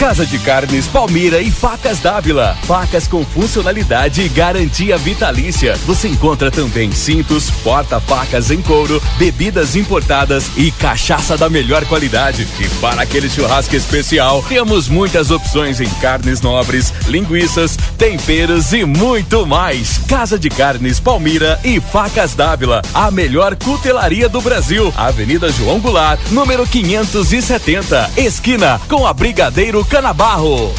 Casa 0.00 0.24
de 0.24 0.38
Carnes 0.38 0.86
Palmira 0.86 1.42
e 1.42 1.50
Facas 1.50 1.98
Dávila. 1.98 2.56
Facas 2.62 3.06
com 3.06 3.22
funcionalidade 3.22 4.22
e 4.22 4.30
garantia 4.30 4.96
vitalícia. 4.96 5.76
Você 5.84 6.08
encontra 6.08 6.50
também 6.50 6.90
cintos, 6.90 7.50
porta-facas 7.62 8.50
em 8.50 8.62
couro, 8.62 9.00
bebidas 9.18 9.76
importadas 9.76 10.52
e 10.56 10.70
cachaça 10.70 11.36
da 11.36 11.50
melhor 11.50 11.84
qualidade. 11.84 12.48
E 12.58 12.66
para 12.80 13.02
aquele 13.02 13.28
churrasco 13.28 13.76
especial, 13.76 14.42
temos 14.48 14.88
muitas 14.88 15.30
opções 15.30 15.82
em 15.82 15.90
carnes 16.00 16.40
nobres, 16.40 16.94
linguiças, 17.06 17.76
temperos 17.98 18.72
e 18.72 18.86
muito 18.86 19.46
mais. 19.46 19.98
Casa 20.08 20.38
de 20.38 20.48
Carnes 20.48 20.98
Palmira 20.98 21.60
e 21.62 21.78
Facas 21.78 22.34
Dávila, 22.34 22.80
a 22.94 23.10
melhor 23.10 23.54
cutelaria 23.54 24.30
do 24.30 24.40
Brasil. 24.40 24.94
Avenida 24.96 25.52
João 25.52 25.78
Goulart, 25.78 26.18
número 26.30 26.66
570, 26.66 28.12
esquina 28.16 28.80
com 28.88 29.06
a 29.06 29.12
Brigadeiro 29.12 29.89
Canabarro. 29.90 30.72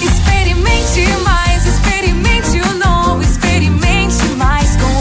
Experimente 0.00 1.06
mais, 1.24 1.66
experimente 1.66 2.60
o 2.60 2.74
novo, 2.78 3.20
experimente 3.20 4.24
mais 4.36 4.76
com. 4.76 4.92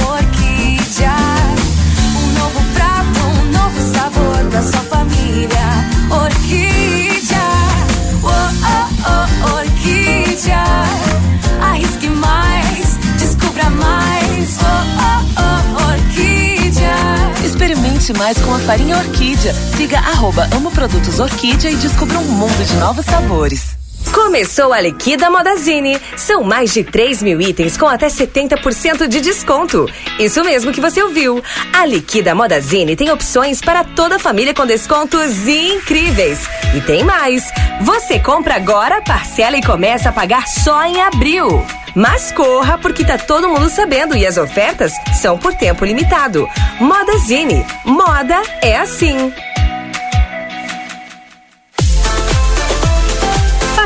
Um 2.17 2.33
novo 2.39 2.63
prato, 2.73 3.19
um 3.27 3.51
novo 3.51 3.93
sabor 3.93 4.43
sua 4.63 4.81
família. 4.89 5.89
Orquídea, 6.09 6.80
Experimente 18.01 18.13
mais 18.13 18.37
com 18.39 18.55
a 18.55 18.59
farinha 18.59 18.97
Orquídea. 18.97 19.53
Siga 19.53 19.99
arroba 19.99 20.49
Amo 20.55 20.71
Produtos 20.71 21.19
Orquídea 21.19 21.69
e 21.69 21.75
descubra 21.75 22.17
um 22.17 22.23
mundo 22.23 22.65
de 22.65 22.75
novos 22.77 23.05
sabores. 23.05 23.80
Começou 24.13 24.73
a 24.73 24.81
Liquida 24.81 25.29
Modazine. 25.29 25.99
São 26.17 26.43
mais 26.43 26.73
de 26.73 26.83
3 26.83 27.23
mil 27.23 27.39
itens 27.39 27.77
com 27.77 27.87
até 27.87 28.07
70% 28.07 29.07
de 29.07 29.21
desconto. 29.21 29.85
Isso 30.19 30.43
mesmo 30.43 30.71
que 30.73 30.81
você 30.81 31.01
ouviu. 31.01 31.41
A 31.73 31.85
Liquida 31.85 32.35
Modazine 32.35 32.95
tem 32.95 33.09
opções 33.09 33.61
para 33.61 33.83
toda 33.83 34.17
a 34.17 34.19
família 34.19 34.53
com 34.53 34.65
descontos 34.65 35.47
incríveis. 35.47 36.39
E 36.75 36.81
tem 36.81 37.03
mais. 37.03 37.49
Você 37.81 38.19
compra 38.19 38.55
agora, 38.55 39.01
parcela 39.01 39.55
e 39.55 39.63
começa 39.63 40.09
a 40.09 40.13
pagar 40.13 40.45
só 40.47 40.83
em 40.83 41.01
abril. 41.01 41.65
Mas 41.95 42.31
corra, 42.31 42.77
porque 42.77 43.03
tá 43.05 43.17
todo 43.17 43.49
mundo 43.49 43.69
sabendo 43.69 44.15
e 44.15 44.25
as 44.25 44.37
ofertas 44.37 44.93
são 45.21 45.37
por 45.37 45.53
tempo 45.53 45.85
limitado. 45.85 46.47
Modazine. 46.79 47.65
Moda 47.85 48.41
é 48.61 48.77
assim. 48.77 49.33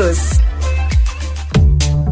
todos. 0.00 0.49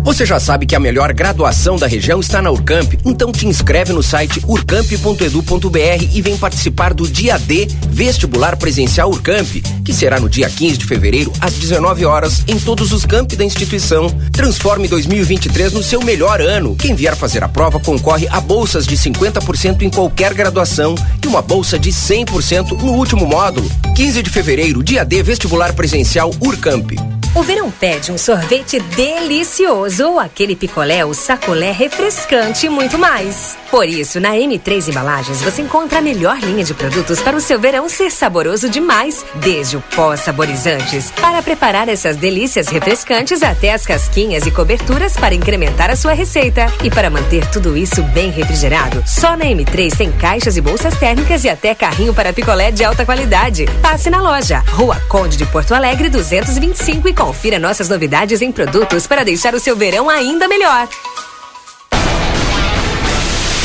Você 0.09 0.24
já 0.24 0.40
sabe 0.40 0.64
que 0.64 0.74
a 0.74 0.80
melhor 0.80 1.12
graduação 1.12 1.76
da 1.76 1.86
região 1.86 2.18
está 2.18 2.40
na 2.40 2.51
Urcamp, 2.51 2.94
então 3.05 3.30
te 3.30 3.47
inscreve 3.47 3.93
no 3.93 4.02
site 4.02 4.43
urcamp.edu.br 4.48 6.09
e 6.14 6.22
vem 6.22 6.35
participar 6.35 6.94
do 6.94 7.06
Dia 7.06 7.39
D 7.39 7.68
Vestibular 7.90 8.56
Presencial 8.56 9.10
Urcamp, 9.10 9.62
que 9.85 9.93
será 9.93 10.18
no 10.18 10.26
dia 10.26 10.48
15 10.48 10.78
de 10.78 10.86
fevereiro, 10.86 11.30
às 11.43 11.52
19 11.52 12.06
horas, 12.06 12.43
em 12.48 12.59
todos 12.59 12.90
os 12.90 13.05
campi 13.05 13.36
da 13.36 13.44
instituição. 13.44 14.09
Transforme 14.32 14.89
2023 14.89 15.74
no 15.74 15.82
seu 15.82 16.01
melhor 16.02 16.40
ano. 16.40 16.74
Quem 16.74 16.94
vier 16.94 17.14
fazer 17.14 17.44
a 17.44 17.48
prova 17.48 17.78
concorre 17.78 18.26
a 18.30 18.40
bolsas 18.40 18.86
de 18.86 18.97
50% 18.97 19.82
em 19.82 19.90
qualquer 19.90 20.32
graduação 20.32 20.94
e 21.22 21.26
uma 21.26 21.43
bolsa 21.43 21.78
de 21.78 21.90
100% 21.90 22.70
no 22.80 22.93
último 22.93 23.26
módulo. 23.26 23.70
15 23.94 24.22
de 24.22 24.30
fevereiro, 24.30 24.82
Dia 24.82 25.05
D 25.05 25.22
Vestibular 25.22 25.74
Presencial 25.74 26.30
Urcamp. 26.40 26.93
O 27.35 27.43
verão 27.43 27.70
pede 27.70 28.10
um 28.10 28.18
sorvete 28.18 28.80
delicioso 28.80 29.98
ou 30.01 30.19
aquele 30.19 30.55
picolé 30.55 31.05
ou 31.05 31.15
sacolé 31.15 31.73
refrescante 31.73 32.66
e 32.66 32.69
muito 32.69 32.99
mais. 32.99 33.57
Por 33.70 33.87
isso, 33.87 34.19
na 34.19 34.31
M3 34.31 34.89
Embalagens 34.89 35.43
você 35.43 35.62
encontra 35.62 35.99
a 35.99 36.03
melhor 36.03 36.39
linha 36.39 36.65
de 36.65 36.73
produtos 36.73 37.20
para 37.20 37.37
o 37.37 37.41
seu 37.41 37.59
verão 37.59 37.89
ser 37.89 38.11
saboroso 38.11 38.69
demais, 38.69 39.25
desde 39.35 39.77
o 39.77 39.81
pó 39.95 40.16
saborizantes 40.16 41.11
para 41.20 41.43
preparar 41.43 41.89
essas 41.89 42.16
delícias 42.16 42.69
refrescantes 42.69 43.43
até 43.43 43.73
as 43.73 43.85
casquinhas 43.85 44.47
e 44.47 44.51
coberturas 44.51 45.15
para 45.16 45.35
incrementar 45.35 45.91
a 45.91 45.97
sua 45.97 46.12
receita. 46.12 46.66
E 46.83 46.91
para 46.91 47.11
manter 47.11 47.47
tudo 47.51 47.77
isso 47.77 48.03
bem 48.03 48.31
refrigerado, 48.31 49.03
só 49.07 49.37
na 49.37 49.45
M3 49.45 49.97
tem 49.97 50.11
caixas 50.12 50.57
e 50.57 50.61
bolsas 50.61 50.97
térmicas 50.97 51.45
e 51.45 51.49
até 51.49 51.75
carrinho 51.75 52.15
para 52.15 52.33
picolé 52.33 52.70
de 52.70 52.85
alta 52.85 53.05
qualidade. 53.05 53.66
Passe 53.83 54.11
na 54.11 54.20
loja, 54.20 54.62
Rua 54.69 54.97
Conde 55.09 55.37
de 55.37 55.47
Porto 55.47 55.75
Alegre 55.75 56.09
225 56.09 57.09
e 57.09 57.15
confira 57.15 57.59
nossas 57.59 57.89
novidades 57.89 58.41
em 58.43 58.51
produtos 58.51 59.07
para 59.07 59.25
deixar 59.25 59.55
o 59.55 59.61
seu 59.61 59.77
verão 59.78 60.10
ainda 60.10 60.48
melhor. 60.48 60.88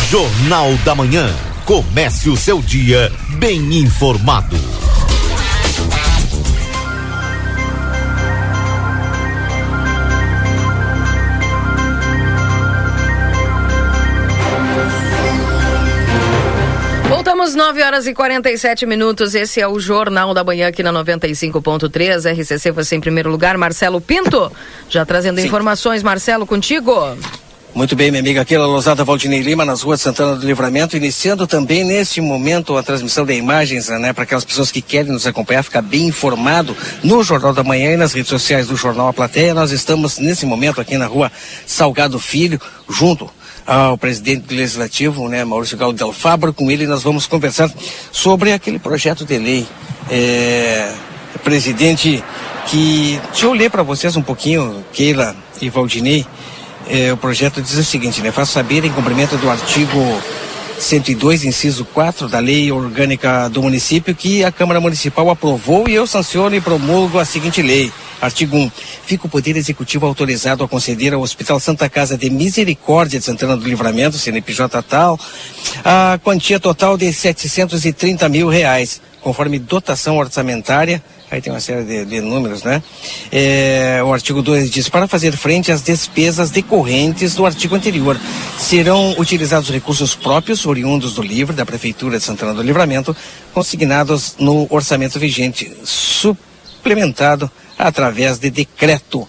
Jornal 0.09 0.71
da 0.85 0.93
Manhã. 0.93 1.27
Comece 1.65 2.29
o 2.29 2.37
seu 2.37 2.61
dia 2.61 3.11
bem 3.39 3.79
informado. 3.79 4.55
Voltamos 17.53 17.55
9 17.55 17.83
horas 17.83 18.07
e 18.07 18.13
47 18.13 18.85
minutos. 18.85 19.35
Esse 19.35 19.61
é 19.61 19.67
o 19.67 19.79
Jornal 19.79 20.33
da 20.33 20.43
Manhã 20.43 20.67
aqui 20.67 20.81
na 20.81 20.91
95.3. 20.91 22.31
RCC 22.31 22.71
você 22.71 22.95
em 22.95 22.99
primeiro 22.99 23.29
lugar. 23.29 23.57
Marcelo 23.57 24.01
Pinto, 24.01 24.51
já 24.89 25.05
trazendo 25.05 25.39
Sim. 25.39 25.47
informações. 25.47 26.01
Marcelo, 26.01 26.47
contigo. 26.47 26.93
Muito 27.75 27.95
bem, 27.95 28.11
minha 28.11 28.21
amiga 28.21 28.41
Aquila 28.41 28.65
Lousada 28.65 29.03
Valdinei 29.03 29.41
Lima, 29.41 29.65
nas 29.65 29.81
ruas 29.81 30.01
Santana 30.01 30.35
do 30.35 30.45
Livramento, 30.45 30.95
iniciando 30.95 31.47
também 31.47 31.83
neste 31.83 32.21
momento 32.21 32.77
a 32.77 32.83
transmissão 32.83 33.25
de 33.25 33.33
imagens, 33.33 33.89
né, 33.89 34.13
para 34.13 34.23
aquelas 34.25 34.45
pessoas 34.45 34.71
que 34.71 34.79
querem 34.79 35.11
nos 35.11 35.25
acompanhar, 35.25 35.63
ficar 35.63 35.81
bem 35.81 36.07
informado 36.07 36.77
no 37.03 37.23
Jornal 37.23 37.51
da 37.51 37.63
Manhã 37.63 37.93
e 37.93 37.97
nas 37.97 38.13
redes 38.13 38.29
sociais 38.29 38.67
do 38.67 38.75
Jornal 38.75 39.07
A 39.07 39.13
Plateia. 39.13 39.55
Nós 39.55 39.71
estamos 39.71 40.19
nesse 40.19 40.45
momento 40.45 40.79
aqui 40.79 40.97
na 40.97 41.07
rua 41.07 41.31
Salgado 41.65 42.19
Filho, 42.19 42.61
junto 42.87 43.29
ao 43.65 43.97
presidente 43.97 44.41
do 44.47 44.55
Legislativo, 44.55 45.27
né, 45.29 45.43
Maurício 45.43 45.77
Galo 45.77 45.93
Del 45.93 46.13
Fabro. 46.13 46.53
Com 46.53 46.69
ele 46.69 46.85
nós 46.85 47.03
vamos 47.03 47.27
conversar 47.27 47.71
sobre 48.11 48.53
aquele 48.53 48.79
projeto 48.79 49.25
de 49.25 49.37
lei. 49.37 49.67
É, 50.09 50.93
presidente, 51.43 52.23
que 52.67 53.19
deixa 53.31 53.45
eu 53.45 53.53
ler 53.53 53.69
para 53.69 53.83
vocês 53.83 54.15
um 54.15 54.21
pouquinho, 54.21 54.83
Keila 54.93 55.35
e 55.61 55.69
Valdinei. 55.69 56.25
É, 56.89 57.13
o 57.13 57.17
projeto 57.17 57.61
diz 57.61 57.77
o 57.77 57.83
seguinte, 57.83 58.21
né? 58.21 58.31
Faz 58.31 58.49
saber 58.49 58.83
em 58.83 58.91
cumprimento 58.91 59.37
do 59.37 59.49
artigo 59.49 59.99
102, 60.77 61.45
inciso 61.45 61.85
4 61.85 62.27
da 62.27 62.39
Lei 62.39 62.71
Orgânica 62.71 63.49
do 63.49 63.61
Município, 63.61 64.13
que 64.13 64.43
a 64.43 64.51
Câmara 64.51 64.81
Municipal 64.81 65.29
aprovou 65.29 65.87
e 65.87 65.93
eu 65.93 66.05
sanciono 66.05 66.55
e 66.55 66.61
promulgo 66.61 67.19
a 67.19 67.25
seguinte 67.25 67.61
lei. 67.61 67.91
Artigo 68.23 68.55
1. 68.55 68.71
Fica 69.05 69.27
o 69.27 69.29
Poder 69.29 69.57
Executivo 69.57 70.05
autorizado 70.05 70.63
a 70.63 70.67
conceder 70.67 71.13
ao 71.13 71.21
Hospital 71.21 71.59
Santa 71.59 71.89
Casa 71.89 72.17
de 72.17 72.29
Misericórdia 72.29 73.19
de 73.19 73.25
Santana 73.25 73.57
do 73.57 73.67
Livramento, 73.67 74.17
CNPJ 74.17 74.81
tal, 74.83 75.19
a 75.83 76.17
quantia 76.23 76.57
total 76.57 76.97
de 76.97 77.11
730 77.11 78.29
mil 78.29 78.47
reais, 78.47 79.01
conforme 79.21 79.59
dotação 79.59 80.17
orçamentária 80.17 81.03
aí 81.29 81.41
tem 81.41 81.51
uma 81.51 81.59
série 81.59 81.83
de, 81.83 82.05
de 82.05 82.21
números, 82.21 82.63
né? 82.63 82.81
É, 83.31 84.01
o 84.05 84.13
artigo 84.13 84.41
2 84.41 84.69
diz: 84.69 84.87
para 84.87 85.07
fazer 85.07 85.35
frente 85.35 85.71
às 85.71 85.81
despesas 85.81 86.51
decorrentes 86.51 87.33
do 87.33 87.45
artigo 87.45 87.75
anterior, 87.75 88.19
serão 88.59 89.15
utilizados 89.17 89.69
recursos 89.69 90.13
próprios, 90.15 90.65
oriundos 90.65 91.15
do 91.15 91.23
livro 91.23 91.55
da 91.55 91.65
Prefeitura 91.65 92.19
de 92.19 92.23
Santana 92.23 92.53
do 92.53 92.61
Livramento, 92.61 93.15
consignados 93.51 94.35
no 94.37 94.67
orçamento 94.69 95.19
vigente, 95.19 95.75
suplementado 95.83 97.51
através 97.77 98.37
de 98.39 98.49
decreto. 98.49 99.27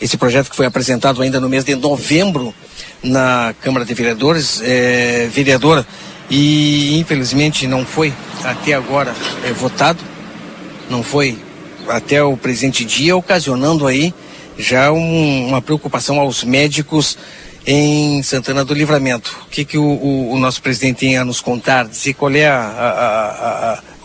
Esse 0.00 0.16
projeto 0.16 0.50
que 0.50 0.56
foi 0.56 0.66
apresentado 0.66 1.22
ainda 1.22 1.40
no 1.40 1.48
mês 1.48 1.64
de 1.64 1.74
novembro 1.74 2.54
na 3.02 3.54
Câmara 3.62 3.84
de 3.84 3.94
Vereadores, 3.94 4.60
é, 4.62 5.28
vereador, 5.32 5.86
e 6.28 6.98
infelizmente 6.98 7.66
não 7.66 7.86
foi 7.86 8.12
até 8.44 8.74
agora 8.74 9.14
é, 9.44 9.52
votado 9.52 10.16
não 10.88 11.02
foi 11.02 11.38
até 11.88 12.22
o 12.22 12.36
presente 12.36 12.84
dia, 12.84 13.16
ocasionando 13.16 13.86
aí 13.86 14.14
já 14.58 14.90
um, 14.90 15.48
uma 15.48 15.60
preocupação 15.60 16.18
aos 16.18 16.42
médicos 16.42 17.18
em 17.66 18.22
Santana 18.22 18.64
do 18.64 18.72
Livramento. 18.72 19.36
O 19.46 19.50
que, 19.50 19.64
que 19.64 19.78
o, 19.78 19.84
o, 19.84 20.32
o 20.32 20.38
nosso 20.38 20.62
presidente 20.62 21.00
tem 21.00 21.18
a 21.18 21.24
nos 21.24 21.40
contar? 21.40 21.86
Dizer 21.86 22.14
qual 22.14 22.32
é 22.32 22.46
a, 22.46 22.60
a, 22.60 23.72
a, 23.72 23.72
o 23.74 23.95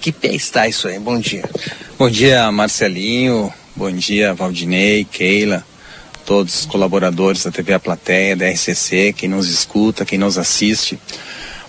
que 0.00 0.12
pé 0.12 0.34
está 0.34 0.68
isso 0.68 0.88
aí? 0.88 0.98
Bom 0.98 1.18
dia. 1.18 1.44
Bom 1.98 2.08
dia, 2.08 2.50
Marcelinho. 2.52 3.52
Bom 3.74 3.92
dia, 3.92 4.34
Valdinei, 4.34 5.04
Keila, 5.04 5.64
todos 6.26 6.60
os 6.60 6.66
colaboradores 6.66 7.44
da 7.44 7.50
TV 7.50 7.74
A 7.74 7.78
Plateia, 7.78 8.34
da 8.34 8.48
RCC, 8.48 9.14
quem 9.16 9.28
nos 9.28 9.48
escuta, 9.48 10.04
quem 10.04 10.18
nos 10.18 10.36
assiste. 10.36 10.98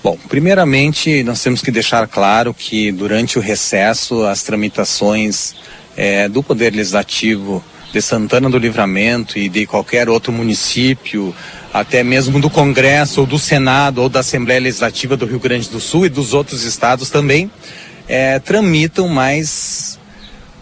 Bom, 0.04 0.18
primeiramente 0.28 1.24
nós 1.24 1.44
temos 1.44 1.62
que 1.62 1.70
deixar 1.70 2.08
claro 2.08 2.54
que 2.54 2.92
durante 2.92 3.38
o 3.38 3.42
recesso 3.42 4.26
as 4.26 4.42
tramitações 4.42 5.54
é, 5.96 6.28
do 6.28 6.42
Poder 6.42 6.74
Legislativo 6.74 7.64
de 7.92 8.02
Santana 8.02 8.50
do 8.50 8.58
Livramento 8.58 9.38
e 9.38 9.50
de 9.50 9.66
qualquer 9.66 10.10
outro 10.10 10.32
município, 10.32 11.36
até 11.74 12.04
mesmo 12.04 12.40
do 12.40 12.50
Congresso 12.50 13.22
ou 13.22 13.28
do 13.28 13.38
Senado 13.38 14.02
ou 14.02 14.10
da 14.10 14.22
Assembleia 14.22 14.62
Legislativa 14.62 15.18
do 15.18 15.26
Rio 15.26 15.40
Grande 15.40 15.70
do 15.70 15.80
Sul 15.80 16.06
e 16.06 16.10
dos 16.10 16.34
outros 16.34 16.64
estados 16.64 17.10
também, 17.10 17.52
é, 18.10 18.40
tramitam 18.40 19.08
mais 19.08 20.00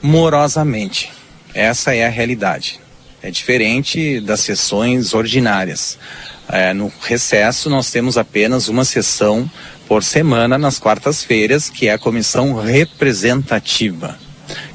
morosamente. 0.02 1.10
Essa 1.54 1.96
é 1.96 2.06
a 2.06 2.10
realidade. 2.10 2.80
É 3.24 3.32
diferente 3.32 4.20
das 4.20 4.42
sessões 4.42 5.14
ordinárias. 5.14 5.98
É, 6.50 6.74
no 6.74 6.92
recesso, 7.02 7.70
nós 7.70 7.90
temos 7.90 8.18
apenas 8.18 8.68
uma 8.68 8.84
sessão 8.86 9.50
por 9.88 10.04
semana 10.04 10.58
nas 10.58 10.78
quartas-feiras, 10.78 11.70
que 11.70 11.88
é 11.88 11.94
a 11.94 11.98
comissão 11.98 12.54
representativa, 12.54 14.20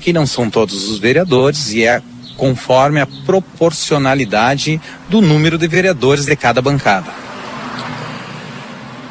que 0.01 0.13
não 0.13 0.27
são 0.27 0.51
todos 0.51 0.89
os 0.89 0.99
vereadores 0.99 1.73
e 1.73 1.85
é 1.85 2.03
conforme 2.37 3.01
a 3.01 3.07
proporcionalidade 3.27 4.81
do 5.09 5.21
número 5.21 5.59
de 5.59 5.69
vereadores 5.69 6.25
de 6.25 6.35
cada 6.35 6.63
bancada. 6.63 7.13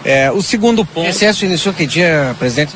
É, 0.04 0.32
o 0.32 0.42
segundo 0.42 0.84
ponto. 0.84 1.02
O 1.02 1.08
recesso 1.08 1.46
iniciou 1.46 1.74
que 1.74 1.86
dia, 1.86 2.36
presidente? 2.40 2.74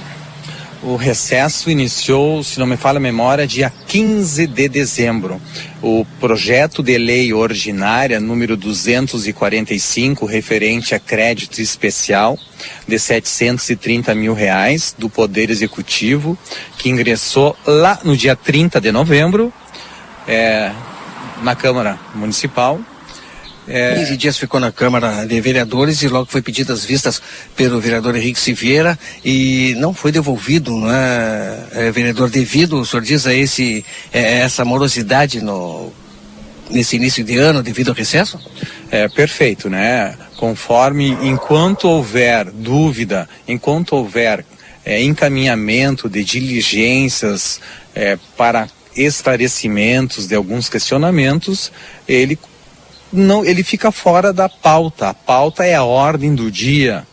O 0.87 0.97
recesso 0.97 1.71
iniciou, 1.71 2.43
se 2.43 2.59
não 2.59 2.67
me 2.67 2.77
falha 2.77 2.97
a 2.97 2.99
memória, 2.99 3.47
dia 3.47 3.73
15 3.87 4.45
de 4.45 4.69
dezembro. 4.69 5.41
O 5.81 6.05
projeto 6.19 6.83
de 6.83 6.95
lei 6.95 7.33
ordinária 7.33 8.19
número 8.19 8.55
245, 8.55 10.27
referente 10.27 10.93
a 10.93 10.99
crédito 10.99 11.59
especial 11.59 12.37
de 12.87 12.99
730 12.99 14.13
mil 14.13 14.35
reais 14.35 14.95
do 14.95 15.09
Poder 15.09 15.49
Executivo, 15.49 16.37
que 16.77 16.87
ingressou 16.87 17.57
lá 17.65 17.99
no 18.03 18.15
dia 18.15 18.35
30 18.35 18.79
de 18.79 18.91
novembro 18.91 19.51
é, 20.27 20.71
na 21.41 21.55
Câmara 21.55 21.99
Municipal 22.13 22.79
é... 23.67 23.95
15 23.95 24.17
dias 24.17 24.37
ficou 24.37 24.59
na 24.59 24.71
Câmara 24.71 25.25
de 25.25 25.39
Vereadores 25.41 26.01
e 26.01 26.07
logo 26.07 26.27
foi 26.29 26.41
pedido 26.41 26.71
as 26.71 26.85
vistas 26.85 27.21
pelo 27.55 27.79
vereador 27.79 28.15
Henrique 28.15 28.39
Silveira 28.39 28.97
e 29.23 29.75
não 29.77 29.93
foi 29.93 30.11
devolvido, 30.11 30.71
não 30.71 30.91
é, 30.91 31.59
é 31.71 31.91
vereador 31.91 32.29
devido, 32.29 32.79
o 32.79 32.85
senhor 32.85 33.03
diz 33.03 33.25
a 33.25 33.33
esse, 33.33 33.83
é, 34.13 34.39
essa 34.39 34.63
morosidade 34.63 35.41
no, 35.41 35.91
nesse 36.69 36.95
início 36.95 37.23
de 37.23 37.37
ano 37.37 37.63
devido 37.63 37.89
ao 37.89 37.95
recesso? 37.95 38.39
É 38.91 39.07
perfeito, 39.07 39.69
né? 39.69 40.15
Conforme, 40.37 41.17
enquanto 41.21 41.87
houver 41.87 42.51
dúvida, 42.51 43.27
enquanto 43.47 43.93
houver 43.93 44.45
é, 44.85 45.01
encaminhamento 45.01 46.09
de 46.09 46.23
diligências 46.23 47.59
é, 47.95 48.17
para 48.37 48.67
esclarecimentos 48.95 50.27
de 50.27 50.35
alguns 50.35 50.69
questionamentos, 50.69 51.71
ele 52.07 52.37
não, 53.15 53.45
ele 53.45 53.63
fica 53.63 53.91
fora 53.91 54.31
da 54.31 54.49
pauta. 54.49 55.09
A 55.09 55.13
pauta 55.13 55.65
é 55.65 55.75
a 55.75 55.83
ordem 55.83 56.35
do 56.35 56.51
dia. 56.51 57.05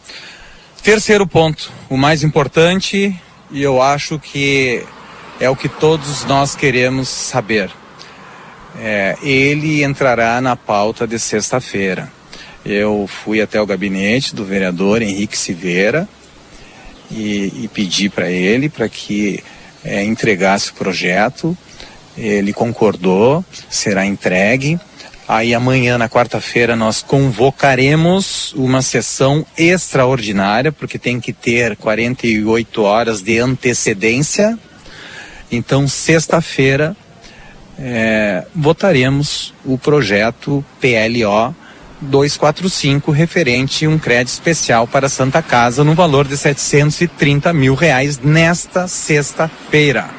Terceiro 0.83 1.27
ponto, 1.27 1.71
o 1.89 1.97
mais 1.97 2.23
importante, 2.23 3.17
e 3.51 3.63
eu 3.63 3.81
acho 3.81 4.19
que 4.19 4.85
é 5.39 5.49
o 5.49 5.57
que 5.57 5.69
todos 5.69 6.25
nós 6.25 6.55
queremos 6.55 7.09
saber. 7.09 7.71
É, 8.81 9.17
ele 9.23 9.85
entrará 9.85 10.41
na 10.41 10.57
pauta 10.57 11.07
de 11.07 11.19
sexta-feira. 11.19 12.11
Eu 12.65 13.09
fui 13.09 13.41
até 13.41 13.61
o 13.61 13.67
gabinete 13.67 14.35
do 14.35 14.45
vereador 14.45 15.03
Henrique 15.03 15.37
Silveira 15.37 16.09
e, 17.11 17.65
e 17.65 17.71
pedi 17.73 18.09
para 18.09 18.31
ele 18.31 18.69
para 18.69 18.89
que 18.89 19.43
é, 19.85 20.05
entregasse 20.05 20.71
o 20.71 20.75
projeto. 20.75 21.57
Ele 22.17 22.53
concordou, 22.53 23.45
será 23.69 24.07
entregue. 24.07 24.79
Aí 25.27 25.55
amanhã, 25.55 25.97
na 25.97 26.09
quarta-feira, 26.09 26.75
nós 26.75 27.01
convocaremos 27.01 28.53
uma 28.55 28.83
sessão 28.83 29.47
extraordinária, 29.57 30.73
porque 30.73 30.99
tem 30.99 31.21
que 31.21 31.33
ter 31.33 31.77
48 31.77 32.83
horas 32.83 33.23
de 33.23 33.39
antecedência. 33.39 34.59
Então, 35.51 35.87
sexta-feira, 35.87 36.97
é, 37.79 38.45
votaremos 38.55 39.55
o 39.65 39.79
projeto 39.79 40.65
PLO 40.81 41.55
245 42.03 43.13
referente 43.13 43.87
a 43.87 43.89
um 43.89 43.99
crédito 43.99 44.35
especial 44.35 44.89
para 44.89 45.09
Santa 45.09 45.41
Casa 45.41 45.85
no 45.85 45.95
valor 45.95 46.27
de 46.27 46.37
730 46.37 47.53
mil 47.53 47.75
reais 47.75 48.19
nesta 48.19 48.89
sexta-feira. 48.89 50.11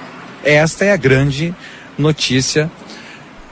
Esta 0.43 0.85
é 0.85 0.93
a 0.93 0.97
grande 0.97 1.53
notícia. 1.97 2.71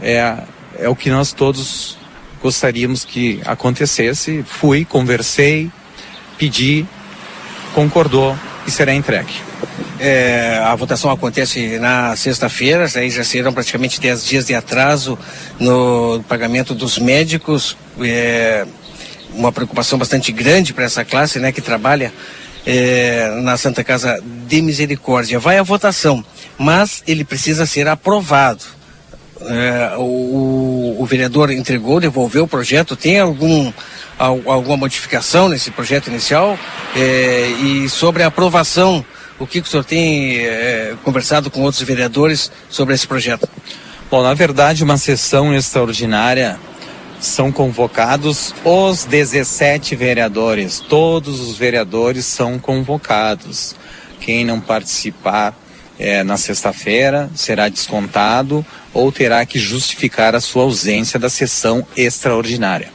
É, 0.02 0.38
é 0.82 0.90
o 0.90 0.96
que 0.96 1.10
nós 1.10 1.32
todos 1.32 1.98
gostaríamos 2.42 3.06
que 3.06 3.40
acontecesse. 3.46 4.44
Fui, 4.46 4.84
conversei, 4.84 5.70
pedi, 6.38 6.86
concordou 7.74 8.36
e 8.66 8.72
será 8.72 8.94
entregue. 8.94 9.34
É, 10.00 10.60
a 10.64 10.76
votação 10.76 11.12
acontece 11.12 11.78
na 11.78 12.16
sexta-feira, 12.16 12.90
aí 12.96 13.12
já 13.12 13.24
serão 13.24 13.54
praticamente 13.54 14.02
10 14.02 14.26
dias 14.26 14.48
de 14.48 14.56
atraso 14.56 15.18
no 15.60 16.24
pagamento 16.28 16.74
dos 16.74 16.98
médicos. 16.98 17.78
É, 18.02 18.66
uma 19.34 19.52
preocupação 19.52 19.98
bastante 20.00 20.32
grande 20.32 20.74
para 20.74 20.84
essa 20.84 21.06
classe 21.06 21.40
né, 21.40 21.52
que 21.52 21.62
trabalha 21.62 22.12
é, 22.66 23.40
na 23.42 23.56
Santa 23.56 23.84
Casa 23.84 24.22
de 24.48 24.62
Misericórdia. 24.62 25.40
Vai 25.40 25.60
à 25.60 25.64
votação, 25.64 26.26
mas 26.58 27.04
ele 27.08 27.24
precisa 27.24 27.66
ser 27.68 27.88
aprovado 27.88 28.81
é, 29.50 29.96
o, 29.98 30.98
o, 31.00 31.06
vereador 31.06 31.52
entregou, 31.52 32.00
devolveu 32.00 32.44
o 32.44 32.48
projeto, 32.48 32.96
tem 32.96 33.20
algum, 33.20 33.72
alguma 34.18 34.78
modificação 34.78 35.50
nesse 35.50 35.72
projeto 35.72 36.08
inicial? 36.08 36.58
É, 36.96 37.48
e 37.62 37.90
sobre 37.90 38.24
a 38.24 38.28
aprovação, 38.28 39.06
o 39.40 39.48
que, 39.48 39.62
que 39.62 39.68
o 39.68 39.72
senhor 39.72 39.84
tem 39.84 40.40
é, 40.40 40.94
conversado 41.04 41.50
com 41.50 41.62
outros 41.62 41.82
vereadores 41.82 42.52
sobre 42.70 42.94
esse 42.94 43.08
projeto? 43.08 43.50
Bom, 44.10 44.22
na 44.22 44.34
verdade, 44.34 44.84
uma 44.84 44.98
sessão 44.98 45.56
extraordinária 45.56 46.60
são 47.20 47.52
convocados 47.52 48.54
os 48.66 49.06
17 49.06 49.96
vereadores. 49.96 50.80
Todos 50.80 51.40
os 51.40 51.58
vereadores 51.58 52.26
são 52.26 52.60
convocados. 52.60 53.76
Quem 54.20 54.44
não 54.44 54.60
participar 54.60 55.56
é, 56.02 56.24
na 56.24 56.36
sexta-feira 56.36 57.30
será 57.36 57.70
descontado 57.70 58.66
ou 58.92 59.12
terá 59.12 59.46
que 59.46 59.60
justificar 59.60 60.36
a 60.36 60.42
sua 60.42 60.64
ausência 60.64 61.20
da 61.20 61.30
sessão 61.30 61.86
extraordinária. 61.96 62.90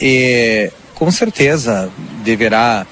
E 0.00 0.70
com 0.94 1.10
certeza 1.10 1.90
deverá 2.22 2.86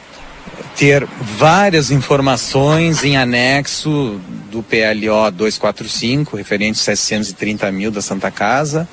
ter 0.76 1.06
várias 1.20 1.90
informações 1.90 3.04
em 3.04 3.16
anexo 3.16 4.20
do 4.50 4.62
PLO 4.62 5.30
245, 5.30 6.36
referente 6.36 6.80
a 6.80 6.82
730 6.82 7.70
mil 7.70 7.90
da 7.90 8.00
Santa 8.00 8.30
Casa, 8.30 8.88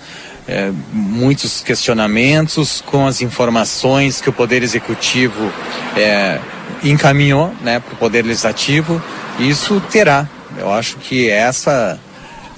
é, 0.47 0.71
muitos 0.91 1.61
questionamentos 1.61 2.81
com 2.85 3.07
as 3.07 3.21
informações 3.21 4.19
que 4.19 4.29
o 4.29 4.33
Poder 4.33 4.61
Executivo 4.63 5.51
é, 5.95 6.39
encaminhou 6.83 7.53
né, 7.61 7.79
para 7.79 7.93
o 7.93 7.97
Poder 7.97 8.25
Legislativo. 8.25 9.01
Isso 9.39 9.81
terá. 9.91 10.27
Eu 10.57 10.71
acho 10.71 10.97
que 10.97 11.29
essa, 11.29 11.99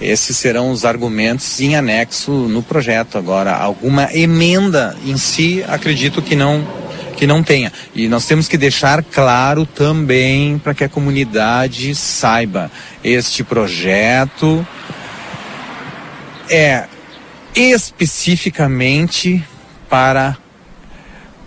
esses 0.01 0.35
serão 0.35 0.71
os 0.71 0.85
argumentos 0.85 1.59
em 1.61 1.75
anexo 1.75 2.31
no 2.31 2.61
projeto. 2.63 3.17
Agora, 3.17 3.55
alguma 3.55 4.09
emenda 4.13 4.95
em 5.05 5.17
si, 5.17 5.63
acredito 5.67 6.21
que 6.21 6.35
não 6.35 6.65
que 7.13 7.27
não 7.27 7.43
tenha. 7.43 7.71
E 7.93 8.07
nós 8.07 8.25
temos 8.25 8.47
que 8.47 8.57
deixar 8.57 9.03
claro 9.03 9.65
também 9.65 10.57
para 10.57 10.73
que 10.73 10.83
a 10.83 10.89
comunidade 10.89 11.93
saiba 11.93 12.71
este 13.03 13.43
projeto 13.43 14.65
é 16.49 16.85
especificamente 17.55 19.43
para 19.89 20.37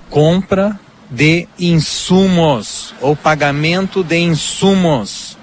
compra 0.09 0.79
de 1.11 1.49
insumos 1.59 2.95
ou 3.01 3.15
pagamento 3.15 4.03
de 4.03 4.19
insumos. 4.19 5.37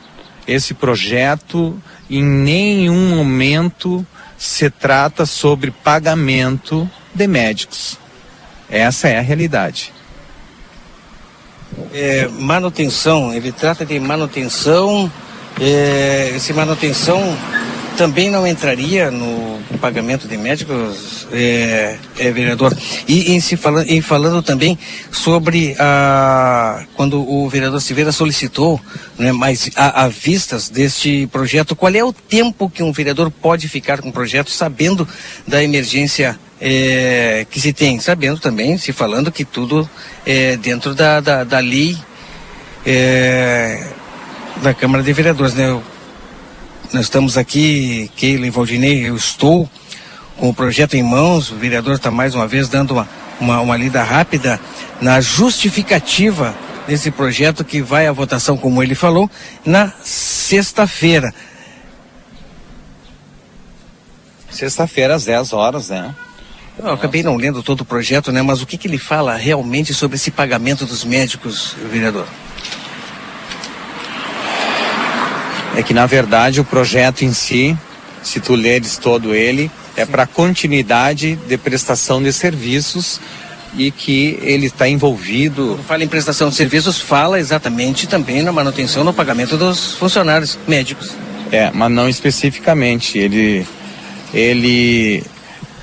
Esse 0.48 0.74
projeto 0.74 1.82
em 2.10 2.24
nenhum 2.24 3.16
momento 3.16 4.06
se 4.38 4.70
trata 4.70 5.26
sobre 5.26 5.72
pagamento 5.72 6.90
de 7.14 7.28
médicos. 7.28 7.98
Essa 8.70 9.08
é 9.08 9.18
a 9.18 9.22
realidade. 9.22 9.94
É, 11.94 12.28
manutenção, 12.28 13.34
ele 13.34 13.52
trata 13.52 13.86
de 13.86 14.00
manutenção, 14.00 15.12
é, 15.60 16.34
esse 16.36 16.54
manutenção 16.54 17.38
também 17.98 18.30
não 18.30 18.46
entraria 18.46 19.12
no 19.12 19.60
pagamento 19.80 20.28
de 20.28 20.38
médicos, 20.38 21.28
é, 21.32 21.98
é 22.18 22.32
vereador. 22.32 22.76
E 23.08 23.34
em, 23.34 23.40
se 23.40 23.58
falando, 23.58 23.90
em 23.90 24.02
falando 24.02 24.42
também 24.42 24.78
sobre 25.12 25.76
a 25.80 26.86
quando 26.96 27.20
o 27.22 27.48
vereador 27.50 27.82
Silveira 27.82 28.12
solicitou, 28.12 28.80
né, 29.18 29.32
mais 29.32 29.70
a, 29.76 30.04
a, 30.04 30.08
vistas 30.08 30.70
deste 30.70 31.28
projeto, 31.28 31.76
qual 31.76 31.94
é 31.94 32.04
o 32.04 32.14
tempo 32.14 32.70
que 32.70 32.84
um 32.84 32.92
vereador 32.92 33.30
pode 33.30 33.68
ficar 33.68 34.02
com 34.02 34.10
o 34.10 34.14
projeto, 34.14 34.50
sabendo 34.50 35.08
da 35.48 35.64
emergência 35.64 36.40
é, 36.62 37.46
que 37.50 37.60
se 37.60 37.74
tem, 37.74 38.00
sabendo 38.00 38.40
também, 38.40 38.78
se 38.78 38.94
falando 38.94 39.32
que 39.32 39.44
tudo 39.44 39.90
é 40.26 40.56
dentro 40.58 40.96
da, 40.96 41.20
da, 41.20 41.44
da 41.44 41.60
lei 41.60 41.98
é, 42.86 43.86
da 44.62 44.74
Câmara 44.74 45.04
de 45.04 45.12
Vereadores, 45.12 45.54
né? 45.54 45.82
Nós 46.94 47.06
estamos 47.06 47.40
aqui, 47.40 48.12
Keila 48.16 48.46
e 48.46 48.52
Valdinei, 48.52 49.10
eu 49.10 49.16
estou 49.16 49.68
com 50.38 50.50
o 50.50 50.54
projeto 50.54 50.94
em 50.94 51.02
mãos, 51.02 51.50
o 51.50 51.56
vereador 51.56 51.96
está 51.96 52.12
mais 52.12 52.36
uma 52.36 52.46
vez 52.46 52.70
dando 52.70 52.92
uma, 52.92 53.10
uma, 53.40 53.62
uma 53.62 53.76
lida 53.76 54.04
rápida 54.04 54.60
na 55.02 55.20
justificativa 55.20 56.56
desse 56.86 57.10
projeto 57.10 57.66
que 57.66 57.82
vai 57.82 58.06
à 58.06 58.12
votação, 58.12 58.56
como 58.56 58.84
ele 58.84 58.94
falou, 58.94 59.28
na 59.66 59.92
sexta-feira. 60.04 61.34
Sexta-feira 64.52 65.16
às 65.16 65.26
10 65.26 65.52
horas, 65.52 65.90
né? 65.90 66.14
Eu 66.78 66.92
acabei 66.92 67.24
não 67.24 67.38
lendo 67.38 67.64
todo 67.64 67.82
o 67.82 67.86
projeto, 67.86 68.32
né? 68.32 68.44
Mas 68.44 68.62
o 68.62 68.68
que, 68.68 68.78
que 68.78 68.88
ele 68.88 69.00
fala 69.00 69.36
realmente 69.36 69.96
sobre 69.96 70.16
esse 70.16 70.30
pagamento 70.30 70.86
dos 70.86 71.04
médicos, 71.04 71.76
vereador? 71.90 72.28
É 75.76 75.84
que 75.84 75.94
na 75.94 76.06
verdade 76.06 76.60
o 76.60 76.64
projeto 76.64 77.24
em 77.24 77.34
si, 77.34 77.78
se 78.22 78.40
tu 78.40 78.56
leres 78.56 78.98
todo 78.98 79.34
ele, 79.34 79.72
é 79.96 80.06
para 80.06 80.26
continuidade 80.26 81.36
de 81.48 81.58
prestação 81.58 82.22
de 82.22 82.32
serviços 82.32 83.20
e 83.76 83.92
que 83.92 84.38
ele 84.42 84.68
está 84.68 84.88
envolvido. 84.88 85.70
Quando 85.76 85.86
fala 85.86 86.04
em 86.04 86.08
prestação 86.08 86.50
de 86.50 86.56
serviços, 86.56 87.00
fala 87.00 87.40
exatamente 87.40 88.08
também 88.08 88.42
na 88.42 88.52
manutenção, 88.52 89.04
no 89.04 89.14
pagamento 89.14 89.58
dos 89.58 89.96
funcionários 89.96 90.58
médicos. 90.68 91.12
É, 91.52 91.72
mas 91.74 91.92
não 91.92 92.08
especificamente. 92.08 93.18
Ele, 93.18 93.66
ele, 94.34 95.24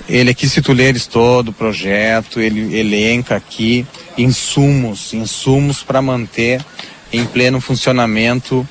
ele 0.08 0.30
aqui, 0.30 0.48
se 0.48 0.62
tu 0.62 0.72
leres 0.72 1.06
todo 1.06 1.48
o 1.48 1.52
projeto, 1.52 2.40
ele 2.40 2.76
elenca 2.76 3.36
aqui 3.36 3.86
insumos, 4.16 5.12
insumos 5.12 5.82
para 5.82 6.02
manter 6.02 6.64
em 7.12 7.24
pleno 7.24 7.60
funcionamento 7.60 8.66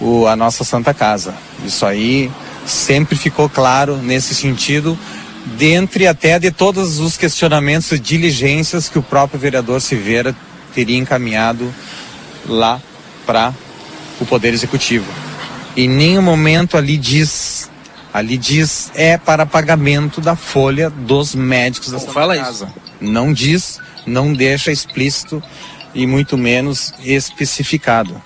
o, 0.00 0.26
a 0.26 0.34
nossa 0.34 0.64
Santa 0.64 0.94
Casa. 0.94 1.34
Isso 1.64 1.84
aí 1.84 2.30
sempre 2.66 3.16
ficou 3.16 3.48
claro 3.48 3.96
nesse 3.96 4.34
sentido, 4.34 4.98
dentre 5.58 6.06
até 6.06 6.38
de 6.38 6.50
todos 6.50 6.98
os 6.98 7.16
questionamentos 7.16 7.92
e 7.92 7.98
diligências 7.98 8.88
que 8.88 8.98
o 8.98 9.02
próprio 9.02 9.38
vereador 9.38 9.80
Silveira 9.80 10.34
teria 10.74 10.98
encaminhado 10.98 11.72
lá 12.46 12.80
para 13.26 13.52
o 14.20 14.26
Poder 14.26 14.54
Executivo. 14.54 15.06
Em 15.76 15.88
nenhum 15.88 16.22
momento 16.22 16.76
ali 16.76 16.96
diz, 16.96 17.70
ali 18.12 18.36
diz 18.36 18.90
é 18.94 19.16
para 19.16 19.46
pagamento 19.46 20.20
da 20.20 20.36
folha 20.36 20.90
dos 20.90 21.34
médicos 21.34 21.90
da 21.90 21.98
Santa 21.98 22.12
Fala 22.12 22.36
Casa. 22.36 22.66
Isso. 22.66 22.74
Não 23.00 23.32
diz, 23.32 23.78
não 24.06 24.32
deixa 24.32 24.72
explícito 24.72 25.42
e 25.94 26.06
muito 26.06 26.36
menos 26.36 26.92
especificado. 27.00 28.20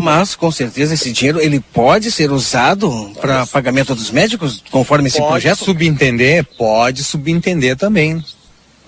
Mas, 0.00 0.34
com 0.34 0.50
certeza, 0.50 0.94
esse 0.94 1.12
dinheiro 1.12 1.40
ele 1.40 1.60
pode 1.60 2.10
ser 2.10 2.30
usado 2.30 3.12
para 3.20 3.46
pagamento 3.46 3.94
dos 3.94 4.10
médicos, 4.10 4.62
conforme 4.70 5.08
esse 5.08 5.18
pode 5.18 5.30
projeto? 5.30 5.58
Pode 5.58 5.66
subentender, 5.66 6.44
pode 6.58 7.04
subentender 7.04 7.76
também. 7.76 8.22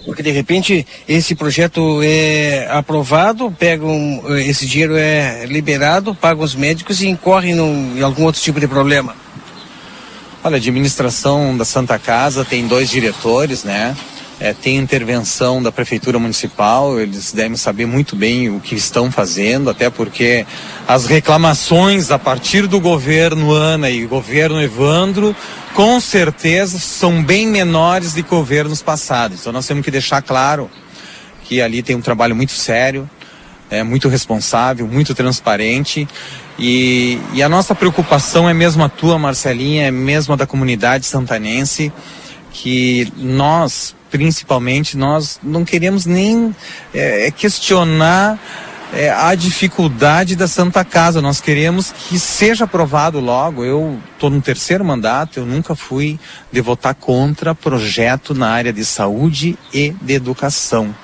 Porque 0.05 0.23
de 0.23 0.31
repente 0.31 0.87
esse 1.09 1.35
projeto 1.35 2.01
é 2.03 2.69
aprovado, 2.70 3.51
pegam 3.51 4.23
esse 4.39 4.66
dinheiro 4.66 4.97
é 4.97 5.45
liberado, 5.47 6.15
pagam 6.15 6.45
os 6.45 6.55
médicos 6.55 7.03
e 7.03 7.09
incorrem 7.09 7.57
em 7.57 8.03
algum 8.03 8.24
outro 8.24 8.41
tipo 8.41 8.61
de 8.61 8.69
problema. 8.69 9.16
Olha, 10.45 10.55
a 10.55 10.59
administração 10.59 11.57
da 11.57 11.65
Santa 11.65 11.99
Casa 11.99 12.45
tem 12.45 12.69
dois 12.69 12.89
diretores, 12.89 13.65
né? 13.65 13.97
É, 14.39 14.53
tem 14.53 14.77
intervenção 14.77 15.63
da 15.63 15.73
Prefeitura 15.73 16.19
Municipal, 16.19 17.01
eles 17.01 17.33
devem 17.33 17.57
saber 17.57 17.87
muito 17.87 18.15
bem 18.15 18.51
o 18.51 18.61
que 18.61 18.75
estão 18.75 19.11
fazendo, 19.11 19.71
até 19.71 19.89
porque 19.89 20.47
as 20.87 21.07
reclamações 21.07 22.11
a 22.11 22.19
partir 22.19 22.67
do 22.67 22.79
governo 22.79 23.53
Ana 23.53 23.89
e 23.89 24.05
governo 24.05 24.61
Evandro, 24.61 25.35
com 25.75 25.99
certeza 26.01 26.79
são 26.79 27.23
bem 27.23 27.47
menores 27.47 28.13
que 28.13 28.23
governos 28.23 28.83
passados. 28.83 29.41
Então 29.41 29.53
nós 29.53 29.67
temos 29.67 29.85
que 29.85 29.91
deixar 29.91 30.21
claro 30.21 30.71
que 31.45 31.63
ali 31.63 31.83
tem 31.83 31.97
um 31.97 32.03
trabalho 32.03 32.37
muito 32.37 32.53
sério, 32.53 33.09
é 33.71 33.83
muito 33.83 34.09
responsável, 34.09 34.87
muito 34.87 35.15
transparente. 35.15 36.07
E, 36.59 37.19
e 37.33 37.43
a 37.43 37.49
nossa 37.49 37.75
preocupação 37.75 38.49
é 38.49 38.55
mesmo 38.55 38.83
a 38.83 38.89
tua, 38.89 39.19
Marcelinha, 39.19 39.87
é 39.87 39.91
mesmo 39.91 40.35
a 40.35 40.37
da 40.37 40.47
comunidade 40.47 41.07
santanense, 41.07 41.93
que 42.57 43.12
nós 43.19 43.95
principalmente, 44.11 44.97
nós 44.97 45.39
não 45.43 45.65
queremos 45.65 46.07
nem 46.07 46.55
é, 46.95 47.27
é, 47.27 47.31
questionar 47.31 48.39
é, 48.95 49.11
a 49.11 49.35
dificuldade 49.35 50.35
da 50.35 50.49
Santa 50.49 50.85
Casa. 50.85 51.20
Nós 51.20 51.39
queremos 51.39 51.93
que 52.09 52.19
seja 52.19 52.65
aprovado 52.65 53.20
logo. 53.20 53.62
Eu 53.62 54.01
estou 54.15 54.31
no 54.31 54.41
terceiro 54.41 54.85
mandato, 54.85 55.39
eu 55.39 55.45
nunca 55.45 55.74
fui 55.74 56.19
de 56.51 56.61
votar 56.62 56.95
contra 56.95 57.55
projeto 57.55 58.33
na 58.33 58.49
área 58.49 58.73
de 58.73 58.85
saúde 58.85 59.59
e 59.74 59.91
de 60.01 60.15
educação. 60.15 60.95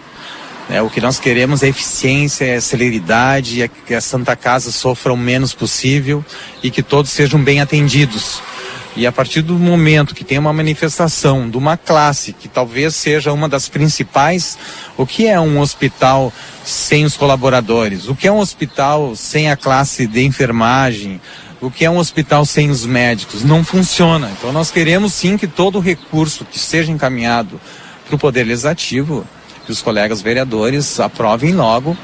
É, 0.71 0.81
o 0.81 0.89
que 0.89 1.01
nós 1.01 1.19
queremos 1.19 1.63
é 1.63 1.69
eficiência, 1.69 2.47
é 2.47 2.61
celeridade, 2.61 3.61
é 3.61 3.69
que 3.69 3.93
a 3.93 4.01
Santa 4.01 4.35
Casa 4.37 4.71
sofra 4.71 5.13
o 5.13 5.17
menos 5.17 5.53
possível 5.53 6.25
e 6.63 6.71
que 6.71 6.83
todos 6.83 7.11
sejam 7.11 7.43
bem 7.43 7.61
atendidos. 7.61 8.41
E 8.95 9.07
a 9.07 9.13
partir 9.13 9.41
do 9.41 9.55
momento 9.55 10.15
que 10.15 10.25
tem 10.25 10.39
uma 10.39 10.53
manifestação 10.53 11.49
de 11.49 11.57
uma 11.57 11.79
classe 11.79 12.33
que 12.33 12.47
talvez 12.47 12.95
seja 12.95 13.33
uma 13.33 13.49
das 13.49 13.67
principais, 13.69 14.59
o 14.99 15.07
que 15.07 15.27
é 15.27 15.41
um 15.41 15.61
hospital 15.61 16.31
sem 16.63 17.05
os 17.05 17.17
colaboradores? 17.17 18.07
O 18.07 18.15
que 18.15 18.29
é 18.29 18.33
um 18.33 18.39
hospital 18.39 19.17
sem 19.17 19.51
a 19.51 19.57
classe 19.57 20.07
de 20.07 20.23
enfermagem? 20.23 21.21
O 21.59 21.71
que 21.71 21.87
é 21.87 21.91
um 21.91 21.97
hospital 21.97 22.45
sem 22.45 22.71
os 22.71 22.85
médicos? 22.85 23.43
Não 23.43 23.65
funciona. 23.65 24.31
Então 24.37 24.53
nós 24.53 24.71
queremos 24.71 25.15
sim 25.15 25.39
que 25.39 25.47
todo 25.47 25.81
recurso 25.81 26.45
que 26.45 26.59
seja 26.59 26.93
encaminhado 26.93 27.59
para 28.07 28.17
o 28.17 28.19
Poder 28.19 28.45
Legislativo, 28.45 29.25
que 29.65 29.73
os 29.73 29.81
colegas 29.81 30.21
vereadores 30.21 31.01
aprovem 31.01 31.55
logo 31.55 31.97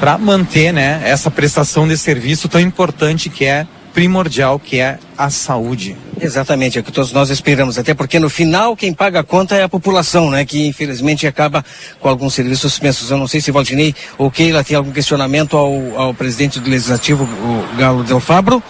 para 0.00 0.16
manter 0.16 0.72
né, 0.72 1.02
essa 1.04 1.30
prestação 1.30 1.86
de 1.86 1.98
serviço 1.98 2.48
tão 2.48 2.60
importante 2.60 3.28
que 3.28 3.44
é 3.44 3.66
primordial, 3.92 4.58
que 4.58 4.80
é 4.80 4.98
a 5.16 5.28
saúde. 5.30 5.96
Exatamente, 6.22 6.78
é 6.78 6.80
o 6.80 6.84
que 6.84 6.92
todos 6.92 7.10
nós 7.10 7.30
esperamos, 7.30 7.76
até 7.78 7.94
porque 7.94 8.20
no 8.20 8.30
final 8.30 8.76
quem 8.76 8.94
paga 8.94 9.20
a 9.20 9.24
conta 9.24 9.56
é 9.56 9.64
a 9.64 9.68
população, 9.68 10.30
né? 10.30 10.44
Que 10.44 10.68
infelizmente 10.68 11.26
acaba 11.26 11.64
com 11.98 12.08
alguns 12.08 12.32
serviços 12.32 12.70
suspensos. 12.70 13.10
Eu 13.10 13.18
não 13.18 13.26
sei 13.26 13.40
se 13.40 13.50
Valdinei 13.50 13.92
ou 14.16 14.30
Keila 14.30 14.62
tem 14.62 14.76
algum 14.76 14.92
questionamento 14.92 15.56
ao, 15.56 15.98
ao 15.98 16.14
presidente 16.14 16.60
do 16.60 16.70
Legislativo, 16.70 17.24
o 17.24 17.76
Galo 17.76 18.04
Del 18.04 18.20
Fabro. 18.20 18.62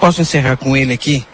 Posso 0.00 0.20
encerrar 0.20 0.56
com 0.56 0.76
ele 0.76 0.92
aqui? 0.92 1.24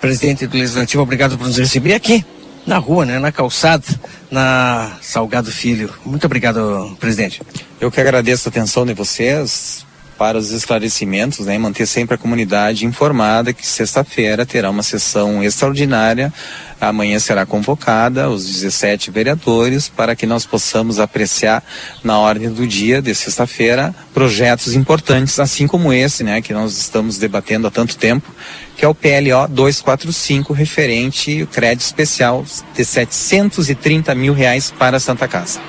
Presidente 0.00 0.44
do 0.44 0.58
Legislativo, 0.58 1.04
obrigado 1.04 1.38
por 1.38 1.46
nos 1.46 1.56
receber 1.56 1.94
aqui 1.94 2.24
na 2.66 2.78
rua, 2.78 3.06
né, 3.06 3.20
na 3.20 3.30
calçada, 3.30 3.84
na 4.28 4.96
Salgado 5.00 5.52
Filho. 5.52 5.88
Muito 6.04 6.26
obrigado, 6.26 6.96
presidente. 6.98 7.40
Eu 7.80 7.92
que 7.92 8.00
agradeço 8.00 8.48
a 8.48 8.50
atenção 8.50 8.84
de 8.84 8.92
vocês 8.92 9.85
para 10.18 10.38
os 10.38 10.50
esclarecimentos, 10.50 11.46
né, 11.46 11.58
manter 11.58 11.86
sempre 11.86 12.14
a 12.14 12.18
comunidade 12.18 12.86
informada 12.86 13.52
que 13.52 13.66
sexta-feira 13.66 14.46
terá 14.46 14.70
uma 14.70 14.82
sessão 14.82 15.42
extraordinária. 15.42 16.32
Amanhã 16.80 17.18
será 17.18 17.46
convocada 17.46 18.28
os 18.28 18.44
17 18.44 19.10
vereadores 19.10 19.88
para 19.88 20.14
que 20.14 20.26
nós 20.26 20.44
possamos 20.44 20.98
apreciar 20.98 21.62
na 22.04 22.18
ordem 22.18 22.50
do 22.50 22.66
dia 22.66 23.00
de 23.00 23.14
sexta-feira 23.14 23.94
projetos 24.12 24.74
importantes, 24.74 25.38
assim 25.38 25.66
como 25.66 25.92
esse, 25.92 26.22
né, 26.22 26.40
que 26.40 26.52
nós 26.52 26.76
estamos 26.76 27.18
debatendo 27.18 27.66
há 27.66 27.70
tanto 27.70 27.96
tempo, 27.96 28.30
que 28.76 28.84
é 28.84 28.88
o 28.88 28.94
PLO 28.94 29.48
245, 29.48 30.52
referente 30.52 31.42
ao 31.42 31.46
crédito 31.46 31.86
especial 31.86 32.44
de 32.74 32.84
730 32.84 34.14
mil 34.14 34.34
reais 34.34 34.72
para 34.78 34.98
a 34.98 35.00
Santa 35.00 35.26
Casa. 35.26 35.60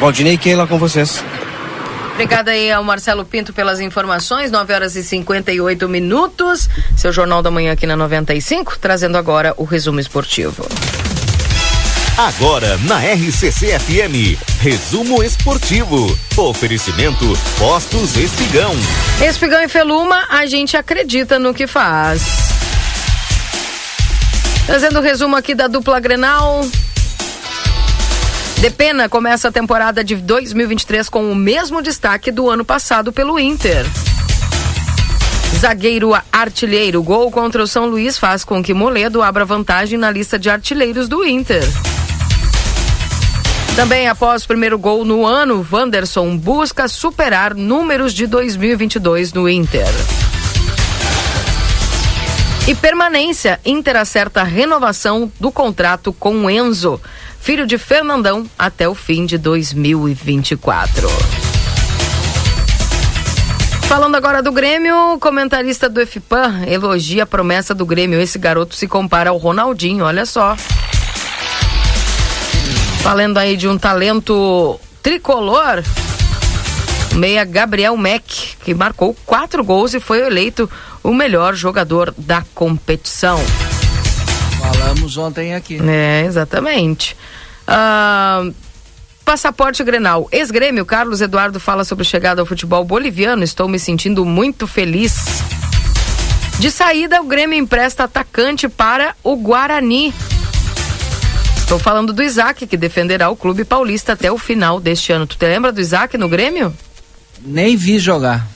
Valdinei 0.00 0.38
Keila 0.38 0.66
com 0.66 0.78
vocês. 0.78 1.22
Obrigada 2.18 2.50
aí 2.50 2.68
ao 2.72 2.82
Marcelo 2.82 3.24
Pinto 3.24 3.52
pelas 3.52 3.78
informações, 3.78 4.50
9 4.50 4.74
horas 4.74 4.96
e 4.96 5.04
58 5.04 5.88
minutos. 5.88 6.68
Seu 6.96 7.12
Jornal 7.12 7.42
da 7.42 7.48
Manhã 7.48 7.70
aqui 7.70 7.86
na 7.86 7.94
95, 7.94 8.76
trazendo 8.80 9.16
agora 9.16 9.54
o 9.56 9.62
resumo 9.62 10.00
esportivo. 10.00 10.66
Agora 12.16 12.76
na 12.78 12.98
RCC 12.98 13.78
FM, 13.78 14.36
resumo 14.60 15.22
esportivo. 15.22 16.18
Oferecimento 16.36 17.24
Postos 17.56 18.16
Espigão. 18.16 18.72
Espigão 19.24 19.62
e 19.62 19.68
Feluma, 19.68 20.26
a 20.28 20.44
gente 20.44 20.76
acredita 20.76 21.38
no 21.38 21.54
que 21.54 21.68
faz. 21.68 22.20
Trazendo 24.66 24.98
o 24.98 25.02
resumo 25.02 25.36
aqui 25.36 25.54
da 25.54 25.68
dupla 25.68 26.00
Grenal. 26.00 26.66
Depena 28.60 29.08
começa 29.08 29.48
a 29.48 29.52
temporada 29.52 30.02
de 30.02 30.16
2023 30.16 31.08
com 31.08 31.30
o 31.30 31.34
mesmo 31.34 31.80
destaque 31.80 32.32
do 32.32 32.50
ano 32.50 32.64
passado 32.64 33.12
pelo 33.12 33.38
Inter. 33.38 33.86
Zagueiro 35.56 36.10
artilheiro, 36.32 37.00
gol 37.00 37.30
contra 37.30 37.62
o 37.62 37.68
São 37.68 37.86
Luís 37.86 38.18
faz 38.18 38.42
com 38.42 38.60
que 38.60 38.74
Moledo 38.74 39.22
abra 39.22 39.44
vantagem 39.44 39.96
na 39.96 40.10
lista 40.10 40.36
de 40.36 40.50
artilheiros 40.50 41.06
do 41.06 41.24
Inter. 41.24 41.62
Também 43.76 44.08
após 44.08 44.44
primeiro 44.44 44.76
gol 44.76 45.04
no 45.04 45.24
ano, 45.24 45.64
Wanderson 45.70 46.36
busca 46.36 46.88
superar 46.88 47.54
números 47.54 48.12
de 48.12 48.26
2022 48.26 49.32
no 49.32 49.48
Inter. 49.48 49.86
E 52.66 52.74
permanência, 52.74 53.60
Inter 53.64 53.96
acerta 53.96 54.40
a 54.40 54.44
renovação 54.44 55.30
do 55.38 55.52
contrato 55.52 56.12
com 56.12 56.50
Enzo 56.50 57.00
filho 57.40 57.66
de 57.66 57.78
Fernandão, 57.78 58.46
até 58.58 58.88
o 58.88 58.94
fim 58.94 59.26
de 59.26 59.38
2024. 59.38 61.08
Falando 63.88 64.16
agora 64.16 64.42
do 64.42 64.52
Grêmio, 64.52 65.14
o 65.14 65.18
comentarista 65.18 65.88
do 65.88 66.06
FPAN 66.06 66.62
elogia 66.66 67.22
a 67.22 67.26
promessa 67.26 67.74
do 67.74 67.86
Grêmio. 67.86 68.20
Esse 68.20 68.38
garoto 68.38 68.74
se 68.74 68.86
compara 68.86 69.30
ao 69.30 69.38
Ronaldinho, 69.38 70.04
olha 70.04 70.26
só. 70.26 70.54
Falando 73.02 73.38
aí 73.38 73.56
de 73.56 73.66
um 73.66 73.78
talento 73.78 74.78
tricolor, 75.02 75.82
meia 77.14 77.44
Gabriel 77.46 77.96
Mack, 77.96 78.56
que 78.62 78.74
marcou 78.74 79.16
quatro 79.24 79.64
gols 79.64 79.94
e 79.94 80.00
foi 80.00 80.20
eleito 80.20 80.70
o 81.02 81.14
melhor 81.14 81.54
jogador 81.54 82.12
da 82.18 82.44
competição. 82.54 83.40
Falamos 84.88 85.18
ontem 85.18 85.54
aqui. 85.54 85.78
É, 85.86 86.24
exatamente. 86.24 87.14
Uh, 87.68 88.54
passaporte 89.22 89.84
Grenal. 89.84 90.26
Ex-grêmio, 90.32 90.86
Carlos 90.86 91.20
Eduardo 91.20 91.60
fala 91.60 91.84
sobre 91.84 92.06
chegada 92.06 92.40
ao 92.40 92.46
futebol 92.46 92.82
boliviano. 92.84 93.44
Estou 93.44 93.68
me 93.68 93.78
sentindo 93.78 94.24
muito 94.24 94.66
feliz. 94.66 95.42
De 96.58 96.70
saída, 96.70 97.20
o 97.20 97.26
Grêmio 97.26 97.58
empresta 97.58 98.04
atacante 98.04 98.66
para 98.66 99.14
o 99.22 99.36
Guarani. 99.36 100.14
Estou 101.58 101.78
falando 101.78 102.14
do 102.14 102.22
Isaac, 102.22 102.66
que 102.66 102.76
defenderá 102.76 103.28
o 103.28 103.36
clube 103.36 103.66
paulista 103.66 104.14
até 104.14 104.32
o 104.32 104.38
final 104.38 104.80
deste 104.80 105.12
ano. 105.12 105.26
Tu 105.26 105.36
te 105.36 105.46
lembra 105.46 105.70
do 105.70 105.82
Isaac 105.82 106.16
no 106.16 106.30
Grêmio? 106.30 106.74
Nem 107.42 107.76
vi 107.76 107.98
jogar. 107.98 108.48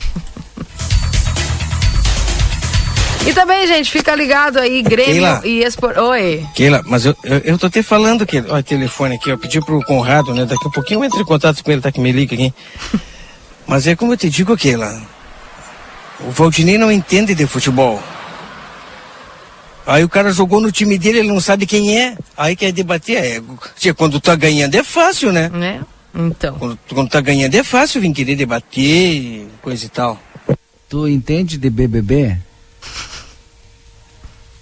E 3.26 3.32
também, 3.32 3.66
gente, 3.66 3.90
fica 3.90 4.14
ligado 4.14 4.58
aí, 4.58 4.82
Grêmio 4.82 5.12
Keila, 5.12 5.42
e 5.44 5.62
Expor. 5.62 5.96
Oi. 5.96 6.44
Keila, 6.54 6.82
mas 6.86 7.04
eu, 7.04 7.14
eu, 7.22 7.38
eu 7.38 7.58
tô 7.58 7.66
até 7.66 7.82
falando 7.82 8.26
que. 8.26 8.38
Olha 8.38 8.60
o 8.60 8.62
telefone 8.62 9.14
aqui, 9.14 9.30
eu 9.30 9.38
pedi 9.38 9.60
pro 9.60 9.80
Conrado, 9.84 10.34
né? 10.34 10.44
Daqui 10.44 10.66
a 10.66 10.70
pouquinho 10.70 11.00
eu 11.00 11.04
entro 11.04 11.20
em 11.20 11.24
contato 11.24 11.62
com 11.62 11.70
ele, 11.70 11.80
tá 11.80 11.92
que 11.92 12.00
me 12.00 12.10
liga 12.10 12.34
aqui. 12.34 12.52
mas 13.66 13.86
é 13.86 13.94
como 13.94 14.12
eu 14.12 14.16
te 14.16 14.28
digo, 14.28 14.56
Keila. 14.56 15.00
O 16.20 16.30
Valdinei 16.30 16.76
não 16.76 16.90
entende 16.90 17.34
de 17.34 17.46
futebol. 17.46 18.02
Aí 19.86 20.02
o 20.04 20.08
cara 20.08 20.32
jogou 20.32 20.60
no 20.60 20.70
time 20.70 20.98
dele, 20.98 21.20
ele 21.20 21.28
não 21.28 21.40
sabe 21.40 21.64
quem 21.66 21.98
é. 21.98 22.16
Aí 22.36 22.56
quer 22.56 22.72
debater. 22.72 23.42
É, 23.86 23.92
quando 23.92 24.20
tá 24.20 24.34
ganhando 24.34 24.74
é 24.74 24.82
fácil, 24.82 25.32
né? 25.32 25.50
É. 25.60 25.80
Então. 26.14 26.54
Quando, 26.58 26.78
quando 26.92 27.08
tá 27.08 27.20
ganhando 27.20 27.54
é 27.54 27.62
fácil 27.62 28.00
vir 28.00 28.12
querer 28.12 28.34
debater, 28.34 29.46
coisa 29.60 29.86
e 29.86 29.88
tal. 29.88 30.20
Tu 30.88 31.08
entende 31.08 31.56
de 31.56 31.70
BBB? 31.70 32.36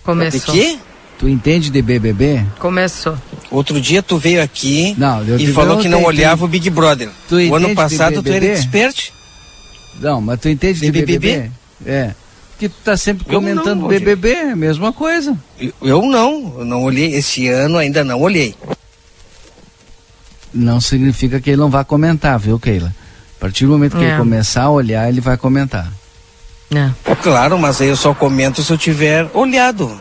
Começou. 0.03 0.55
De 0.55 0.61
quê? 0.61 0.79
Tu 1.19 1.29
entende 1.29 1.69
de 1.69 1.83
BBB? 1.83 2.47
Começou. 2.59 3.17
Outro 3.51 3.81
dia 3.81 4.03
tu 4.03 4.17
veio 4.17 4.43
aqui 4.43 4.95
não, 4.97 5.23
e 5.39 5.53
falou 5.53 5.79
que 5.79 5.89
não 5.89 6.05
olhava 6.05 6.45
o 6.45 6.49
Big 6.49 6.71
Brother. 6.71 7.11
Tu 7.29 7.37
o 7.37 7.55
ano 7.55 7.75
passado 7.75 8.23
tu 8.23 8.33
era 8.33 8.47
expert. 8.47 9.13
Não, 10.01 10.21
mas 10.21 10.41
tu 10.41 10.49
entende 10.49 10.81
de, 10.81 10.87
de 10.87 10.93
BBB? 10.93 11.19
BBB? 11.19 11.51
É. 11.85 12.15
Que 12.59 12.69
tu 12.69 12.77
tá 12.85 12.97
sempre 12.97 13.25
comentando 13.25 13.81
não, 13.81 13.89
BBB, 13.89 14.33
é 14.33 14.51
a 14.53 14.57
mesma 14.57 14.93
coisa. 14.93 15.37
Eu, 15.59 15.73
eu 15.83 16.03
não, 16.03 16.57
eu 16.59 16.65
não 16.65 16.83
olhei. 16.85 17.15
Esse 17.15 17.49
ano 17.49 17.77
ainda 17.77 18.03
não 18.03 18.21
olhei. 18.21 18.55
Não 20.53 20.81
significa 20.81 21.41
que 21.41 21.51
ele 21.51 21.57
não 21.57 21.71
vai 21.71 21.85
comentar, 21.85 22.39
viu, 22.39 22.59
Keila? 22.59 22.95
A 23.37 23.41
partir 23.41 23.65
do 23.65 23.73
momento 23.73 23.97
que 23.97 24.05
é. 24.05 24.09
ele 24.09 24.19
começar 24.19 24.65
a 24.65 24.71
olhar, 24.71 25.09
ele 25.09 25.21
vai 25.21 25.37
comentar. 25.37 25.91
É. 26.75 26.91
Claro, 27.23 27.59
mas 27.59 27.81
aí 27.81 27.89
eu 27.89 27.97
só 27.97 28.15
comento 28.15 28.63
se 28.63 28.73
eu 28.73 28.79
tiver 28.79 29.29
olhado. 29.35 30.01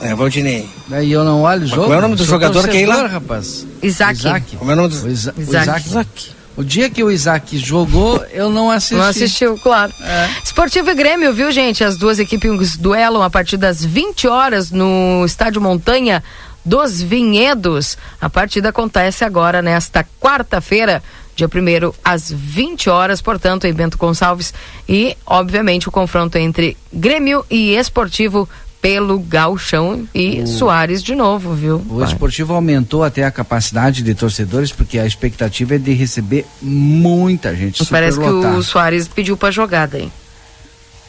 É, 0.00 0.14
Valdinei. 0.14 0.68
Daí 0.88 1.12
eu 1.12 1.24
não 1.24 1.42
olho 1.42 1.64
o 1.64 1.66
jogo. 1.66 1.82
Qual 1.84 1.94
é 1.94 1.98
o 1.98 2.00
nome 2.02 2.16
do 2.16 2.24
jogador 2.24 2.68
que 2.68 2.82
é 2.82 2.86
lá? 2.86 3.06
rapaz? 3.06 3.66
Isaac. 3.82 4.18
Isaac. 4.18 4.56
Como 4.56 4.70
é 4.70 4.74
o 4.74 4.76
nome 4.76 4.88
do... 4.88 5.06
O 5.06 5.10
Isa... 5.10 5.34
Isaac. 5.38 5.86
O 5.86 5.90
Isaac. 5.90 6.34
O 6.56 6.62
dia 6.62 6.88
que 6.88 7.02
o 7.02 7.10
Isaac 7.10 7.58
jogou, 7.58 8.24
eu 8.32 8.48
não 8.48 8.70
assisti. 8.70 8.94
Não 8.94 9.04
assistiu, 9.04 9.58
claro. 9.58 9.92
É. 10.00 10.28
Esportivo 10.44 10.88
e 10.90 10.94
Grêmio, 10.94 11.32
viu, 11.32 11.50
gente? 11.50 11.82
As 11.82 11.96
duas 11.96 12.18
equipes 12.20 12.76
duelam 12.76 13.22
a 13.22 13.30
partir 13.30 13.56
das 13.56 13.84
20 13.84 14.28
horas 14.28 14.70
no 14.70 15.24
Estádio 15.26 15.60
Montanha 15.60 16.22
dos 16.64 17.02
Vinhedos. 17.02 17.98
A 18.20 18.30
partida 18.30 18.68
acontece 18.68 19.24
agora 19.24 19.60
nesta 19.60 20.06
quarta-feira, 20.20 21.02
dia 21.34 21.48
1 21.48 21.92
às 22.04 22.30
20 22.30 22.88
horas, 22.90 23.20
portanto, 23.20 23.66
em 23.66 23.72
Bento 23.72 23.98
Gonçalves. 23.98 24.54
E, 24.88 25.16
obviamente, 25.26 25.88
o 25.88 25.92
confronto 25.92 26.38
entre 26.38 26.76
Grêmio 26.92 27.44
e 27.50 27.74
Esportivo 27.74 28.48
pelo 28.84 29.18
Galchão 29.18 30.06
e 30.14 30.42
o... 30.42 30.46
Soares 30.46 31.02
de 31.02 31.14
novo, 31.14 31.54
viu? 31.54 31.76
O 31.88 32.00
Vai. 32.00 32.08
esportivo 32.08 32.52
aumentou 32.52 33.02
até 33.02 33.24
a 33.24 33.30
capacidade 33.30 34.02
de 34.02 34.14
torcedores, 34.14 34.72
porque 34.72 34.98
a 34.98 35.06
expectativa 35.06 35.76
é 35.76 35.78
de 35.78 35.94
receber 35.94 36.44
muita 36.60 37.56
gente. 37.56 37.82
Parece 37.86 38.20
que 38.20 38.26
o 38.26 38.62
Soares 38.62 39.08
pediu 39.08 39.38
para 39.38 39.50
jogar 39.50 39.88
daí. 39.88 40.12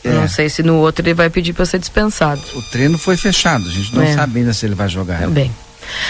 É. 0.05 0.09
Não 0.09 0.25
sei 0.25 0.47
se 0.47 0.63
no 0.63 0.75
outro 0.75 1.03
ele 1.03 1.13
vai 1.13 1.29
pedir 1.29 1.51
para 1.51 1.65
ser 1.65 1.79
dispensado. 1.79 2.41
O 2.53 2.61
treino 2.61 2.97
foi 2.97 3.17
fechado, 3.17 3.67
a 3.67 3.71
gente 3.71 3.93
não 3.93 4.03
é. 4.03 4.13
sabe 4.13 4.39
ainda 4.39 4.53
se 4.53 4.65
ele 4.65 4.75
vai 4.75 4.87
jogar. 4.87 5.19
Também. 5.19 5.51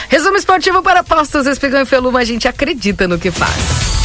Resumo 0.08 0.38
esportivo 0.38 0.84
para 0.84 1.04
Postos 1.04 1.48
Espigão 1.48 1.82
e 1.82 1.86
Feluma, 1.86 2.20
a 2.20 2.24
gente 2.24 2.48
acredita 2.48 3.08
no 3.08 3.18
que 3.18 3.32
faz. 3.32 4.05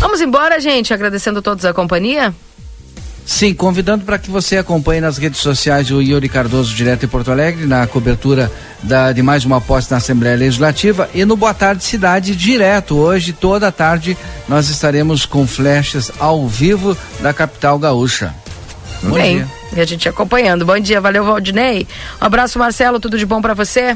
Vamos 0.00 0.20
embora, 0.20 0.60
gente, 0.60 0.94
agradecendo 0.94 1.40
a 1.40 1.42
todos 1.42 1.64
a 1.64 1.72
companhia. 1.72 2.34
Sim, 3.28 3.52
convidando 3.52 4.06
para 4.06 4.18
que 4.18 4.30
você 4.30 4.56
acompanhe 4.56 5.02
nas 5.02 5.18
redes 5.18 5.40
sociais 5.40 5.90
o 5.90 6.00
Yuri 6.00 6.30
Cardoso, 6.30 6.74
direto 6.74 7.04
em 7.04 7.08
Porto 7.08 7.30
Alegre, 7.30 7.66
na 7.66 7.86
cobertura 7.86 8.50
da, 8.82 9.12
de 9.12 9.22
mais 9.22 9.44
uma 9.44 9.60
posse 9.60 9.90
na 9.90 9.98
Assembleia 9.98 10.34
Legislativa 10.34 11.10
e 11.12 11.26
no 11.26 11.36
Boa 11.36 11.52
Tarde 11.52 11.84
Cidade, 11.84 12.34
direto. 12.34 12.96
Hoje, 12.96 13.34
toda 13.34 13.70
tarde, 13.70 14.16
nós 14.48 14.70
estaremos 14.70 15.26
com 15.26 15.46
flechas 15.46 16.10
ao 16.18 16.48
vivo 16.48 16.96
da 17.20 17.34
capital 17.34 17.78
gaúcha. 17.78 18.34
Bom 19.02 19.16
Bem, 19.16 19.36
dia. 19.36 19.48
E 19.76 19.80
a 19.80 19.84
gente 19.84 20.08
acompanhando. 20.08 20.64
Bom 20.64 20.78
dia, 20.78 20.98
valeu, 20.98 21.22
Valdinei. 21.22 21.86
Um 22.22 22.24
abraço, 22.24 22.58
Marcelo, 22.58 22.98
tudo 22.98 23.18
de 23.18 23.26
bom 23.26 23.42
para 23.42 23.52
você? 23.52 23.94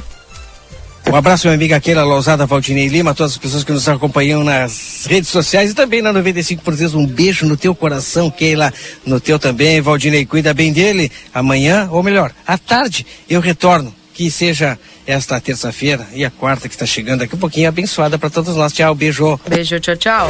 Um 1.10 1.16
abraço, 1.16 1.46
minha 1.46 1.56
amiga 1.56 1.80
Keila 1.80 2.04
Lousada, 2.04 2.46
Valdinei 2.46 2.88
Lima, 2.88 3.14
todas 3.14 3.32
as 3.32 3.38
pessoas 3.38 3.64
que 3.64 3.72
nos 3.72 3.88
acompanham 3.88 4.42
nas 4.44 5.04
redes 5.06 5.28
sociais 5.28 5.72
e 5.72 5.74
também 5.74 6.00
na 6.00 6.12
95 6.12 6.62
por 6.62 6.74
Um 6.94 7.06
beijo 7.06 7.44
no 7.46 7.56
teu 7.56 7.74
coração, 7.74 8.30
Keila, 8.30 8.72
no 9.04 9.20
teu 9.20 9.38
também. 9.38 9.80
Valdinei, 9.80 10.24
cuida 10.24 10.54
bem 10.54 10.72
dele. 10.72 11.10
Amanhã, 11.34 11.88
ou 11.90 12.02
melhor, 12.02 12.32
à 12.46 12.56
tarde, 12.56 13.06
eu 13.28 13.40
retorno. 13.40 13.94
Que 14.14 14.30
seja 14.30 14.78
esta 15.06 15.40
terça-feira 15.40 16.06
e 16.12 16.22
a 16.22 16.30
quarta 16.30 16.68
que 16.68 16.74
está 16.74 16.84
chegando 16.84 17.20
daqui 17.20 17.34
um 17.34 17.38
pouquinho 17.38 17.66
abençoada 17.66 18.18
para 18.18 18.28
todos 18.28 18.54
nós. 18.54 18.72
Tchau, 18.72 18.94
beijo. 18.94 19.40
Beijo, 19.48 19.80
tchau, 19.80 19.96
tchau. 19.96 20.28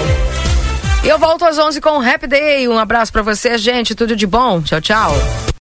E 1.04 1.08
eu 1.08 1.18
volto 1.18 1.44
às 1.44 1.58
11 1.58 1.80
com 1.80 1.98
o 1.98 2.00
Happy 2.00 2.28
Day. 2.28 2.68
Um 2.68 2.78
abraço 2.78 3.12
para 3.12 3.22
você, 3.22 3.58
gente. 3.58 3.92
Tudo 3.92 4.14
de 4.14 4.26
bom. 4.26 4.62
Tchau, 4.62 4.80
tchau. 4.80 5.12